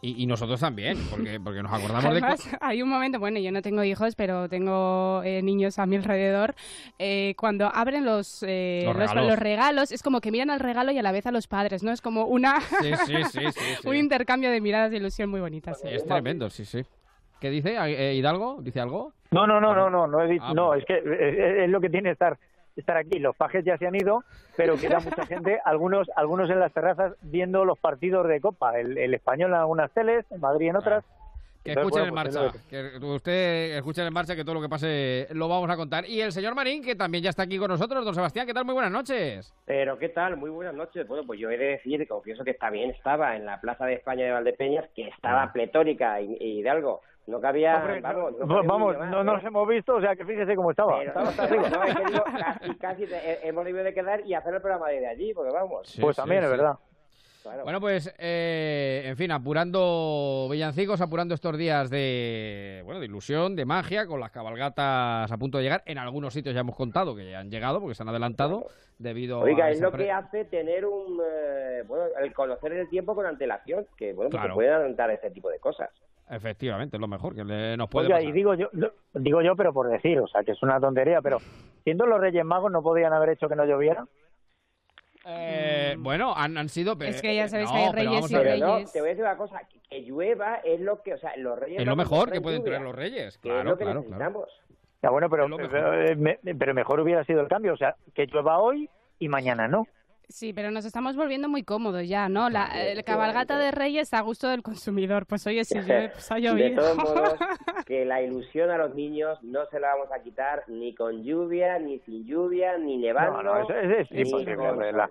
y, 0.00 0.22
y 0.22 0.26
nosotros 0.26 0.60
también, 0.60 0.96
porque, 1.10 1.40
porque 1.40 1.62
nos 1.62 1.72
acordamos 1.72 2.04
de... 2.04 2.08
Además, 2.10 2.48
hay 2.60 2.82
un 2.82 2.88
momento, 2.88 3.18
bueno, 3.18 3.40
yo 3.40 3.50
no 3.50 3.62
tengo 3.62 3.82
hijos, 3.82 4.14
pero 4.14 4.48
tengo 4.48 5.22
eh, 5.24 5.42
niños 5.42 5.78
a 5.78 5.86
mi 5.86 5.96
alrededor. 5.96 6.54
eh, 6.98 7.34
cuando 7.36 7.66
abren 7.74 8.04
los, 8.04 8.44
eh, 8.46 8.82
Los 8.84 8.94
los, 8.94 9.00
regalos. 9.08 9.26
los 9.30 9.38
regalos, 9.38 9.92
es 9.92 10.02
como 10.02 10.20
que 10.20 10.30
miran 10.30 10.50
al 10.50 10.60
regalo 10.60 10.92
y 10.92 10.98
a 10.98 11.02
la 11.02 11.10
vez 11.12 11.26
a 11.26 11.32
los 11.32 11.48
padres, 11.48 11.82
¿no? 11.82 11.90
Es 11.90 12.00
como 12.00 12.26
una 12.26 12.60
Sí, 12.60 12.92
sí, 13.06 13.14
sí, 13.24 13.38
sí, 13.52 13.60
sí. 13.82 13.88
un 13.88 13.96
intercambio 13.96 14.50
de 14.50 14.60
miradas 14.60 14.90
de 14.92 14.98
ilusión 14.98 15.30
muy 15.30 15.40
bonita. 15.40 15.74
sí. 15.74 15.88
Es 15.90 16.04
tremendo, 16.06 16.48
sí, 16.50 16.64
sí. 16.64 16.82
¿Qué 17.40 17.50
dice 17.50 17.76
eh, 17.78 18.14
Hidalgo? 18.14 18.58
¿Dice 18.62 18.80
algo? 18.80 19.12
No, 19.30 19.46
no, 19.46 19.60
no, 19.60 19.74
no, 19.74 19.88
no, 19.90 20.06
no, 20.06 20.22
he 20.22 20.28
dicho- 20.28 20.44
Ah, 20.44 20.54
no, 20.54 20.68
pues. 20.68 20.80
es 20.80 20.86
que 20.86 20.94
eh, 20.94 21.64
es, 21.64 21.70
lo 21.70 21.80
que 21.80 21.88
tiene 21.90 22.10
estar 22.12 22.38
estar 22.80 22.96
aquí. 22.96 23.18
Los 23.18 23.36
pajes 23.36 23.64
ya 23.64 23.76
se 23.78 23.86
han 23.86 23.94
ido, 23.94 24.24
pero 24.56 24.76
queda 24.76 25.00
mucha 25.04 25.26
gente, 25.26 25.58
algunos 25.64 26.08
algunos 26.16 26.50
en 26.50 26.60
las 26.60 26.72
terrazas 26.72 27.14
viendo 27.22 27.64
los 27.64 27.78
partidos 27.78 28.26
de 28.28 28.40
Copa, 28.40 28.78
el, 28.78 28.96
el 28.98 29.14
español 29.14 29.50
en 29.50 29.56
algunas 29.56 29.90
teles, 29.92 30.24
en 30.30 30.40
Madrid 30.40 30.68
en 30.68 30.76
otras. 30.76 31.04
Que 31.64 31.72
escuchen 31.72 31.90
bueno, 31.90 32.06
en 32.06 32.14
pues 32.14 32.34
marcha. 32.34 32.58
es 32.70 32.94
lo 32.94 33.00
Que 33.00 33.06
usted 33.06 33.76
escuchen 33.76 34.06
en 34.06 34.12
marcha 34.12 34.36
que 34.36 34.44
todo 34.44 34.54
lo 34.54 34.60
que 34.62 34.68
pase 34.68 35.26
lo 35.32 35.48
vamos 35.48 35.68
a 35.68 35.76
contar. 35.76 36.08
Y 36.08 36.20
el 36.20 36.32
señor 36.32 36.54
Marín, 36.54 36.82
que 36.82 36.94
también 36.94 37.24
ya 37.24 37.30
está 37.30 37.42
aquí 37.42 37.58
con 37.58 37.68
nosotros. 37.68 38.04
Don 38.04 38.14
Sebastián, 38.14 38.46
¿qué 38.46 38.54
tal? 38.54 38.64
Muy 38.64 38.74
buenas 38.74 38.92
noches. 38.92 39.52
Pero 39.66 39.98
¿qué 39.98 40.08
tal? 40.08 40.36
Muy 40.36 40.50
buenas 40.50 40.74
noches. 40.74 41.06
Bueno, 41.06 41.26
pues 41.26 41.40
yo 41.40 41.50
he 41.50 41.58
de 41.58 41.66
decir, 41.66 42.06
confieso 42.06 42.44
que 42.44 42.54
también 42.54 42.90
estaba 42.90 43.36
en 43.36 43.44
la 43.44 43.60
Plaza 43.60 43.86
de 43.86 43.94
España 43.94 44.24
de 44.24 44.30
Valdepeñas, 44.30 44.88
que 44.94 45.08
estaba 45.08 45.52
pletórica 45.52 46.20
y, 46.20 46.36
y 46.40 46.62
de 46.62 46.70
algo. 46.70 47.02
No 47.28 47.40
cabía, 47.42 47.76
Hombre, 47.76 48.00
vamos, 48.00 48.32
no 48.38 48.62
vamos, 48.64 48.96
no 49.10 49.20
¿eh? 49.20 49.24
nos 49.24 49.44
hemos 49.44 49.68
visto, 49.68 49.96
o 49.96 50.00
sea 50.00 50.16
que 50.16 50.24
fíjese 50.24 50.56
cómo 50.56 50.70
estaba. 50.70 50.98
Pero 50.98 51.12
no, 51.14 51.24
no, 51.24 51.84
es 51.84 51.94
que 51.94 52.04
digo, 52.06 52.24
casi, 52.24 52.74
casi 52.76 53.06
te- 53.06 53.16
he- 53.44 53.48
hemos 53.48 53.64
debido 53.66 53.84
de 53.84 53.92
quedar 53.92 54.24
y 54.26 54.32
hacer 54.32 54.54
el 54.54 54.60
programa 54.62 54.88
desde 54.88 55.08
allí, 55.08 55.34
porque 55.34 55.52
vamos. 55.52 55.94
pues 56.00 56.16
también, 56.16 56.42
es 56.44 56.50
verdad. 56.50 56.76
Claro. 57.42 57.62
Bueno, 57.64 57.80
pues, 57.80 58.12
eh, 58.18 59.02
en 59.06 59.16
fin, 59.16 59.30
apurando 59.30 60.48
villancicos, 60.50 61.00
apurando 61.00 61.34
estos 61.34 61.56
días 61.56 61.88
de, 61.90 62.80
bueno, 62.84 62.98
de 63.00 63.06
ilusión, 63.06 63.54
de 63.56 63.64
magia, 63.64 64.06
con 64.06 64.20
las 64.20 64.30
cabalgatas 64.30 65.30
a 65.30 65.36
punto 65.38 65.58
de 65.58 65.64
llegar. 65.64 65.82
En 65.86 65.98
algunos 65.98 66.32
sitios 66.34 66.54
ya 66.54 66.62
hemos 66.62 66.76
contado 66.76 67.14
que 67.14 67.30
ya 67.30 67.38
han 67.40 67.50
llegado 67.50 67.78
porque 67.80 67.94
se 67.94 68.02
han 68.02 68.08
adelantado 68.08 68.66
debido 68.98 69.40
Oiga, 69.40 69.66
a 69.66 69.70
es 69.70 69.80
lo 69.80 69.92
que 69.92 70.10
hace 70.10 70.44
tener 70.46 70.84
un, 70.84 71.20
eh, 71.24 71.82
bueno, 71.86 72.04
el 72.20 72.32
conocer 72.34 72.72
el 72.72 72.88
tiempo 72.88 73.14
con 73.14 73.24
antelación, 73.26 73.86
que 73.96 74.12
bueno, 74.14 74.30
pues 74.30 74.40
Claro. 74.40 74.54
se 74.54 74.56
pueden 74.56 74.72
adelantar 74.72 75.10
este 75.10 75.30
tipo 75.30 75.48
de 75.50 75.58
cosas. 75.60 75.90
Efectivamente, 76.30 76.96
es 76.96 77.00
lo 77.00 77.08
mejor 77.08 77.34
que 77.34 77.44
le- 77.44 77.76
nos 77.76 77.88
puede 77.88 78.08
pasar. 78.08 78.24
y 78.24 78.32
digo 78.32 78.54
yo, 78.54 78.68
lo- 78.72 78.92
digo 79.14 79.40
yo, 79.42 79.56
pero 79.56 79.72
por 79.72 79.88
decir, 79.88 80.18
o 80.20 80.26
sea, 80.28 80.42
que 80.44 80.52
es 80.52 80.62
una 80.62 80.78
tontería, 80.80 81.22
pero 81.22 81.38
siendo 81.84 82.06
los 82.06 82.20
Reyes 82.20 82.44
Magos 82.44 82.70
no 82.70 82.82
podían 82.82 83.12
haber 83.12 83.30
hecho 83.30 83.48
que 83.48 83.56
no 83.56 83.64
lloviera. 83.64 84.06
Eh, 85.30 85.96
bueno, 85.98 86.32
han, 86.34 86.56
han 86.56 86.68
sido... 86.68 86.96
Es 87.00 87.20
que 87.20 87.34
ya 87.34 87.48
sabéis 87.48 87.68
no, 87.70 87.74
que 87.76 87.82
hay 87.82 87.90
pero 87.92 88.10
reyes 88.10 88.30
y 88.30 88.34
no, 88.34 88.42
reyes. 88.42 88.92
te 88.92 89.00
voy 89.00 89.08
a 89.08 89.10
decir 89.10 89.24
una 89.24 89.36
cosa, 89.36 89.60
que, 89.70 89.78
que 89.88 90.00
llueva 90.02 90.56
es 90.64 90.80
lo 90.80 91.02
que, 91.02 91.14
o 91.14 91.18
sea, 91.18 91.36
los 91.36 91.58
reyes... 91.58 91.80
Es 91.80 91.86
lo 91.86 91.96
mejor 91.96 92.30
que 92.30 92.40
pueden 92.40 92.62
traer 92.64 92.80
los 92.80 92.94
reyes. 92.94 93.36
que 93.38 93.48
es 93.48 93.52
Claro, 93.54 93.70
lo 93.70 93.76
que 93.78 93.84
claro, 93.84 94.04
claro. 94.04 94.46
Ya 95.02 95.10
bueno, 95.10 95.28
pero, 95.30 95.46
pero, 95.70 95.94
eh, 96.02 96.38
pero 96.58 96.74
mejor 96.74 97.00
hubiera 97.00 97.24
sido 97.24 97.40
el 97.40 97.48
cambio, 97.48 97.74
o 97.74 97.76
sea, 97.76 97.94
que 98.14 98.26
llueva 98.26 98.58
hoy 98.58 98.88
y 99.18 99.28
mañana 99.28 99.68
no. 99.68 99.86
Sí, 100.28 100.52
pero 100.52 100.70
nos 100.70 100.84
estamos 100.84 101.16
volviendo 101.16 101.48
muy 101.48 101.62
cómodos 101.62 102.06
ya, 102.06 102.28
¿no? 102.28 102.50
La 102.50 102.66
el 102.66 103.02
cabalgata 103.02 103.58
de 103.58 103.70
Reyes 103.70 104.12
a 104.12 104.20
gusto 104.20 104.46
del 104.48 104.62
consumidor. 104.62 105.24
Pues 105.24 105.46
oye, 105.46 105.64
si 105.64 105.74
llueve, 105.80 106.08
pues 106.12 106.30
ha 106.30 106.34
De 106.34 106.40
llovido. 106.42 106.82
todos 106.82 106.96
modos, 106.98 107.34
que 107.86 108.04
la 108.04 108.20
ilusión 108.20 108.70
a 108.70 108.76
los 108.76 108.94
niños 108.94 109.42
no 109.42 109.64
se 109.70 109.80
la 109.80 109.94
vamos 109.94 110.12
a 110.12 110.22
quitar 110.22 110.64
ni 110.68 110.94
con 110.94 111.24
lluvia, 111.24 111.78
ni 111.78 111.98
sin 112.00 112.26
lluvia, 112.26 112.76
ni 112.76 112.98
nevando. 112.98 113.42
No, 113.42 113.54
no, 113.54 113.62
eso 113.62 113.74
es, 113.74 114.10
imposible, 114.12 114.56
con- 114.56 114.78
de 114.78 114.84
verdad. 114.84 115.08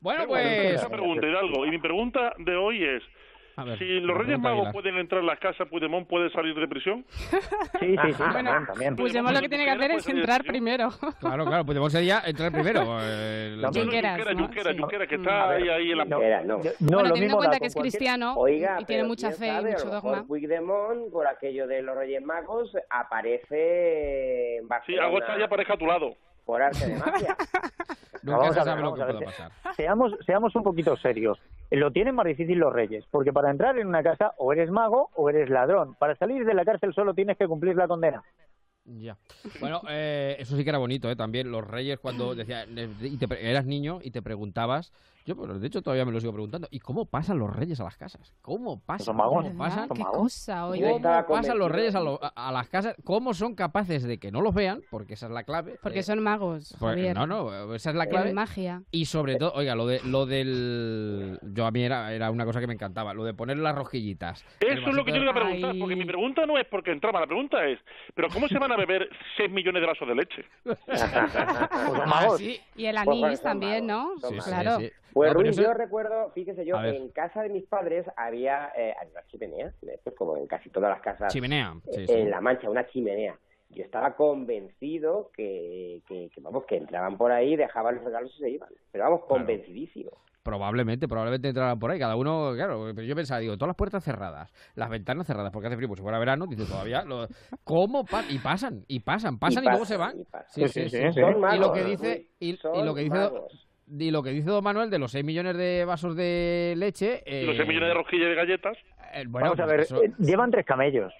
Bueno, 0.00 0.24
pues... 0.28 0.80
Una 0.80 0.88
pregunta, 0.90 1.26
Hidalgo, 1.26 1.66
y 1.66 1.70
mi 1.70 1.78
pregunta 1.78 2.32
de 2.38 2.56
hoy 2.56 2.84
es, 2.84 3.02
ver, 3.64 3.78
si 3.78 4.00
los 4.00 4.16
Reyes 4.16 4.38
Magos 4.38 4.58
Aguilar. 4.66 4.72
pueden 4.72 4.96
entrar 4.98 5.20
en 5.20 5.26
las 5.26 5.38
casas, 5.38 5.68
¿Puigdemont 5.68 6.06
puede 6.08 6.30
salir 6.30 6.54
de 6.54 6.68
prisión? 6.68 7.04
Sí, 7.80 7.96
sí, 8.02 8.12
sí, 8.12 8.22
Bueno, 8.32 8.50
también, 8.50 8.66
también. 8.66 8.96
Puigdemont 8.96 9.34
lo 9.34 9.40
que 9.40 9.48
tiene 9.48 9.64
que 9.64 9.70
hacer 9.70 9.90
es 9.92 10.08
entrar 10.08 10.44
primero. 10.44 10.90
Claro, 11.20 11.44
claro, 11.46 11.64
podemos 11.64 11.90
ser 11.92 12.04
ya 12.04 12.20
entrar 12.26 12.52
primero. 12.52 12.98
eh, 13.02 13.56
No, 13.58 13.72
Junqueras, 13.72 14.16
Junquera, 14.18 14.34
¿no? 14.34 14.44
Junquera, 14.46 14.72
Sí. 14.72 14.78
Junquera, 14.78 15.06
que 15.06 15.14
A 15.14 15.18
está 15.18 15.46
ver, 15.46 15.62
ahí, 15.62 15.68
ahí 15.68 15.90
en 15.92 15.98
la... 15.98 16.04
no, 16.04 16.20
Era, 16.22 16.42
no. 16.42 16.56
no, 16.58 16.62
bueno, 16.80 17.02
lo 17.08 17.14
teniendo 17.14 17.36
en 17.36 17.38
cuenta 17.38 17.58
que 17.58 17.66
es 17.66 17.74
cristiano 17.74 18.34
Oiga, 18.36 18.78
y 18.80 18.84
tiene 18.84 19.04
mucha 19.04 19.30
fe 19.32 19.46
y 19.46 19.50
sabe, 19.50 19.70
a 19.72 19.76
mucho 19.76 19.88
dogma. 19.90 20.24
Puigdemont, 20.26 21.10
por 21.12 21.26
aquello 21.26 21.66
de 21.66 21.82
los 21.82 21.96
Reyes 21.96 22.22
Magos, 22.22 22.76
aparece 22.90 24.58
en 24.58 24.68
Sí, 24.86 24.96
algo 24.98 25.18
está 25.20 25.38
ya 25.38 25.44
aparezca 25.46 25.74
a 25.74 25.78
tu 25.78 25.86
lado. 25.86 26.16
Por 26.44 26.62
arte 26.62 26.86
de 26.86 26.96
magia. 26.96 27.36
Nunca 28.22 28.52
se 28.52 28.64
sabe 28.64 28.82
lo 28.82 28.94
que 28.94 29.24
pasar. 29.24 29.50
Seamos, 29.76 30.14
seamos 30.26 30.54
un 30.54 30.62
poquito 30.62 30.96
serios. 30.96 31.40
Lo 31.70 31.90
tienen 31.90 32.14
más 32.14 32.26
difícil 32.26 32.58
los 32.58 32.72
reyes, 32.72 33.04
porque 33.10 33.32
para 33.32 33.50
entrar 33.50 33.78
en 33.78 33.86
una 33.86 34.02
casa 34.02 34.32
o 34.36 34.52
eres 34.52 34.70
mago 34.70 35.10
o 35.14 35.30
eres 35.30 35.48
ladrón. 35.48 35.94
Para 35.94 36.16
salir 36.16 36.44
de 36.44 36.54
la 36.54 36.64
cárcel 36.64 36.92
solo 36.92 37.14
tienes 37.14 37.38
que 37.38 37.46
cumplir 37.46 37.76
la 37.76 37.88
condena. 37.88 38.22
Ya. 38.98 39.16
Bueno, 39.60 39.82
eh, 39.88 40.36
eso 40.38 40.56
sí 40.56 40.64
que 40.64 40.70
era 40.70 40.78
bonito, 40.78 41.08
¿eh? 41.10 41.16
También 41.16 41.50
los 41.50 41.66
reyes 41.66 41.98
cuando 42.00 42.34
decía, 42.34 42.66
y 43.02 43.16
te 43.18 43.28
pre- 43.28 43.48
eras 43.48 43.64
niño 43.66 44.00
y 44.02 44.10
te 44.10 44.20
preguntabas, 44.20 44.92
yo 45.26 45.36
pues, 45.36 45.60
de 45.60 45.66
hecho 45.66 45.82
todavía 45.82 46.04
me 46.06 46.12
lo 46.12 46.18
sigo 46.20 46.32
preguntando, 46.32 46.66
¿y 46.70 46.80
cómo 46.80 47.04
pasan 47.04 47.38
los 47.38 47.54
reyes 47.54 47.78
a 47.80 47.84
las 47.84 47.96
casas? 47.96 48.34
¿Cómo 48.40 48.80
pasan? 48.80 49.04
Son 49.04 49.16
magos. 49.16 49.44
¿Cómo 49.44 49.58
pasan? 49.58 49.88
¿Qué 49.90 50.02
cosa, 50.02 50.66
oye? 50.66 50.90
¿Cómo 50.90 51.26
pasan 51.28 51.58
los 51.58 51.70
reyes 51.70 51.94
a, 51.94 52.00
lo- 52.00 52.18
a- 52.24 52.28
a 52.48 52.50
las 52.50 52.68
casas? 52.68 52.96
¿Cómo 53.04 53.32
son 53.34 53.54
capaces 53.54 54.02
de 54.02 54.18
que 54.18 54.32
no 54.32 54.40
los 54.40 54.54
vean? 54.54 54.80
Porque 54.90 55.14
esa 55.14 55.26
es 55.26 55.32
la 55.32 55.44
clave. 55.44 55.78
Porque 55.82 56.00
Eh, 56.00 56.02
son 56.02 56.20
magos, 56.22 56.74
pues, 56.80 56.90
Javier. 56.94 57.14
no, 57.14 57.26
no, 57.26 57.74
esa 57.74 57.90
es 57.90 57.96
la 57.96 58.04
Es 58.04 58.10
clave. 58.10 58.32
magia. 58.32 58.82
Y 58.90 59.04
sobre 59.04 59.36
todo, 59.36 59.52
oiga, 59.54 59.74
lo 59.74 59.86
de 59.86 60.00
lo 60.04 60.24
del 60.26 61.38
yo 61.42 61.66
a 61.66 61.70
mí 61.70 61.82
era, 61.82 62.12
era 62.14 62.30
una 62.30 62.44
cosa 62.46 62.58
que 62.60 62.66
me 62.66 62.74
encantaba, 62.74 63.12
lo 63.14 63.22
de 63.24 63.34
poner 63.34 63.58
las 63.58 63.74
rosquillitas. 63.74 64.44
El 64.60 64.78
Eso 64.78 64.88
es 64.88 64.94
lo 64.96 65.04
que 65.04 65.12
yo 65.12 65.18
iba 65.18 65.30
a 65.32 65.34
preguntar, 65.34 65.74
porque 65.78 65.96
mi 65.96 66.06
pregunta 66.06 66.46
no 66.46 66.58
es 66.58 66.66
porque 66.66 66.92
entraba, 66.92 67.20
la 67.20 67.26
pregunta 67.26 67.64
es, 67.66 67.78
¿pero 68.14 68.28
cómo 68.32 68.48
se 68.48 68.58
van 68.58 68.72
a 68.72 68.76
beber 68.86 69.08
6 69.36 69.50
millones 69.50 69.80
de 69.82 69.86
vasos 69.86 70.08
de 70.08 70.14
leche? 70.14 70.44
Ah, 72.12 72.28
sí. 72.36 72.60
Y 72.76 72.86
el 72.86 72.96
Pues, 72.96 73.08
anís 73.08 73.20
pues, 73.26 73.42
también, 73.42 73.86
¿no? 73.86 74.14
claro. 74.44 74.78
Pues 75.12 75.32
No, 75.32 75.40
Ruiz, 75.40 75.50
eso- 75.50 75.62
yo 75.62 75.74
recuerdo, 75.74 76.30
fíjese 76.32 76.64
yo, 76.64 76.82
en 76.82 77.08
casa 77.10 77.42
de 77.42 77.48
mis 77.48 77.64
padres 77.64 78.06
había, 78.16 78.72
eh, 78.76 78.94
una 79.10 79.22
chimenea, 79.28 79.72
pues 80.04 80.16
como 80.16 80.36
en 80.36 80.46
casi 80.46 80.70
todas 80.70 80.90
las 80.90 81.00
casas 81.00 81.32
Chimenea, 81.32 81.74
sí, 81.90 82.02
eh, 82.02 82.06
sí. 82.06 82.12
en 82.12 82.30
La 82.30 82.40
Mancha, 82.40 82.70
una 82.70 82.86
chimenea. 82.86 83.36
Yo 83.70 83.84
estaba 83.84 84.16
convencido 84.16 85.30
que, 85.36 86.02
que, 86.08 86.28
que, 86.34 86.40
vamos, 86.40 86.64
que 86.66 86.76
entraban 86.76 87.16
por 87.16 87.30
ahí, 87.30 87.54
dejaban 87.56 87.96
los 87.96 88.04
regalos 88.04 88.34
y 88.36 88.40
se 88.40 88.50
iban. 88.50 88.68
Pero 88.90 89.04
vamos, 89.04 89.24
convencidísimo. 89.26 90.10
Probablemente, 90.54 91.06
probablemente 91.06 91.48
entrarán 91.48 91.78
por 91.78 91.90
ahí. 91.90 91.98
Cada 91.98 92.16
uno, 92.16 92.52
claro, 92.54 92.92
pero 92.94 93.06
yo 93.06 93.14
pensaba, 93.14 93.40
digo, 93.40 93.56
todas 93.58 93.68
las 93.68 93.76
puertas 93.76 94.02
cerradas, 94.02 94.50
las 94.74 94.88
ventanas 94.88 95.26
cerradas, 95.26 95.52
porque 95.52 95.66
hace 95.66 95.76
frío, 95.76 95.86
pues 95.88 95.98
si 95.98 96.02
fuera 96.02 96.18
verano, 96.18 96.46
dice 96.46 96.64
todavía, 96.64 97.02
lo- 97.04 97.28
¿cómo? 97.62 98.04
pa- 98.06 98.24
y 98.30 98.38
pasan, 98.38 98.84
y 98.88 99.00
pasan, 99.00 99.38
pasan 99.38 99.64
y, 99.64 99.68
luego 99.68 99.84
se 99.84 99.98
van. 99.98 100.18
y. 100.18 100.24
Sí, 100.48 100.68
sí, 100.68 100.88
sí. 100.88 100.98
sí. 101.12 101.20
Son 101.20 101.36
Y 101.54 101.58
lo 101.58 101.72
que 101.72 101.84
dice, 101.84 102.30
y, 102.40 102.50
y 102.52 102.82
lo 102.82 102.94
que 102.94 103.02
dice, 103.02 103.30
y 103.98 104.10
lo 104.10 104.22
que 104.22 104.30
dice 104.30 104.48
Don 104.48 104.64
Manuel 104.64 104.88
de 104.88 104.98
los 104.98 105.12
6 105.12 105.24
millones 105.26 105.58
de 105.58 105.84
vasos 105.84 106.16
de 106.16 106.72
leche. 106.78 107.22
Y 107.26 107.44
los 107.44 107.54
eh, 107.54 107.58
6 107.58 107.68
millones 107.68 107.88
de 107.90 107.94
rosquillas 107.94 108.26
y 108.26 108.30
de 108.30 108.34
galletas. 108.34 108.78
eh, 109.12 109.24
bueno, 109.28 109.50
Vamos 109.50 109.60
a 109.60 109.64
pues 109.64 109.70
ver, 109.72 109.80
eso- 109.80 110.02
eh, 110.02 110.12
llevan 110.20 110.50
tres 110.50 110.64
camellos. 110.64 111.12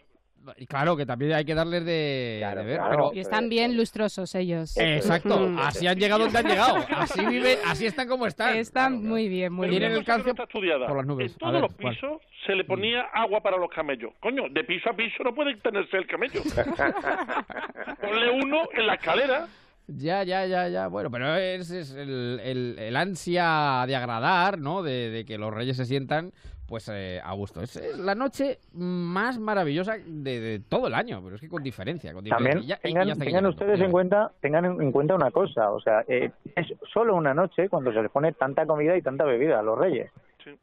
Y 0.56 0.66
claro, 0.66 0.96
que 0.96 1.04
también 1.06 1.32
hay 1.34 1.44
que 1.44 1.54
darles 1.54 1.84
de, 1.84 2.42
de 2.42 2.62
ver, 2.64 2.80
pero... 2.90 3.10
Y 3.14 3.20
están 3.20 3.48
bien 3.48 3.76
lustrosos 3.76 4.34
ellos. 4.34 4.76
Exacto, 4.76 5.38
Mm. 5.38 5.58
así 5.58 5.86
han 5.86 5.98
llegado 5.98 6.24
donde 6.24 6.38
han 6.38 6.46
llegado, 6.48 6.76
así 6.96 7.24
viven, 7.26 7.58
así 7.66 7.86
están 7.86 8.08
como 8.08 8.26
están. 8.26 8.56
Están 8.56 9.04
muy 9.06 9.28
bien, 9.28 9.52
muy 9.52 9.68
bien. 9.68 9.82
cosa 10.04 10.16
que 10.18 10.22
no 10.24 10.30
está 10.30 10.42
estudiada. 10.44 10.86
por 10.86 10.96
las 10.96 11.06
nubes. 11.06 11.32
En 11.32 11.38
todos 11.38 11.52
ver, 11.52 11.62
los 11.62 11.74
¿cuál? 11.74 11.94
pisos 11.94 12.22
se 12.46 12.54
le 12.54 12.64
ponía 12.64 13.02
agua 13.12 13.40
para 13.42 13.58
los 13.58 13.70
camellos. 13.70 14.12
Coño, 14.20 14.44
de 14.50 14.64
piso 14.64 14.88
a 14.90 14.94
piso 14.94 15.22
no 15.22 15.34
puede 15.34 15.56
tenerse 15.56 15.96
el 15.98 16.06
camello. 16.06 16.40
Ponle 18.00 18.30
uno 18.30 18.62
en 18.72 18.86
la 18.86 18.94
escalera. 18.94 19.46
Ya, 19.88 20.22
ya, 20.22 20.46
ya, 20.46 20.68
ya. 20.68 20.86
Bueno, 20.86 21.10
pero 21.10 21.34
es, 21.36 21.70
es 21.70 21.90
el, 21.94 22.40
el- 22.44 22.76
el 22.78 22.96
ansia 22.96 23.84
de 23.86 23.96
agradar, 23.96 24.58
¿no? 24.58 24.82
De, 24.82 25.10
de 25.10 25.24
que 25.24 25.36
los 25.36 25.52
reyes 25.52 25.76
se 25.76 25.84
sientan, 25.84 26.32
pues, 26.70 26.88
eh, 26.90 27.20
a 27.22 27.34
gusto. 27.34 27.60
Es, 27.60 27.76
es 27.76 27.98
la 27.98 28.14
noche 28.14 28.60
más 28.72 29.38
maravillosa 29.38 29.96
de, 30.06 30.40
de 30.40 30.60
todo 30.60 30.86
el 30.86 30.94
año, 30.94 31.20
pero 31.22 31.34
es 31.34 31.40
que 31.42 31.48
con 31.50 31.62
diferencia. 31.62 32.14
Con 32.14 32.24
diferencia. 32.24 32.54
También 32.54 32.64
Y 32.64 32.68
ya- 32.68 32.76
y- 32.76 32.78
y 32.78 32.94
tengan, 32.94 33.18
tengan 33.18 33.46
ustedes 33.46 33.80
en 33.80 33.90
cuenta, 33.90 34.30
tengan 34.40 34.64
en 34.64 34.80
en 34.80 34.92
cuenta 34.92 35.14
una 35.16 35.30
cosa, 35.30 35.70
o 35.72 35.80
sea, 35.80 36.04
eh, 36.08 36.30
es 36.56 36.66
solo 36.92 37.14
una 37.16 37.34
noche 37.34 37.68
cuando 37.68 37.92
se 37.92 38.00
les 38.00 38.10
pone 38.10 38.32
tanta 38.32 38.64
comida 38.66 38.96
y 38.96 39.02
tanta 39.02 39.24
bebida 39.24 39.58
a 39.58 39.62
los 39.62 39.76
reyes. 39.78 40.10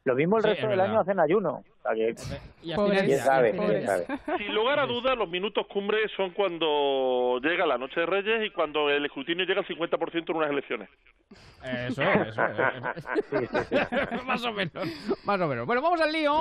Lo 0.06 0.16
mismo 0.16 0.38
el 0.38 0.44
Sí, 0.44 0.50
resto 0.50 0.64
es 0.64 0.70
del 0.70 0.78
verdad. 0.80 0.92
año 0.94 1.02
hacen 1.02 1.20
ayuno. 1.20 1.64
Y 2.64 2.74
Pobres, 2.74 3.04
quién 3.04 3.20
sabe, 3.20 3.52
quién 3.52 3.86
sabe. 3.86 4.06
Sin 4.38 4.54
lugar 4.54 4.80
a 4.80 4.86
dudas, 4.86 5.18
los 5.18 5.30
minutos 5.30 5.66
cumbre 5.68 6.00
son 6.16 6.32
cuando 6.32 7.40
llega 7.42 7.66
la 7.66 7.78
noche 7.78 8.02
de 8.02 8.06
Reyes 8.06 8.46
y 8.46 8.50
cuando 8.52 8.90
el 8.90 9.06
escrutinio 9.06 9.46
llega 9.46 9.62
al 9.62 9.68
50% 9.68 10.30
en 10.30 10.36
unas 10.36 10.50
elecciones. 10.52 10.90
Eso, 11.64 12.02
eso. 12.02 12.42
eso. 12.46 14.24
más 14.26 14.44
o 14.44 14.54
menos, 14.54 14.88
más 15.26 15.42
o 15.42 15.48
menos. 15.48 15.66
Bueno, 15.66 15.82
vamos 15.82 16.02
al 16.02 16.12
lío. 16.12 16.34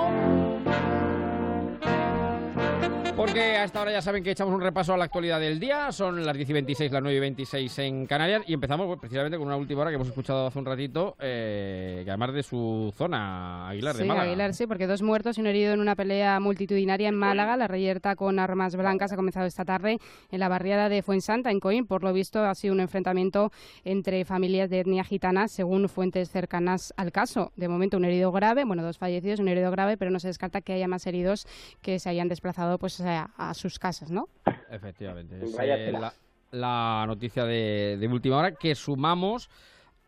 Porque 3.17 3.57
a 3.57 3.63
esta 3.63 3.81
hora 3.81 3.91
ya 3.91 4.01
saben 4.03 4.23
que 4.23 4.29
echamos 4.29 4.53
un 4.53 4.61
repaso 4.61 4.93
a 4.93 4.97
la 4.97 5.05
actualidad 5.05 5.39
del 5.39 5.59
día. 5.59 5.91
Son 5.91 6.23
las 6.23 6.37
10 6.37 6.51
y 6.51 6.53
26, 6.53 6.91
las 6.91 7.01
9 7.01 7.17
y 7.17 7.19
26 7.19 7.79
en 7.79 8.05
Canarias. 8.05 8.43
Y 8.45 8.53
empezamos 8.53 8.85
pues, 8.85 8.99
precisamente 8.99 9.39
con 9.39 9.47
una 9.47 9.57
última 9.57 9.81
hora 9.81 9.89
que 9.89 9.95
hemos 9.95 10.07
escuchado 10.07 10.45
hace 10.45 10.59
un 10.59 10.65
ratito, 10.65 11.15
eh, 11.19 12.03
que 12.05 12.11
además 12.11 12.31
de 12.35 12.43
su 12.43 12.93
zona, 12.95 13.69
Aguilar 13.69 13.95
de 13.95 14.03
Sí, 14.03 14.07
Málaga. 14.07 14.27
Aguilar, 14.27 14.53
sí, 14.53 14.67
porque 14.67 14.85
dos 14.85 15.01
muertos 15.01 15.39
y 15.39 15.41
un 15.41 15.47
herido 15.47 15.73
en 15.73 15.79
una 15.79 15.95
pelea 15.95 16.39
multitudinaria 16.39 17.09
en 17.09 17.15
Málaga. 17.15 17.57
La 17.57 17.67
reyerta 17.67 18.15
con 18.15 18.37
armas 18.37 18.75
blancas 18.75 19.11
ha 19.11 19.15
comenzado 19.15 19.47
esta 19.47 19.65
tarde 19.65 19.97
en 20.29 20.39
la 20.39 20.47
barriada 20.47 20.87
de 20.87 21.01
Fuensanta, 21.01 21.49
en 21.49 21.59
Coín. 21.59 21.87
Por 21.87 22.03
lo 22.03 22.13
visto, 22.13 22.45
ha 22.45 22.53
sido 22.53 22.75
un 22.75 22.81
enfrentamiento 22.81 23.51
entre 23.83 24.25
familias 24.25 24.69
de 24.69 24.81
etnia 24.81 25.03
gitana, 25.03 25.47
según 25.47 25.89
fuentes 25.89 26.29
cercanas 26.29 26.93
al 26.97 27.11
caso. 27.11 27.51
De 27.55 27.67
momento, 27.67 27.97
un 27.97 28.05
herido 28.05 28.31
grave, 28.31 28.63
bueno, 28.63 28.83
dos 28.83 28.99
fallecidos, 28.99 29.39
un 29.39 29.47
herido 29.47 29.71
grave, 29.71 29.97
pero 29.97 30.11
no 30.11 30.19
se 30.19 30.27
descarta 30.27 30.61
que 30.61 30.73
haya 30.73 30.87
más 30.87 31.07
heridos 31.07 31.47
que 31.81 31.97
se 31.97 32.09
hayan 32.09 32.27
desplazado 32.27 32.77
pues 32.77 33.06
a, 33.15 33.29
a 33.37 33.53
sus 33.53 33.79
casas, 33.79 34.11
¿no? 34.11 34.27
Efectivamente. 34.69 35.39
Es 35.43 35.55
eh, 35.59 35.91
la, 35.91 36.13
la 36.51 37.05
noticia 37.07 37.45
de, 37.45 37.97
de 37.99 38.07
última 38.07 38.37
hora 38.37 38.51
que 38.53 38.75
sumamos 38.75 39.49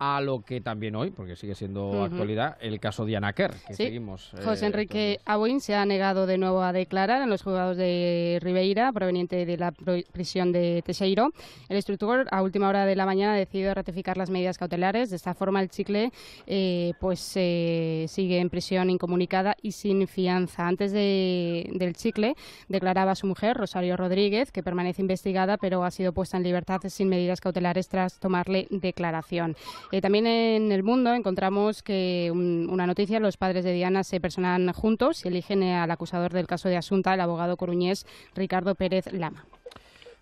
a 0.01 0.21
lo 0.21 0.41
que 0.41 0.61
también 0.61 0.95
hoy, 0.95 1.11
porque 1.11 1.35
sigue 1.35 1.55
siendo 1.55 2.03
actualidad, 2.03 2.57
el 2.61 2.79
caso 2.79 3.05
de 3.05 3.17
Anaker, 3.17 3.51
que 3.67 3.73
Sí. 3.73 3.83
seguimos. 3.83 4.33
eh, 4.33 4.41
José 4.45 4.65
Enrique 4.67 5.19
Abuin 5.25 5.59
se 5.59 5.75
ha 5.75 5.85
negado 5.85 6.25
de 6.25 6.37
nuevo 6.37 6.61
a 6.63 6.71
declarar 6.71 7.21
en 7.21 7.29
los 7.29 7.43
juzgados 7.43 7.75
de 7.75 8.39
Ribeira, 8.41 8.93
proveniente 8.93 9.45
de 9.45 9.57
la 9.57 9.73
prisión 9.73 10.53
de 10.53 10.81
Teixeiro. 10.85 11.31
El 11.67 11.75
instructor, 11.75 12.27
a 12.31 12.41
última 12.41 12.69
hora 12.69 12.85
de 12.85 12.95
la 12.95 13.05
mañana, 13.05 13.33
ha 13.33 13.37
decidido 13.37 13.73
ratificar 13.73 14.15
las 14.17 14.29
medidas 14.29 14.57
cautelares. 14.57 15.09
De 15.09 15.17
esta 15.17 15.33
forma, 15.33 15.61
el 15.61 15.69
chicle 15.69 16.11
eh, 16.47 16.93
pues 17.01 17.33
eh, 17.35 18.05
sigue 18.07 18.39
en 18.39 18.49
prisión 18.49 18.89
incomunicada 18.89 19.57
y 19.61 19.73
sin 19.73 20.07
fianza. 20.07 20.65
Antes 20.65 20.93
de- 20.93 21.69
del 21.73 21.93
chicle, 21.95 22.35
declaraba 22.69 23.15
su 23.15 23.27
mujer, 23.27 23.57
Rosario 23.57 23.97
Rodríguez, 23.97 24.51
que 24.53 24.63
permanece 24.63 25.01
investigada, 25.01 25.57
pero 25.57 25.83
ha 25.83 25.91
sido 25.91 26.13
puesta 26.13 26.37
en 26.37 26.43
libertad 26.43 26.79
sin 26.87 27.09
medidas 27.09 27.41
cautelares 27.41 27.89
tras 27.89 28.17
tomarle 28.19 28.67
declaración. 28.69 29.57
Eh, 29.91 30.01
también 30.01 30.27
en 30.27 30.71
el 30.71 30.83
mundo 30.83 31.13
encontramos 31.13 31.81
que 31.81 32.29
un- 32.31 32.69
una 32.69 32.85
noticia, 32.85 33.19
los 33.19 33.37
padres 33.37 33.63
de 33.63 33.73
Diana 33.73 34.03
se 34.03 34.21
personan 34.21 34.71
juntos 34.73 35.25
y 35.25 35.29
eligen 35.29 35.63
al 35.63 35.89
acusador 35.89 36.31
del 36.31 36.45
caso 36.45 36.69
de 36.69 36.77
Asunta, 36.77 37.13
el 37.15 37.21
abogado 37.21 37.57
coruñés 37.57 38.05
Ricardo 38.35 38.75
Pérez 38.75 39.11
Lama. 39.11 39.45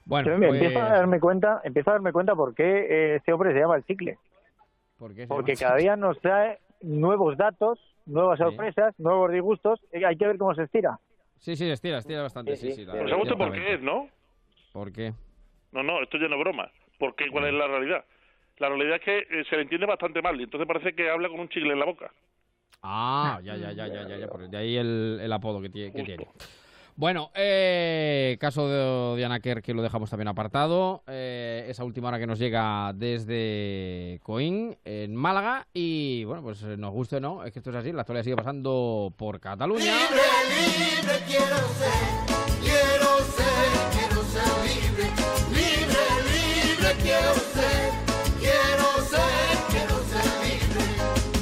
Bueno, 0.05 0.37
me 0.37 0.47
pues- 0.47 0.61
empiezo 0.61 0.81
a 0.85 0.89
darme 0.89 1.19
cuenta, 1.19 1.59
empiezo 1.65 1.89
a 1.89 1.93
darme 1.93 2.13
cuenta 2.13 2.33
por 2.33 2.55
qué 2.55 2.63
eh, 2.63 3.15
este 3.17 3.33
hombre 3.33 3.51
se 3.51 3.59
llama 3.59 3.75
el 3.75 3.83
chicle. 3.83 4.17
¿Por 4.97 5.13
qué 5.13 5.21
se 5.23 5.27
Porque 5.27 5.55
cada 5.55 5.75
día 5.75 5.97
nos 5.97 6.17
trae 6.21 6.59
nuevos 6.81 7.35
datos, 7.37 7.77
nuevas 8.05 8.39
sorpresas, 8.39 8.95
nuevos 8.97 9.31
disgustos. 9.31 9.81
y 9.93 10.01
hay 10.05 10.15
que 10.15 10.27
ver 10.27 10.37
cómo 10.37 10.55
se 10.55 10.63
estira. 10.63 10.97
Sí, 11.39 11.57
sí, 11.57 11.69
estira, 11.69 11.97
estira 11.97 12.21
bastante. 12.21 12.55
Sí, 12.55 12.71
sí, 12.71 12.85
Pues 12.89 13.11
usted 13.21 13.35
por 13.35 13.51
qué 13.51 13.73
es, 13.73 13.81
¿no? 13.81 14.07
¿Por 14.71 14.91
qué? 14.93 15.13
No, 15.73 15.83
no, 15.83 16.01
esto 16.01 16.17
ya 16.17 16.27
no 16.29 16.35
es 16.35 16.39
broma. 16.39 16.71
¿Por 16.97 17.13
qué? 17.15 17.29
¿Cuál 17.29 17.47
es 17.47 17.53
la 17.53 17.67
realidad? 17.67 18.05
La 18.59 18.69
realidad 18.69 18.95
es 18.97 19.01
que 19.03 19.17
eh, 19.19 19.43
se 19.49 19.55
le 19.55 19.63
entiende 19.63 19.85
bastante 19.85 20.21
mal 20.21 20.39
y 20.39 20.43
entonces 20.43 20.67
parece 20.67 20.93
que 20.95 21.09
habla 21.09 21.29
con 21.29 21.39
un 21.39 21.49
chicle 21.49 21.73
en 21.73 21.79
la 21.79 21.85
boca. 21.85 22.11
Ah, 22.83 23.39
ya, 23.43 23.55
ya, 23.55 23.71
ya, 23.71 23.87
ya, 23.87 24.07
ya, 24.07 24.17
ya, 24.17 24.27
por- 24.27 24.49
de 24.49 24.57
ahí 24.57 24.77
el, 24.77 25.19
el 25.21 25.31
apodo 25.33 25.61
que 25.61 25.69
tiene. 25.69 25.91
Que 25.93 26.03
tiene. 26.03 26.27
Bueno, 26.95 27.29
eh, 27.35 28.37
caso 28.39 28.67
de 28.67 29.17
Diana 29.17 29.39
Kerr 29.39 29.61
que 29.61 29.71
lo 29.75 29.83
dejamos 29.83 30.09
también 30.09 30.29
apartado. 30.29 31.03
eh, 31.05 31.65
esa 31.69 31.83
última 31.83 32.07
hora 32.07 32.17
que 32.17 32.25
nos 32.25 32.39
llega 32.39 32.91
desde 32.95 34.19
Coín, 34.23 34.75
en 34.83 35.15
Málaga. 35.15 35.67
Y 35.75 36.23
bueno, 36.23 36.41
pues 36.41 36.63
eh, 36.63 36.75
nos 36.75 36.91
guste 36.91 37.17
o 37.17 37.19
no, 37.19 37.43
es 37.43 37.53
que 37.53 37.59
esto 37.59 37.69
es 37.69 37.75
así. 37.75 37.91
La 37.91 38.01
actualidad 38.01 38.23
sigue 38.23 38.35
pasando 38.35 39.13
por 39.15 39.39
Cataluña. 39.39 39.83
libre 39.93 41.23
quiero 41.27 41.57
ser, 41.77 42.01
quiero 42.61 43.17
ser, 43.35 43.69
quiero 43.93 44.23
ser 44.23 44.49
libre, 44.65 45.09
libre, 45.53 46.03
libre 46.33 46.93
quiero 47.03 47.33
ser, 47.35 47.91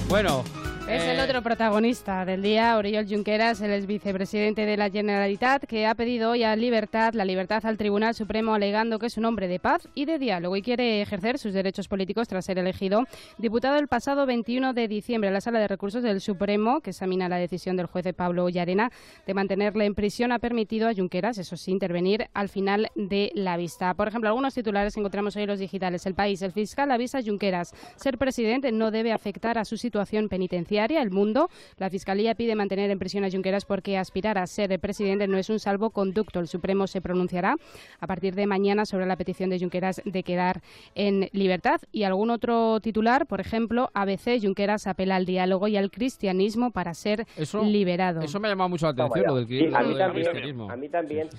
Bueno. 0.08 0.65
Es 0.88 1.02
el 1.02 1.18
eh, 1.18 1.24
otro 1.24 1.42
protagonista 1.42 2.26
del 2.26 2.44
día, 2.44 2.78
Oriol 2.78 3.08
Junqueras, 3.10 3.60
el 3.62 3.72
ex 3.72 3.88
vicepresidente 3.88 4.68
de 4.68 4.78
la 4.78 4.92
Generalitat, 4.92 5.64
que 5.64 5.88
ha 5.88 5.96
pedido 5.96 6.30
hoy 6.30 6.44
a 6.44 6.56
Libertad, 6.56 7.16
la 7.16 7.26
libertad 7.26 7.66
al 7.66 7.76
Tribunal 7.76 8.14
Supremo, 8.14 8.54
alegando 8.54 9.00
que 9.00 9.08
es 9.08 9.18
un 9.18 9.26
hombre 9.26 9.48
de 9.48 9.60
paz 9.60 9.88
y 9.96 10.06
de 10.06 10.20
diálogo 10.20 10.56
y 10.56 10.62
quiere 10.62 11.02
ejercer 11.02 11.40
sus 11.40 11.54
derechos 11.54 11.88
políticos 11.88 12.28
tras 12.28 12.46
ser 12.46 12.60
elegido 12.60 13.06
diputado 13.40 13.80
el 13.80 13.88
pasado 13.88 14.28
21 14.28 14.74
de 14.74 14.88
diciembre 14.88 15.32
a 15.32 15.34
la 15.34 15.42
Sala 15.42 15.58
de 15.58 15.68
Recursos 15.68 16.04
del 16.04 16.22
Supremo, 16.22 16.82
que 16.82 16.92
examina 16.92 17.28
la 17.30 17.38
decisión 17.38 17.76
del 17.78 17.88
juez 17.88 18.06
Pablo 18.16 18.48
Llarena 18.50 18.92
de 19.26 19.34
mantenerle 19.34 19.86
en 19.86 19.96
prisión, 19.96 20.32
ha 20.32 20.38
permitido 20.38 20.88
a 20.88 20.94
Junqueras, 20.94 21.40
eso 21.40 21.58
sí, 21.58 21.72
intervenir 21.72 22.28
al 22.36 22.48
final 22.48 22.92
de 22.94 23.32
la 23.34 23.58
vista. 23.58 23.92
Por 23.96 24.08
ejemplo, 24.08 24.30
algunos 24.30 24.54
titulares 24.54 24.94
que 24.94 25.00
encontramos 25.00 25.36
hoy 25.36 25.44
en 25.44 25.50
los 25.50 25.60
digitales. 25.60 26.06
El 26.06 26.14
país, 26.14 26.44
el 26.44 26.52
fiscal 26.52 26.92
avisa 26.92 27.18
a 27.18 27.24
Junqueras, 27.24 27.74
ser 27.96 28.20
presidente 28.20 28.72
no 28.72 28.92
debe 28.92 29.12
afectar 29.12 29.58
a 29.58 29.66
su 29.66 29.78
situación 29.78 30.30
penitenciaria 30.30 30.75
El 30.84 31.10
Mundo. 31.10 31.50
La 31.78 31.90
Fiscalía 31.90 32.36
pide 32.36 32.54
mantener 32.54 32.92
en 32.92 33.00
prisión 33.00 33.24
a 33.24 33.32
Junqueras 33.32 33.64
porque 33.66 33.98
aspirar 33.98 34.38
a 34.38 34.46
ser 34.46 34.72
el 34.74 34.80
presidente 34.80 35.26
no 35.28 35.38
es 35.38 35.50
un 35.50 35.58
salvoconducto. 35.60 36.40
El 36.42 36.48
Supremo 36.48 36.86
se 36.86 37.00
pronunciará 37.02 37.56
a 38.00 38.08
partir 38.08 38.36
de 38.36 38.46
mañana 38.46 38.86
sobre 38.86 39.06
la 39.06 39.16
petición 39.16 39.50
de 39.50 39.58
Junqueras 39.60 40.02
de 40.04 40.24
quedar 40.24 40.62
en 40.96 41.30
libertad. 41.32 41.80
Y 41.94 42.04
algún 42.04 42.30
otro 42.30 42.80
titular, 42.82 43.26
por 43.26 43.40
ejemplo, 43.40 43.90
ABC, 43.94 44.40
Junqueras 44.42 44.86
apela 44.88 45.16
al 45.16 45.26
diálogo 45.26 45.68
y 45.70 45.78
al 45.78 45.90
cristianismo 45.92 46.72
para 46.72 46.94
ser 46.94 47.26
Eso- 47.38 47.64
liberado. 47.64 48.20
Eso 48.22 48.40
me 48.42 48.48
ha 48.50 48.52
llamado 48.52 48.70
mucho 48.70 48.86
la 48.86 48.92
atención, 48.92 49.26
lo 49.28 49.36
del, 49.36 49.48
Sí, 49.48 49.66
a 49.74 49.82
lo 49.82 49.88
mí 49.88 49.94
del 49.94 49.98
también. 49.98 50.26
cristianismo. 50.28 50.70
A 50.72 50.76
mí 50.76 50.90
también. 50.90 51.30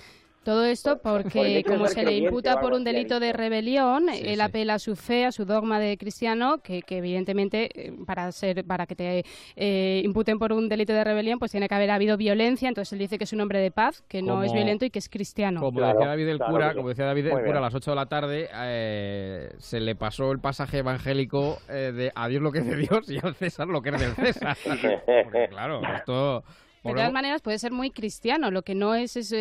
Todo 0.47 0.65
esto 0.65 0.99
Por 0.99 1.25
porque, 1.25 1.65
como 1.67 1.89
se 1.89 2.05
le 2.05 2.19
imputa 2.19 2.61
por 2.61 2.73
un 2.73 2.85
delito 2.85 3.19
de 3.19 3.33
rebelión, 3.33 4.07
Sí, 4.13 4.23
él 4.25 4.41
apela 4.41 4.75
a 4.75 4.79
su 4.79 4.95
fe, 4.95 5.25
a 5.25 5.33
su 5.33 5.45
dogma 5.45 5.81
de 5.81 5.99
cristiano, 5.99 6.59
que, 6.59 6.83
que 6.83 6.99
evidentemente 6.99 7.69
eh, 7.75 7.93
para 8.07 8.31
ser 8.31 8.65
para 8.65 8.87
que 8.87 8.95
te 8.95 9.25
eh, 9.57 10.03
imputen 10.05 10.39
por 10.39 10.53
un 10.53 10.69
delito 10.69 10.93
de 10.93 11.03
rebelión, 11.03 11.41
pues 11.41 11.51
tiene 11.51 11.67
que 11.67 11.75
haber 11.75 11.91
habido 11.91 12.17
violencia. 12.17 12.69
Entonces 12.69 12.93
él 12.93 13.01
dice 13.01 13.19
que 13.19 13.25
es 13.25 13.33
un 13.33 13.41
hombre 13.41 13.59
de 13.59 13.73
paz, 13.73 14.05
que 14.07 14.23
no 14.23 14.35
Como- 14.35 14.45
es 14.45 14.53
violento 14.53 14.85
y 14.85 14.91
que 14.91 15.01
es 15.01 15.09
cristiano. 15.09 15.59
Como 15.59 15.81
Claro, 15.81 15.99
decía 15.99 16.11
David 16.11 16.29
el 16.29 16.39
claro 16.39 16.53
cura, 16.53 16.75
como 16.75 16.89
decía 16.91 17.07
David 17.07 17.27
el 17.27 17.45
cura 17.45 17.59
a 17.59 17.63
las 17.63 17.75
8 17.75 17.91
de 17.91 17.97
la 17.97 18.07
tarde, 18.07 18.49
eh, 18.55 19.51
se 19.59 19.81
le 19.81 19.97
pasó 19.97 20.31
el 20.31 20.39
pasaje 20.39 20.79
evangélico 20.79 21.59
eh, 21.69 21.91
de 21.93 22.13
a 22.15 22.29
Dios 22.29 22.41
lo 22.41 22.53
que 22.53 22.61
es 22.61 22.67
de 22.67 22.77
Dios 22.77 23.11
y 23.11 23.19
al 23.21 23.35
César 23.35 23.67
lo 23.67 23.83
que 23.83 23.91
es 23.91 24.01
del 24.01 24.15
César. 24.15 24.57
Porque, 25.25 25.49
claro, 25.49 25.81
esto... 25.97 26.45
De 26.87 26.95
todas 26.95 27.13
maneras 27.13 27.43
puede 27.43 27.59
ser 27.59 27.73
muy 27.73 27.91
cristiano, 27.91 28.51
lo 28.51 28.63
que 28.63 28.75
no 28.75 28.95
es, 28.95 29.17
es, 29.17 29.33
eh, 29.33 29.37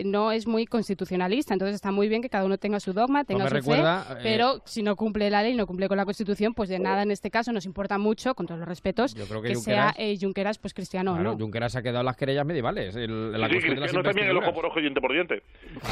eh, 0.00 0.02
no 0.04 0.32
es 0.32 0.46
muy 0.46 0.66
constitucionalista. 0.66 1.52
Entonces 1.54 1.74
está 1.74 1.90
muy 1.92 2.08
bien 2.08 2.22
que 2.22 2.28
cada 2.28 2.44
uno 2.44 2.58
tenga 2.58 2.80
su 2.80 2.92
dogma, 2.92 3.24
tenga 3.24 3.48
su 3.48 3.54
recuerda, 3.54 4.02
fe, 4.04 4.12
eh, 4.14 4.16
pero 4.22 4.62
si 4.64 4.82
no 4.82 4.96
cumple 4.96 5.30
la 5.30 5.42
ley, 5.42 5.54
no 5.54 5.66
cumple 5.66 5.88
con 5.88 5.96
la 5.96 6.04
Constitución, 6.04 6.54
pues 6.54 6.68
de 6.68 6.78
nada 6.78 7.02
en 7.02 7.10
este 7.10 7.30
caso 7.30 7.52
nos 7.52 7.66
importa 7.66 7.98
mucho, 7.98 8.34
con 8.34 8.46
todos 8.46 8.58
los 8.60 8.68
respetos, 8.68 9.14
Yo 9.14 9.26
creo 9.26 9.42
que 9.42 9.48
que, 9.48 9.54
Junqueras- 9.54 9.94
sea 9.94 9.94
eh, 9.98 10.16
Junqueras 10.20 10.58
pues 10.58 10.74
cristiano 10.74 11.12
o 11.12 11.14
Claro, 11.14 11.32
no. 11.32 11.38
Junqueras 11.38 11.76
ha 11.76 11.82
quedado 11.82 12.00
en 12.00 12.06
las 12.06 12.16
querellas 12.16 12.46
medievales. 12.46 12.94
el- 12.96 13.32
la 13.32 13.46
Sí, 13.48 13.52
cuestión 13.54 13.74
de 13.74 13.80
las 13.80 13.90
Cristiano 13.90 14.02
también 14.08 14.28
el 14.28 14.36
ojo 14.36 14.52
por 14.54 14.66
ojo 14.66 14.78
y 14.78 14.82
diente 14.82 15.00
por 15.00 15.12
diente. 15.12 15.42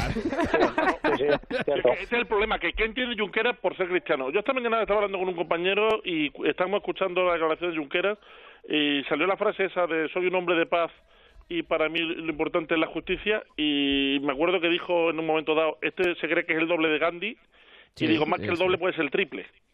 Es 1.03 1.17
cierto. 1.17 1.49
que 1.89 1.93
ese 1.93 2.03
es 2.03 2.11
el 2.13 2.25
problema, 2.27 2.59
que 2.59 2.73
¿qué 2.73 2.85
entiende 2.85 3.15
Junqueras 3.17 3.57
por 3.57 3.75
ser 3.77 3.87
cristiano? 3.89 4.29
Yo 4.31 4.39
esta 4.39 4.53
mañana 4.53 4.81
estaba 4.81 4.99
hablando 4.99 5.17
con 5.19 5.27
un 5.29 5.35
compañero 5.35 6.01
y 6.03 6.31
estábamos 6.47 6.79
escuchando 6.79 7.23
la 7.25 7.33
declaración 7.33 7.71
de 7.71 7.77
Junqueras 7.77 8.17
y 8.69 9.03
salió 9.09 9.25
la 9.27 9.35
frase 9.37 9.65
esa 9.65 9.87
de 9.87 10.07
soy 10.09 10.27
un 10.27 10.35
hombre 10.35 10.55
de 10.55 10.65
paz 10.67 10.91
y 11.49 11.63
para 11.63 11.89
mí 11.89 11.99
lo 11.99 12.29
importante 12.29 12.75
es 12.75 12.79
la 12.79 12.87
justicia 12.87 13.41
y 13.57 14.19
me 14.21 14.31
acuerdo 14.33 14.61
que 14.61 14.69
dijo 14.69 15.09
en 15.09 15.19
un 15.19 15.25
momento 15.25 15.55
dado, 15.55 15.77
este 15.81 16.13
se 16.15 16.29
cree 16.29 16.45
que 16.45 16.53
es 16.53 16.59
el 16.59 16.67
doble 16.67 16.89
de 16.89 16.99
Gandhi 16.99 17.37
Sí, 17.95 18.05
y 18.05 18.07
digo, 18.07 18.25
más 18.27 18.39
sí, 18.39 18.45
que 18.45 18.51
el 18.51 18.57
sí. 18.57 18.63
doble 18.63 18.77
puede 18.77 18.93
ser 18.93 19.03
el 19.05 19.11
triple. 19.11 19.45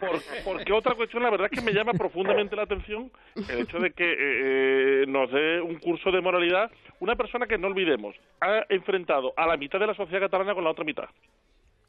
Por- 0.00 0.22
porque 0.44 0.72
otra 0.72 0.94
cuestión, 0.94 1.22
la 1.22 1.30
verdad 1.30 1.48
es 1.50 1.58
que 1.58 1.64
me 1.64 1.72
llama 1.72 1.92
profundamente 1.92 2.56
la 2.56 2.62
atención 2.62 3.10
el 3.48 3.58
hecho 3.58 3.78
de 3.78 3.90
que 3.90 4.04
eh, 4.12 5.02
eh, 5.02 5.04
nos 5.06 5.30
dé 5.30 5.60
un 5.60 5.78
curso 5.78 6.10
de 6.10 6.20
moralidad 6.20 6.70
una 7.00 7.16
persona 7.16 7.46
que 7.46 7.58
no 7.58 7.66
olvidemos 7.66 8.14
ha 8.40 8.62
enfrentado 8.68 9.32
a 9.36 9.46
la 9.46 9.56
mitad 9.56 9.78
de 9.80 9.86
la 9.88 9.94
sociedad 9.94 10.20
catalana 10.20 10.54
con 10.54 10.64
la 10.64 10.70
otra 10.70 10.84
mitad. 10.84 11.08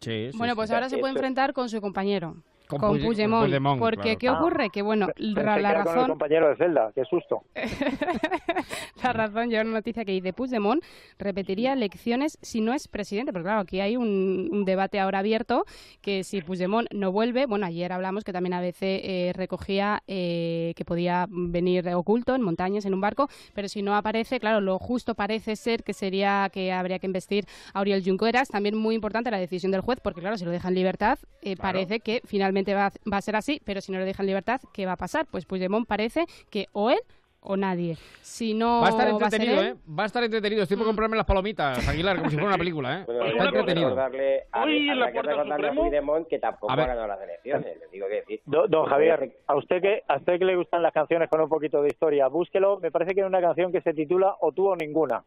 Sí, 0.02 0.32
sí, 0.32 0.38
Bueno, 0.38 0.54
sí. 0.54 0.58
pues 0.58 0.72
ahora 0.72 0.90
se 0.90 0.98
puede 0.98 1.14
enfrentar 1.14 1.54
con 1.54 1.70
su 1.70 1.80
compañero, 1.80 2.36
Con 2.68 2.80
con, 2.80 2.98
Puig- 2.98 3.06
Puigdemont, 3.06 3.42
con 3.42 3.46
Puigdemont, 3.50 3.80
porque 3.80 4.18
claro, 4.18 4.20
¿qué 4.20 4.30
ocurre? 4.30 4.70
Que 4.70 4.82
bueno, 4.82 5.08
la, 5.18 5.42
era 5.42 5.54
con 5.54 5.66
el 5.66 5.86
razón 5.86 6.08
compañero 6.10 6.50
de 6.50 6.56
celda, 6.56 6.92
qué 6.96 7.04
susto. 7.06 7.44
La 9.04 9.14
razón, 9.14 9.50
yo 9.52 9.62
una 9.62 9.72
noticia 9.72 10.04
que 10.06 10.12
dice 10.14 10.34
Puigdemont 10.34 10.84
repetiría 11.20 11.74
elecciones 11.74 12.38
si 12.42 12.62
no 12.62 12.74
es 12.74 12.88
presidente, 12.88 13.32
porque 13.32 13.44
claro, 13.46 13.60
aquí 13.62 13.80
hay 13.80 13.98
un, 13.98 14.50
un 14.52 14.66
debate 14.66 15.00
ahora 15.00 15.20
abierto 15.20 15.66
que 16.02 16.24
si 16.24 16.42
Puigdemont 16.42 16.88
no 16.92 17.12
vuelve, 17.12 17.46
bueno, 17.46 17.66
ayer 17.68 17.92
hablamos 17.92 18.24
que 18.24 18.34
también 18.34 18.54
a 18.54 18.62
veces 18.62 19.02
eh, 19.04 19.32
recogía 19.36 20.02
eh, 20.08 20.74
que 20.76 20.86
podía 20.86 21.28
venir 21.30 21.88
oculto 21.90 22.34
en 22.36 22.42
montañas, 22.42 22.86
en 22.86 22.94
un 22.94 23.02
barco, 23.02 23.30
pero 23.54 23.68
si 23.68 23.82
no 23.84 23.96
aparece, 23.96 24.40
claro, 24.40 24.60
lo 24.62 24.80
justo 24.80 25.14
parece 25.14 25.56
ser 25.56 25.84
que 25.84 25.94
sería 25.94 26.50
que 26.52 26.72
habría 26.72 26.98
que 27.00 27.06
investir 27.08 27.46
a 27.74 27.82
Oriol 27.82 28.02
Junqueras, 28.04 28.50
también 28.50 28.76
muy 28.76 28.96
importante 28.96 29.30
la 29.30 29.38
decisión 29.38 29.72
del 29.72 29.82
juez, 29.82 30.00
porque 30.02 30.22
claro, 30.22 30.38
si 30.38 30.46
lo 30.46 30.52
deja 30.52 30.70
en 30.70 30.76
libertad, 30.76 31.20
eh, 31.42 31.56
parece 31.58 32.00
que 32.00 32.22
finalmente 32.26 32.55
va, 32.64 32.92
va 33.12 33.18
a 33.18 33.22
ser 33.22 33.36
así, 33.36 33.62
pero 33.66 33.82
si 33.82 33.92
no 33.92 34.00
lo 34.00 34.06
deja 34.06 34.24
en 34.24 34.28
libertad, 34.28 34.62
¿qué 34.74 34.86
va 34.86 34.94
a 34.94 34.98
pasar? 34.98 35.26
Pues 35.30 35.46
Puigdemont 35.46 35.88
parece 35.88 36.26
que 36.50 36.68
o 36.72 36.90
él 36.92 37.00
o 37.48 37.56
nadie. 37.58 37.96
Si 38.22 38.56
no 38.56 38.82
Va 38.82 38.88
a 38.88 38.90
estar 38.90 39.08
entretenido, 39.08 39.62
él, 39.62 39.68
¿eh? 39.68 39.76
Va 39.88 40.02
a 40.02 40.06
estar 40.08 40.24
entretenido. 40.24 40.64
Estoy 40.64 40.78
por 40.78 40.88
comprarme 40.88 41.16
las 41.16 41.28
palomitas, 41.28 41.88
Aguilar, 41.88 42.18
como 42.18 42.30
si 42.32 42.36
fuera 42.38 42.48
una 42.48 42.58
película, 42.58 43.02
¿eh? 43.02 43.04
Bueno, 43.06 43.24
Está 43.26 43.44
entretenido. 43.46 44.00
a- 44.00 44.64
Hoy 44.64 44.90
en 44.90 45.00
la 45.00 45.08
que 45.08 45.14
Puerta 45.14 45.30
del 45.30 45.40
recordarle 45.42 45.68
a 45.68 45.74
Puigdemont 45.76 46.28
que 46.28 46.40
tampoco 46.40 46.72
A 46.72 46.74
ha 46.74 46.78
ganado 46.88 47.06
las 47.06 47.22
elecciones, 47.22 47.78
le 47.80 47.88
digo 47.92 48.08
que 48.08 48.16
decir. 48.16 48.42
Do- 48.48 48.68
Don 48.68 48.86
Javier, 48.88 49.32
a 49.46 49.56
usted 49.56 49.80
que 49.80 50.02
a 50.08 50.16
usted 50.18 50.40
que 50.40 50.46
le 50.46 50.56
gustan 50.56 50.82
las 50.82 50.92
canciones 50.92 51.30
con 51.30 51.40
un 51.40 51.50
poquito 51.50 51.84
de 51.84 51.90
historia, 51.90 52.28
búsquelo. 52.30 52.80
Me 52.80 52.90
parece 52.90 53.14
que 53.14 53.22
hay 53.22 53.28
una 53.28 53.42
canción 53.42 53.72
que 53.72 53.82
se 53.82 53.94
titula 53.94 54.36
O 54.40 54.52
tú 54.52 54.68
o 54.70 54.76
ninguna. 54.76 55.24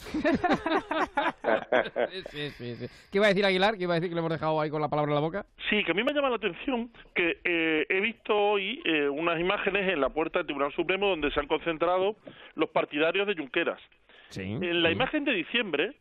Sí, 2.30 2.50
sí, 2.50 2.76
sí. 2.76 2.86
¿Qué 3.10 3.18
iba 3.18 3.26
a 3.26 3.28
decir 3.28 3.44
Aguilar? 3.44 3.76
¿Qué 3.76 3.84
iba 3.84 3.94
a 3.94 3.96
decir 3.96 4.08
que 4.08 4.14
le 4.14 4.20
hemos 4.20 4.30
dejado 4.30 4.60
ahí 4.60 4.70
con 4.70 4.80
la 4.80 4.88
palabra 4.88 5.10
en 5.10 5.14
la 5.14 5.20
boca? 5.20 5.46
Sí, 5.68 5.82
que 5.84 5.92
a 5.92 5.94
mí 5.94 6.02
me 6.02 6.12
llama 6.12 6.30
la 6.30 6.36
atención 6.36 6.90
que 7.14 7.38
eh, 7.44 7.86
he 7.88 8.00
visto 8.00 8.36
hoy 8.36 8.80
eh, 8.84 9.08
unas 9.08 9.38
imágenes 9.40 9.92
en 9.92 10.00
la 10.00 10.08
puerta 10.08 10.38
del 10.38 10.46
Tribunal 10.46 10.72
Supremo 10.72 11.08
donde 11.08 11.30
se 11.30 11.40
han 11.40 11.46
concentrado 11.46 12.16
los 12.54 12.70
partidarios 12.70 13.26
de 13.26 13.34
Junqueras. 13.34 13.80
Sí. 14.28 14.42
En 14.42 14.82
la 14.82 14.90
sí, 14.90 14.94
imagen 14.94 15.24
de 15.24 15.32
diciembre 15.32 15.94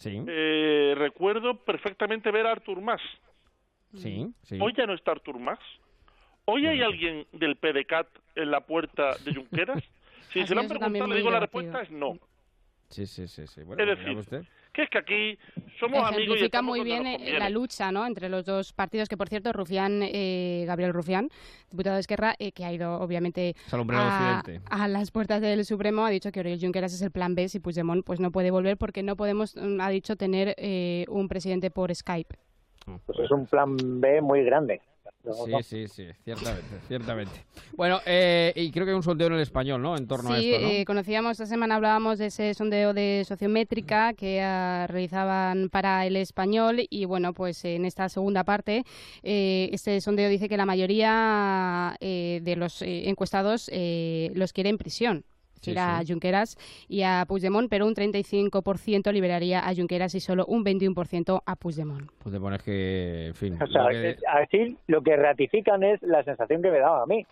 Sí, 0.00 0.18
eh, 0.26 0.94
recuerdo 0.96 1.62
perfectamente 1.62 2.30
ver 2.30 2.46
a 2.46 2.52
Artur 2.52 2.80
Mas. 2.80 3.02
sí, 3.94 4.32
sí. 4.44 4.58
Hoy 4.58 4.72
ya 4.74 4.86
no 4.86 4.94
está 4.94 5.12
Artur 5.12 5.38
Mas. 5.38 5.58
Hoy 6.46 6.66
hay 6.66 6.80
alguien 6.80 7.26
del 7.32 7.56
PDCAT 7.56 8.06
en 8.36 8.50
la 8.50 8.60
puerta 8.60 9.16
de 9.24 9.34
Junqueras. 9.34 9.82
Si 10.32 10.46
se 10.46 10.54
lo 10.54 10.60
han 10.60 10.68
preguntado, 10.68 11.08
le 11.08 11.16
digo 11.16 11.28
la 11.28 11.40
respuesta 11.40 11.82
es 11.82 11.90
no. 11.90 12.16
Sí, 12.90 13.06
sí, 13.06 13.28
sí, 13.28 13.46
sí. 13.46 13.62
Bueno, 13.62 13.82
Es 13.84 13.98
decir, 13.98 14.16
usted. 14.16 14.42
Que 14.72 14.82
es 14.82 14.90
que 14.90 14.98
aquí 14.98 15.38
somos 15.78 16.08
amigos 16.08 16.38
y 16.40 16.62
muy 16.62 16.82
bien 16.82 17.04
la 17.38 17.48
lucha 17.48 17.90
¿no? 17.90 18.06
entre 18.06 18.28
los 18.28 18.44
dos 18.44 18.72
partidos, 18.72 19.08
que 19.08 19.16
por 19.16 19.28
cierto, 19.28 19.52
Rufián, 19.52 20.00
eh, 20.02 20.64
Gabriel 20.66 20.92
Rufián, 20.92 21.28
diputado 21.70 21.94
de 21.94 22.00
Esquerra, 22.00 22.34
eh, 22.38 22.52
que 22.52 22.64
ha 22.64 22.72
ido 22.72 23.00
obviamente 23.00 23.54
a 24.70 24.88
las 24.88 25.10
puertas 25.10 25.40
del 25.40 25.64
Supremo, 25.64 26.04
ha 26.04 26.10
dicho 26.10 26.30
que 26.30 26.40
Oriol 26.40 26.60
Junqueras 26.60 26.92
es 26.92 27.02
el 27.02 27.10
plan 27.10 27.34
B 27.34 27.48
si 27.48 27.60
Puigdemont 27.60 28.04
pues, 28.04 28.20
no 28.20 28.30
puede 28.30 28.50
volver 28.50 28.76
porque 28.76 29.02
no 29.02 29.16
podemos, 29.16 29.56
mm, 29.56 29.80
ha 29.80 29.88
dicho, 29.88 30.16
tener 30.16 30.54
eh, 30.56 31.04
un 31.08 31.28
presidente 31.28 31.70
por 31.70 31.94
Skype. 31.94 32.36
Pues 33.06 33.18
es 33.20 33.30
un 33.30 33.46
plan 33.46 33.76
B 34.00 34.20
muy 34.20 34.42
grande. 34.44 34.80
Sí, 35.22 35.62
sí, 35.62 35.88
sí, 35.88 36.06
ciertamente, 36.24 36.66
ciertamente. 36.88 37.32
Bueno, 37.76 38.00
eh, 38.06 38.52
y 38.56 38.70
creo 38.70 38.86
que 38.86 38.92
hay 38.92 38.96
un 38.96 39.02
sondeo 39.02 39.26
en 39.26 39.34
el 39.34 39.40
español, 39.40 39.82
¿no? 39.82 39.96
En 39.96 40.06
torno 40.06 40.30
a 40.32 40.38
Sí, 40.38 40.52
esto, 40.52 40.66
¿no? 40.66 40.72
eh, 40.72 40.84
conocíamos, 40.86 41.32
esta 41.32 41.46
semana 41.46 41.76
hablábamos 41.76 42.18
de 42.18 42.26
ese 42.26 42.54
sondeo 42.54 42.94
de 42.94 43.24
sociométrica 43.26 44.14
que 44.14 44.40
ah, 44.40 44.86
realizaban 44.88 45.68
para 45.68 46.06
el 46.06 46.16
español 46.16 46.86
y 46.88 47.04
bueno, 47.04 47.34
pues 47.34 47.64
en 47.66 47.84
esta 47.84 48.08
segunda 48.08 48.44
parte 48.44 48.84
eh, 49.22 49.68
este 49.72 50.00
sondeo 50.00 50.30
dice 50.30 50.48
que 50.48 50.56
la 50.56 50.66
mayoría 50.66 51.96
eh, 52.00 52.40
de 52.42 52.56
los 52.56 52.80
eh, 52.82 53.08
encuestados 53.08 53.68
eh, 53.72 54.30
los 54.34 54.52
quiere 54.52 54.70
en 54.70 54.78
prisión. 54.78 55.24
Sí, 55.60 55.72
Ir 55.72 55.78
a 55.78 56.00
sí. 56.02 56.12
Junqueras 56.12 56.56
y 56.88 57.02
a 57.02 57.24
Puigdemont, 57.28 57.68
pero 57.70 57.86
un 57.86 57.94
35% 57.94 59.12
liberaría 59.12 59.60
a 59.66 59.74
Junqueras 59.74 60.14
y 60.14 60.20
solo 60.20 60.44
un 60.46 60.64
21% 60.64 61.42
a 61.44 61.56
Puigdemont. 61.56 62.10
Te 62.30 62.40
pones 62.40 62.62
que, 62.62 63.26
en 63.28 63.34
fin. 63.34 63.62
O 63.62 63.66
sea, 63.66 63.82
lo 63.84 63.88
que- 63.90 64.10
es- 64.10 64.22
así 64.26 64.76
lo 64.86 65.02
que 65.02 65.16
ratifican 65.16 65.82
es 65.82 66.00
la 66.02 66.22
sensación 66.24 66.62
que 66.62 66.70
me 66.70 66.78
daba 66.78 67.02
a 67.02 67.06
mí. 67.06 67.26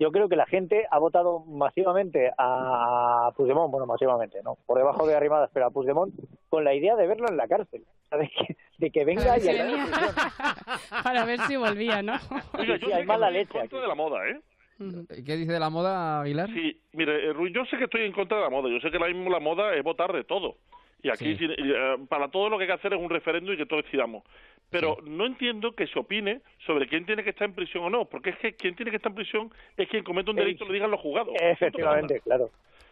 Yo 0.00 0.10
creo 0.10 0.28
que 0.28 0.34
la 0.34 0.46
gente 0.46 0.86
ha 0.90 0.98
votado 0.98 1.40
masivamente 1.46 2.32
a 2.36 3.30
Puigdemont, 3.36 3.70
bueno, 3.70 3.86
masivamente, 3.86 4.38
¿no? 4.42 4.56
Por 4.66 4.78
debajo 4.78 5.06
de 5.06 5.14
Arrimadas, 5.14 5.50
pero 5.52 5.66
a 5.66 5.70
Puigdemont, 5.70 6.12
con 6.48 6.64
la 6.64 6.74
idea 6.74 6.96
de 6.96 7.06
verlo 7.06 7.28
en 7.28 7.36
la 7.36 7.46
cárcel. 7.46 7.84
O 8.06 8.08
sea, 8.08 8.18
de 8.18 8.28
que, 8.28 8.56
de 8.78 8.90
que 8.90 9.04
venga 9.04 9.22
Para 9.24 9.38
y 9.38 9.48
en. 9.48 9.66
Para 11.04 11.24
ver 11.24 11.40
si 11.42 11.56
volvía, 11.56 12.02
¿no? 12.02 12.14
Oiga, 12.14 12.44
Sí, 12.58 12.66
yo 12.66 12.74
sí, 12.78 12.86
sé 12.86 12.94
hay 12.94 13.00
que 13.02 13.06
mala 13.06 13.28
en 13.28 13.34
leche 13.34 13.52
contra 13.58 13.78
aquí. 13.78 13.82
de 13.82 13.86
la 13.88 13.94
moda, 13.94 14.28
¿eh? 14.28 14.40
¿Qué 14.78 15.36
dice 15.36 15.52
de 15.52 15.60
la 15.60 15.70
moda, 15.70 16.20
Aguilar? 16.22 16.48
Sí, 16.50 16.80
mire, 16.92 17.26
eh, 17.28 17.32
Ruiz, 17.32 17.54
yo 17.54 17.64
sé 17.66 17.76
que 17.76 17.84
estoy 17.84 18.02
en 18.02 18.12
contra 18.12 18.38
de 18.38 18.42
la 18.44 18.50
moda. 18.50 18.68
Yo 18.70 18.80
sé 18.80 18.90
que 18.90 18.96
ahora 18.96 19.12
mismo 19.12 19.30
la 19.30 19.40
moda 19.40 19.74
es 19.74 19.82
votar 19.82 20.12
de 20.12 20.24
todo. 20.24 20.56
Y 21.02 21.10
aquí, 21.10 21.36
Sí. 21.36 21.44
eh, 21.46 21.96
para 22.08 22.28
todo 22.28 22.48
lo 22.48 22.56
que 22.56 22.64
hay 22.64 22.68
que 22.68 22.74
hacer 22.74 22.94
es 22.94 22.98
un 23.00 23.10
referéndum 23.10 23.54
y 23.54 23.56
que 23.58 23.66
todos 23.66 23.84
decidamos. 23.84 24.24
Pero 24.70 24.96
no 25.04 25.26
entiendo 25.26 25.72
que 25.74 25.86
se 25.86 25.98
opine 25.98 26.40
sobre 26.66 26.88
quién 26.88 27.04
tiene 27.06 27.22
que 27.22 27.30
estar 27.30 27.46
en 27.46 27.54
prisión 27.54 27.84
o 27.84 27.90
no, 27.90 28.06
porque 28.06 28.30
es 28.30 28.38
que 28.38 28.54
quien 28.54 28.74
tiene 28.74 28.90
que 28.90 28.96
estar 28.96 29.12
en 29.12 29.16
prisión 29.16 29.52
es 29.76 29.88
quien 29.88 30.02
comete 30.02 30.30
un 30.30 30.36
delito, 30.36 30.64
le 30.64 30.72
digan 30.72 30.90
los 30.90 31.00
juzgados. 31.00 31.34
Efectivamente, 31.40 32.20
claro. 32.20 32.50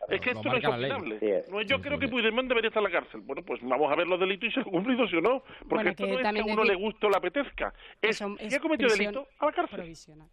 Es 0.08 0.20
que 0.20 0.32
Lo 0.32 0.40
esto 0.40 0.50
no 0.50 0.56
es 0.58 0.64
opinable. 0.64 1.18
Sí. 1.20 1.50
No 1.52 1.62
yo 1.62 1.80
creo 1.80 1.98
que 1.98 2.08
Puigdemont 2.08 2.48
debería 2.48 2.68
estar 2.68 2.82
en 2.84 2.92
la 2.92 3.00
cárcel. 3.00 3.20
Bueno, 3.22 3.42
pues 3.42 3.60
vamos 3.62 3.90
a 3.90 3.94
ver 3.96 4.06
los 4.08 4.18
delitos 4.20 4.48
y 4.48 4.52
si 4.52 4.58
han 4.58 4.64
cumplido 4.64 5.06
si 5.08 5.16
o 5.16 5.20
no. 5.20 5.40
Porque 5.60 5.66
Bueno, 5.68 5.90
esto 5.90 6.04
que 6.04 6.10
no 6.12 6.18
es 6.18 6.22
que 6.22 6.40
a 6.40 6.44
uno 6.44 6.62
decir- 6.62 6.66
le 6.66 6.74
guste 6.74 7.06
o 7.06 7.10
le 7.10 7.16
apetezca. 7.16 7.72
Es, 8.02 8.16
si 8.18 8.54
ha 8.54 8.60
cometido 8.60 8.90
delito, 8.90 9.26
a 9.38 9.46
la 9.46 9.52
cárcel. 9.52 9.76
provisional. 9.78 10.28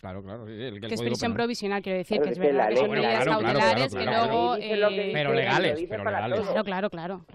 Claro, 0.00 0.22
claro. 0.22 0.46
sí, 0.46 0.52
el, 0.52 0.60
el 0.60 0.80
Que 0.80 0.86
es 0.86 0.92
Código 0.94 1.04
prisión 1.10 1.32
Penal. 1.32 1.36
provisional, 1.36 1.82
quiero 1.82 1.98
decir, 1.98 2.16
Claro, 2.16 2.24
que 2.24 2.32
es 2.32 2.38
que 2.38 2.46
verdad 2.46 2.68
que 2.70 2.76
son 2.76 2.86
Bueno, 2.88 3.02
medidas 3.02 3.24
claro, 3.24 3.40
claro, 3.40 3.58
cautelares 3.58 3.92
claro, 3.92 4.04
que 4.06 4.10
claro. 4.10 4.32
luego... 4.32 4.56
Eh, 4.56 5.10
Pero 5.12 5.34
legales, 5.34 5.86
pero 5.88 6.04
legales. 6.04 6.40
Claro, 6.40 6.64
claro, 6.64 6.90
claro. 6.90 7.26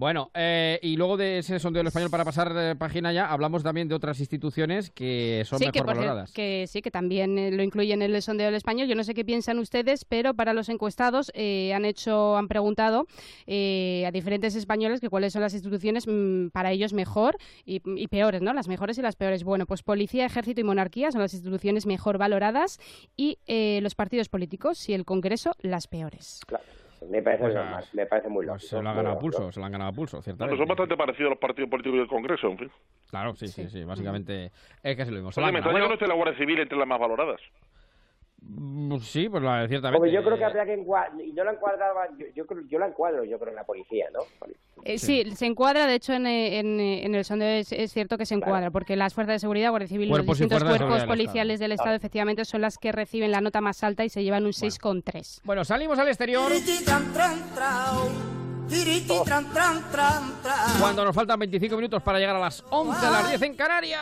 Bueno, 0.00 0.30
eh, 0.32 0.78
y 0.82 0.96
luego 0.96 1.18
de 1.18 1.40
ese 1.40 1.58
sondeo 1.58 1.80
del 1.80 1.88
español 1.88 2.08
para 2.08 2.24
pasar 2.24 2.54
eh, 2.56 2.74
página 2.74 3.12
ya, 3.12 3.30
hablamos 3.30 3.62
también 3.62 3.86
de 3.86 3.94
otras 3.94 4.18
instituciones 4.18 4.88
que 4.88 5.42
son 5.44 5.58
sí, 5.58 5.66
mejor 5.66 5.74
que, 5.74 5.82
valoradas. 5.82 6.32
que 6.32 6.64
sí, 6.66 6.80
que 6.80 6.90
también 6.90 7.36
eh, 7.36 7.50
lo 7.50 7.62
incluyen 7.62 8.00
en 8.00 8.14
el 8.14 8.22
sondeo 8.22 8.46
del 8.46 8.54
español. 8.54 8.88
Yo 8.88 8.94
no 8.94 9.04
sé 9.04 9.12
qué 9.12 9.26
piensan 9.26 9.58
ustedes, 9.58 10.06
pero 10.06 10.32
para 10.32 10.54
los 10.54 10.70
encuestados 10.70 11.30
eh, 11.34 11.74
han 11.74 11.84
hecho, 11.84 12.38
han 12.38 12.48
preguntado 12.48 13.08
eh, 13.46 14.06
a 14.06 14.10
diferentes 14.10 14.54
españoles 14.54 15.02
que 15.02 15.10
cuáles 15.10 15.34
son 15.34 15.42
las 15.42 15.52
instituciones 15.52 16.06
mm, 16.06 16.48
para 16.48 16.72
ellos 16.72 16.94
mejor 16.94 17.36
y, 17.66 17.82
y 17.84 18.08
peores, 18.08 18.40
¿no? 18.40 18.54
Las 18.54 18.68
mejores 18.68 18.96
y 18.96 19.02
las 19.02 19.16
peores. 19.16 19.44
Bueno, 19.44 19.66
pues 19.66 19.82
policía, 19.82 20.24
ejército 20.24 20.62
y 20.62 20.64
monarquía 20.64 21.12
son 21.12 21.20
las 21.20 21.34
instituciones 21.34 21.84
mejor 21.84 22.16
valoradas 22.16 22.78
y 23.18 23.36
eh, 23.46 23.80
los 23.82 23.94
partidos 23.94 24.30
políticos 24.30 24.88
y 24.88 24.94
el 24.94 25.04
Congreso 25.04 25.52
las 25.60 25.88
peores. 25.88 26.40
Me 27.08 27.22
parece 27.22 27.42
Pues, 27.44 27.54
normal, 27.54 27.84
me 27.94 28.06
parece 28.06 28.28
muy 28.28 28.44
lógico. 28.46 28.66
Se 28.66 28.74
lo 28.74 28.80
han 28.80 28.96
ganado 28.96 29.00
a 29.00 29.12
lógico. 29.14 29.20
pulso, 29.38 29.52
se 29.52 29.60
lo 29.60 29.66
han 29.66 29.72
ganado 29.72 29.90
a 29.90 29.92
pulso, 29.94 30.16
Bueno, 30.18 30.22
ciertamente. 30.24 30.58
son 30.58 30.68
bastante 30.68 30.96
parecidos 30.96 31.30
los 31.30 31.38
partidos 31.38 31.70
políticos 31.70 31.96
y 31.98 32.00
el 32.02 32.08
Congreso, 32.08 32.46
en 32.48 32.58
fin. 32.58 32.70
Claro, 33.08 33.34
sí, 33.34 33.48
sí, 33.48 33.68
sí, 33.70 33.84
básicamente 33.84 34.52
es 34.82 34.96
que 34.96 35.02
es 35.02 35.08
lo 35.08 35.14
mismo. 35.14 35.32
Se 35.32 35.40
lo 35.40 35.46
Oye, 35.46 35.52
me 35.52 35.58
extraña 35.60 35.80
que 35.80 35.88
no 35.88 35.94
esté 35.94 36.06
la 36.06 36.14
Guardia 36.14 36.36
Civil 36.38 36.60
entre 36.60 36.76
las 36.78 36.86
más 36.86 37.00
valoradas. 37.00 37.40
Sí, 39.02 39.28
pues 39.28 39.42
la- 39.42 39.66
ciertamente. 39.68 39.96
Hombre, 39.96 40.12
yo 40.12 40.22
creo 40.22 40.36
que 40.36 40.42
Eh, 40.42 40.46
habría 40.46 40.64
que 40.64 40.74
encuadrar, 40.74 41.20
y 41.20 41.32
no 41.32 41.44
la 41.44 41.52
encuadraba, 41.52 42.08
yo, 42.18 42.26
yo, 42.34 42.44
yo 42.68 42.78
la 42.78 42.86
encuadro, 42.86 43.24
yo 43.24 43.38
creo, 43.38 43.50
en 43.50 43.56
la 43.56 43.64
policía, 43.64 44.06
¿no? 44.12 44.20
Eh, 44.84 44.98
sí. 44.98 45.24
se 45.36 45.46
encuadra, 45.46 45.86
de 45.86 45.94
hecho, 45.94 46.12
en, 46.14 46.26
eh, 46.26 46.58
en, 46.58 46.80
eh, 46.80 47.04
en 47.04 47.14
el 47.14 47.24
sondeo 47.24 47.48
es, 47.48 47.70
es 47.72 47.92
cierto 47.92 48.16
que 48.18 48.26
se 48.26 48.34
encuadra, 48.34 48.70
porque 48.70 48.96
las 48.96 49.14
fuerzas 49.14 49.34
de 49.36 49.38
seguridad, 49.40 49.70
Guardia 49.70 49.88
Civil 49.88 50.08
los 50.08 50.18
Cuerpos 50.18 50.38
y 50.40 50.44
distintos 50.44 50.62
de 50.68 50.76
cuerpos 50.76 51.04
policiales 51.04 51.60
del 51.60 51.72
Estado, 51.72 51.94
efectivamente, 51.94 52.44
son 52.44 52.60
las 52.62 52.78
que 52.78 52.92
reciben 52.92 53.30
la 53.30 53.40
nota 53.40 53.60
más 53.60 53.82
alta 53.84 54.04
y 54.04 54.08
se 54.08 54.22
llevan 54.24 54.44
un 54.46 54.52
6,3. 54.52 55.42
Bueno, 55.44 55.64
salimos 55.64 55.98
al 55.98 56.08
exterior. 56.08 56.50
Cuando 60.78 61.04
nos 61.04 61.14
faltan 61.14 61.40
25 61.40 61.74
minutos 61.74 62.02
para 62.02 62.20
llegar 62.20 62.36
a 62.36 62.38
las 62.38 62.64
11 62.70 63.06
a 63.06 63.10
las 63.10 63.28
10 63.28 63.42
en 63.42 63.54
Canarias. 63.54 64.00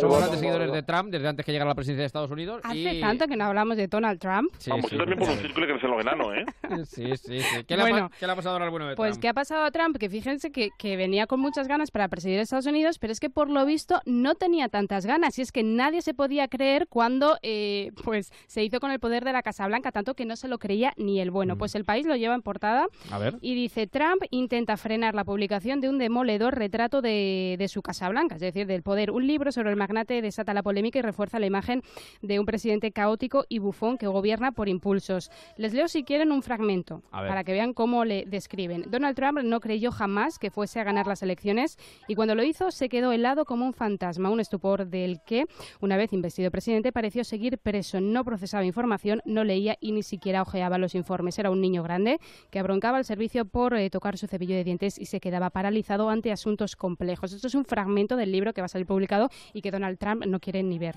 Somos 0.00 0.18
grandes 0.18 0.40
seguidores 0.40 0.72
de 0.72 0.82
Trump 0.82 1.10
desde 1.10 1.28
antes 1.28 1.46
que 1.46 1.52
llegara 1.52 1.70
a 1.70 1.72
la 1.72 1.74
presidencia 1.76 2.02
de 2.02 2.06
Estados 2.06 2.30
Unidos. 2.32 2.60
Hace 2.64 2.94
y... 2.94 3.00
tanto 3.00 3.28
que 3.28 3.36
no 3.36 3.44
hablamos 3.44 3.76
de 3.76 3.86
Donald 3.86 4.18
Trump. 4.18 4.50
Sí, 4.58 4.70
Vamos, 4.70 4.86
sí, 4.90 4.96
yo 4.96 4.98
también 4.98 5.20
por 5.20 5.28
un 5.28 5.38
círculo 5.38 5.66
que 5.66 5.72
crecen 5.74 5.90
los 5.90 6.00
enanos, 6.00 6.34
¿eh? 6.34 6.44
Sí, 6.86 7.16
sí, 7.16 7.40
sí. 7.40 7.64
¿Qué, 7.64 7.76
le, 7.76 7.82
ha, 7.82 7.88
Bueno, 7.88 8.10
qué 8.18 8.26
le 8.26 8.32
ha 8.32 8.36
pasado 8.36 8.54
ahora 8.54 8.64
al 8.64 8.70
bueno 8.70 8.88
de 8.88 8.96
Pues, 8.96 9.12
Trump? 9.12 9.22
¿qué 9.22 9.28
ha 9.28 9.34
pasado 9.34 9.64
a 9.64 9.70
Trump? 9.70 9.96
Que 9.98 10.10
fíjense 10.10 10.50
que, 10.50 10.70
que 10.76 10.96
venía 10.96 11.26
con 11.26 11.38
muchas 11.38 11.68
ganas 11.68 11.90
para 11.92 12.08
presidir 12.08 12.40
Estados 12.40 12.66
Unidos, 12.66 12.98
pero 12.98 13.12
es 13.12 13.20
que 13.20 13.30
por 13.30 13.50
lo 13.50 13.64
visto 13.64 14.00
no 14.04 14.34
tenía 14.34 14.68
tantas 14.68 15.06
ganas. 15.06 15.38
Y 15.38 15.42
es 15.42 15.52
que 15.52 15.62
nadie 15.62 16.02
se 16.02 16.12
podía 16.12 16.48
creer 16.48 16.88
cuando 16.88 17.38
eh, 17.42 17.92
pues 18.02 18.32
se 18.48 18.64
hizo 18.64 18.80
con 18.80 18.90
el 18.90 18.98
poder 18.98 19.24
de 19.24 19.32
la 19.32 19.42
Casa 19.42 19.66
Blanca, 19.66 19.92
tanto 19.92 20.14
que 20.14 20.24
no 20.24 20.34
se 20.34 20.48
lo 20.48 20.58
creía 20.58 20.92
ni 20.96 21.20
el 21.20 21.30
bueno. 21.30 21.56
Pues 21.56 21.74
el 21.76 21.84
país 21.84 22.04
lo 22.04 22.16
lleva 22.16 22.34
en 22.34 22.42
portada 22.42 22.86
A 23.10 23.18
ver. 23.18 23.27
Y 23.40 23.54
dice, 23.54 23.86
Trump 23.86 24.22
intenta 24.30 24.76
frenar 24.76 25.14
la 25.14 25.24
publicación 25.24 25.80
de 25.80 25.88
un 25.88 25.98
demoledor 25.98 26.56
retrato 26.56 27.02
de, 27.02 27.56
de 27.58 27.68
su 27.68 27.82
Casa 27.82 28.08
Blanca, 28.08 28.36
es 28.36 28.40
decir, 28.40 28.66
del 28.66 28.82
poder. 28.82 29.10
Un 29.10 29.26
libro 29.26 29.52
sobre 29.52 29.70
el 29.70 29.76
magnate 29.76 30.22
desata 30.22 30.54
la 30.54 30.62
polémica 30.62 30.98
y 30.98 31.02
refuerza 31.02 31.38
la 31.38 31.46
imagen 31.46 31.82
de 32.22 32.38
un 32.40 32.46
presidente 32.46 32.92
caótico 32.92 33.44
y 33.48 33.58
bufón 33.58 33.98
que 33.98 34.06
gobierna 34.06 34.52
por 34.52 34.68
impulsos. 34.68 35.30
Les 35.56 35.72
leo 35.72 35.88
si 35.88 36.04
quieren 36.04 36.32
un 36.32 36.42
fragmento 36.42 37.02
ver. 37.12 37.28
para 37.28 37.44
que 37.44 37.52
vean 37.52 37.72
cómo 37.72 38.04
le 38.04 38.24
describen. 38.26 38.84
Donald 38.88 39.16
Trump 39.16 39.40
no 39.42 39.60
creyó 39.60 39.90
jamás 39.90 40.38
que 40.38 40.50
fuese 40.50 40.80
a 40.80 40.84
ganar 40.84 41.06
las 41.06 41.22
elecciones 41.22 41.78
y 42.06 42.14
cuando 42.14 42.34
lo 42.34 42.42
hizo 42.42 42.70
se 42.70 42.88
quedó 42.88 43.12
helado 43.12 43.44
como 43.44 43.66
un 43.66 43.74
fantasma, 43.74 44.30
un 44.30 44.40
estupor 44.40 44.86
del 44.86 45.20
que, 45.24 45.44
una 45.80 45.96
vez 45.96 46.12
investido 46.12 46.50
presidente, 46.50 46.92
pareció 46.92 47.24
seguir 47.24 47.58
preso. 47.58 48.00
No 48.00 48.24
procesaba 48.24 48.64
información, 48.64 49.20
no 49.24 49.44
leía 49.44 49.76
y 49.80 49.92
ni 49.92 50.02
siquiera 50.02 50.42
ojeaba 50.42 50.78
los 50.78 50.94
informes. 50.94 51.38
Era 51.38 51.50
un 51.50 51.60
niño 51.60 51.82
grande 51.82 52.18
que 52.50 52.58
abroncaba 52.58 52.98
al 52.98 53.04
servicio 53.18 53.46
por 53.46 53.74
eh, 53.74 53.90
tocar 53.90 54.16
su 54.16 54.28
cepillo 54.28 54.54
de 54.54 54.62
dientes 54.62 54.96
y 54.96 55.06
se 55.06 55.18
quedaba 55.18 55.50
paralizado 55.50 56.08
ante 56.08 56.30
asuntos 56.30 56.76
complejos. 56.76 57.32
Esto 57.32 57.48
es 57.48 57.54
un 57.56 57.64
fragmento 57.64 58.14
del 58.14 58.30
libro 58.30 58.52
que 58.52 58.60
va 58.60 58.66
a 58.66 58.68
salir 58.68 58.86
publicado 58.86 59.28
y 59.52 59.60
que 59.60 59.72
Donald 59.72 59.98
Trump 59.98 60.24
no 60.24 60.38
quiere 60.38 60.62
ni 60.62 60.78
ver. 60.78 60.94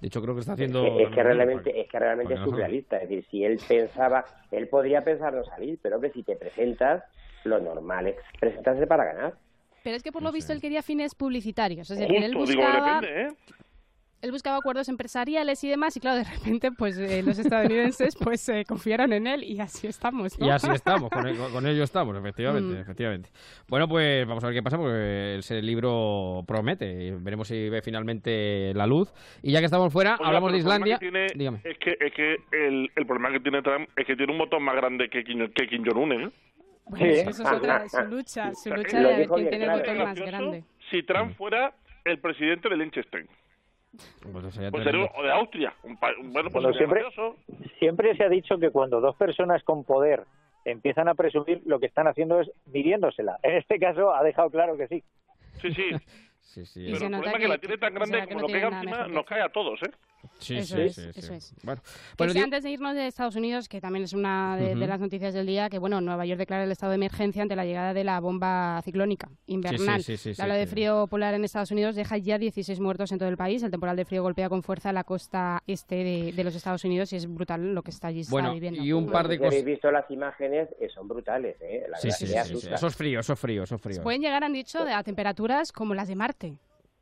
De 0.00 0.06
hecho, 0.06 0.22
creo 0.22 0.34
que 0.34 0.42
está 0.42 0.52
Es 0.52 0.60
haciendo... 0.60 0.84
que, 0.84 1.02
es 1.02 1.08
que 1.08 1.22
realmente, 1.24 1.80
es, 1.80 1.88
que 1.88 1.98
realmente 1.98 2.34
es 2.34 2.40
surrealista. 2.40 2.98
Es 2.98 3.08
decir, 3.08 3.26
si 3.32 3.44
él 3.44 3.58
pensaba, 3.66 4.24
él 4.52 4.68
podría 4.68 5.02
pensar 5.02 5.34
no 5.34 5.42
salir, 5.44 5.80
pero 5.82 5.96
hombre, 5.96 6.12
si 6.12 6.22
te 6.22 6.36
presentas, 6.36 7.02
lo 7.42 7.58
normal 7.58 8.06
es 8.06 8.16
presentarse 8.38 8.86
para 8.86 9.06
ganar. 9.06 9.34
Pero 9.82 9.96
es 9.96 10.04
que 10.04 10.12
por 10.12 10.22
lo 10.22 10.30
visto 10.30 10.52
él 10.52 10.60
quería 10.60 10.82
fines 10.82 11.16
publicitarios, 11.16 11.90
es 11.90 11.98
decir, 11.98 12.22
él 12.22 12.32
Justo, 12.32 12.52
digo, 12.52 12.62
buscaba... 12.62 13.00
depende, 13.00 13.22
¿eh? 13.22 13.28
Él 14.22 14.32
buscaba 14.32 14.56
acuerdos 14.58 14.88
empresariales 14.88 15.62
y 15.64 15.68
demás 15.68 15.96
y 15.96 16.00
claro, 16.00 16.18
de 16.18 16.24
repente 16.24 16.70
pues 16.72 16.98
eh, 16.98 17.22
los 17.22 17.38
estadounidenses 17.38 18.14
pues 18.22 18.46
eh, 18.50 18.64
confiaron 18.68 19.12
en 19.12 19.26
él 19.26 19.44
y 19.44 19.60
así 19.60 19.86
estamos, 19.86 20.38
¿no? 20.38 20.46
Y 20.46 20.50
así 20.50 20.68
estamos, 20.70 21.08
con, 21.10 21.26
el- 21.26 21.36
con 21.36 21.66
ello 21.66 21.82
estamos, 21.82 22.16
efectivamente, 22.16 22.74
Mm. 22.78 22.80
efectivamente. 22.82 23.30
Bueno, 23.68 23.88
pues 23.88 24.26
vamos 24.26 24.44
a 24.44 24.48
ver 24.48 24.56
qué 24.56 24.62
pasa, 24.62 24.76
porque 24.76 25.36
ese 25.38 25.62
libro 25.62 26.44
promete. 26.46 27.06
y 27.06 27.10
veremos 27.12 27.48
si 27.48 27.68
ve 27.68 27.80
finalmente 27.82 28.72
la 28.74 28.86
luz. 28.86 29.12
Y 29.42 29.52
ya 29.52 29.60
que 29.60 29.64
estamos 29.66 29.92
fuera, 29.92 30.14
Oiga, 30.16 30.26
hablamos 30.26 30.52
de 30.52 30.58
Islandia. 30.58 30.98
que 30.98 31.06
tiene 31.10 31.26
Dígame. 31.34 31.60
Es 31.64 31.78
que, 31.78 31.96
es 32.00 32.12
que 32.12 32.36
el, 32.52 32.90
el 32.94 33.06
problema 33.06 33.30
que 33.32 33.40
tiene 33.40 33.62
Trump 33.62 33.88
es 33.96 34.06
que 34.06 34.16
tiene 34.16 34.32
un 34.32 34.38
botón 34.38 34.62
más 34.62 34.76
grande 34.76 35.08
que 35.08 35.24
Kim, 35.24 35.48
que 35.54 35.66
Kim 35.66 35.84
Jong-un, 35.84 36.12
¿eh? 36.12 36.30
Bueno, 36.86 37.06
es 37.06 37.22
que 37.24 37.30
eso 37.30 37.42
es 37.44 37.52
otra, 37.52 37.88
su 37.88 38.02
lucha, 38.02 38.52
su 38.54 38.70
lucha 38.70 38.98
de 39.00 39.14
a 39.14 39.16
ver 39.18 39.28
quién 39.28 39.48
tiene 39.50 39.64
el 39.66 39.70
botón 39.70 39.98
más 39.98 40.18
grande. 40.20 40.64
Si 40.90 41.02
Trump 41.04 41.36
fuera 41.36 41.72
el 42.04 42.18
presidente 42.18 42.68
de 42.68 42.76
Liechtenstein. 42.76 43.28
Pues 43.92 44.54
Pues 44.70 44.86
o 45.16 45.22
de 45.22 45.32
Austria. 45.32 45.74
Un 45.82 45.96
pa- 45.96 46.12
bueno, 46.22 46.50
pues 46.50 46.62
Bueno, 46.64 46.72
siempre, 46.74 47.02
gracioso. 47.02 47.36
siempre 47.78 48.16
se 48.16 48.24
ha 48.24 48.28
dicho 48.28 48.58
que 48.58 48.70
cuando 48.70 49.00
dos 49.00 49.16
personas 49.16 49.62
con 49.64 49.84
poder 49.84 50.24
empiezan 50.64 51.08
a 51.08 51.14
presumir, 51.14 51.62
lo 51.66 51.80
que 51.80 51.86
están 51.86 52.06
haciendo 52.06 52.40
es 52.40 52.50
midiéndosela. 52.66 53.38
En 53.42 53.56
este 53.56 53.78
caso 53.78 54.14
ha 54.14 54.22
dejado 54.22 54.50
claro 54.50 54.76
que 54.76 54.86
sí. 54.88 55.02
Sí, 55.60 55.72
sí. 55.72 55.90
Sí, 56.50 56.66
sí. 56.66 56.84
Pero 56.86 56.96
se 56.98 57.04
el 57.04 57.10
nota 57.12 57.22
problema 57.22 57.30
es 57.30 57.34
que, 57.38 57.42
que- 57.44 57.48
la 57.48 57.58
tiene 57.58 57.78
tan 57.78 57.94
grande 57.94 58.18
que 58.22 58.26
como 58.34 58.40
no 58.40 58.48
lo 58.48 58.52
nada 58.60 58.82
encima, 58.82 59.06
nos 59.06 59.24
cae 59.24 59.40
a 59.40 59.48
todos, 59.50 59.80
¿eh? 59.84 59.90
Sí, 60.38 60.56
Eso 60.58 60.76
sí, 60.76 60.82
es, 60.82 60.94
sí, 60.94 61.02
sí. 61.12 61.18
eso 61.20 61.34
es. 61.34 61.54
Bueno, 61.62 61.80
Que 61.82 61.90
bueno, 62.18 62.32
sí, 62.32 62.38
di- 62.38 62.44
antes 62.44 62.62
de 62.62 62.70
irnos 62.70 62.94
de 62.94 63.06
Estados 63.06 63.36
Unidos, 63.36 63.68
que 63.68 63.80
también 63.80 64.04
es 64.04 64.12
una 64.12 64.56
de, 64.56 64.68
de 64.68 64.74
Ujú. 64.76 64.86
las 64.86 65.00
noticias 65.00 65.34
del 65.34 65.46
día, 65.46 65.68
que 65.70 65.78
bueno, 65.78 66.00
Nueva 66.00 66.24
York 66.26 66.38
declara 66.38 66.64
el 66.64 66.72
estado 66.72 66.90
de 66.90 66.96
emergencia 66.96 67.42
ante 67.42 67.56
la 67.56 67.64
llegada 67.64 67.92
de 67.94 68.04
la 68.04 68.20
bomba 68.20 68.80
ciclónica 68.84 69.28
invernal. 69.46 70.02
sí, 70.02 70.16
sí, 70.16 70.34
sí, 70.34 70.38
la 70.38 70.44
ola 70.46 70.54
sí, 70.54 70.60
de 70.60 70.66
sí. 70.66 70.70
frío 70.72 71.06
polar 71.06 71.34
en 71.34 71.44
Estados 71.44 71.70
Unidos 71.70 71.94
deja 71.96 72.16
ya 72.18 72.38
16 72.38 72.80
muertos 72.80 73.12
en 73.12 73.18
todo 73.18 73.28
el 73.28 73.36
país. 73.36 73.62
El 73.62 73.70
temporal 73.70 73.96
de 73.96 74.04
frío 74.04 74.22
golpea 74.22 74.48
con 74.48 74.62
fuerza 74.62 74.92
la 74.92 75.04
costa 75.04 75.62
este 75.66 75.96
de, 75.96 76.32
de 76.34 76.44
los 76.44 76.54
Estados 76.54 76.84
Unidos 76.84 77.12
y 77.12 77.16
es 77.16 77.26
brutal 77.32 77.74
lo 77.74 77.82
que 77.82 77.90
está 77.90 78.08
allí 78.08 78.18
se 78.24 78.28
está 78.28 78.32
Bueno, 78.32 78.52
viviendo. 78.54 78.82
y 78.82 78.92
un 78.92 79.10
par 79.10 79.28
de 79.28 79.36
Si 79.38 79.44
habéis 79.44 79.62
cosas. 79.62 79.64
visto 79.66 79.90
las 79.90 80.10
imágenes, 80.10 80.68
eh, 80.80 80.88
son 80.94 81.08
brutales, 81.08 81.56
¿eh? 81.60 81.84
La 81.88 81.96
Sí, 81.98 82.10
sí, 82.12 82.26
sí, 82.26 82.32
sí, 82.32 82.38
asusta. 82.38 82.68
sí. 82.68 82.74
Eso 82.74 82.86
es 82.86 82.96
frío, 82.96 83.20
eso 83.20 83.32
es 83.34 83.38
frío, 83.38 83.62
eso 83.64 83.74
es 83.76 83.80
frío. 83.82 84.02
Pueden 84.02 84.20
llegar, 84.22 84.44
han 84.44 84.52
dicho, 84.52 84.84
de- 84.84 84.92
a 84.92 85.02
temperaturas 85.02 85.72
como 85.72 85.94
las 85.94 86.08
de 86.08 86.16
Marte. 86.16 86.56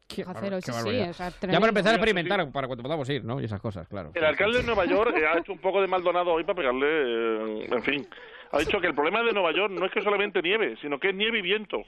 Qué 0.08 0.24
qué 0.24 0.62
sí, 0.62 1.00
o 1.00 1.12
sea, 1.12 1.28
ya 1.28 1.60
para 1.60 1.68
empezar 1.68 1.92
a 1.92 1.96
experimentar 1.96 2.50
para 2.50 2.66
cuando 2.66 2.82
podamos 2.82 3.08
ir, 3.10 3.24
¿no? 3.24 3.40
Y 3.40 3.44
esas 3.44 3.60
cosas, 3.60 3.86
claro. 3.88 4.10
El 4.14 4.24
alcalde 4.24 4.58
de 4.58 4.64
Nueva 4.64 4.86
York 4.86 5.14
eh, 5.16 5.26
ha 5.26 5.38
hecho 5.38 5.52
un 5.52 5.58
poco 5.58 5.82
de 5.82 5.86
Maldonado 5.86 6.32
hoy 6.32 6.44
para 6.44 6.56
pegarle, 6.56 6.86
eh, 6.86 7.68
en 7.70 7.82
fin. 7.82 8.08
Ha 8.50 8.58
dicho 8.60 8.80
que 8.80 8.86
el 8.86 8.94
problema 8.94 9.22
de 9.22 9.32
Nueva 9.32 9.52
York 9.52 9.70
no 9.70 9.84
es 9.84 9.92
que 9.92 10.00
solamente 10.00 10.40
nieve, 10.40 10.76
sino 10.80 10.98
que 10.98 11.10
es 11.10 11.14
nieve 11.14 11.40
y 11.40 11.42
viento. 11.42 11.82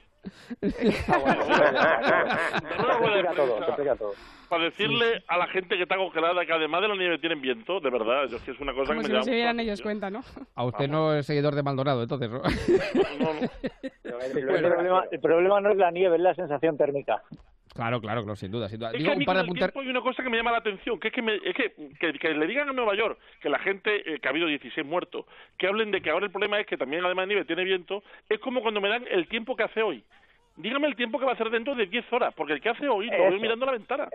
Todo, 3.35 3.65
complica 3.65 3.95
todo. 3.95 4.13
Para 4.47 4.65
decirle 4.65 5.23
a 5.27 5.37
la 5.37 5.47
gente 5.47 5.75
que 5.75 5.83
está 5.83 5.95
congelada 5.95 6.45
que 6.45 6.53
además 6.53 6.81
de 6.81 6.89
la 6.89 6.95
nieve 6.95 7.17
tienen 7.17 7.41
viento, 7.41 7.79
de 7.79 7.89
verdad, 7.89 8.27
yo 8.29 8.37
es 8.37 8.43
que 8.43 8.51
es 8.51 8.59
una 8.59 8.73
cosa 8.73 8.93
Como 8.93 8.99
que 8.99 9.07
si 9.07 9.11
me 9.11 9.17
no 9.17 9.21
llama 9.21 9.23
se 9.23 9.35
dieran 9.35 9.59
ellos 9.59 9.81
cuenta, 9.81 10.11
¿no? 10.11 10.21
A 10.53 10.65
usted 10.65 10.87
no 10.87 11.15
es 11.15 11.25
seguidor 11.25 11.55
de 11.55 11.63
Maldonado, 11.63 12.03
entonces, 12.03 12.29
¿no? 12.29 12.43
el, 12.43 14.45
problema, 14.45 15.05
el 15.09 15.19
problema 15.19 15.61
no 15.61 15.71
es 15.71 15.77
la 15.77 15.89
nieve, 15.89 16.17
es 16.17 16.21
la 16.21 16.35
sensación 16.35 16.77
térmica. 16.77 17.23
Claro, 17.73 18.01
claro, 18.01 18.21
claro, 18.23 18.35
sin 18.35 18.51
duda, 18.51 18.67
sin 18.67 18.79
duda. 18.79 18.91
Es 18.91 18.97
Digo, 18.97 19.05
que 19.05 19.13
a 19.13 19.17
un 19.17 19.25
par 19.25 19.37
de 19.37 19.43
tiempo 19.53 19.79
hay 19.79 19.87
una 19.87 20.01
cosa 20.01 20.21
que 20.23 20.29
me 20.29 20.37
llama 20.37 20.51
la 20.51 20.57
atención, 20.57 20.99
que 20.99 21.07
es 21.07 21.13
que, 21.13 21.21
me- 21.21 21.35
es 21.35 21.55
que, 21.55 21.73
que, 21.99 22.13
que 22.19 22.33
le 22.33 22.45
digan 22.47 22.67
a 22.69 22.73
Nueva 22.73 22.95
York 22.95 23.17
que 23.41 23.49
la 23.49 23.59
gente, 23.59 24.13
eh, 24.15 24.19
que 24.19 24.27
ha 24.27 24.31
habido 24.31 24.47
16 24.47 24.85
muertos, 24.85 25.25
que 25.57 25.67
hablen 25.67 25.89
de 25.91 26.01
que 26.01 26.09
ahora 26.09 26.25
el 26.25 26.31
problema 26.31 26.59
es 26.59 26.67
que 26.67 26.75
también 26.77 27.05
además 27.05 27.23
de 27.23 27.27
nieve 27.35 27.45
tiene 27.45 27.63
viento, 27.63 28.03
es 28.27 28.39
como 28.39 28.61
cuando 28.61 28.81
me 28.81 28.89
dan 28.89 29.05
el 29.09 29.27
tiempo 29.27 29.55
que 29.55 29.63
hace 29.63 29.81
hoy. 29.81 30.03
Dígame 30.57 30.87
el 30.87 30.97
tiempo 30.97 31.17
que 31.17 31.23
va 31.25 31.31
a 31.31 31.35
hacer 31.35 31.49
dentro 31.49 31.73
de 31.75 31.85
10 31.85 32.11
horas, 32.11 32.33
porque 32.35 32.53
el 32.53 32.61
que 32.61 32.69
hace 32.69 32.87
hoy 32.89 33.05
lo 33.05 33.11
veo 33.17 33.27
Eso. 33.29 33.39
mirando 33.41 33.65
la 33.65 33.71
ventana. 33.71 34.09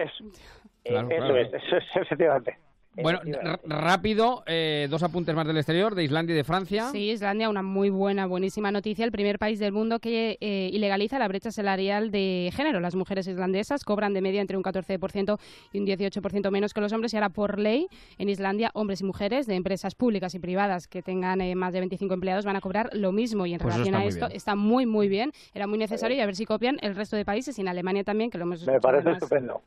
Claro, 0.85 1.09
eso 1.11 1.17
claro. 1.17 1.37
es, 1.37 1.55
eso 1.55 1.77
es, 1.79 1.85
efectivamente. 1.97 2.59
Bueno, 3.03 3.21
rápido, 3.65 4.43
eh, 4.47 4.87
dos 4.91 5.03
apuntes 5.03 5.35
más 5.35 5.47
del 5.47 5.57
exterior, 5.57 5.95
de 5.95 6.05
Islandia 6.05 6.33
y 6.35 6.37
de 6.37 6.45
Francia. 6.45 6.89
Sí, 6.93 7.11
Islandia, 7.11 7.49
una 7.51 7.63
muy 7.63 7.91
buena, 7.91 8.27
buenísima 8.27 8.71
noticia. 8.71 9.05
El 9.05 9.13
primer 9.13 9.39
país 9.39 9.59
del 9.59 9.73
mundo 9.73 9.99
que 10.01 10.39
eh, 10.41 10.71
ilegaliza 10.73 11.19
la 11.19 11.29
brecha 11.29 11.51
salarial 11.51 12.11
de 12.11 12.51
género. 12.55 12.81
Las 12.81 12.95
mujeres 12.95 13.27
islandesas 13.27 13.85
cobran 13.85 14.15
de 14.15 14.23
media 14.23 14.41
entre 14.41 14.57
un 14.57 14.63
14% 14.63 15.39
y 15.73 15.79
un 15.79 15.87
18% 15.87 16.51
menos 16.51 16.73
que 16.73 16.81
los 16.81 16.93
hombres. 16.93 17.13
Y 17.13 17.17
ahora, 17.17 17.29
por 17.31 17.59
ley, 17.59 17.87
en 18.19 18.29
Islandia, 18.29 18.71
hombres 18.75 19.01
y 19.01 19.05
mujeres 19.05 19.47
de 19.47 19.55
empresas 19.55 19.95
públicas 19.95 20.35
y 20.35 20.39
privadas 20.39 20.89
que 20.89 21.03
tengan 21.03 21.41
eh, 21.41 21.55
más 21.55 21.73
de 21.73 21.81
25 21.81 22.15
empleados 22.15 22.45
van 22.45 22.57
a 22.57 22.61
cobrar 22.61 22.91
lo 22.93 23.13
mismo. 23.13 23.47
Y 23.47 23.53
en 23.55 23.59
Pues 23.61 23.75
relación 23.75 23.95
a 23.95 24.05
esto, 24.05 24.27
bien. 24.27 24.37
está 24.37 24.55
muy, 24.55 24.87
muy 24.87 25.09
bien. 25.09 25.33
Era 25.55 25.67
muy 25.67 25.79
necesario 25.79 26.17
y 26.17 26.21
a 26.21 26.27
ver 26.27 26.37
si 26.37 26.47
copian 26.47 26.79
el 26.81 26.95
resto 26.95 27.17
de 27.17 27.25
países 27.25 27.59
y 27.59 27.61
en 27.61 27.69
Alemania 27.69 28.05
también, 28.05 28.31
que 28.31 28.39
lo 28.39 28.45
hemos 28.45 28.67
Me 28.67 28.81
parece 28.81 29.11
estupendo. 29.13 29.63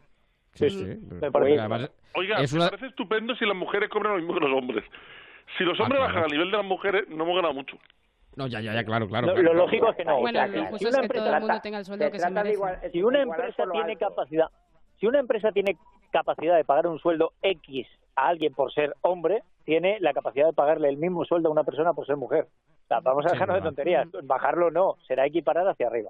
Sí, 0.53 0.69
sí. 0.69 0.85
Me 1.21 1.31
parece 1.31 1.59
Además, 1.59 1.91
Oiga, 2.15 2.41
es 2.41 2.51
me 2.53 2.59
una- 2.59 2.69
parece 2.69 2.87
estupendo 2.87 3.35
si 3.35 3.45
las 3.45 3.55
mujeres 3.55 3.89
cobran 3.89 4.13
lo 4.13 4.19
mismo 4.19 4.33
que 4.33 4.39
los 4.41 4.57
hombres. 4.57 4.83
Si 5.57 5.63
los 5.63 5.79
hombres 5.79 5.99
Ah, 6.01 6.05
claro. 6.05 6.13
bajan 6.13 6.23
al 6.23 6.31
nivel 6.31 6.51
de 6.51 6.57
las 6.57 6.65
mujeres, 6.65 7.07
no 7.09 7.23
hemos 7.23 7.35
ganado 7.35 7.53
mucho. 7.53 7.77
No, 8.35 8.47
ya, 8.47 8.61
ya, 8.61 8.73
ya, 8.73 8.83
claro, 8.83 9.07
claro. 9.07 9.27
Lo, 9.27 9.33
claro, 9.33 9.43
lo 9.47 9.51
claro. 9.51 9.65
lógico 9.65 9.89
es 9.91 9.97
que 9.97 10.05
no. 10.05 10.19
Bueno, 10.19 10.39
O 10.39 10.41
sea, 10.41 10.47
lo 10.47 10.53
que 10.53 10.59
justo 10.71 10.77
si 10.77 10.85
es 10.85 10.89
que 10.89 10.91
todo 10.91 10.99
el 10.99 11.05
empresa- 11.05 11.39
mundo 11.39 11.61
tenga 11.61 11.77
el 11.79 11.85
sueldo 11.85 12.05
se 12.05 12.11
que 12.11 12.19
se 12.19 12.29
merece. 12.29 12.53
igual- 12.53 12.79
si 12.91 13.03
una 13.03 13.21
empresa 13.21 13.63
tiene 13.71 13.91
alto. 13.93 14.07
capacidad, 14.09 14.47
si 14.99 15.07
una 15.07 15.19
empresa 15.19 15.51
tiene 15.51 15.77
capacidad 16.11 16.55
de 16.55 16.63
pagar 16.65 16.87
un 16.87 16.99
sueldo 16.99 17.33
X 17.41 17.87
a 18.15 18.27
alguien 18.27 18.53
por 18.53 18.71
ser 18.73 18.95
hombre, 19.01 19.43
tiene 19.65 19.97
la 19.99 20.13
capacidad 20.13 20.47
de 20.47 20.53
pagarle 20.53 20.89
el 20.89 20.97
mismo 20.97 21.25
sueldo 21.25 21.49
a 21.49 21.51
una 21.51 21.63
persona 21.63 21.93
por 21.93 22.05
ser 22.05 22.17
mujer. 22.17 22.47
O 22.85 22.87
sea, 22.87 22.99
vamos 23.01 23.25
a 23.25 23.29
Sí, 23.29 23.33
dejarnos 23.35 23.57
de 23.57 23.61
tonterías. 23.63 24.07
Bajarlo 24.23 24.71
no, 24.71 24.95
será 25.07 25.25
equiparar 25.25 25.67
hacia 25.67 25.87
arriba. 25.87 26.09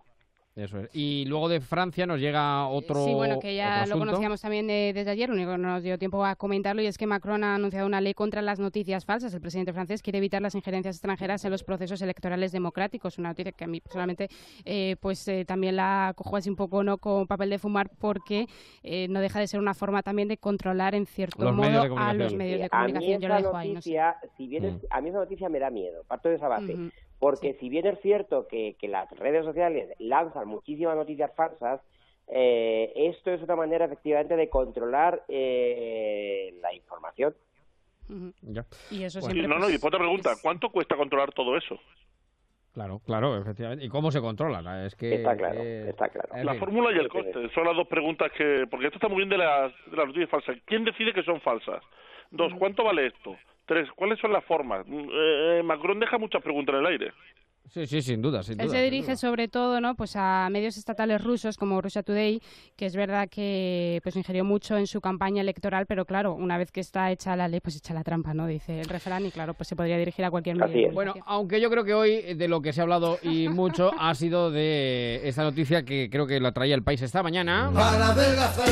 Eso 0.56 0.80
es. 0.80 0.90
Y 0.94 1.24
luego 1.26 1.48
de 1.48 1.62
Francia 1.62 2.06
nos 2.06 2.20
llega 2.20 2.68
otro. 2.68 3.06
Sí, 3.06 3.14
bueno, 3.14 3.40
que 3.40 3.56
ya 3.56 3.86
lo 3.86 3.98
conocíamos 3.98 4.42
también 4.42 4.70
eh, 4.70 4.92
desde 4.94 5.12
ayer, 5.12 5.30
lo 5.30 5.36
único 5.36 5.52
que 5.52 5.58
no 5.58 5.70
nos 5.70 5.84
dio 5.84 5.98
tiempo 5.98 6.26
a 6.26 6.36
comentarlo, 6.36 6.82
y 6.82 6.88
es 6.88 6.98
que 6.98 7.08
Macron 7.08 7.44
ha 7.46 7.56
anunciado 7.56 7.88
una 7.88 8.02
ley 8.02 8.14
contra 8.14 8.42
las 8.42 8.60
noticias 8.60 9.06
falsas. 9.06 9.34
El 9.34 9.40
presidente 9.42 9.72
francés 9.72 10.02
quiere 10.02 10.18
evitar 10.18 10.42
las 10.42 10.56
injerencias 10.56 10.96
extranjeras 10.98 11.46
en 11.46 11.52
los 11.52 11.64
procesos 11.64 12.02
electorales 12.02 12.52
democráticos. 12.52 13.18
Una 13.18 13.30
noticia 13.30 13.54
que 13.54 13.64
a 13.64 13.68
mí 13.68 13.80
personalmente 13.80 14.28
eh, 14.66 14.98
pues 15.00 15.26
eh, 15.30 15.46
también 15.46 15.78
la 15.78 16.14
cojo 16.16 16.36
así 16.36 16.50
un 16.50 16.56
poco 16.58 16.84
no 16.84 16.98
con 16.98 17.26
papel 17.28 17.52
de 17.52 17.60
fumar 17.60 17.90
porque 17.98 18.48
eh, 18.84 19.08
no 19.10 19.22
deja 19.22 19.40
de 19.40 19.48
ser 19.48 19.60
una 19.62 19.74
forma 19.74 20.04
también 20.04 20.28
de 20.28 20.38
controlar 20.38 20.94
en 20.94 21.06
cierto 21.06 21.42
Los 21.44 21.56
modo 21.56 21.98
a 21.98 22.14
los 22.14 22.34
medios 22.34 22.60
de 22.60 22.66
a 22.72 22.84
mí 22.86 22.94
comunicación. 22.94 23.22
Yo 23.22 23.28
lo 23.30 23.34
esa 23.36 23.44
dejo 23.48 23.58
ahí, 23.58 23.68
no 23.74 23.82
sé. 23.82 23.90
noticia, 23.92 24.18
si 24.36 24.48
bien 24.48 24.66
es- 24.66 24.74
Mm. 24.74 24.86
a 24.90 25.02
mí 25.02 25.10
esa 25.10 25.20
noticia 25.20 25.48
me 25.50 25.60
da 25.60 25.70
miedo, 25.70 26.04
parto 26.06 26.28
de 26.28 26.36
esa 26.36 26.48
base. 26.50 26.76
Porque 27.20 27.54
si 27.60 27.70
bien 27.70 27.86
es 27.86 28.00
cierto 28.02 28.48
que, 28.48 28.76
que 28.80 28.88
las 28.88 29.10
redes 29.12 29.46
sociales 29.46 29.94
lanzan 30.00 30.48
muchísimas 30.48 30.96
noticias 30.96 31.32
falsas, 31.36 31.82
eh, 32.28 32.92
esto 32.96 33.32
es 33.32 33.42
una 33.42 33.56
manera 33.56 33.86
efectivamente 33.86 34.36
de 34.36 34.50
controlar 34.50 35.24
eh, 35.28 36.54
la 36.62 36.74
información. 36.74 37.36
Ya. 38.42 38.66
Y 38.90 39.04
eso 39.04 39.20
Y 39.20 39.24
siempre 39.24 39.48
no, 39.48 39.56
no, 39.56 39.66
pues, 39.66 39.84
y 39.84 39.86
otra 39.86 40.00
pregunta, 40.00 40.32
¿cuánto 40.42 40.70
cuesta 40.70 40.96
controlar 40.96 41.32
todo 41.32 41.58
eso? 41.58 41.80
Claro, 42.74 43.00
claro, 43.00 43.36
efectivamente. 43.38 43.84
¿Y 43.84 43.90
cómo 43.90 44.12
se 44.12 44.22
controla? 44.22 44.86
Es 44.86 44.96
que. 44.96 45.16
Está 45.16 45.36
claro, 45.36 45.60
eh, 45.60 45.90
está 45.90 46.10
claro. 46.10 46.44
La 46.44 46.56
fórmula 46.56 46.92
y 46.92 47.00
el 47.00 47.10
coste 47.10 47.50
son 47.54 47.66
las 47.66 47.76
dos 47.76 47.88
preguntas 47.88 48.32
que... 48.38 48.66
Porque 48.70 48.88
esto 48.88 48.98
está 48.98 49.08
muy 49.08 49.18
bien 49.18 49.30
de 49.30 49.38
las, 49.38 49.74
de 49.88 49.98
las 49.98 50.08
noticias 50.08 50.30
falsas. 50.30 50.58
¿Quién 50.66 50.86
decide 50.86 51.14
que 51.14 51.24
son 51.24 51.42
falsas? 51.42 51.84
Dos, 52.32 52.54
¿cuánto 52.58 52.84
vale 52.84 53.08
esto? 53.08 53.36
Tres, 53.70 53.88
¿cuáles 53.96 54.20
son 54.20 54.34
las 54.34 54.44
formas? 54.46 54.84
Mm, 54.88 55.10
eh, 55.14 55.62
Macron 55.64 56.00
deja 56.00 56.18
muchas 56.18 56.42
preguntas 56.42 56.74
en 56.74 56.80
el 56.80 56.88
aire. 56.88 57.14
Sí, 57.68 57.86
sí, 57.86 58.02
sin 58.02 58.20
duda, 58.20 58.42
sin 58.42 58.60
Él 58.60 58.66
duda. 58.66 58.78
se 58.78 58.84
dirige 58.84 59.06
duda. 59.10 59.16
sobre 59.16 59.48
todo 59.48 59.80
¿no? 59.80 59.94
pues 59.94 60.16
a 60.16 60.50
medios 60.50 60.76
estatales 60.76 61.24
rusos 61.24 61.56
como 61.56 61.80
Russia 61.80 62.02
Today, 62.02 62.42
que 62.76 62.88
es 62.88 62.96
verdad 62.96 63.30
que 63.30 64.00
pues 64.02 64.16
ingirió 64.16 64.44
mucho 64.44 64.76
en 64.76 64.88
su 64.88 65.02
campaña 65.02 65.42
electoral, 65.42 65.86
pero 65.86 66.06
claro, 66.06 66.34
una 66.34 66.58
vez 66.58 66.72
que 66.72 66.80
está 66.80 67.12
hecha 67.12 67.36
la 67.36 67.48
ley, 67.48 67.60
pues 67.60 67.76
echa 67.78 67.94
la 67.94 68.04
trampa, 68.04 68.34
¿no? 68.34 68.48
Dice 68.48 68.80
el 68.82 68.90
refrán 68.90 69.28
y 69.28 69.30
claro, 69.30 69.54
pues 69.54 69.68
se 69.68 69.76
podría 69.76 70.00
dirigir 70.00 70.26
a 70.26 70.32
cualquier 70.32 70.56
medio. 70.56 70.92
Bueno, 70.92 71.14
aunque 71.28 71.62
yo 71.62 71.70
creo 71.70 71.84
que 71.84 71.94
hoy 71.94 72.10
eh, 72.26 72.34
de 72.34 72.48
lo 72.48 72.64
que 72.64 72.74
se 72.74 72.82
ha 72.82 72.86
hablado 72.86 73.20
y 73.22 73.50
mucho 73.50 73.92
ha 74.00 74.16
sido 74.16 74.50
de 74.50 75.22
esta 75.26 75.44
noticia 75.44 75.86
que 75.86 76.10
creo 76.10 76.26
que 76.26 76.40
la 76.40 76.54
traía 76.54 76.74
el 76.74 76.82
país 76.82 77.04
esta 77.04 77.22
mañana. 77.22 77.70
Para 77.72 78.08
adelgazar 78.08 78.68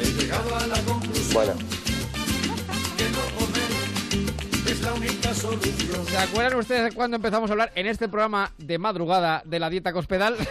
he 0.00 0.22
llegado 0.22 0.54
a 0.54 0.66
la 0.68 0.78
conclusión 0.84 1.34
Bueno, 1.34 1.81
¿Se 5.34 6.18
acuerdan 6.18 6.58
ustedes 6.58 6.94
cuando 6.94 7.16
empezamos 7.16 7.48
a 7.48 7.54
hablar 7.54 7.72
en 7.74 7.86
este 7.86 8.06
programa 8.08 8.52
de 8.58 8.78
madrugada 8.78 9.42
de 9.46 9.58
la 9.60 9.70
dieta 9.70 9.92
cospedal? 9.92 10.36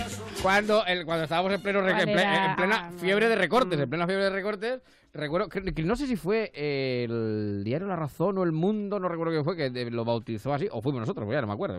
cuando, 0.42 0.84
el, 0.86 1.04
cuando 1.04 1.24
estábamos 1.24 1.52
en, 1.52 1.62
pleno, 1.62 1.80
en, 1.80 1.94
¿Cuál 1.94 2.06
ple- 2.08 2.20
era? 2.20 2.50
en 2.50 2.56
plena 2.56 2.76
Ah, 2.88 2.90
fiebre 2.98 3.28
de 3.28 3.34
recortes, 3.36 3.78
mm. 3.78 3.82
en 3.82 3.90
plena 3.90 4.06
fiebre 4.06 4.24
de 4.24 4.30
recortes, 4.30 4.80
recuerdo 5.12 5.48
que, 5.48 5.62
que 5.74 5.82
no 5.82 5.96
sé 5.96 6.06
si 6.06 6.16
fue 6.16 6.50
el 6.54 7.62
diario 7.64 7.86
La 7.88 7.96
Razón 7.96 8.38
o 8.38 8.42
El 8.44 8.52
Mundo, 8.52 8.98
no 8.98 9.08
recuerdo 9.08 9.32
qué 9.36 9.44
fue, 9.44 9.56
que 9.56 9.68
de- 9.70 9.90
lo 9.90 10.04
bautizó 10.04 10.54
así, 10.54 10.68
o 10.70 10.80
fuimos 10.80 11.00
nosotros, 11.00 11.26
pues 11.26 11.36
ya 11.36 11.40
no 11.42 11.46
me 11.48 11.52
acuerdo. 11.52 11.78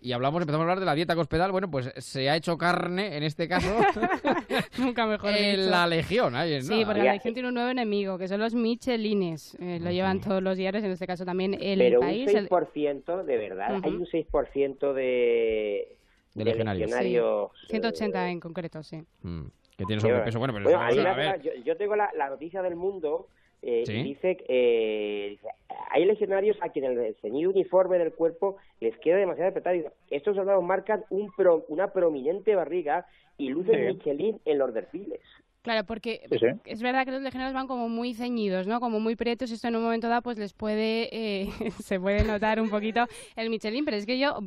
Y 0.00 0.12
hablamos, 0.12 0.40
empezamos 0.40 0.62
a 0.62 0.64
hablar 0.64 0.80
de 0.80 0.86
la 0.86 0.94
dieta 0.94 1.14
cospedal, 1.14 1.52
bueno, 1.52 1.70
pues 1.70 1.92
se 1.98 2.28
ha 2.28 2.36
hecho 2.36 2.58
carne, 2.58 3.16
en 3.16 3.22
este 3.22 3.46
caso, 3.46 3.68
Nunca 4.78 5.06
mejor 5.06 5.30
en 5.30 5.56
dicho. 5.60 5.70
la 5.70 5.86
Legión. 5.86 6.34
Sí, 6.62 6.82
porque 6.84 7.02
la 7.04 7.12
Legión 7.14 7.34
tiene 7.34 7.48
un 7.50 7.54
nuevo 7.54 7.70
enemigo, 7.70 8.18
que 8.18 8.26
son 8.26 8.40
los 8.40 8.54
Michelines. 8.54 9.56
Eh, 9.60 9.78
lo 9.80 9.90
llevan 9.90 10.20
todos 10.20 10.42
los 10.42 10.56
diarios, 10.56 10.82
en 10.82 10.90
este 10.90 11.06
caso 11.06 11.24
también 11.24 11.54
el 11.60 11.78
pero 11.78 12.00
país. 12.00 12.28
un 12.30 12.36
el- 12.38 12.48
6% 12.48 13.22
de 13.24 13.36
verdad, 13.36 13.80
hay 13.82 13.90
un 13.92 14.06
6% 14.06 14.92
de, 14.92 15.96
De 16.34 16.44
legionarios. 16.44 16.90
legionarios, 16.90 17.50
Sí, 17.62 17.66
180 17.68 18.28
eh, 18.28 18.30
en 18.32 18.40
concreto, 18.40 18.82
sí. 18.82 19.02
Mm, 19.22 19.42
que 19.76 19.84
tiene 19.84 20.00
sobrepeso, 20.00 20.38
bueno, 20.38 20.54
pero 20.54 20.64
Bueno, 20.64 20.80
a 20.80 20.90
la 20.92 21.14
ver. 21.14 21.42
yo, 21.42 21.50
yo 21.64 21.76
tengo 21.76 21.96
la, 21.96 22.10
la 22.16 22.28
noticia 22.30 22.62
del 22.62 22.76
mundo 22.76 23.26
eh, 23.62 23.84
¿Sí? 23.86 23.92
y 23.92 24.02
dice, 24.02 24.36
que, 24.38 24.44
eh, 24.48 25.30
dice, 25.30 25.46
hay 25.90 26.04
legionarios 26.04 26.56
a 26.60 26.70
quienes 26.70 26.96
el 26.98 27.14
ceñido 27.22 27.50
uniforme 27.50 27.98
del 27.98 28.12
cuerpo 28.12 28.56
les 28.80 28.96
queda 28.98 29.16
demasiado 29.16 29.50
apretado. 29.50 29.76
Dice, 29.76 29.90
Estos 30.10 30.36
soldados 30.36 30.64
marcan 30.64 31.04
un 31.10 31.30
pro- 31.32 31.64
una 31.68 31.92
prominente 31.92 32.54
barriga 32.54 33.06
y 33.38 33.48
lucen 33.50 33.76
Sí. 33.76 33.94
Michelin 33.94 34.40
en 34.44 34.58
los 34.58 34.74
desfiles. 34.74 35.20
Claro, 35.62 35.84
porque 35.86 36.22
Sí, 36.28 36.38
sí. 36.40 36.46
es 36.64 36.82
verdad 36.82 37.04
que 37.04 37.12
los 37.12 37.22
legionarios 37.22 37.54
van 37.54 37.68
como 37.68 37.88
muy 37.88 38.14
ceñidos, 38.14 38.66
¿no? 38.66 38.80
Como 38.80 38.98
muy 38.98 39.14
prietos 39.14 39.48
y 39.50 39.54
esto 39.54 39.68
en 39.68 39.76
un 39.76 39.84
momento 39.84 40.08
dado 40.08 40.22
pues 40.22 40.36
les 40.38 40.52
puede, 40.54 41.08
eh, 41.12 41.46
se 41.84 42.00
puede 42.00 42.24
notar 42.24 42.60
un 42.60 42.68
poquito 42.68 43.04
el 43.36 43.48
Michelin, 43.48 43.84
pero 43.84 43.96
es 43.96 44.04
que 44.06 44.18
yo... 44.18 44.38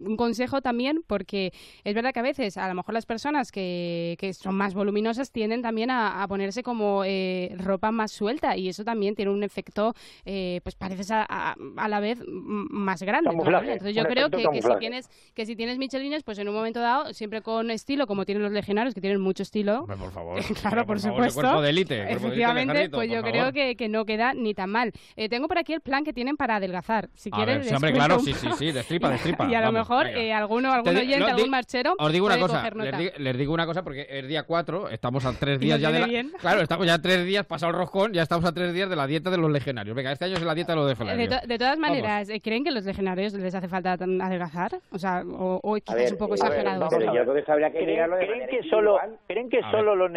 Un 0.00 0.16
consejo 0.16 0.60
también, 0.62 1.02
porque 1.06 1.52
es 1.84 1.94
verdad 1.94 2.12
que 2.12 2.20
a 2.20 2.22
veces, 2.22 2.56
a 2.56 2.68
lo 2.68 2.74
mejor 2.74 2.94
las 2.94 3.06
personas 3.06 3.52
que, 3.52 4.16
que 4.18 4.32
son 4.32 4.54
más 4.54 4.74
voluminosas 4.74 5.30
tienden 5.30 5.62
también 5.62 5.90
a, 5.90 6.22
a 6.22 6.28
ponerse 6.28 6.62
como 6.62 7.02
eh, 7.04 7.54
ropa 7.58 7.90
más 7.90 8.10
suelta 8.12 8.56
y 8.56 8.68
eso 8.68 8.84
también 8.84 9.14
tiene 9.14 9.30
un 9.30 9.42
efecto, 9.42 9.94
eh, 10.24 10.60
pues 10.62 10.74
pareces 10.74 11.10
a, 11.10 11.26
a- 11.28 11.54
a 11.76 11.88
la 11.88 12.00
vez 12.00 12.18
más 12.26 13.02
grande. 13.02 13.30
Entonces 13.30 13.94
yo 13.94 14.04
creo 14.04 14.30
que, 14.30 14.42
que 14.50 14.62
si 14.62 14.74
tienes 14.78 15.08
que 15.34 15.46
si 15.46 15.56
tienes 15.56 15.78
Michelines, 15.78 16.22
pues 16.22 16.38
en 16.38 16.48
un 16.48 16.54
momento 16.54 16.80
dado, 16.80 17.12
siempre 17.14 17.42
con 17.42 17.70
estilo, 17.70 18.06
como 18.06 18.24
tienen 18.24 18.42
los 18.42 18.52
legionarios, 18.52 18.94
que 18.94 19.00
tienen 19.00 19.20
mucho 19.20 19.42
estilo, 19.42 19.80
Hombre, 19.80 19.96
por 19.96 20.12
favor. 20.12 20.40
Claro, 20.60 20.86
por 20.86 20.98
favor, 21.00 21.16
supuesto. 21.30 21.40
cuerpo 21.40 21.62
de 21.62 21.70
élite, 21.70 21.94
cuerpo 21.96 22.06
de 22.06 22.12
élite 22.12 22.26
Efectivamente, 22.26 22.90
pues 22.90 23.08
yo 23.10 23.16
favor. 23.16 23.30
creo 23.30 23.52
que, 23.52 23.76
que 23.76 23.88
no 23.88 24.04
queda 24.04 24.34
ni 24.34 24.54
tan 24.54 24.70
mal. 24.70 24.92
Eh, 25.16 25.28
tengo 25.28 25.48
por 25.48 25.58
aquí 25.58 25.72
el 25.72 25.80
plan 25.80 26.04
que 26.04 26.12
tienen 26.12 26.36
para 26.36 26.56
adelgazar. 26.56 27.08
Si 27.14 27.30
A 27.32 27.36
quieres, 27.36 27.54
ver, 27.56 27.64
sí, 27.64 27.70
les 27.70 27.76
hombre, 27.76 27.90
cuento 27.92 28.06
claro, 28.06 28.20
sí, 28.22 28.32
sí, 28.34 28.48
sí, 28.58 28.72
destripa, 28.72 29.10
destripa. 29.10 29.46
Y 29.50 29.54
a 29.54 29.60
lo 29.60 29.66
vamos, 29.66 29.80
mejor 29.90 30.06
eh, 30.06 30.32
alguno, 30.32 30.72
algún 30.72 30.96
oyente, 30.96 31.18
no, 31.18 31.26
algún 31.26 31.50
marchero. 31.50 31.94
Os 31.98 32.12
digo 32.12 32.26
una 32.26 32.38
cosa, 32.38 32.70
les, 32.70 32.98
di- 32.98 33.10
les 33.22 33.36
digo 33.36 33.52
una 33.52 33.66
cosa 33.66 33.82
porque 33.82 34.06
es 34.08 34.26
día 34.28 34.44
4, 34.44 34.88
estamos 34.90 35.24
a 35.24 35.32
tres 35.32 35.58
días 35.60 35.80
ya 35.80 35.90
de 35.90 35.98
la... 36.00 36.06
bien. 36.06 36.30
Claro, 36.40 36.60
estamos 36.62 36.86
ya 36.86 36.94
a 36.94 37.02
tres 37.02 37.24
días, 37.24 37.44
pasado 37.46 37.72
el 37.72 37.78
roscón, 37.78 38.12
ya 38.12 38.22
estamos 38.22 38.44
a 38.44 38.52
tres 38.52 38.72
días 38.72 38.88
de 38.88 38.96
la 38.96 39.06
dieta 39.06 39.30
de 39.30 39.36
los 39.38 39.50
legionarios. 39.50 39.94
Venga, 39.96 40.12
este 40.12 40.24
año 40.26 40.34
es 40.34 40.42
la 40.42 40.54
dieta 40.54 40.72
de 40.72 40.76
los 40.76 40.86
Eh, 40.86 40.90
legionarios. 40.90 41.30
De, 41.30 41.36
to- 41.40 41.46
de 41.46 41.58
todas 41.58 41.76
Vamos. 41.78 41.88
maneras, 41.90 42.28
eh, 42.30 42.40
¿creen 42.40 42.62
que 42.64 42.70
a 42.70 42.72
los 42.72 42.84
legionarios 42.84 43.32
les 43.34 43.54
hace 43.54 43.68
falta 43.68 43.96
tan- 43.96 44.20
adelgazar? 44.22 44.72
O 44.92 44.98
sea, 44.98 45.22
o, 45.26 45.60
o 45.62 45.74
quizás 45.74 45.96
ver, 45.96 46.12
un 46.12 46.18
poco 46.18 46.34
exagerado. 46.34 46.80
vamos 46.80 46.94
a 46.94 46.98
pero 46.98 47.12
ver. 47.12 47.20
yo 47.20 47.22
creo 47.24 47.34
que 47.34 47.40
eso 47.40 47.52
habría 47.52 47.70
que 47.72 47.78
¿Creen, 47.84 48.40
de 48.40 48.46
que 48.48 48.68
solo. 48.68 48.98
¿Creen 49.26 49.48
que 49.50 49.58
A 49.60 49.70
solo 49.70 49.96
los, 49.96 50.10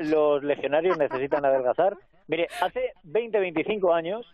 los 0.00 0.44
legionarios 0.44 0.98
necesitan 0.98 1.44
adelgazar? 1.44 1.96
Mire, 2.28 2.46
hace 2.60 2.92
20, 3.04 3.38
25 3.38 3.92
años 3.94 4.26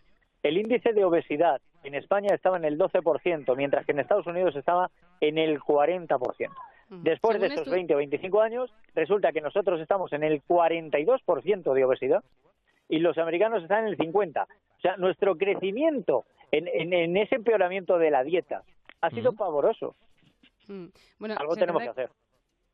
el 0.43 0.57
índice 0.59 0.93
de 0.93 1.05
obesidad 1.05 1.61
en 1.85 1.95
España 1.95 2.35
estaba 2.35 2.57
en 2.57 2.65
el 2.65 2.79
12%, 2.79 3.57
mientras 3.57 3.85
que 3.87 3.93
en 3.93 4.01
Estados 4.01 4.27
Unidos 4.27 4.55
estaba 4.57 4.91
en 5.21 5.39
el 5.39 5.61
40%. 5.61 6.51
Ujú. 6.91 7.03
Después 7.03 7.41
de 7.41 7.47
estos 7.49 7.67
estu- 7.69 7.73
20 7.73 7.95
o 7.95 7.99
25 7.99 8.41
años, 8.41 8.73
resulta 8.95 9.33
que 9.33 9.41
nosotros 9.41 9.81
estamos 9.81 10.13
en 10.13 10.23
el 10.25 10.43
42% 10.43 11.73
de 11.75 11.85
obesidad 11.85 12.23
y 12.89 12.99
los 12.99 13.17
americanos 13.19 13.63
están 13.63 13.81
en 13.87 13.89
el 13.89 13.97
50%. 13.97 14.43
O 14.79 14.81
sea, 14.83 14.97
nuestro 14.97 15.37
crecimiento 15.37 16.25
en, 16.51 16.69
en- 16.69 16.93
en 16.93 17.17
ese 17.17 17.37
empeoramiento 17.37 17.99
de 17.99 18.11
la 18.11 18.25
dieta 18.25 18.63
ha 19.01 19.11
sido 19.11 19.31
Ujú. 19.31 19.39
pavoroso. 19.39 19.95
Mm. 20.69 20.87
Bueno, 21.19 21.35
Algo 21.39 21.55
tenemos 21.57 21.83
que 21.83 21.89
hacer. 21.89 22.11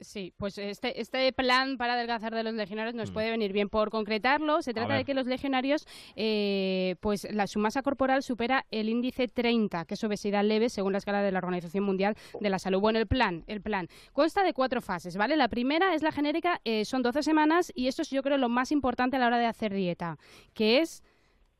Sí, 0.01 0.33
pues 0.37 0.57
este, 0.59 1.01
este 1.01 1.33
plan 1.33 1.77
para 1.77 1.95
adelgazar 1.95 2.33
de 2.33 2.45
los 2.45 2.55
legionarios 2.55 2.95
nos 2.95 3.11
Mm. 3.11 3.15
puede 3.15 3.31
venir 3.31 3.53
bien 3.53 3.69
por 3.69 3.91
concretarlo. 3.91 4.63
Se 4.63 4.73
trata 4.73 4.95
de 4.95 5.05
que 5.05 5.13
los 5.13 5.27
legionarios, 5.27 5.87
eh, 6.15 6.95
pues 7.01 7.27
la, 7.33 7.49
su 7.49 7.59
masa 7.59 7.83
corporal 7.83 8.23
supera 8.23 8.65
el 8.71 8.89
índice 8.89 9.27
30, 9.27 9.87
que 9.87 9.95
es 9.95 10.05
obesidad 10.05 10.45
leve 10.45 10.69
según 10.69 10.93
la 10.93 10.99
escala 10.99 11.21
de 11.21 11.33
la 11.33 11.39
Organización 11.39 11.83
Mundial 11.83 12.15
de 12.41 12.49
la 12.49 12.61
Salud. 12.61 12.79
Bueno, 12.81 13.01
el 13.01 13.09
plan, 13.09 13.43
el 13.49 13.61
plan 13.61 13.89
consta 14.13 14.45
de 14.45 14.53
cuatro 14.53 14.81
fases, 14.81 15.17
¿vale? 15.17 15.37
La 15.37 15.49
primera 15.49 15.93
es 15.95 16.03
la 16.03 16.13
genérica, 16.13 16.61
eh, 16.65 16.85
son 16.85 17.03
12 17.03 17.25
semanas 17.25 17.73
y 17.75 17.89
esto 17.89 18.03
es 18.03 18.11
yo 18.11 18.23
creo 18.23 18.39
lo 18.39 18.49
más 18.49 18.71
importante 18.71 19.17
a 19.17 19.19
la 19.19 19.27
hora 19.27 19.39
de 19.39 19.47
hacer 19.47 19.73
dieta, 19.75 20.17
que 20.55 20.79
es 20.79 21.03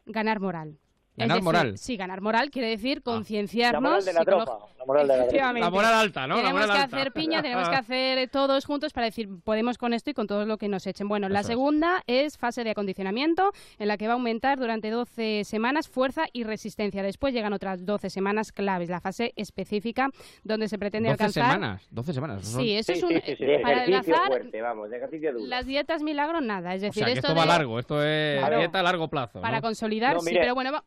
ganar 0.07 0.39
moral. 0.39 0.79
Es 1.19 1.29
¿Ganar 1.29 1.37
decir, 1.39 1.45
moral? 1.45 1.79
Sí, 1.79 1.97
ganar 1.97 2.21
moral 2.21 2.51
quiere 2.51 2.69
decir 2.69 2.99
La 2.99 3.03
concienciarnos. 3.03 3.83
moral 3.83 4.05
de 4.05 4.13
la 4.13 4.25
tropa. 4.25 4.59
La 4.79 4.85
moral 4.85 5.09
de 5.09 5.17
la 5.17 5.27
tropa. 5.29 5.53
La 5.53 5.71
moral 5.71 5.95
alta, 5.95 6.27
¿no? 6.29 6.37
La 6.37 6.43
Tenemos 6.43 6.61
moral 6.63 6.77
que 6.77 6.83
alta. 6.85 6.97
hacer 6.97 7.13
piña, 7.13 7.43
tenemos 7.43 7.69
que 7.69 7.75
hacer 7.77 8.19
eh, 8.19 8.29
todos 8.29 8.65
juntos 8.65 8.93
para 8.93 9.07
decir, 9.07 9.29
podemos 9.43 9.79
con 9.79 9.93
esto 9.93 10.11
y 10.11 10.15
con 10.15 10.27
todo 10.29 10.47
lo 10.47 10.57
que 10.59 10.69
nos 10.69 10.87
echen. 10.87 11.09
Bueno, 11.09 11.29
la 11.29 11.41
Eso 11.41 11.49
es. 11.49 11.53
segunda 11.55 12.03
es 12.07 12.39
fase 12.39 12.63
de 12.65 12.71
acondicionamiento, 12.71 13.51
en 13.79 13.89
la 13.89 13.97
que 13.97 14.07
va 14.07 14.13
a 14.13 14.17
aumentar 14.17 14.59
durante 14.59 14.91
12 14.91 15.43
semanas 15.45 15.89
fuerza 15.89 16.27
y 16.33 16.45
resistencia. 16.45 17.03
Después 17.03 17.35
llegan 17.35 17.53
otras 17.53 17.85
12 17.85 18.11
semanas 18.11 18.53
claves, 18.53 18.89
la 18.89 19.01
fase 19.01 19.33
específica, 19.37 20.11
donde 20.45 20.69
se 20.69 20.79
pretende 20.79 21.09
12 21.11 21.23
alcanzar... 21.25 21.53
semanas, 21.53 21.87
12 21.91 22.13
semanas. 22.13 22.47
son- 22.47 22.63
Sí, 22.63 22.73
eso 22.77 22.93
Sí, 22.93 22.99
es 22.99 23.03
un... 23.03 23.09
sí, 23.11 23.21
sí, 23.27 23.37
sí. 23.37 23.45
De 23.45 23.59
Para 23.59 23.73
ejercicio 23.85 23.97
adelgazar, 24.15 24.27
fuerte, 24.29 24.61
vamos, 24.63 24.91
de 24.91 24.97
ejercicio 24.97 25.33
duro. 25.33 25.47
las 25.47 25.67
dietas 25.67 26.03
milagro 26.03 26.41
nada. 26.41 26.75
Es 26.75 26.83
O 26.83 26.87
decir, 26.87 27.03
sea, 27.05 27.07
que 27.13 27.19
esto 27.19 27.27
esto 27.29 27.37
va 27.37 27.43
de- 27.43 27.49
largo, 27.49 27.79
esto 27.79 28.03
es 28.05 28.39
Claro. 28.39 28.59
dieta 28.59 28.81
a 28.81 28.83
largo 28.85 29.09
plazo. 29.09 29.41
Para 29.41 29.57
¿no? 29.57 29.63
consolidar, 29.63 30.15
No, 30.15 30.21
pero 30.25 30.55
bueno, 30.55 30.73
va- 30.73 30.85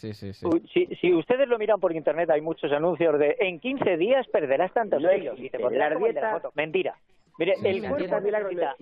Sí, 0.00 0.14
sí, 0.14 0.32
sí. 0.32 0.46
Uy, 0.46 0.62
Si, 0.72 0.86
si 0.96 1.12
ustedes 1.12 1.46
lo 1.46 1.58
miran 1.58 1.78
por 1.78 1.94
internet, 1.94 2.30
hay 2.30 2.40
muchos 2.40 2.72
anuncios 2.72 3.18
de 3.18 3.36
en 3.38 3.60
15 3.60 3.98
días 3.98 4.26
perderás 4.28 4.72
tantos 4.72 5.02
No 5.02 5.10
kilos 5.10 5.38
y 5.38 5.50
te 5.50 5.58
pondrás 5.58 5.90
La 5.90 5.94
como 5.94 6.06
el 6.06 6.14
de 6.14 6.20
la 6.22 6.26
dieta- 6.28 6.40
foto. 6.40 6.52
Mentira. 6.56 6.96
Mire, 7.38 7.56
Sí, 7.56 7.66
el, 7.68 7.80
cuerpo 7.88 8.20
no 8.20 8.20
necesita, 8.20 8.76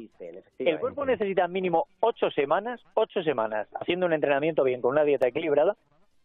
el 0.58 0.78
cuerpo 0.80 1.04
necesita 1.04 1.48
mínimo 1.48 1.86
ocho 2.00 2.30
semanas, 2.30 2.80
ocho 2.94 3.22
semanas, 3.22 3.68
haciendo 3.80 4.06
un 4.06 4.12
entrenamiento 4.12 4.62
bien, 4.64 4.80
con 4.80 4.92
una 4.92 5.04
dieta 5.04 5.26
equilibrada, 5.28 5.76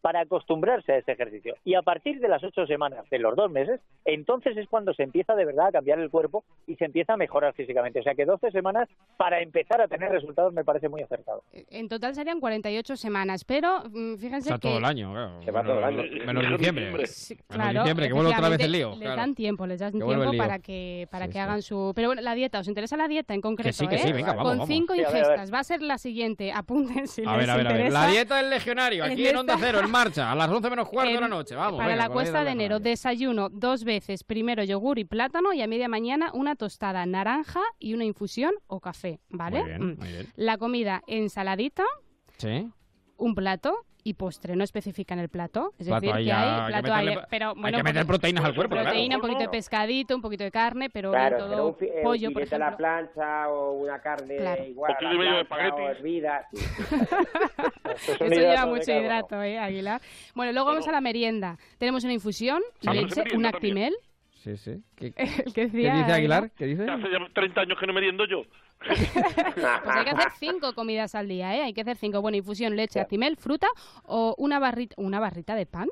para 0.03 0.19
acostumbrarse 0.19 0.91
a 0.91 0.97
ese 0.97 1.13
ejercicio. 1.13 1.55
Y 1.63 1.75
a 1.75 1.81
partir 1.81 2.19
de 2.19 2.27
las 2.27 2.43
ocho 2.43 2.67
semanas, 2.67 3.09
de 3.09 3.19
los 3.19 3.37
dos 3.37 3.49
meses, 3.49 3.79
entonces 4.03 4.57
es 4.57 4.67
cuando 4.67 4.93
se 4.93 5.03
empieza 5.03 5.33
de 5.33 5.45
verdad 5.45 5.67
a 5.67 5.71
cambiar 5.71 5.97
el 5.99 6.09
cuerpo 6.09 6.43
y 6.67 6.75
se 6.75 6.83
empieza 6.83 7.13
a 7.13 7.17
mejorar 7.17 7.53
físicamente. 7.53 8.01
O 8.01 8.03
sea 8.03 8.13
que 8.13 8.25
12 8.25 8.51
semanas 8.51 8.89
para 9.15 9.41
empezar 9.41 9.79
a 9.81 9.87
tener 9.87 10.11
resultados 10.11 10.51
me 10.53 10.65
parece 10.65 10.89
muy 10.89 11.01
acertado. 11.01 11.41
En 11.53 11.87
total 11.87 12.13
serían 12.15 12.41
48 12.41 12.97
semanas, 12.97 13.45
pero 13.45 13.81
mm, 13.89 14.15
O 14.15 14.17
fíjense 14.17 14.49
sea, 14.49 14.57
que... 14.57 14.67
todo 14.67 14.77
el 14.79 14.83
año, 14.85 15.13
claro. 15.13 15.41
Se 15.41 15.51
va 15.51 15.63
todo 15.63 15.79
el 15.79 15.83
año. 15.85 16.03
Menos- 16.25 16.57
diciembre. 16.57 17.07
Sí, 17.07 17.35
Menos 17.35 17.45
claro, 17.47 17.79
diciembre, 17.79 18.07
que 18.09 18.13
vuelve 18.13 18.31
otra 18.33 18.49
vez 18.49 18.59
el 18.59 18.71
lío. 18.73 18.89
Les 18.91 18.99
claro. 18.99 19.15
dan 19.15 19.35
tiempo, 19.35 19.65
les 19.65 19.79
dan 19.79 19.91
Que 19.93 19.99
el 19.99 20.05
tiempo 20.05 20.37
para 20.37 20.59
que 20.59 21.07
para 21.11 21.25
Sí, 21.25 21.29
que 21.29 21.33
sí. 21.33 21.39
hagan 21.39 21.61
su. 21.61 21.93
Pero 21.95 22.09
bueno, 22.09 22.21
la 22.21 22.35
dieta, 22.35 22.59
¿os 22.59 22.67
interesa 22.67 22.97
la 22.97 23.07
dieta 23.07 23.33
en 23.33 23.39
concreto? 23.39 23.71
sí, 23.71 23.87
que 23.87 23.97
sí, 23.99 24.09
eh? 24.09 24.13
venga, 24.13 24.33
vamos, 24.33 24.43
Con 24.43 24.57
vamos. 24.59 24.67
cinco 24.67 24.93
Sí, 24.95 24.99
a 24.99 25.03
ver, 25.03 25.07
a 25.07 25.11
ver. 25.13 25.23
ingestas. 25.23 25.53
Va 25.53 25.59
a 25.59 25.63
ser 25.63 25.81
la 25.81 25.97
siguiente. 25.97 26.51
Apunten 26.51 27.07
si 27.07 27.23
A 27.25 27.37
les 27.37 27.47
ver, 27.47 27.49
a 27.49 27.55
ver, 27.55 27.67
a 27.67 27.69
ver. 27.71 27.79
interesa. 27.81 28.05
La 28.05 28.11
dieta 28.11 28.35
del 28.37 28.49
legionario, 28.49 29.05
aquí 29.05 29.23
en, 29.25 29.29
En 29.31 29.37
Onda 29.37 29.55
Cero, 29.57 29.79
en 29.79 29.92
marcha, 29.93 30.31
a 30.31 30.35
las 30.35 30.49
11 30.49 30.69
menos 30.69 30.89
cuarto 30.89 31.13
de 31.13 31.21
la 31.21 31.27
noche. 31.29 31.55
Vamos, 31.55 31.77
Para 31.77 31.89
venga, 31.91 32.07
la 32.07 32.13
cuesta 32.13 32.43
de 32.43 32.51
enero, 32.51 32.79
desayuno 32.79 33.47
dos 33.49 33.85
veces. 33.85 34.23
Primero 34.25 34.63
yogur 34.63 34.99
y 34.99 35.05
plátano 35.05 35.53
y 35.53 35.61
a 35.61 35.67
media 35.67 35.87
mañana 35.87 36.31
una 36.33 36.55
tostada 36.55 37.05
naranja 37.05 37.61
y 37.79 37.93
una 37.93 38.03
infusión 38.03 38.51
o 38.67 38.81
café, 38.81 39.21
¿vale? 39.29 39.59
Muy 39.61 39.69
bien, 39.69 39.81
Mm. 39.83 39.95
muy 39.99 40.07
bien. 40.09 40.27
La 40.35 40.57
comida, 40.57 41.01
ensaladita, 41.07 41.85
Sí. 42.37 42.67
un 43.17 43.35
plato 43.35 43.85
y 44.05 44.15
postre. 44.15 44.55
No 44.55 44.63
especifican 44.63 45.17
el 45.19 45.29
plato. 45.29 45.73
Es 45.79 45.87
Plato 45.87 46.01
decir, 46.05 46.25
que 46.25 46.31
hay 46.31 46.31
hay 46.31 46.61
que 46.65 46.67
plato 46.81 46.87
meterle- 46.87 47.09
ahí, 47.11 47.25
pero 47.29 47.47
hay 47.49 47.61
bueno, 47.61 47.77
que 47.77 47.83
meter 47.83 48.01
un 48.01 48.07
proteínas 48.07 48.43
al 48.45 48.55
cuerpo, 48.55 48.71
claro. 48.75 48.89
Proteína, 48.89 49.15
un 49.15 49.21
poquito 49.21 49.39
de 49.39 49.49
pescadito, 49.49 50.15
un 50.15 50.21
poquito 50.21 50.43
de 50.43 50.51
carne, 50.51 50.89
pero 50.89 51.11
Claro, 51.11 51.37
todo 51.37 51.49
pero 51.49 51.67
un, 51.67 51.75
fi- 51.75 51.85
eh, 51.85 51.93
un 51.97 52.03
pollo, 52.03 52.31
por 52.31 52.41
filete 52.41 52.55
a 52.55 52.59
la 52.59 52.65
ejemplo. 52.65 52.77
plancha 52.85 53.49
o 53.49 53.71
una 53.73 53.99
carne 54.01 54.35
Claro. 54.37 54.65
igual 54.65 54.95
a 54.99 55.01
la 55.03 55.13
medio 55.13 55.37
de 55.37 55.45
plancha 55.45 55.75
o 55.75 55.89
hervida. 55.89 56.47
sí. 56.51 58.11
Eso 58.19 58.25
lleva 58.35 58.65
mucho 58.65 58.91
hidrato, 58.91 59.41
¿eh, 59.41 59.57
Aguilar? 59.59 60.01
Bueno, 60.35 60.51
luego 60.51 60.67
vamos 60.69 60.87
a 60.87 60.91
la 60.91 61.01
merienda. 61.01 61.57
Tenemos 61.77 62.03
una 62.03 62.13
infusión, 62.13 62.61
leche, 62.81 63.21
un 63.21 63.27
también. 63.29 63.45
actimel. 63.45 63.93
Sí, 64.43 64.57
sí. 64.57 64.83
¿Qué, 64.97 65.13
qué 65.53 65.65
decía, 65.67 65.95
dice 65.95 66.11
Aguilar? 66.11 66.51
¿Qué 66.57 66.65
dice? 66.65 66.83
Hace 66.89 67.03
ya 67.09 67.19
30 67.33 67.61
años 67.61 67.79
que 67.79 67.87
no 67.87 67.93
meriendo 67.93 68.25
yo. 68.25 68.43
Pues 68.87 69.95
hay 69.95 70.03
que 70.05 70.09
hacer 70.11 70.31
cinco 70.39 70.73
comidas 70.73 71.15
al 71.15 71.27
día, 71.27 71.55
¿eh? 71.55 71.63
Hay 71.63 71.73
que 71.73 71.81
hacer 71.81 71.97
cinco. 71.97 72.21
Bueno, 72.21 72.37
infusión, 72.37 72.75
leche, 72.75 72.99
actimel, 72.99 73.37
fruta 73.37 73.67
o 74.05 74.35
una 74.37 74.59
barrita, 74.59 74.95
una 74.97 75.19
barrita 75.19 75.55
de 75.55 75.65
pan. 75.65 75.89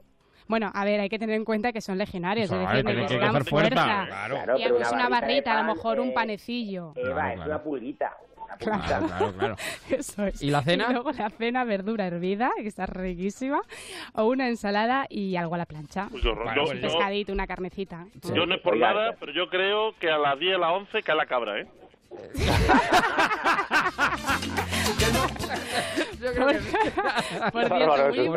Bueno, 0.48 0.70
a 0.74 0.84
ver, 0.84 1.00
hay 1.00 1.08
que 1.08 1.18
tener 1.20 1.36
en 1.36 1.46
cuenta 1.46 1.72
que 1.72 1.80
son 1.80 1.98
legionarios, 1.98 2.52
es 2.52 2.60
decir, 2.60 2.84
necesitan 2.84 3.32
fuerza, 3.32 3.50
fuerza. 3.50 3.84
claro. 4.08 4.36
Claro, 4.36 4.58
Y 4.58 4.64
pero 4.64 4.76
pues 4.78 4.92
una 4.92 5.08
barrita 5.08 5.58
a 5.60 5.64
lo 5.64 5.74
mejor 5.76 6.00
un 6.00 6.14
panecillo. 6.14 6.92
Eva, 6.96 7.14
Claro, 7.14 7.30
es 7.30 7.36
claro. 7.36 7.50
una 7.52 7.64
pulguita. 7.64 8.18
Una 8.36 8.58
Claro. 8.58 9.08
Claro, 9.08 9.34
claro. 9.38 9.56
Eso 9.90 10.26
es. 10.26 10.42
¿Y 10.42 10.50
la 10.52 10.62
cena? 10.62 10.88
Y 10.90 10.94
luego 10.94 11.12
la 11.14 11.30
cena, 11.30 11.64
verdura 11.64 12.06
hervida, 12.08 12.52
que 12.58 12.68
está 12.68 12.86
riquísima, 12.86 13.62
o 14.14 14.26
una 14.26 14.50
ensalada 14.50 15.06
y 15.10 15.38
algo 15.38 15.56
a 15.56 15.60
la 15.60 15.66
plancha. 15.66 16.08
Pues 16.12 16.22
yo, 16.22 16.36
Bueno, 16.36 16.54
yo- 16.54 16.64
pues 16.64 16.74
Un 16.76 16.82
yo- 16.82 16.88
pescadito, 16.90 17.32
una 17.32 17.48
carnecita. 17.48 18.08
yo 18.36 18.46
no 18.46 18.56
es 18.56 18.62
por 18.62 18.74
Oiga, 18.74 18.94
nada, 18.94 19.16
pero 19.18 19.32
yo 19.32 19.48
creo 19.50 19.96
que 20.00 20.10
a 20.12 20.18
las 20.18 20.38
10, 20.38 20.56
a 20.56 20.60
las 20.60 20.72
11 20.72 21.02
cae 21.02 21.16
la 21.16 21.28
cabra, 21.28 21.62
¿eh? 21.62 21.68
Yo 26.22 26.34
creo 26.34 26.48
que 26.48 26.60
sí. 26.60 26.76
Por 27.52 27.68
cierto, 27.68 28.10
muy, 28.10 28.20
eso. 28.20 28.32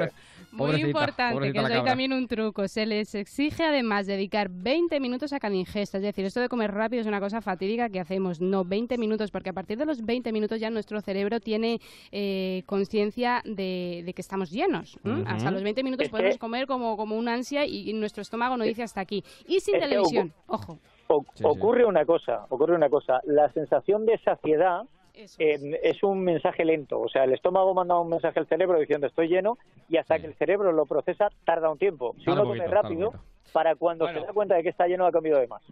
muy 0.53 0.59
Pobrecita, 0.59 0.87
importante, 0.87 1.35
pobrecita 1.35 1.61
que 1.61 1.67
os 1.67 1.73
doy 1.79 1.85
también 1.85 2.13
un 2.13 2.29
truco. 2.29 2.69
Se 2.69 2.87
les 2.87 3.15
exige 3.15 3.65
además 3.65 4.07
dedicar 4.07 4.49
20 4.51 5.01
minutos 5.01 5.33
a 5.33 5.41
cada 5.41 5.55
ingesta. 5.55 5.99
Es 5.99 6.03
decir, 6.05 6.25
esto 6.25 6.41
de 6.41 6.49
comer 6.49 6.73
rápido 6.73 7.01
es 7.01 7.07
una 7.09 7.19
cosa 7.21 7.41
fatídica 7.41 7.89
que 7.89 7.99
hacemos. 8.01 8.41
No, 8.41 8.65
20 8.65 8.97
minutos, 8.99 9.31
porque 9.33 9.51
a 9.51 9.53
partir 9.53 9.77
de 9.79 9.85
los 9.87 10.03
20 10.05 10.33
minutos 10.33 10.61
ya 10.61 10.71
nuestro 10.71 11.01
cerebro 11.01 11.41
tiene 11.41 11.81
eh, 12.13 12.63
conciencia 12.67 13.43
de, 13.45 14.03
de 14.07 14.13
que 14.15 14.23
estamos 14.23 14.51
llenos. 14.51 14.97
Hasta 15.27 15.51
los 15.51 15.63
20 15.63 15.83
minutos 15.83 16.05
Es 16.05 16.09
que- 16.09 16.17
podemos 16.17 16.39
comer 16.39 16.67
como, 16.67 16.97
como 16.97 17.17
un 17.17 17.29
ansia 17.29 17.67
y, 17.67 17.91
y 17.91 17.93
nuestro 17.93 18.23
estómago 18.23 18.57
no 18.57 18.65
dice 18.65 18.83
hasta 18.85 19.01
aquí. 19.01 19.25
Y 19.47 19.59
sin 19.61 19.75
Es 19.77 19.81
que 19.83 19.89
televisión, 19.89 20.33
ojo. 20.47 20.79
O- 21.09 21.23
Sí, 21.23 21.31
sí. 21.37 21.45
ocurre 21.47 21.85
una 21.85 22.05
cosa, 22.05 22.47
ocurre 22.49 22.75
una 22.75 22.89
cosa. 22.89 23.21
La 23.25 23.53
sensación 23.53 24.07
de 24.07 24.19
saciedad 24.19 24.83
eh, 25.15 25.25
es. 25.25 25.37
es 25.39 26.03
un 26.03 26.25
mensaje 26.25 26.65
lento. 26.65 27.01
O 27.01 27.09
sea, 27.09 27.25
el 27.25 27.33
estómago 27.33 27.75
manda 27.75 27.99
un 28.01 28.09
mensaje 28.09 28.41
al 28.41 28.47
cerebro 28.49 28.79
diciendo 28.79 29.07
estoy 29.07 29.29
lleno 29.29 29.59
y 29.89 29.97
hasta 29.99 30.17
Sí. 30.17 30.23
que 30.23 30.27
el 30.29 30.35
cerebro 30.35 30.73
lo 30.73 30.87
procesa 30.87 31.29
tarda 31.45 31.71
un 31.71 31.79
tiempo. 31.79 32.15
Si 32.25 32.31
uno 32.31 32.43
un 32.43 32.49
come 32.49 32.67
rápido, 32.67 33.13
para 33.53 33.77
cuando 33.77 34.07
Bueno. 34.07 34.21
se 34.21 34.27
da 34.27 34.33
cuenta 34.33 34.55
de 34.57 34.63
que 34.65 34.71
está 34.71 34.87
lleno 34.87 35.07
ha 35.07 35.13
comido 35.13 35.39
de 35.39 35.47
más. 35.47 35.63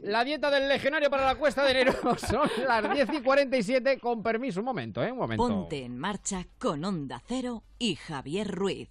La 0.00 0.24
dieta 0.24 0.50
del 0.50 0.68
legionario 0.68 1.10
para 1.10 1.26
la 1.26 1.34
cuesta 1.34 1.64
de 1.64 1.72
enero 1.72 1.92
son 2.16 2.48
las 2.66 2.90
10 2.92 3.12
y 3.12 3.22
47. 3.22 3.98
Con 3.98 4.22
permiso, 4.22 4.60
un 4.60 4.66
momento, 4.66 5.02
¿eh? 5.02 5.10
Un 5.12 5.18
momento. 5.18 5.42
Ponte 5.46 5.84
en 5.84 5.98
marcha 5.98 6.44
con 6.58 6.84
Onda 6.84 7.20
Cero 7.26 7.64
y 7.78 7.96
Javier 7.96 8.46
Ruiz. 8.48 8.88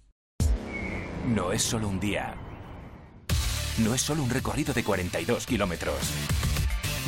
No 1.26 1.50
es 1.50 1.62
solo 1.62 1.88
un 1.88 1.98
día. 1.98 2.34
No 3.78 3.94
es 3.94 4.00
solo 4.00 4.22
un 4.22 4.30
recorrido 4.30 4.72
de 4.72 4.82
42 4.82 5.46
kilómetros. 5.46 5.96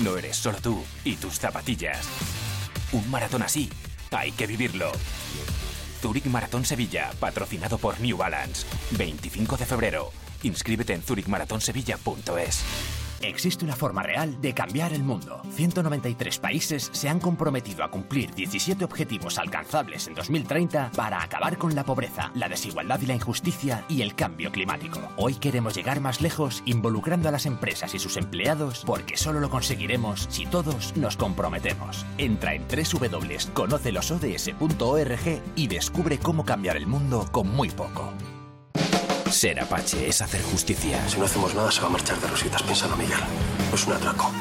No 0.03 0.19
eres 0.19 0.36
solo 0.36 0.59
tú 0.61 0.85
y 1.03 1.16
tus 1.16 1.39
zapatillas. 1.39 2.07
Un 2.93 3.11
maratón 3.11 3.43
así, 3.43 3.70
hay 4.11 4.32
que 4.32 4.47
vivirlo. 4.47 4.93
Zurich 6.03 6.27
Maratón 6.27 6.65
Sevilla, 6.65 7.11
patrocinado 7.19 7.78
por 7.78 7.99
New 8.01 8.19
Balance. 8.19 8.66
25 8.93 9.57
de 9.57 9.66
febrero. 9.66 10.12
Inscríbete 10.43 10.93
en 10.93 11.03
zurichmaratonsevilla.es. 11.03 12.65
Existe 13.20 13.65
una 13.65 13.74
forma 13.74 14.03
real 14.03 14.40
de 14.40 14.55
cambiar 14.55 14.93
el 14.93 15.03
mundo. 15.03 15.43
193 15.55 16.39
países 16.39 16.89
se 16.93 17.09
han 17.09 17.19
comprometido 17.19 17.82
a 17.82 17.90
cumplir 17.90 18.32
17 18.35 18.85
objetivos 18.85 19.39
alcanzables 19.39 20.07
en 20.07 20.15
2030 20.15 20.93
para 20.95 21.20
acabar 21.23 21.57
con 21.59 21.74
la 21.74 21.82
pobreza, 21.85 22.31
la 22.35 22.49
desigualdad 22.49 23.01
y 23.01 23.07
la 23.07 23.15
injusticia 23.15 23.85
y 23.89 24.03
el 24.03 24.15
cambio 24.15 24.53
climático. 24.53 25.01
Hoy 25.16 25.35
queremos 25.35 25.74
llegar 25.74 26.01
más 26.01 26.20
lejos 26.20 26.62
involucrando 26.65 27.28
a 27.28 27.32
las 27.32 27.47
empresas 27.47 27.93
y 27.95 27.99
sus 27.99 28.16
empleados 28.16 28.85
porque 28.86 29.16
solo 29.16 29.40
lo 29.40 29.51
conseguiremos 29.51 30.28
si 30.31 30.47
todos 30.47 30.97
nos 30.97 31.16
comprometemos. 31.16 32.07
Entra 32.19 32.55
en 32.55 32.65
www.conocelosods.org 32.69 35.43
y 35.57 35.66
descubre 35.66 36.19
cómo 36.19 36.45
cambiar 36.45 36.77
el 36.77 36.86
mundo 36.86 37.27
con 37.32 37.49
muy 37.49 37.70
poco. 37.70 38.12
Ser 39.30 39.60
Apache 39.60 40.09
es 40.09 40.22
hacer 40.22 40.42
justicia. 40.42 41.06
Si 41.09 41.18
no 41.18 41.24
hacemos 41.24 41.55
nada, 41.55 41.70
se 41.70 41.80
va 41.80 41.88
a 41.88 41.90
marchar 41.90 42.18
de 42.20 42.26
rositas, 42.28 42.62
piénsalo, 42.62 42.96
Miguel. 42.96 43.18
No 43.68 43.74
es 43.74 43.86
un 43.86 43.92
atraco, 43.92 44.32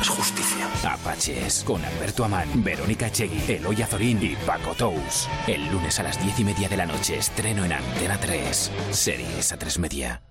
es 0.00 0.08
justicia. 0.08 0.68
Apaches 0.84 1.62
con 1.64 1.84
Alberto 1.84 2.24
Amán, 2.24 2.48
Verónica 2.62 3.06
Echegui, 3.06 3.40
Eloy 3.52 3.80
Azorín 3.82 4.18
y 4.22 4.36
Paco 4.44 4.74
Tous. 4.74 5.28
El 5.46 5.70
lunes 5.70 5.98
a 6.00 6.02
las 6.02 6.22
diez 6.22 6.38
y 6.40 6.44
media 6.44 6.68
de 6.68 6.76
la 6.76 6.86
noche 6.86 7.18
estreno 7.18 7.64
en 7.64 7.72
Antena 7.72 8.18
3. 8.18 8.70
Series 8.90 9.52
a 9.52 9.58
3 9.58 9.78
media. 9.78 10.22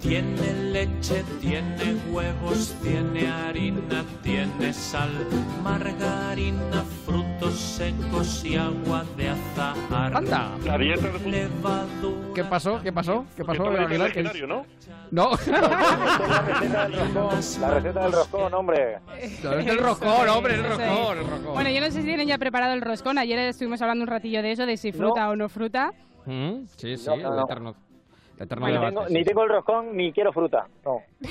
Tiene 0.00 0.57
leche, 0.96 1.24
tiene 1.40 1.96
huevos, 2.10 2.74
tiene 2.82 3.28
harina, 3.28 4.04
tiene 4.22 4.72
sal, 4.72 5.10
margarina, 5.62 6.82
frutos 7.04 7.54
secos 7.54 8.44
y 8.44 8.56
agua 8.56 9.04
de 9.16 9.28
azahar. 9.30 10.16
Anda. 10.16 10.50
La 10.64 10.78
dieta 10.78 11.08
de 11.08 11.30
Levadura. 11.30 12.34
¿Qué 12.34 12.44
pasó? 12.44 12.80
¿Qué 12.82 12.92
pasó? 12.92 13.24
¿Qué 13.36 13.44
pasó, 13.44 13.70
el? 13.70 14.12
¿Qué 14.12 14.46
¿no? 14.46 14.64
No, 15.10 15.30
la 15.50 16.42
receta 16.42 16.88
del 16.88 16.92
roscón, 16.92 17.60
la 17.62 17.70
receta 17.74 18.02
del 18.02 18.12
roscón, 18.12 18.54
hombre. 18.54 18.98
no, 19.42 19.52
es 19.54 19.66
el 19.66 19.78
roscón, 19.78 20.28
hombre, 20.28 20.54
el 20.54 20.64
roscón, 20.64 21.18
el 21.18 21.26
roscón. 21.26 21.54
Bueno, 21.54 21.70
yo 21.70 21.80
no 21.80 21.86
sé 21.86 21.92
si 22.00 22.02
tienen 22.02 22.28
ya 22.28 22.36
preparado 22.36 22.74
el 22.74 22.82
roscón. 22.82 23.16
Ayer 23.16 23.38
estuvimos 23.38 23.80
hablando 23.80 24.02
un 24.02 24.08
ratillo 24.08 24.42
de 24.42 24.52
eso, 24.52 24.66
de 24.66 24.76
si 24.76 24.92
fruta 24.92 25.30
o 25.30 25.36
no 25.36 25.48
fruta. 25.48 25.92
Mm, 26.26 26.64
Sí, 26.76 26.96
sí, 26.98 27.06
No, 27.06 27.16
no, 27.16 27.48
el 27.48 27.62
no. 27.62 27.74
Eterno, 28.40 28.66
Ni 29.10 29.24
tengo 29.24 29.42
el 29.42 29.48
roscón 29.50 29.96
ni 29.96 30.12
quiero 30.12 30.32
fruta. 30.32 30.66
No. 30.84 31.02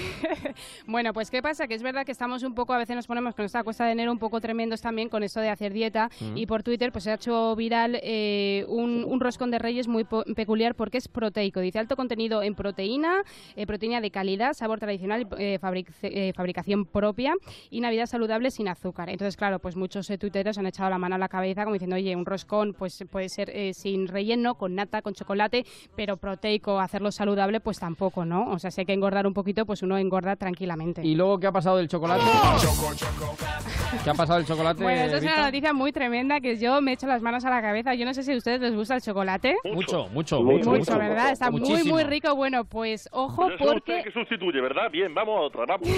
Bueno, 0.86 1.14
pues 1.14 1.30
¿qué 1.32 1.42
pasa? 1.42 1.68
Que 1.68 1.76
es 1.76 1.84
verdad 1.84 2.06
que 2.06 2.12
estamos 2.12 2.44
un 2.44 2.54
poco, 2.54 2.74
a 2.74 2.78
veces 2.78 2.96
nos 2.96 3.08
ponemos 3.08 3.36
con 3.36 3.46
esta 3.46 3.64
cuesta 3.64 3.86
de 3.86 3.92
enero 3.92 4.12
un 4.12 4.20
poco 4.20 4.40
tremendos 4.42 4.82
también 4.82 5.10
con 5.10 5.24
esto 5.24 5.40
de 5.40 5.50
hacer 5.50 5.74
dieta 5.74 6.10
Mm. 6.20 6.38
y 6.38 6.46
por 6.46 6.64
Twitter 6.64 6.92
pues 6.92 7.04
se 7.04 7.12
ha 7.12 7.16
hecho 7.16 7.56
viral 7.56 8.00
eh, 8.02 8.66
un, 8.68 9.04
un 9.06 9.20
roscón 9.20 9.52
de 9.52 9.60
reyes 9.60 9.88
muy 9.88 10.06
peculiar 10.36 10.74
porque 10.76 10.98
es 10.98 11.08
proteico. 11.08 11.60
Dice 11.60 11.80
alto 11.80 11.96
contenido 11.96 12.42
en 12.44 12.56
proteína, 12.56 13.24
eh, 13.56 13.66
proteína 13.68 14.02
de 14.02 14.10
calidad, 14.12 14.54
sabor 14.54 14.80
tradicional, 14.80 15.28
eh, 15.38 15.60
fabric- 15.62 16.34
fabricación 16.36 16.86
propia 16.86 17.34
y 17.70 17.82
Navidad 17.82 18.06
saludable 18.08 18.52
sin 18.52 18.68
azúcar. 18.68 19.10
Entonces, 19.10 19.36
claro, 19.38 19.60
pues 19.60 19.76
muchos 19.76 20.08
tuiteros 20.20 20.58
han 20.58 20.66
echado 20.68 20.90
la 20.90 20.98
mano 20.98 21.16
a 21.16 21.18
la 21.18 21.30
cabeza 21.30 21.64
como 21.64 21.74
diciendo, 21.74 21.96
oye, 21.96 22.16
un 22.16 22.26
roscón 22.26 22.74
pues 22.74 23.04
puede 23.12 23.30
ser 23.30 23.74
sin 23.74 24.08
relleno, 24.08 24.56
con 24.56 24.76
nata, 24.76 25.02
con 25.02 25.14
chocolate, 25.14 25.66
pero 25.96 26.18
proteico, 26.18 26.80
hacerlo 26.80 27.12
saludable 27.12 27.60
pues 27.60 27.80
tampoco, 27.80 28.26
¿no? 28.26 28.50
O 28.52 28.60
sea, 28.60 28.72
si 28.72 28.82
hay 28.82 28.86
que 28.86 28.94
engordar 28.94 29.28
un 29.28 29.34
poquito, 29.34 29.66
pues 29.66 29.77
pues 29.78 29.84
uno 29.84 29.98
engorda 30.00 30.36
tranquilamente. 30.36 31.04
¿Y 31.04 31.14
luego 31.14 31.40
qué 31.40 31.46
ha 31.46 31.52
pasado 31.52 31.78
del 31.78 31.88
chocolate? 31.88 32.24
¿Qué 34.04 34.10
ha 34.10 34.14
pasado 34.16 34.40
del 34.40 34.48
chocolate? 34.48 34.82
Bueno, 34.82 35.02
esto 35.02 35.18
es 35.18 35.24
una 35.24 35.46
noticia 35.46 35.72
muy 35.72 35.92
tremenda 35.92 36.40
que 36.40 36.58
yo 36.58 36.82
me 36.82 36.94
echo 36.94 37.06
las 37.06 37.22
manos 37.22 37.46
a 37.46 37.52
la 37.52 37.62
cabeza. 37.62 37.94
Yo 37.94 38.06
no 38.06 38.14
sé 38.16 38.24
si 38.24 38.34
a 38.34 38.38
ustedes 38.38 38.60
les 38.60 38.74
gusta 38.74 38.96
el 38.96 39.02
chocolate. 39.02 39.56
Mucho, 39.66 40.08
mucho, 40.10 40.42
Mucho, 40.42 40.72
mucho, 40.72 40.98
¿verdad? 40.98 41.32
Está 41.32 41.52
muy, 41.52 41.62
Muchísimo. 41.62 41.94
muy 41.94 42.04
rico. 42.06 42.36
Bueno, 42.36 42.66
pues 42.66 43.08
ojo 43.12 43.44
Pero 43.44 43.56
eso 43.56 43.64
es 43.66 43.72
porque... 43.74 43.92
usted 43.98 44.04
que 44.06 44.12
sustituye, 44.20 44.62
¿verdad? 44.62 44.90
Bien, 44.92 45.14
vamos 45.14 45.38
a 45.38 45.42
otra, 45.42 45.66
vamos. 45.68 45.88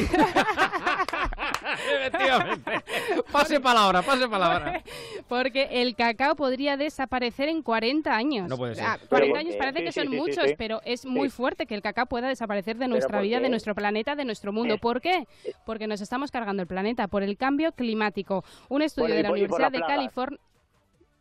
Efectivamente. 1.73 2.71
Pase 3.31 3.59
palabra, 3.59 4.01
pase 4.01 4.27
palabra. 4.27 4.81
Porque 5.27 5.67
el 5.81 5.95
cacao 5.95 6.35
podría 6.35 6.77
desaparecer 6.77 7.49
en 7.49 7.61
40 7.61 8.15
años. 8.15 8.47
No 8.49 8.57
puede 8.57 8.75
ser. 8.75 8.85
Ah, 8.85 8.97
Pero 8.97 9.09
40 9.09 9.29
¿por 9.31 9.39
años 9.39 9.55
parece 9.55 9.79
Sí, 9.79 9.83
que 9.85 9.91
son 9.91 10.03
sí, 10.05 10.09
sí, 10.11 10.15
muchos, 10.17 10.43
sí. 10.49 10.55
pero 10.57 10.81
es 10.85 11.05
muy 11.05 11.29
Sí. 11.29 11.35
fuerte 11.35 11.65
que 11.65 11.75
el 11.75 11.81
cacao 11.81 12.05
pueda 12.07 12.27
desaparecer 12.27 12.77
de 12.77 12.87
nuestra 12.87 13.17
¿por 13.17 13.23
vida, 13.23 13.39
de 13.39 13.49
nuestro 13.49 13.75
planeta, 13.75 14.15
de 14.15 14.25
nuestro 14.25 14.51
mundo. 14.51 14.75
Eh. 14.75 14.79
¿Por 14.79 15.01
qué? 15.01 15.25
Porque 15.65 15.87
nos 15.87 16.01
estamos 16.01 16.31
cargando 16.31 16.61
el 16.61 16.67
planeta 16.67 17.07
por 17.07 17.23
el 17.23 17.37
cambio 17.37 17.71
climático. 17.73 18.43
Un 18.69 18.81
estudio 18.81 19.07
Bueno, 19.09 19.15
de 19.17 19.23
la 19.23 19.31
Universidad 19.31 19.71
de 19.71 19.77
plagas. 19.79 19.95
California... 19.97 20.39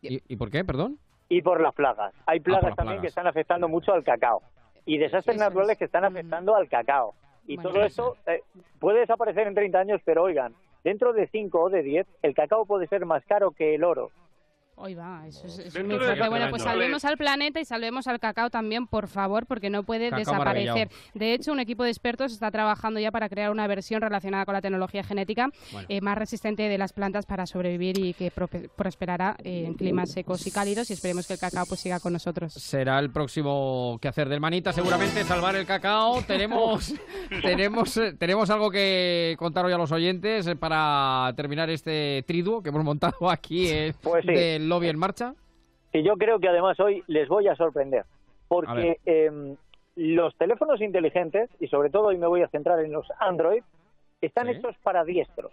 ¿Y, 0.01 0.21
y 0.27 0.35
por 0.37 0.49
qué, 0.49 0.63
perdón? 0.63 0.97
y 1.31 1.43
por 1.43 1.61
las 1.61 1.75
plagas. 1.75 2.11
Hay 2.25 2.39
plagas 2.39 2.61
por 2.61 2.69
las 2.71 2.75
también 2.77 2.95
plagas. 2.95 3.01
que 3.01 3.07
están 3.09 3.27
afectando 3.27 3.67
mucho 3.67 3.93
al 3.93 4.03
cacao 4.03 4.41
y 4.85 4.97
desastres 4.97 5.37
naturales 5.37 5.77
que 5.77 5.85
están 5.85 6.03
afectando 6.03 6.55
al 6.55 6.67
cacao. 6.67 7.13
Y 7.47 7.55
Bueno, 7.55 7.71
todo 7.71 7.83
eso 7.83 8.17
eh, 8.27 8.41
puede 8.79 8.99
desaparecer 8.99 9.47
en 9.47 9.55
30 9.55 9.79
años, 9.79 10.01
pero 10.05 10.23
oigan, 10.23 10.53
dentro 10.83 11.13
de 11.13 11.27
5 11.27 11.61
o 11.61 11.69
de 11.69 11.83
10, 11.83 12.07
el 12.21 12.33
cacao 12.35 12.65
puede 12.65 12.87
ser 12.87 13.05
más 13.05 13.25
caro 13.25 13.51
que 13.51 13.75
el 13.75 13.83
oro. 13.83 14.11
Hoy 14.81 14.93
va, 14.95 15.23
eso 15.27 15.45
es, 15.45 15.73
de-. 15.73 15.83
Bueno, 16.29 16.49
pues 16.49 16.63
salvemos 16.63 17.03
al 17.03 17.17
planeta 17.17 17.59
y 17.59 17.65
salvemos 17.65 18.07
al 18.07 18.17
cacao 18.19 18.49
también, 18.49 18.87
por 18.87 19.07
favor, 19.09 19.45
porque 19.45 19.69
no 19.69 19.83
puede 19.83 20.05
Cacao 20.09 20.19
desaparecer. 20.19 20.89
De 21.13 21.33
hecho, 21.33 21.51
un 21.51 21.59
equipo 21.59 21.83
de 21.83 21.89
expertos 21.89 22.31
está 22.31 22.49
trabajando 22.49 22.99
ya 22.99 23.11
para 23.11 23.27
crear 23.27 23.51
una 23.51 23.67
versión 23.67 24.01
relacionada 24.01 24.45
con 24.45 24.53
la 24.53 24.61
tecnología 24.61 25.03
genética 25.03 25.49
Bueno. 25.73 25.85
eh, 25.89 25.99
más 25.99 26.17
resistente 26.17 26.63
de 26.69 26.77
las 26.77 26.93
plantas 26.93 27.25
para 27.25 27.45
sobrevivir 27.45 27.99
y 27.99 28.13
que 28.13 28.31
prosperará 28.75 29.35
eh, 29.43 29.65
en 29.67 29.73
climas 29.73 30.11
secos 30.11 30.47
y 30.47 30.51
cálidos 30.51 30.89
y 30.89 30.93
esperemos 30.93 31.27
que 31.27 31.33
el 31.33 31.39
cacao 31.39 31.65
pues 31.65 31.81
siga 31.81 31.99
con 31.99 32.13
nosotros. 32.13 32.53
Será 32.53 32.99
el 32.99 33.09
próximo 33.11 33.97
que 34.01 34.07
hacer 34.07 34.29
del 34.29 34.39
manita, 34.39 34.71
seguramente 34.71 35.23
salvar 35.25 35.55
el 35.57 35.65
cacao. 35.65 36.21
Tenemos, 36.27 36.93
tenemos, 37.41 37.97
eh, 37.97 38.13
tenemos 38.13 38.49
algo 38.49 38.71
que 38.71 39.35
contar 39.37 39.65
hoy 39.65 39.73
a 39.73 39.77
los 39.77 39.91
oyentes 39.91 40.47
para 40.57 41.33
terminar 41.35 41.69
este 41.69 42.23
triduo 42.25 42.61
que 42.63 42.69
hemos 42.69 42.83
montado 42.83 43.29
aquí 43.29 43.67
eh, 43.67 43.93
Pues 44.01 44.23
sí. 44.25 44.33
del 44.33 44.68
lobby 44.69 44.87
en 44.89 44.97
marcha. 44.99 45.33
Y 45.91 46.03
yo 46.03 46.15
creo 46.17 46.39
que 46.39 46.47
además 46.49 46.79
hoy 46.79 47.03
les 47.07 47.27
voy 47.27 47.47
a 47.47 47.55
sorprender, 47.55 48.01
A 48.01 48.05
porque 48.47 48.99
em, 49.05 49.55
los 49.95 50.35
teléfonos 50.37 50.79
inteligentes, 50.81 51.49
y 51.59 51.67
sobre 51.67 51.89
todo 51.89 52.07
hoy 52.07 52.17
me 52.17 52.27
voy 52.27 52.43
a 52.43 52.47
centrar 52.49 52.79
en 52.79 52.91
los 52.91 53.07
Android, 53.19 53.63
están 54.21 54.47
Sí. 54.47 54.53
hechos 54.53 54.75
para 54.83 55.03
diestros. 55.03 55.51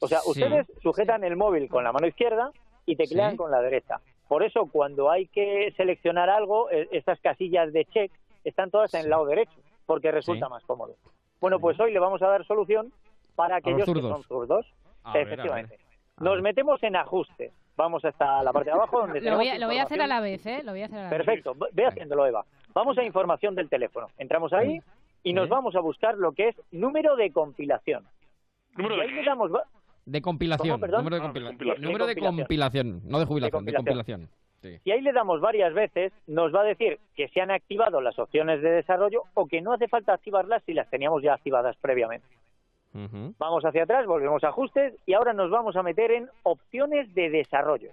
O 0.00 0.06
sea, 0.06 0.20
Sí. 0.20 0.30
ustedes 0.30 0.66
sujetan 0.82 1.24
el 1.24 1.36
móvil 1.36 1.68
con 1.68 1.82
la 1.84 1.92
mano 1.92 2.06
izquierda 2.06 2.52
y 2.86 2.96
teclean 2.96 3.32
Sí. 3.32 3.36
con 3.36 3.50
la 3.50 3.60
derecha. 3.60 4.00
Por 4.28 4.42
eso, 4.42 4.66
cuando 4.70 5.10
hay 5.10 5.26
que 5.26 5.72
seleccionar 5.76 6.30
algo, 6.30 6.70
e- 6.70 6.88
estas 6.92 7.18
casillas 7.20 7.72
de 7.72 7.84
check 7.86 8.12
están 8.44 8.70
todas 8.70 8.92
en 8.94 9.00
el 9.02 9.10
lado 9.10 9.24
derecho, 9.26 9.58
porque 9.86 10.12
resulta 10.12 10.48
más 10.48 10.62
cómodo. 10.64 10.94
Bueno, 11.40 11.58
pues 11.58 11.78
hoy 11.80 11.92
le 11.92 11.98
vamos 11.98 12.22
a 12.22 12.28
dar 12.28 12.46
solución 12.46 12.92
para 13.34 13.56
los 13.56 13.66
aquellos 13.66 13.86
que 13.92 14.00
son 14.00 14.22
zurdos. 14.24 14.66
A 15.02 15.12
ver, 15.12 15.22
a 15.22 15.24
ver. 15.24 15.32
Efectivamente. 15.32 15.78
Nos 16.20 16.42
metemos 16.42 16.82
en 16.82 16.96
ajustes. 16.96 17.52
Vamos 17.78 18.04
hasta 18.04 18.42
la 18.42 18.52
parte 18.52 18.70
de 18.70 18.74
abajo 18.74 18.98
donde 19.02 19.20
Lo 19.20 19.24
tenemos 19.24 19.38
voy, 19.38 19.48
a, 19.50 19.58
lo 19.60 19.66
voy 19.68 19.78
a 19.78 19.84
hacer 19.84 20.02
a 20.02 20.06
la 20.08 20.20
vez, 20.20 20.44
¿eh? 20.46 20.62
Lo 20.64 20.72
voy 20.72 20.82
a 20.82 20.86
hacer 20.86 20.98
a 20.98 21.02
la 21.04 21.10
vez. 21.10 21.16
Perfecto, 21.18 21.54
ve- 21.54 21.68
ve 21.72 21.86
haciéndolo, 21.86 22.26
Eva. 22.26 22.44
Vamos 22.74 22.98
a 22.98 23.04
información 23.04 23.54
del 23.54 23.68
teléfono. 23.68 24.08
Entramos 24.18 24.52
ahí 24.52 24.80
y 25.22 25.32
nos 25.32 25.48
vamos 25.48 25.76
a 25.76 25.80
buscar 25.80 26.16
lo 26.18 26.32
que 26.32 26.48
es 26.48 26.56
número 26.72 27.14
de 27.14 27.30
compilación. 27.30 28.04
¿Número 28.76 28.96
Y 28.96 28.98
de 28.98 29.02
ahí 29.04 29.12
le 29.12 29.24
damos... 29.24 29.52
De 30.06 30.20
compilación. 30.20 30.68
¿Cómo, 30.70 30.80
perdón? 30.80 31.04
número 31.04 31.16
de, 31.16 31.20
Ah, 31.22 31.22
de 31.22 31.28
compila- 31.32 31.48
compilación. 31.50 31.84
número 31.84 32.06
de 32.06 32.14
compilación. 32.16 32.36
compilación, 32.96 33.00
no 33.10 33.18
de 33.20 33.24
jubilación, 33.26 33.64
de 33.64 33.72
compilación. 33.74 34.20
compilación. 34.26 34.48
Sí. 34.60 34.80
Si 34.82 34.90
ahí 34.90 35.00
le 35.00 35.12
damos 35.12 35.40
varias 35.40 35.72
veces, 35.72 36.12
nos 36.26 36.52
va 36.52 36.62
a 36.62 36.64
decir 36.64 36.98
que 37.14 37.28
se 37.28 37.40
han 37.40 37.52
activado 37.52 38.00
las 38.00 38.18
opciones 38.18 38.60
de 38.60 38.70
desarrollo 38.70 39.22
o 39.34 39.46
que 39.46 39.60
no 39.60 39.72
hace 39.72 39.86
falta 39.86 40.14
activarlas 40.14 40.64
si 40.66 40.72
las 40.74 40.90
teníamos 40.90 41.22
ya 41.22 41.34
activadas 41.34 41.76
previamente. 41.76 42.26
Vamos 43.38 43.64
hacia 43.64 43.84
atrás, 43.84 44.06
volvemos 44.06 44.42
a 44.44 44.48
ajustes 44.48 44.94
y 45.06 45.14
ahora 45.14 45.32
nos 45.32 45.50
vamos 45.50 45.76
a 45.76 45.82
meter 45.82 46.10
en 46.10 46.28
opciones 46.42 47.12
de 47.14 47.30
desarrollo. 47.30 47.90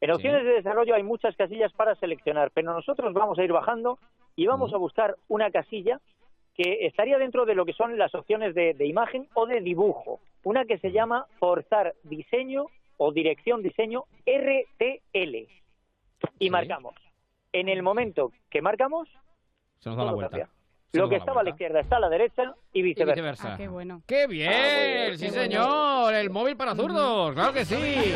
En 0.00 0.10
opciones 0.10 0.44
de 0.44 0.52
desarrollo 0.54 0.94
hay 0.94 1.02
muchas 1.02 1.36
casillas 1.36 1.72
para 1.72 1.94
seleccionar, 1.96 2.50
pero 2.52 2.72
nosotros 2.72 3.12
vamos 3.14 3.38
a 3.38 3.44
ir 3.44 3.52
bajando 3.52 3.98
y 4.36 4.46
vamos 4.46 4.72
a 4.74 4.76
buscar 4.78 5.16
una 5.28 5.50
casilla 5.50 6.00
que 6.54 6.86
estaría 6.86 7.18
dentro 7.18 7.44
de 7.46 7.54
lo 7.54 7.64
que 7.64 7.72
son 7.72 7.98
las 7.98 8.14
opciones 8.14 8.54
de, 8.54 8.74
de 8.74 8.86
imagen 8.86 9.28
o 9.34 9.46
de 9.46 9.60
dibujo. 9.60 10.20
Una 10.44 10.64
que 10.64 10.78
se 10.78 10.92
llama 10.92 11.26
forzar 11.38 11.94
diseño 12.04 12.66
o 12.96 13.12
dirección 13.12 13.62
diseño 13.62 14.04
RTL. 14.26 15.48
Y 16.38 16.50
marcamos. 16.50 16.94
En 17.52 17.68
el 17.68 17.82
momento 17.82 18.32
que 18.50 18.62
marcamos, 18.62 19.08
Se 19.80 19.88
nos 19.88 19.98
da 19.98 20.04
la 20.04 20.12
vuelta. 20.12 20.30
cambia. 20.30 20.48
Lo 20.94 21.08
que 21.08 21.16
estaba 21.16 21.40
a 21.40 21.44
la 21.44 21.50
izquierda 21.50 21.80
está 21.80 21.96
a 21.96 22.00
la 22.00 22.08
derecha 22.08 22.54
y 22.72 22.82
viceversa. 22.82 23.14
viceversa. 23.14 23.54
Ah, 23.54 23.56
qué 23.56 23.68
bueno. 23.68 24.02
¡Qué 24.06 24.26
bien! 24.26 24.50
Ah, 25.12 25.16
¡Sí, 25.16 25.30
señor! 25.30 26.14
El 26.14 26.30
móvil 26.30 26.56
para 26.56 26.74
zurdos, 26.74 27.34
claro 27.34 27.52
que 27.52 27.64
sí. 27.64 28.14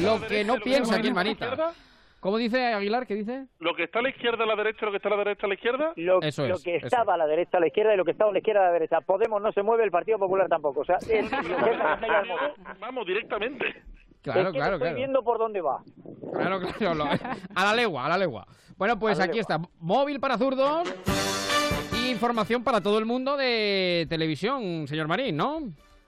Lo 0.00 0.20
que 0.20 0.44
no 0.44 0.56
piensa 0.56 0.96
aquí 0.96 1.08
el 1.08 1.14
manita. 1.14 1.72
¿Cómo 2.20 2.36
dice 2.36 2.74
Aguilar? 2.74 3.06
¿Qué 3.06 3.14
dice? 3.14 3.46
Lo 3.60 3.74
que 3.74 3.84
está 3.84 4.00
a 4.00 4.02
la 4.02 4.10
izquierda 4.10 4.44
a 4.44 4.46
la 4.46 4.54
derecha, 4.54 4.84
lo 4.84 4.90
que 4.90 4.98
está 4.98 5.08
a 5.08 5.12
la 5.12 5.24
derecha 5.24 5.46
a 5.46 5.48
la 5.48 5.54
izquierda. 5.54 5.92
Lo, 5.96 6.20
Eso 6.20 6.46
lo 6.46 6.56
es, 6.56 6.62
que 6.62 6.76
eso 6.76 6.86
estaba 6.86 7.14
a 7.14 7.16
la 7.16 7.26
derecha 7.26 7.56
a 7.56 7.60
la 7.60 7.68
izquierda 7.68 7.94
y 7.94 7.96
lo 7.96 8.04
que 8.04 8.10
estaba 8.10 8.28
a 8.28 8.32
la 8.34 8.40
izquierda 8.40 8.60
a 8.60 8.66
la 8.66 8.72
derecha. 8.72 9.00
Podemos 9.00 9.40
no 9.40 9.50
se 9.52 9.62
mueve, 9.62 9.84
el 9.84 9.90
Partido 9.90 10.18
Popular 10.18 10.46
tampoco. 10.48 10.80
O 10.80 10.84
sea, 10.84 10.96
es, 10.96 11.32
lo 11.32 11.38
que. 11.40 12.78
Vamos 12.78 13.06
directamente. 13.06 13.64
Claro, 14.22 14.40
Es 14.40 14.46
que 14.48 14.52
claro, 14.52 14.74
estoy 14.74 14.80
claro. 14.80 14.96
viendo 14.96 15.22
por 15.24 15.38
dónde 15.38 15.62
va. 15.62 15.82
Claro, 16.34 16.60
claro. 16.60 16.94
lo- 16.94 17.04
a 17.04 17.64
la 17.64 17.72
legua, 17.74 18.04
a 18.04 18.08
la 18.10 18.18
legua. 18.18 18.46
Bueno, 18.76 18.98
pues 18.98 19.16
la 19.16 19.24
aquí 19.24 19.38
legua. 19.38 19.56
está. 19.56 19.70
Móvil 19.78 20.20
para 20.20 20.36
zurdos 20.36 20.86
y 20.88 21.49
información 22.08 22.62
para 22.64 22.80
todo 22.80 22.98
el 22.98 23.06
mundo 23.06 23.36
de 23.36 24.06
televisión, 24.08 24.86
señor 24.88 25.08
Marín, 25.08 25.36
¿no? 25.36 25.60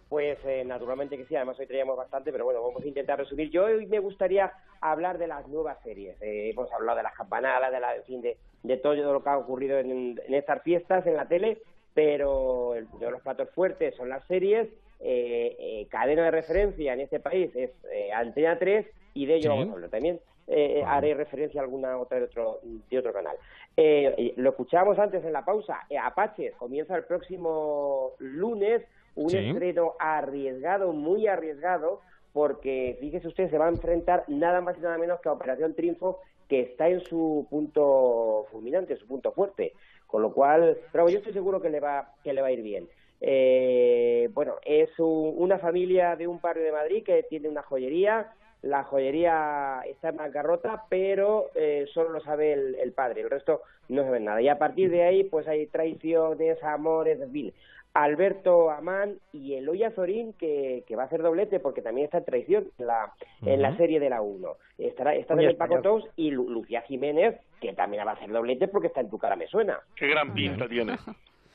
Pues 0.09 0.39
eh, 0.45 0.63
naturalmente 0.67 1.17
que 1.17 1.25
sí, 1.25 1.35
además 1.37 1.59
hoy 1.59 1.67
traíamos 1.67 1.97
bastante, 1.97 2.31
pero 2.33 2.45
bueno, 2.45 2.63
vamos 2.63 2.83
a 2.83 2.87
intentar 2.87 3.19
resumir. 3.19 3.51
Yo 3.51 3.65
hoy 3.65 3.87
me 3.87 3.99
gustaría 3.99 4.53
hablar 4.81 5.17
de 5.19 5.27
las 5.27 5.47
nuevas 5.49 5.79
series. 5.83 6.21
Eh, 6.21 6.51
hemos 6.51 6.71
hablado 6.73 6.99
de 6.99 7.03
las 7.05 7.15
campanadas, 7.15 7.73
de 7.73 7.81
la, 7.81 7.97
en 7.97 8.05
fin, 8.05 8.21
de, 8.21 8.37
de 8.63 8.77
todo 8.77 8.95
lo 8.95 9.23
que 9.23 9.31
ha 9.31 9.39
ocurrido 9.39 9.79
en, 9.79 9.91
en 10.27 10.35
estas 10.35 10.63
fiestas 10.63 11.07
en 11.07 11.17
la 11.17 11.27
tele, 11.27 11.59
pero 11.95 12.75
el- 12.75 12.87
uno 12.93 13.07
de 13.07 13.11
los 13.11 13.23
platos 13.23 13.49
fuertes 13.55 13.95
son 13.97 14.09
las 14.11 14.25
series. 14.27 14.69
Eh, 15.05 15.57
eh, 15.59 15.87
cadena 15.91 16.25
de 16.27 16.31
referencia 16.31 16.93
en 16.93 17.01
este 17.01 17.19
país 17.19 17.51
es 17.57 17.71
eh, 17.93 18.13
Antena 18.13 18.57
3 18.59 18.87
y 19.15 19.27
de 19.27 19.37
ello 19.37 19.43
Sí. 19.45 19.49
vamos 19.49 19.69
a 19.69 19.73
hablar 19.73 19.91
también. 19.91 20.21
Eh, 20.47 20.83
haré 20.87 21.15
referencia 21.15 21.61
a 21.61 21.65
alguna 21.65 21.97
otra 21.99 22.19
de 22.19 22.25
otro, 22.25 22.61
de 22.91 22.99
otro 22.99 23.13
canal. 23.13 23.37
Eh, 23.77 24.35
lo 24.37 24.51
escuchábamos 24.51 24.99
antes 24.99 25.25
en 25.25 25.33
la 25.33 25.45
pausa. 25.45 25.81
Eh, 25.89 25.97
Apache 25.99 26.53
comienza 26.59 26.97
el 26.97 27.05
próximo 27.05 28.13
lunes 28.19 28.83
un 29.15 29.31
Sí. 29.31 29.39
estreno 29.39 29.95
arriesgado, 29.99 30.93
muy 30.93 31.27
arriesgado, 31.27 32.01
porque 32.33 32.97
fíjese 33.01 33.29
usted, 33.29 33.51
se 33.51 33.59
va 33.59 33.67
a 33.67 33.71
enfrentar 33.71 34.25
nada 34.29 34.61
más 34.61 34.77
y 34.79 34.81
nada 34.81 34.97
menos 34.99 35.21
que 35.21 35.29
a 35.29 35.33
Operación 35.33 35.75
Triunfo, 35.75 36.21
que 36.49 36.61
está 36.61 36.89
en 36.89 37.01
su 37.01 37.47
punto 37.51 38.47
fulminante, 38.51 38.97
su 38.97 39.07
punto 39.07 39.33
fuerte. 39.33 39.73
Con 40.07 40.21
lo 40.23 40.33
cual, 40.33 40.77
pero 40.93 41.09
yo 41.09 41.19
estoy 41.19 41.33
seguro 41.33 41.61
que 41.63 41.71
le 41.71 41.81
va, 41.81 42.13
que 42.23 42.33
le 42.35 42.43
va 42.43 42.49
a 42.49 42.53
ir 42.53 42.63
bien. 42.63 42.89
Eh, 43.21 44.29
bueno, 44.35 44.57
es 44.65 44.91
un- 44.99 45.35
una 45.39 45.59
familia 45.59 46.17
de 46.17 46.27
un 46.27 46.41
barrio 46.41 46.65
de 46.65 46.73
Madrid 46.73 47.03
que 47.05 47.23
tiene 47.25 47.49
una 47.49 47.63
joyería. 47.63 48.33
La 48.63 48.85
joyería 48.85 49.81
está 49.87 50.11
en 50.11 50.17
bancarrota, 50.17 50.85
pero 50.89 51.47
eh, 51.55 51.87
solo 51.93 52.11
lo 52.11 52.21
sabe 52.21 52.53
el, 52.53 52.77
el 52.77 52.93
padre, 52.93 53.23
el 53.23 53.31
resto 53.31 53.63
no 53.89 54.03
saben 54.05 54.25
nada. 54.25 54.41
Y 54.41 54.49
a 54.49 54.59
partir 54.59 54.89
de 54.91 55.03
ahí, 55.03 55.25
pues 55.25 55.47
hay 55.49 55.67
traiciones, 55.67 56.63
amores, 56.63 57.21
en 57.21 57.33
fin. 57.33 57.53
Alberto 57.95 58.71
Amán 58.71 59.17
y 59.35 59.55
Eloy 59.55 59.83
Azorín, 59.85 60.33
que, 60.35 60.83
que 60.87 60.97
va 60.97 61.03
a 61.03 61.07
hacer 61.07 61.21
doblete 61.21 61.61
porque 61.61 61.83
también 61.83 62.07
está 62.07 62.19
en 62.19 62.25
traición 62.25 62.65
en 62.79 62.87
la, 62.87 63.13
en 63.45 63.61
la 63.61 63.77
serie 63.77 64.01
de 64.01 64.09
la 64.09 64.23
1. 64.23 64.49
Estará, 64.79 65.15
está 65.15 65.35
también 65.35 65.57
Paco. 65.59 65.83
Tous 65.83 66.09
y 66.17 66.31
Lu- 66.31 66.49
Lucía 66.49 66.81
Jiménez, 66.83 67.39
que 67.61 67.75
también 67.75 68.07
va 68.07 68.13
a 68.13 68.15
hacer 68.15 68.31
doblete 68.31 68.67
porque 68.69 68.87
está 68.87 69.01
en 69.01 69.11
tu 69.11 69.19
cara 69.19 69.37
me 69.37 69.47
suena. 69.47 69.79
Qué 69.95 70.07
gran 70.09 70.33
pinta 70.33 70.67
tiene. 70.69 70.95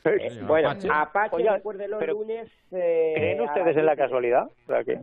Eh, 0.05 0.41
bueno, 0.47 0.69
Apache. 0.69 0.87
Apache, 0.91 1.49
recuerde 1.49 1.87
los 1.87 1.99
pero 1.99 2.13
lunes. 2.13 2.47
eh, 2.71 3.13
¿Creen 3.15 3.41
ustedes 3.41 3.75
en 3.77 3.85
la 3.87 3.93
7. 3.95 4.03
casualidad? 4.03 4.43
O 4.45 4.67
sea, 4.67 4.83
que- 4.83 4.99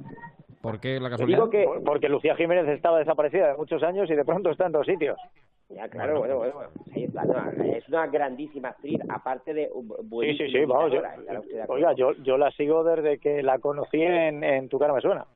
¿Por 0.65 0.81
qué 0.81 0.99
la 0.99 1.11
casualidad? 1.11 1.39
digo 1.39 1.51
que, 1.51 1.69
Porque 1.85 2.09
Lucía 2.09 2.35
Jiménez 2.37 2.67
estaba 2.69 2.99
desaparecida 2.99 3.49
de 3.49 3.57
muchos 3.57 3.83
años 3.83 4.11
y 4.11 4.15
de 4.15 4.25
pronto 4.25 4.51
está 4.51 4.65
en 4.67 4.73
dos 4.73 4.87
sitios. 4.87 5.19
ya, 5.69 5.89
claro, 5.89 6.19
bueno, 6.21 6.39
bueno, 6.39 6.55
bueno, 6.55 6.71
sí, 6.95 7.07
no, 7.13 7.65
es 7.77 7.89
una 7.89 8.07
grandísima 8.07 8.69
actriz, 8.71 8.99
aparte 9.09 9.53
de 9.53 9.71
Sí, 10.21 10.37
sí, 10.39 10.51
sí, 10.51 10.65
vamos. 10.65 10.93
Yo, 10.93 11.03
oiga, 11.69 11.93
yo, 11.93 12.13
yo 12.23 12.39
la 12.39 12.51
sigo 12.53 12.83
desde 12.83 13.19
que 13.19 13.43
la 13.43 13.59
conocí 13.59 14.01
en, 14.03 14.43
en 14.43 14.69
Tu 14.71 14.79
cara 14.79 14.95
me 14.95 15.01
suena. 15.03 15.27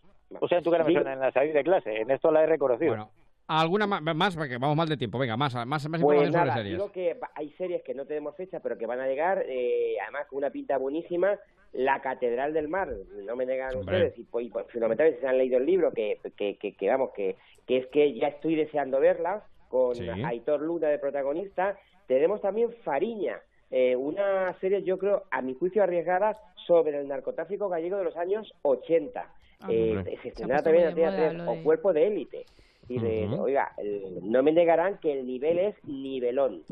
O 0.40 0.48
sea, 0.48 0.58
en 0.58 0.64
Tu 0.64 0.70
cara 0.70 0.84
me 0.84 0.92
suena, 0.92 1.12
en 1.12 1.20
la 1.20 1.30
salida 1.32 1.54
de 1.58 1.64
clase. 1.64 2.00
En 2.00 2.10
esto 2.10 2.30
la 2.30 2.44
he 2.44 2.46
reconocido. 2.46 2.90
Bueno, 2.92 3.10
¿Alguna 3.48 3.86
ma- 3.86 4.00
más? 4.00 4.36
Porque 4.36 4.58
vamos 4.58 4.76
mal 4.76 4.88
de 4.88 4.96
tiempo. 4.98 5.18
Venga, 5.18 5.36
más, 5.36 5.54
más, 5.54 5.66
más 5.66 5.82
Pues 5.88 6.00
información 6.00 6.32
sobre 6.32 6.44
nada, 6.44 6.54
series. 6.56 6.74
digo 6.74 6.92
que 6.92 7.16
hay 7.34 7.50
series 7.52 7.82
que 7.82 7.94
no 7.94 8.04
tenemos 8.04 8.36
fecha, 8.36 8.60
pero 8.60 8.76
que 8.76 8.84
van 8.86 9.00
a 9.00 9.06
llegar, 9.06 9.42
eh, 9.48 9.96
además 10.02 10.26
con 10.28 10.38
una 10.38 10.50
pinta 10.50 10.76
buenísima. 10.76 11.38
La 11.78 12.00
Catedral 12.00 12.52
del 12.52 12.66
Mar, 12.66 12.88
no 13.24 13.36
me 13.36 13.46
negan 13.46 13.76
Hombre. 13.76 13.96
ustedes, 13.96 14.18
y, 14.18 14.24
pues, 14.24 14.46
y, 14.46 14.50
pues, 14.50 14.66
fundamentalmente 14.72 15.18
si 15.18 15.22
se 15.22 15.28
han 15.28 15.38
leído 15.38 15.58
el 15.58 15.66
libro, 15.66 15.92
que, 15.92 16.18
que, 16.36 16.56
que, 16.56 16.72
que, 16.72 16.88
vamos, 16.88 17.10
que, 17.14 17.36
que 17.68 17.76
es 17.76 17.86
que 17.86 18.12
ya 18.14 18.26
estoy 18.28 18.56
deseando 18.56 18.98
verla, 18.98 19.44
con 19.68 19.94
Sí. 19.94 20.08
Aitor 20.08 20.60
Luna 20.60 20.88
de 20.88 20.98
protagonista. 20.98 21.78
Tenemos 22.08 22.40
también 22.40 22.72
Fariña, 22.82 23.38
eh, 23.70 23.94
una 23.94 24.58
serie, 24.60 24.82
yo 24.82 24.98
creo, 24.98 25.24
a 25.30 25.40
mi 25.40 25.54
juicio 25.54 25.82
arriesgada, 25.84 26.36
sobre 26.66 26.98
el 26.98 27.06
narcotráfico 27.06 27.68
gallego 27.68 27.96
de 27.98 28.04
los 28.04 28.16
años 28.16 28.52
80. 28.62 29.20
Ah, 29.60 29.68
Eh, 29.70 30.18
se 30.22 30.28
estrenará 30.28 30.62
también 30.62 30.84
en 30.84 30.88
Antena 30.90 31.10
moda 31.10 31.28
3, 31.30 31.34
lo 31.44 31.52
o 31.52 31.62
Cuerpo 31.62 31.92
de 31.92 32.06
Élite. 32.08 32.44
Y 32.88 32.98
de, 32.98 33.26
oiga, 33.38 33.72
eh, 33.78 34.18
no 34.22 34.42
me 34.42 34.50
negarán 34.52 34.98
que 34.98 35.12
el 35.12 35.26
nivel 35.26 35.58
es 35.58 35.74
nivelón. 35.84 36.62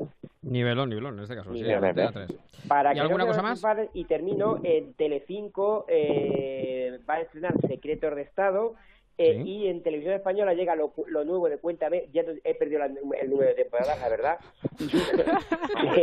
Nivelón, 0.42 0.88
nivelón, 0.88 1.16
en 1.18 1.22
este 1.24 1.34
caso. 1.36 1.52
Sí, 1.52 1.60
Nivelón. 1.62 1.84
Antena 1.84 2.12
3. 2.12 2.32
Para 2.68 2.92
¿Y 2.92 2.94
que 2.94 3.00
alguna 3.00 3.24
no 3.24 3.28
cosa 3.28 3.42
más? 3.42 3.62
Y 3.92 4.04
termino, 4.04 4.60
en 4.62 4.94
Telecinco 4.94 5.84
eh, 5.88 6.98
va 7.08 7.14
a 7.14 7.20
estrenar 7.20 7.54
Secretos 7.68 8.14
de 8.16 8.22
Estado 8.22 8.74
eh, 9.18 9.42
Sí. 9.42 9.48
y 9.50 9.66
en 9.68 9.82
Televisión 9.82 10.14
Española 10.14 10.52
llega 10.54 10.76
lo, 10.76 10.92
lo 11.08 11.24
nuevo 11.24 11.48
de 11.48 11.56
Cuéntame, 11.58 12.04
ya 12.12 12.22
he 12.44 12.54
perdido 12.54 12.80
la- 12.80 12.86
el 12.86 13.30
número 13.30 13.48
de 13.48 13.54
temporadas, 13.54 13.98
la 14.00 14.08
verdad. 14.08 14.38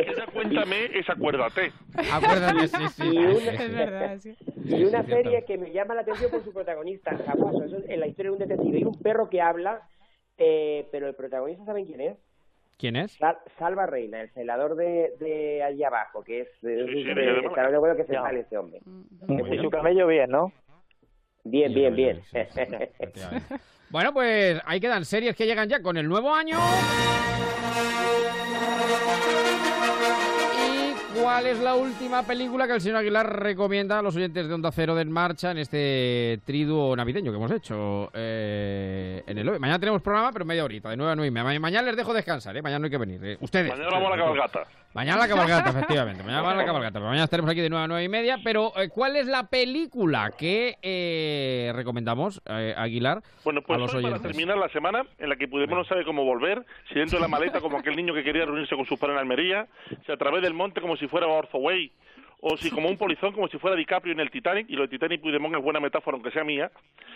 Esa 0.07 0.25
cuéntame 0.33 0.85
es 0.97 1.09
acuérdate. 1.09 1.71
Acuérdate, 2.11 2.67
sí, 2.67 2.87
sí. 2.95 3.03
Y 3.13 3.17
una. 3.17 3.51
Es 3.51 3.73
verdad, 3.75 4.17
sí. 4.19 4.35
y 4.65 4.83
una 4.83 5.03
Sí, 5.03 5.11
serie 5.11 5.45
que 5.45 5.57
me 5.57 5.71
llama 5.71 5.95
la 5.95 6.01
atención 6.01 6.31
por 6.31 6.43
su 6.43 6.51
protagonista, 6.53 7.11
es 7.11 7.21
en 7.89 7.99
la 7.99 8.07
historia 8.07 8.31
de 8.31 8.37
un 8.37 8.47
detective 8.47 8.79
y 8.79 8.83
un 8.83 8.99
perro 8.99 9.29
que 9.29 9.41
habla, 9.41 9.81
eh, 10.37 10.87
pero 10.91 11.07
el 11.07 11.15
protagonista, 11.15 11.65
¿saben 11.65 11.85
quién 11.85 12.01
es? 12.01 12.17
¿Quién 12.77 12.95
es? 12.95 13.13
Sal- 13.17 13.37
Salva 13.57 13.85
Reina, 13.85 14.21
el 14.21 14.29
celador 14.31 14.75
de, 14.75 15.13
de 15.19 15.63
allí 15.63 15.83
abajo, 15.83 16.23
que 16.23 16.41
es 16.41 16.47
eh, 16.63 16.85
Sí, 16.87 17.03
sí, 17.03 17.13
de- 17.13 17.39
el 17.39 17.79
vuelo 17.79 17.95
que 17.95 18.05
se 18.05 18.13
sale 18.13 18.39
ese 18.41 18.57
hombre. 18.57 18.79
Y 19.53 19.57
su 19.59 19.69
camello 19.69 20.07
bien, 20.07 20.29
¿no? 20.29 20.51
Bien, 21.45 21.73
bien, 21.73 21.95
bien. 21.95 22.21
sí, 22.31 22.39
sí, 22.53 22.59
efectivamente. 22.61 23.55
Bueno, 23.89 24.11
pues 24.13 24.59
ahí 24.65 24.79
quedan 24.79 25.05
series 25.05 25.35
que 25.35 25.45
llegan 25.45 25.69
ya 25.69 25.81
con 25.81 25.97
el 25.97 26.07
nuevo 26.07 26.33
año. 26.33 26.57
¿Y 31.23 31.25
cuál 31.25 31.47
es 31.47 31.59
la 31.59 31.75
última 31.75 32.23
película 32.23 32.67
que 32.67 32.73
el 32.73 32.81
señor 32.81 32.97
Aguilar 32.97 33.41
recomienda 33.41 33.99
a 33.99 34.01
los 34.01 34.13
oyentes 34.15 34.45
de 34.45 34.53
Onda 34.53 34.71
Cero 34.73 34.93
de 34.93 35.03
En 35.03 35.11
Marcha 35.11 35.51
en 35.51 35.57
este 35.59 36.41
triduo 36.45 36.93
navideño 36.97 37.31
que 37.31 37.37
hemos 37.37 37.49
hecho 37.51 38.09
eh, 38.13 39.23
en 39.25 39.37
el 39.37 39.57
Mañana 39.57 39.79
tenemos 39.79 40.01
programa, 40.01 40.33
pero 40.33 40.43
media 40.43 40.65
horita, 40.65 40.89
de 40.89 40.97
9 40.97 41.13
a 41.13 41.15
9 41.15 41.27
y 41.27 41.31
media. 41.31 41.43
Ma- 41.45 41.59
Mañana 41.59 41.87
les 41.87 41.95
dejo 41.95 42.13
descansar, 42.13 42.57
¿eh? 42.57 42.61
Mañana 42.61 42.79
no 42.79 42.85
hay 42.85 42.91
que 42.91 42.97
venir. 42.97 43.21
¿eh? 43.23 43.37
Ustedes. 43.39 43.69
Mañana 43.71 43.89
vamos 43.89 44.07
a 44.11 44.15
la 44.15 44.17
cabalgata. 44.21 44.63
Mañana 44.93 45.21
la 45.21 45.27
cabalgata, 45.27 45.69
efectivamente. 45.71 46.23
Mañana 46.23 46.53
la 46.53 46.65
cabalgata. 46.65 46.99
Mañana 46.99 47.23
estaremos 47.23 47.49
aquí 47.49 47.61
de 47.61 47.69
9 47.69 47.85
a 47.85 47.87
9 47.87 48.03
y 48.03 48.09
media. 48.09 48.37
Pero, 48.43 48.71
eh, 48.77 48.89
¿cuál 48.89 49.15
es 49.15 49.25
la 49.25 49.47
película 49.47 50.31
que 50.37 50.75
eh, 50.83 51.71
recomendamos, 51.73 52.41
eh, 52.45 52.75
Aguilar, 52.77 53.23
Bueno, 53.43 53.61
pues 53.63 53.77
a 53.77 53.79
los 53.79 53.91
para 53.91 54.19
terminar 54.19 54.57
la 54.57 54.69
semana 54.69 55.03
en 55.17 55.29
la 55.29 55.35
que 55.35 55.47
Puigdemont 55.47 55.79
no 55.79 55.85
sabe 55.85 56.05
cómo 56.05 56.23
volver, 56.23 56.63
si 56.89 56.95
dentro 56.95 57.17
de 57.17 57.23
la 57.23 57.27
maleta 57.27 57.59
como 57.59 57.79
aquel 57.79 57.95
niño 57.95 58.13
que 58.13 58.23
quería 58.23 58.45
reunirse 58.45 58.75
con 58.75 58.85
sus 58.85 58.99
padres 58.99 59.15
en 59.15 59.21
Almería, 59.21 59.67
si 60.05 60.11
a 60.11 60.17
través 60.17 60.43
del 60.43 60.53
monte 60.53 60.79
como 60.79 60.95
si 60.95 61.07
fuera 61.07 61.27
Orzoway, 61.27 61.91
o 62.45 62.57
si 62.57 62.69
como 62.69 62.89
un 62.89 62.97
polizón 62.97 63.31
como 63.31 63.47
si 63.47 63.57
fuera 63.57 63.77
DiCaprio 63.77 64.11
en 64.11 64.19
el 64.19 64.29
Titanic, 64.29 64.69
y 64.69 64.75
lo 64.75 64.81
de 64.81 64.89
Titanic 64.89 65.19
y 65.19 65.21
Puigdemont 65.23 65.55
es 65.55 65.63
buena 65.63 65.79
metáfora 65.79 66.15
aunque 66.15 66.29
sea 66.31 66.43
mía. 66.43 66.69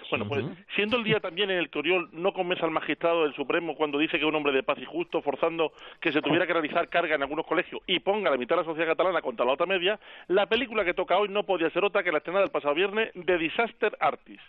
Bueno, 0.10 0.26
pues 0.26 0.46
siendo 0.74 0.96
el 0.96 1.04
día 1.04 1.20
también 1.20 1.52
en 1.52 1.58
el 1.58 1.70
que 1.70 1.80
Oriol 1.80 2.10
no 2.14 2.32
convence 2.32 2.64
al 2.64 2.72
magistrado 2.72 3.24
del 3.24 3.36
Supremo 3.36 3.76
cuando 3.76 3.98
dice 3.98 4.18
que 4.18 4.24
es 4.24 4.30
un 4.30 4.36
hombre 4.36 4.54
de 4.54 4.64
paz 4.64 4.78
y 4.80 4.86
justo, 4.86 5.22
forzando 5.22 5.74
que 6.00 6.14
se 6.14 6.22
tuviera 6.22 6.48
que 6.48 6.54
realizar 6.54 6.88
carga 6.88 7.16
en 7.16 7.24
algunos 7.24 7.46
colegios 7.46 7.82
y 7.86 8.00
ponga 8.00 8.32
la 8.32 8.38
mitad 8.38 8.56
de 8.56 8.62
la 8.62 8.68
sociedad 8.68 8.88
catalana 8.88 9.22
contra 9.22 9.46
la 9.46 9.52
otra 9.52 9.66
media, 9.66 10.00
la 10.28 10.46
película 10.46 10.86
que 10.86 10.94
toca 10.94 11.18
hoy 11.18 11.28
no 11.28 11.44
podía 11.44 11.70
ser 11.72 11.84
otra 11.84 12.04
que 12.04 12.12
la 12.14 12.20
estrenada 12.20 12.46
del 12.46 12.52
pasado 12.52 12.74
viernes 12.74 13.12
de 13.14 13.38
Disaster 13.38 13.98
Artist. 14.00 14.44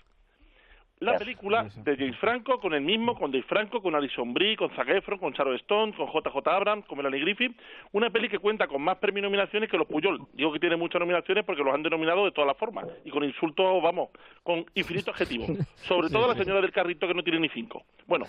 La 1.01 1.17
película 1.17 1.69
de 1.77 1.97
James 1.97 2.17
Franco, 2.19 2.59
con 2.59 2.75
el 2.75 2.81
mismo, 2.81 3.15
con 3.17 3.31
Dave 3.31 3.45
Franco, 3.45 3.81
con 3.81 3.95
Alison 3.95 4.35
Brie, 4.35 4.57
con 4.57 4.71
Zac 4.71 4.89
Efron, 4.89 5.19
con 5.19 5.33
Sharon 5.33 5.55
Stone, 5.57 5.95
con 5.95 6.09
JJ 6.09 6.49
Abrams, 6.49 6.87
con 6.87 6.99
Melanie 6.99 7.21
Griffith, 7.21 7.57
una 7.93 8.11
peli 8.11 8.29
que 8.29 8.39
cuenta 8.39 8.67
con 8.67 8.83
más 8.83 8.99
premios 8.99 9.23
y 9.23 9.27
nominaciones 9.27 9.71
que 9.71 9.79
los 9.79 9.87
Puyol. 9.87 10.27
Digo 10.33 10.53
que 10.53 10.59
tiene 10.59 10.77
muchas 10.77 11.01
nominaciones 11.01 11.45
porque 11.45 11.63
los 11.63 11.73
han 11.73 11.83
denominado 11.83 12.25
de 12.25 12.33
todas 12.33 12.49
las 12.49 12.57
formas 12.57 12.87
y 13.05 13.11
con 13.11 13.23
insultos, 13.23 13.81
vamos, 13.83 14.11
con 14.43 14.65
infinitos 14.75 15.15
adjetivos. 15.15 15.49
Sobre 15.77 16.09
todo 16.09 16.27
la 16.27 16.35
señora 16.35 16.61
del 16.61 16.73
carrito 16.73 17.07
que 17.07 17.15
no 17.15 17.23
tiene 17.23 17.41
ni 17.41 17.49
cinco. 17.51 17.85
Bueno, 18.07 18.27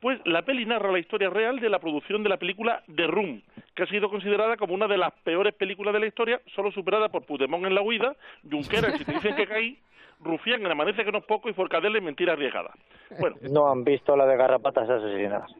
pues 0.00 0.20
la 0.24 0.42
peli 0.42 0.66
narra 0.66 0.92
la 0.92 0.98
historia 0.98 1.30
real 1.30 1.58
de 1.58 1.68
la 1.68 1.80
producción 1.80 2.22
de 2.22 2.28
la 2.28 2.36
película 2.36 2.84
The 2.94 3.06
Room, 3.06 3.42
que 3.74 3.82
ha 3.82 3.86
sido 3.86 4.08
considerada 4.08 4.56
como 4.56 4.74
una 4.74 4.86
de 4.86 4.98
las 4.98 5.12
peores 5.24 5.54
películas 5.54 5.92
de 5.94 6.00
la 6.00 6.06
historia, 6.06 6.40
solo 6.54 6.70
superada 6.70 7.08
por 7.08 7.24
Puigdemont 7.24 7.64
en 7.66 7.74
La 7.74 7.82
Huida, 7.82 8.14
Junqueras 8.50 8.96
si 8.98 9.04
te 9.04 9.12
dicen 9.12 9.34
que 9.36 9.46
caí, 9.46 9.78
Rufián 10.20 10.64
en 10.64 10.70
Amanece 10.70 11.04
que 11.04 11.12
no 11.12 11.18
es 11.18 11.24
poco 11.24 11.48
y 11.48 11.54
Forcadell 11.54 11.96
en 11.96 12.04
Mentira 12.04 12.32
Arriesgada. 12.34 12.70
Bueno, 13.18 13.36
No 13.50 13.70
han 13.70 13.84
visto 13.84 14.16
la 14.16 14.26
de 14.26 14.36
garrapatas 14.36 14.88
asesinadas. 14.88 15.50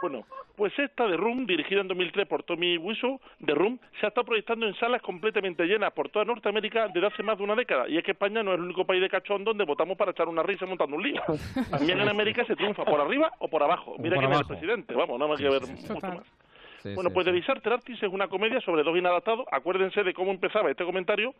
Bueno, 0.00 0.24
pues 0.56 0.72
esta 0.78 1.06
de 1.06 1.16
Room, 1.16 1.46
dirigida 1.46 1.80
en 1.80 1.88
2003 1.88 2.26
por 2.26 2.42
Tommy 2.42 2.78
Wiseau, 2.78 3.20
de 3.38 3.54
Room, 3.54 3.78
se 3.98 4.06
ha 4.06 4.08
estado 4.10 4.26
proyectando 4.26 4.66
en 4.66 4.74
salas 4.76 5.02
completamente 5.02 5.64
llenas 5.64 5.92
por 5.92 6.08
toda 6.08 6.24
Norteamérica 6.24 6.88
desde 6.88 7.06
hace 7.06 7.22
más 7.22 7.36
de 7.38 7.44
una 7.44 7.54
década. 7.54 7.88
Y 7.88 7.98
es 7.98 8.04
que 8.04 8.12
España 8.12 8.42
no 8.42 8.52
es 8.52 8.58
el 8.58 8.64
único 8.64 8.84
país 8.84 9.00
de 9.02 9.08
cachón 9.10 9.44
donde 9.44 9.64
votamos 9.64 9.96
para 9.98 10.12
echar 10.12 10.28
una 10.28 10.42
risa 10.42 10.64
montando 10.66 10.96
un 10.96 11.02
lío. 11.02 11.20
También 11.70 12.00
en 12.00 12.08
América 12.08 12.44
se 12.46 12.56
triunfa 12.56 12.84
por 12.84 13.00
arriba 13.00 13.32
o 13.38 13.48
por 13.48 13.62
abajo. 13.62 13.96
Mira 13.98 14.16
por 14.16 14.24
quién 14.24 14.32
es 14.32 14.38
el 14.38 14.44
abajo. 14.44 14.48
presidente. 14.48 14.94
Vamos, 14.94 15.18
no 15.18 15.28
me 15.28 15.36
quiero 15.36 15.52
ver 15.52 15.62
mucho. 15.66 15.94
Más. 16.10 16.26
Sí, 16.82 16.94
Bueno, 16.94 17.10
sí, 17.10 17.14
pues 17.14 17.26
sí. 17.26 17.30
The 17.30 17.36
Disaster 17.36 17.72
Artist 17.74 18.02
es 18.02 18.10
una 18.10 18.28
comedia 18.28 18.60
sobre 18.62 18.82
dos 18.82 18.96
inadaptados, 18.96 19.46
acuérdense 19.52 20.02
de 20.02 20.14
cómo 20.14 20.30
empezaba 20.30 20.70
este 20.70 20.84
comentario, 20.84 21.34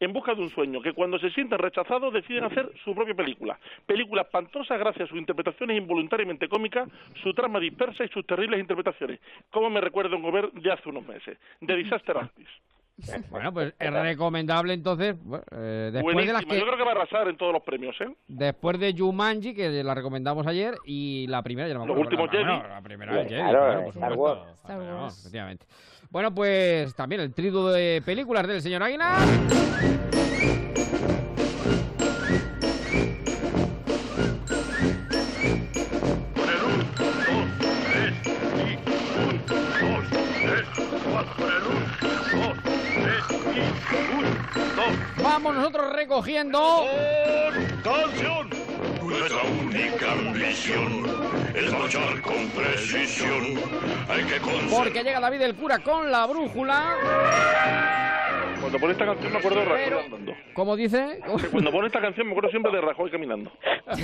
en 0.00 0.12
busca 0.12 0.34
de 0.34 0.42
un 0.42 0.50
sueño, 0.50 0.80
que 0.80 0.92
cuando 0.92 1.18
se 1.18 1.30
sienten 1.30 1.58
rechazados 1.58 2.12
deciden 2.12 2.44
hacer 2.44 2.70
su 2.84 2.94
propia 2.94 3.14
película. 3.14 3.58
Película 3.86 4.22
espantosa 4.22 4.76
gracias 4.76 5.06
a 5.06 5.08
sus 5.08 5.18
interpretaciones 5.18 5.76
involuntariamente 5.76 6.48
cómicas, 6.48 6.88
su 7.22 7.32
trama 7.34 7.58
dispersa 7.58 8.04
y 8.04 8.08
sus 8.08 8.26
terribles 8.26 8.60
interpretaciones. 8.60 9.20
Como 9.50 9.70
me 9.70 9.80
recuerda 9.80 10.16
un 10.16 10.22
gobierno 10.22 10.50
de 10.54 10.72
hace 10.72 10.88
unos 10.88 11.06
meses. 11.06 11.38
The 11.64 11.76
Disaster 11.76 12.16
Artist. 12.16 12.73
Bueno, 13.30 13.52
pues 13.52 13.74
es 13.78 13.92
recomendable 13.92 14.72
entonces, 14.74 15.16
bueno, 15.22 15.44
eh, 15.50 15.90
después 15.92 16.16
de 16.26 16.32
las 16.32 16.44
que, 16.44 16.58
Yo 16.58 16.64
creo 16.64 16.76
que 16.76 16.84
va 16.84 16.90
a 16.92 16.94
arrasar 16.94 17.28
en 17.28 17.36
todos 17.36 17.52
los 17.52 17.62
premios, 17.62 17.96
¿eh? 18.00 18.08
después 18.28 18.78
de 18.78 18.94
Jumanji, 18.96 19.52
que 19.54 19.82
la 19.82 19.94
recomendamos 19.94 20.46
ayer, 20.46 20.74
y 20.84 21.26
la 21.26 21.42
primera, 21.42 21.66
ya 21.68 21.74
no 21.74 21.80
me 21.80 21.86
Los 21.86 21.96
acuerdo, 21.96 22.22
últimos 22.22 22.26
la, 22.26 22.32
Jedi. 22.32 22.44
bueno, 22.60 22.68
la 22.74 22.82
primera 22.82 23.20
es 23.22 23.28
Jedi, 23.28 23.40
Claro, 23.42 23.58
claro, 23.58 23.80
por 23.82 23.94
Star 23.94 24.12
supuesto. 24.12 24.40
Wars. 24.44 24.58
Star 24.60 24.80
Wars. 24.80 25.18
efectivamente. 25.20 25.66
Bueno, 26.10 26.34
pues 26.34 26.94
también 26.94 27.20
el 27.22 27.34
triduo 27.34 27.70
de 27.72 28.00
películas 28.06 28.46
del 28.46 28.62
señor 28.62 28.82
Aguilar. 28.84 29.18
Vamos 45.34 45.56
nosotros 45.56 45.92
recogiendo. 45.92 46.86
¡Canción! 47.82 48.48
Nuestra 49.02 49.42
única 49.42 50.12
ambición 50.12 51.04
es 51.52 51.72
marchar 51.72 52.22
con 52.22 52.48
precisión. 52.50 53.58
Hay 54.08 54.22
que 54.26 54.38
conservar. 54.38 54.84
Porque 54.84 55.02
llega 55.02 55.18
David 55.18 55.40
el 55.40 55.56
cura 55.56 55.80
con 55.80 56.08
la 56.12 56.26
brújula. 56.26 56.96
Cuando 58.60 58.78
pone 58.78 58.92
esta 58.92 59.06
canción 59.06 59.32
me 59.32 59.38
acuerdo 59.40 59.58
de 59.58 59.64
Rajoy 59.64 60.04
andando. 60.04 60.32
Como 60.54 60.76
dice. 60.76 61.18
Cuando 61.50 61.72
pone 61.72 61.88
esta 61.88 62.00
canción 62.00 62.28
me 62.28 62.32
acuerdo 62.32 62.50
siempre 62.50 62.70
de 62.70 62.80
Rajoy 62.80 63.10
caminando. 63.10 63.50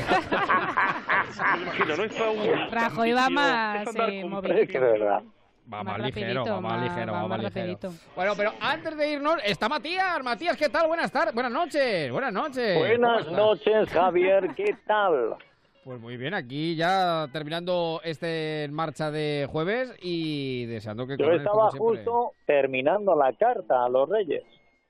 Me 1.55 1.63
imagino, 1.63 1.97
¿no? 1.97 2.03
Está 2.03 2.29
un... 2.29 2.71
Rajoy 2.73 3.13
va 3.13 3.31
más 3.31 3.95
eh, 3.95 4.25
móvil. 4.25 4.51
Es 4.51 4.69
que 4.69 4.81
de 4.81 4.99
verdad. 4.99 5.23
Va 5.73 5.85
Más 5.85 5.99
más 5.99 6.07
ligero, 6.15 6.45
va 6.45 6.61
más 6.61 6.83
ligero, 6.83 7.13
va 7.13 7.21
más 7.21 7.29
más 7.29 7.39
ligero. 7.45 7.73
rapidito. 7.75 7.93
Bueno, 8.17 8.33
pero 8.37 8.53
antes 8.61 8.97
de 8.97 9.13
irnos, 9.13 9.37
está 9.45 9.69
Matías. 9.69 10.23
Matías, 10.25 10.57
¿qué 10.57 10.69
tal? 10.69 10.89
Buenas 10.89 11.13
tardes, 11.13 11.33
buenas 11.33 11.53
noches, 11.53 12.11
buenas 12.11 12.33
noches. 12.33 12.75
¿Cómo 12.75 12.87
Buenas 12.89 13.31
noches, 13.31 13.89
Javier. 13.91 14.53
¿Qué 14.57 14.75
tal? 14.87 15.37
Pues 15.85 16.01
muy 16.01 16.17
bien, 16.17 16.35
aquí 16.35 16.75
ya 16.77 17.29
terminando 17.33 18.01
este 18.03 18.65
en 18.65 18.73
marcha 18.75 19.11
de 19.11 19.47
jueves 19.51 19.95
y 20.03 20.67
deseando 20.67 21.07
que 21.07 21.17
Yo 21.17 21.31
estaba 21.33 21.71
justo 21.71 22.33
terminando 22.47 23.15
la 23.15 23.33
carta 23.33 23.85
a 23.85 23.89
los 23.89 24.09
Reyes. 24.09 24.43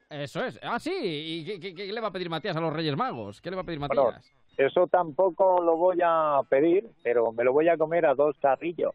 Eso 0.08 0.42
es. 0.44 0.58
Ah, 0.62 0.78
sí. 0.80 0.90
¿Y 1.00 1.44
qué, 1.44 1.60
qué- 1.60 1.74
qué 1.74 1.92
le 1.92 2.00
va 2.00 2.08
a 2.08 2.12
pedir 2.12 2.28
Matías 2.30 2.56
a 2.56 2.60
los 2.60 2.72
Reyes 2.72 2.96
Magos? 2.96 3.40
¿Qué 3.40 3.50
le 3.50 3.56
va 3.56 3.62
a 3.62 3.64
pedir 3.66 3.78
Matías? 3.78 4.02
Bueno, 4.02 4.18
eso 4.56 4.86
tampoco 4.88 5.62
lo 5.62 5.76
voy 5.76 5.98
a 6.04 6.40
pedir, 6.48 6.88
pero 7.04 7.30
me 7.32 7.44
lo 7.44 7.52
voy 7.52 7.68
a 7.68 7.76
comer 7.76 8.06
a 8.06 8.14
dos 8.14 8.34
carrillos. 8.40 8.92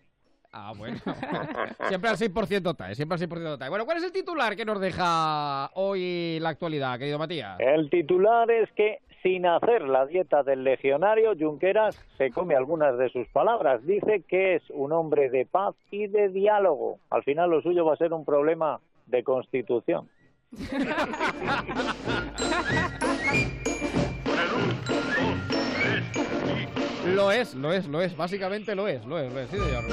Ah, 0.57 0.71
bueno. 0.75 0.97
siempre 1.89 2.09
al 2.09 2.15
6% 2.15 2.77
TAE, 2.77 2.95
siempre 2.95 3.17
al 3.17 3.29
6% 3.29 3.59
TAE. 3.59 3.69
Bueno, 3.69 3.83
¿cuál 3.83 3.97
es 3.97 4.05
el 4.05 4.13
titular 4.13 4.55
que 4.55 4.63
nos 4.63 4.79
deja 4.79 5.69
hoy 5.73 6.39
la 6.39 6.47
actualidad, 6.47 6.97
querido 6.97 7.19
Matías? 7.19 7.59
El 7.59 7.89
titular 7.89 8.49
es 8.49 8.71
que 8.71 8.99
sin 9.21 9.45
hacer 9.45 9.81
la 9.81 10.05
dieta 10.05 10.43
del 10.43 10.63
legionario, 10.63 11.35
Junqueras 11.37 12.01
se 12.17 12.31
come 12.31 12.55
algunas 12.55 12.97
de 12.97 13.09
sus 13.09 13.27
palabras. 13.27 13.85
Dice 13.85 14.23
que 14.25 14.55
es 14.55 14.63
un 14.69 14.93
hombre 14.93 15.29
de 15.29 15.45
paz 15.45 15.75
y 15.91 16.07
de 16.07 16.29
diálogo. 16.29 16.99
Al 17.09 17.23
final 17.23 17.49
lo 17.49 17.61
suyo 17.61 17.83
va 17.83 17.95
a 17.95 17.97
ser 17.97 18.13
un 18.13 18.23
problema 18.23 18.79
de 19.07 19.25
constitución. 19.25 20.07
Lo 27.13 27.31
es, 27.31 27.53
lo 27.55 27.71
es, 27.73 27.87
lo 27.87 28.01
es. 28.01 28.15
Básicamente 28.15 28.75
lo 28.75 28.87
es, 28.87 29.05
lo 29.05 29.19
es, 29.19 29.31
lo 29.31 29.39
es. 29.39 29.49
Sí, 29.49 29.57
señor. 29.57 29.83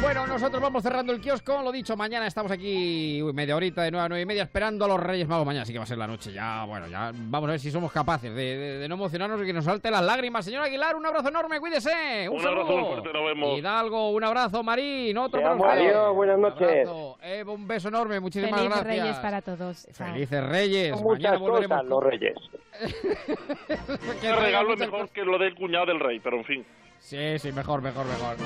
Bueno, 0.00 0.26
nosotros 0.28 0.62
vamos 0.62 0.82
cerrando 0.82 1.12
el 1.12 1.20
kiosco. 1.20 1.60
Lo 1.62 1.72
dicho, 1.72 1.96
mañana 1.96 2.26
estamos 2.26 2.52
aquí 2.52 3.20
uy, 3.22 3.32
media 3.32 3.56
horita 3.56 3.82
de 3.82 3.90
nueve 3.90 4.06
a 4.06 4.08
nueve 4.08 4.22
y 4.22 4.26
media 4.26 4.44
esperando 4.44 4.84
a 4.84 4.88
los 4.88 5.00
Reyes 5.00 5.26
Magos. 5.26 5.44
Mañana 5.44 5.64
sí 5.64 5.72
que 5.72 5.78
va 5.78 5.84
a 5.84 5.86
ser 5.88 5.98
la 5.98 6.06
noche. 6.06 6.32
Ya, 6.32 6.64
bueno, 6.64 6.86
ya 6.86 7.10
vamos 7.14 7.48
a 7.48 7.50
ver 7.52 7.60
si 7.60 7.70
somos 7.70 7.90
capaces 7.92 8.32
de, 8.34 8.56
de- 8.56 8.78
de 8.78 8.88
no 8.88 8.94
emocionarnos 8.94 9.42
y 9.42 9.46
que 9.46 9.52
nos 9.52 9.64
salte 9.64 9.90
las 9.90 10.02
lágrimas. 10.02 10.44
Señor 10.44 10.62
Aguilar, 10.62 10.94
un 10.96 11.04
abrazo 11.04 11.28
enorme, 11.28 11.58
cuídese. 11.60 12.28
Un, 12.28 12.36
Un 12.40 12.46
abrazo 12.46 12.66
saludo. 12.68 12.80
muy 12.80 12.88
fuerte, 12.92 13.12
nos 13.12 13.24
vemos. 13.26 13.58
Hidalgo, 13.58 14.10
un 14.12 14.24
abrazo. 14.24 14.62
Marín, 14.62 15.18
otro 15.18 15.40
para 15.42 15.52
amo. 15.54 15.64
usted. 15.66 15.78
Adiós, 15.88 16.14
buenas 16.14 16.36
Un 16.36 16.42
noches. 16.42 16.88
abrazo. 16.88 17.18
Un 17.52 17.68
beso 17.68 17.88
enorme. 17.88 18.20
Muchísimas 18.20 18.60
Feliz 18.60 18.70
gracias. 18.70 18.86
Reyes 19.02 19.16
para 19.18 19.42
todos. 19.42 19.86
Felices 19.92 20.44
Reyes. 20.46 20.90
Son 20.94 21.02
muchas 21.02 21.22
Mañana 21.22 21.38
volveremos 21.38 21.76
cosas 21.78 21.88
los 21.90 22.02
reyes. 22.04 22.34
Este 23.68 24.34
regalo 24.36 24.74
es 24.74 24.78
mejor 24.78 25.08
que 25.10 25.24
lo 25.24 25.36
del 25.38 25.54
cuñado 25.56 25.86
del 25.86 25.98
rey, 25.98 26.07
pero 26.22 26.38
en 26.38 26.44
fin. 26.44 26.66
Sí, 26.98 27.38
sí, 27.38 27.52
mejor, 27.52 27.80
mejor, 27.80 28.06
mejor. 28.06 28.36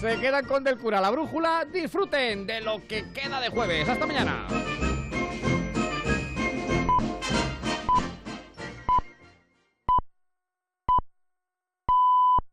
Se 0.00 0.18
quedan 0.20 0.44
con 0.46 0.62
Del 0.62 0.78
Cura 0.78 1.00
la 1.00 1.10
brújula. 1.10 1.64
Disfruten 1.64 2.46
de 2.46 2.60
lo 2.60 2.86
que 2.86 3.10
queda 3.12 3.40
de 3.40 3.48
jueves. 3.48 3.88
Hasta 3.88 4.06
mañana. 4.06 4.46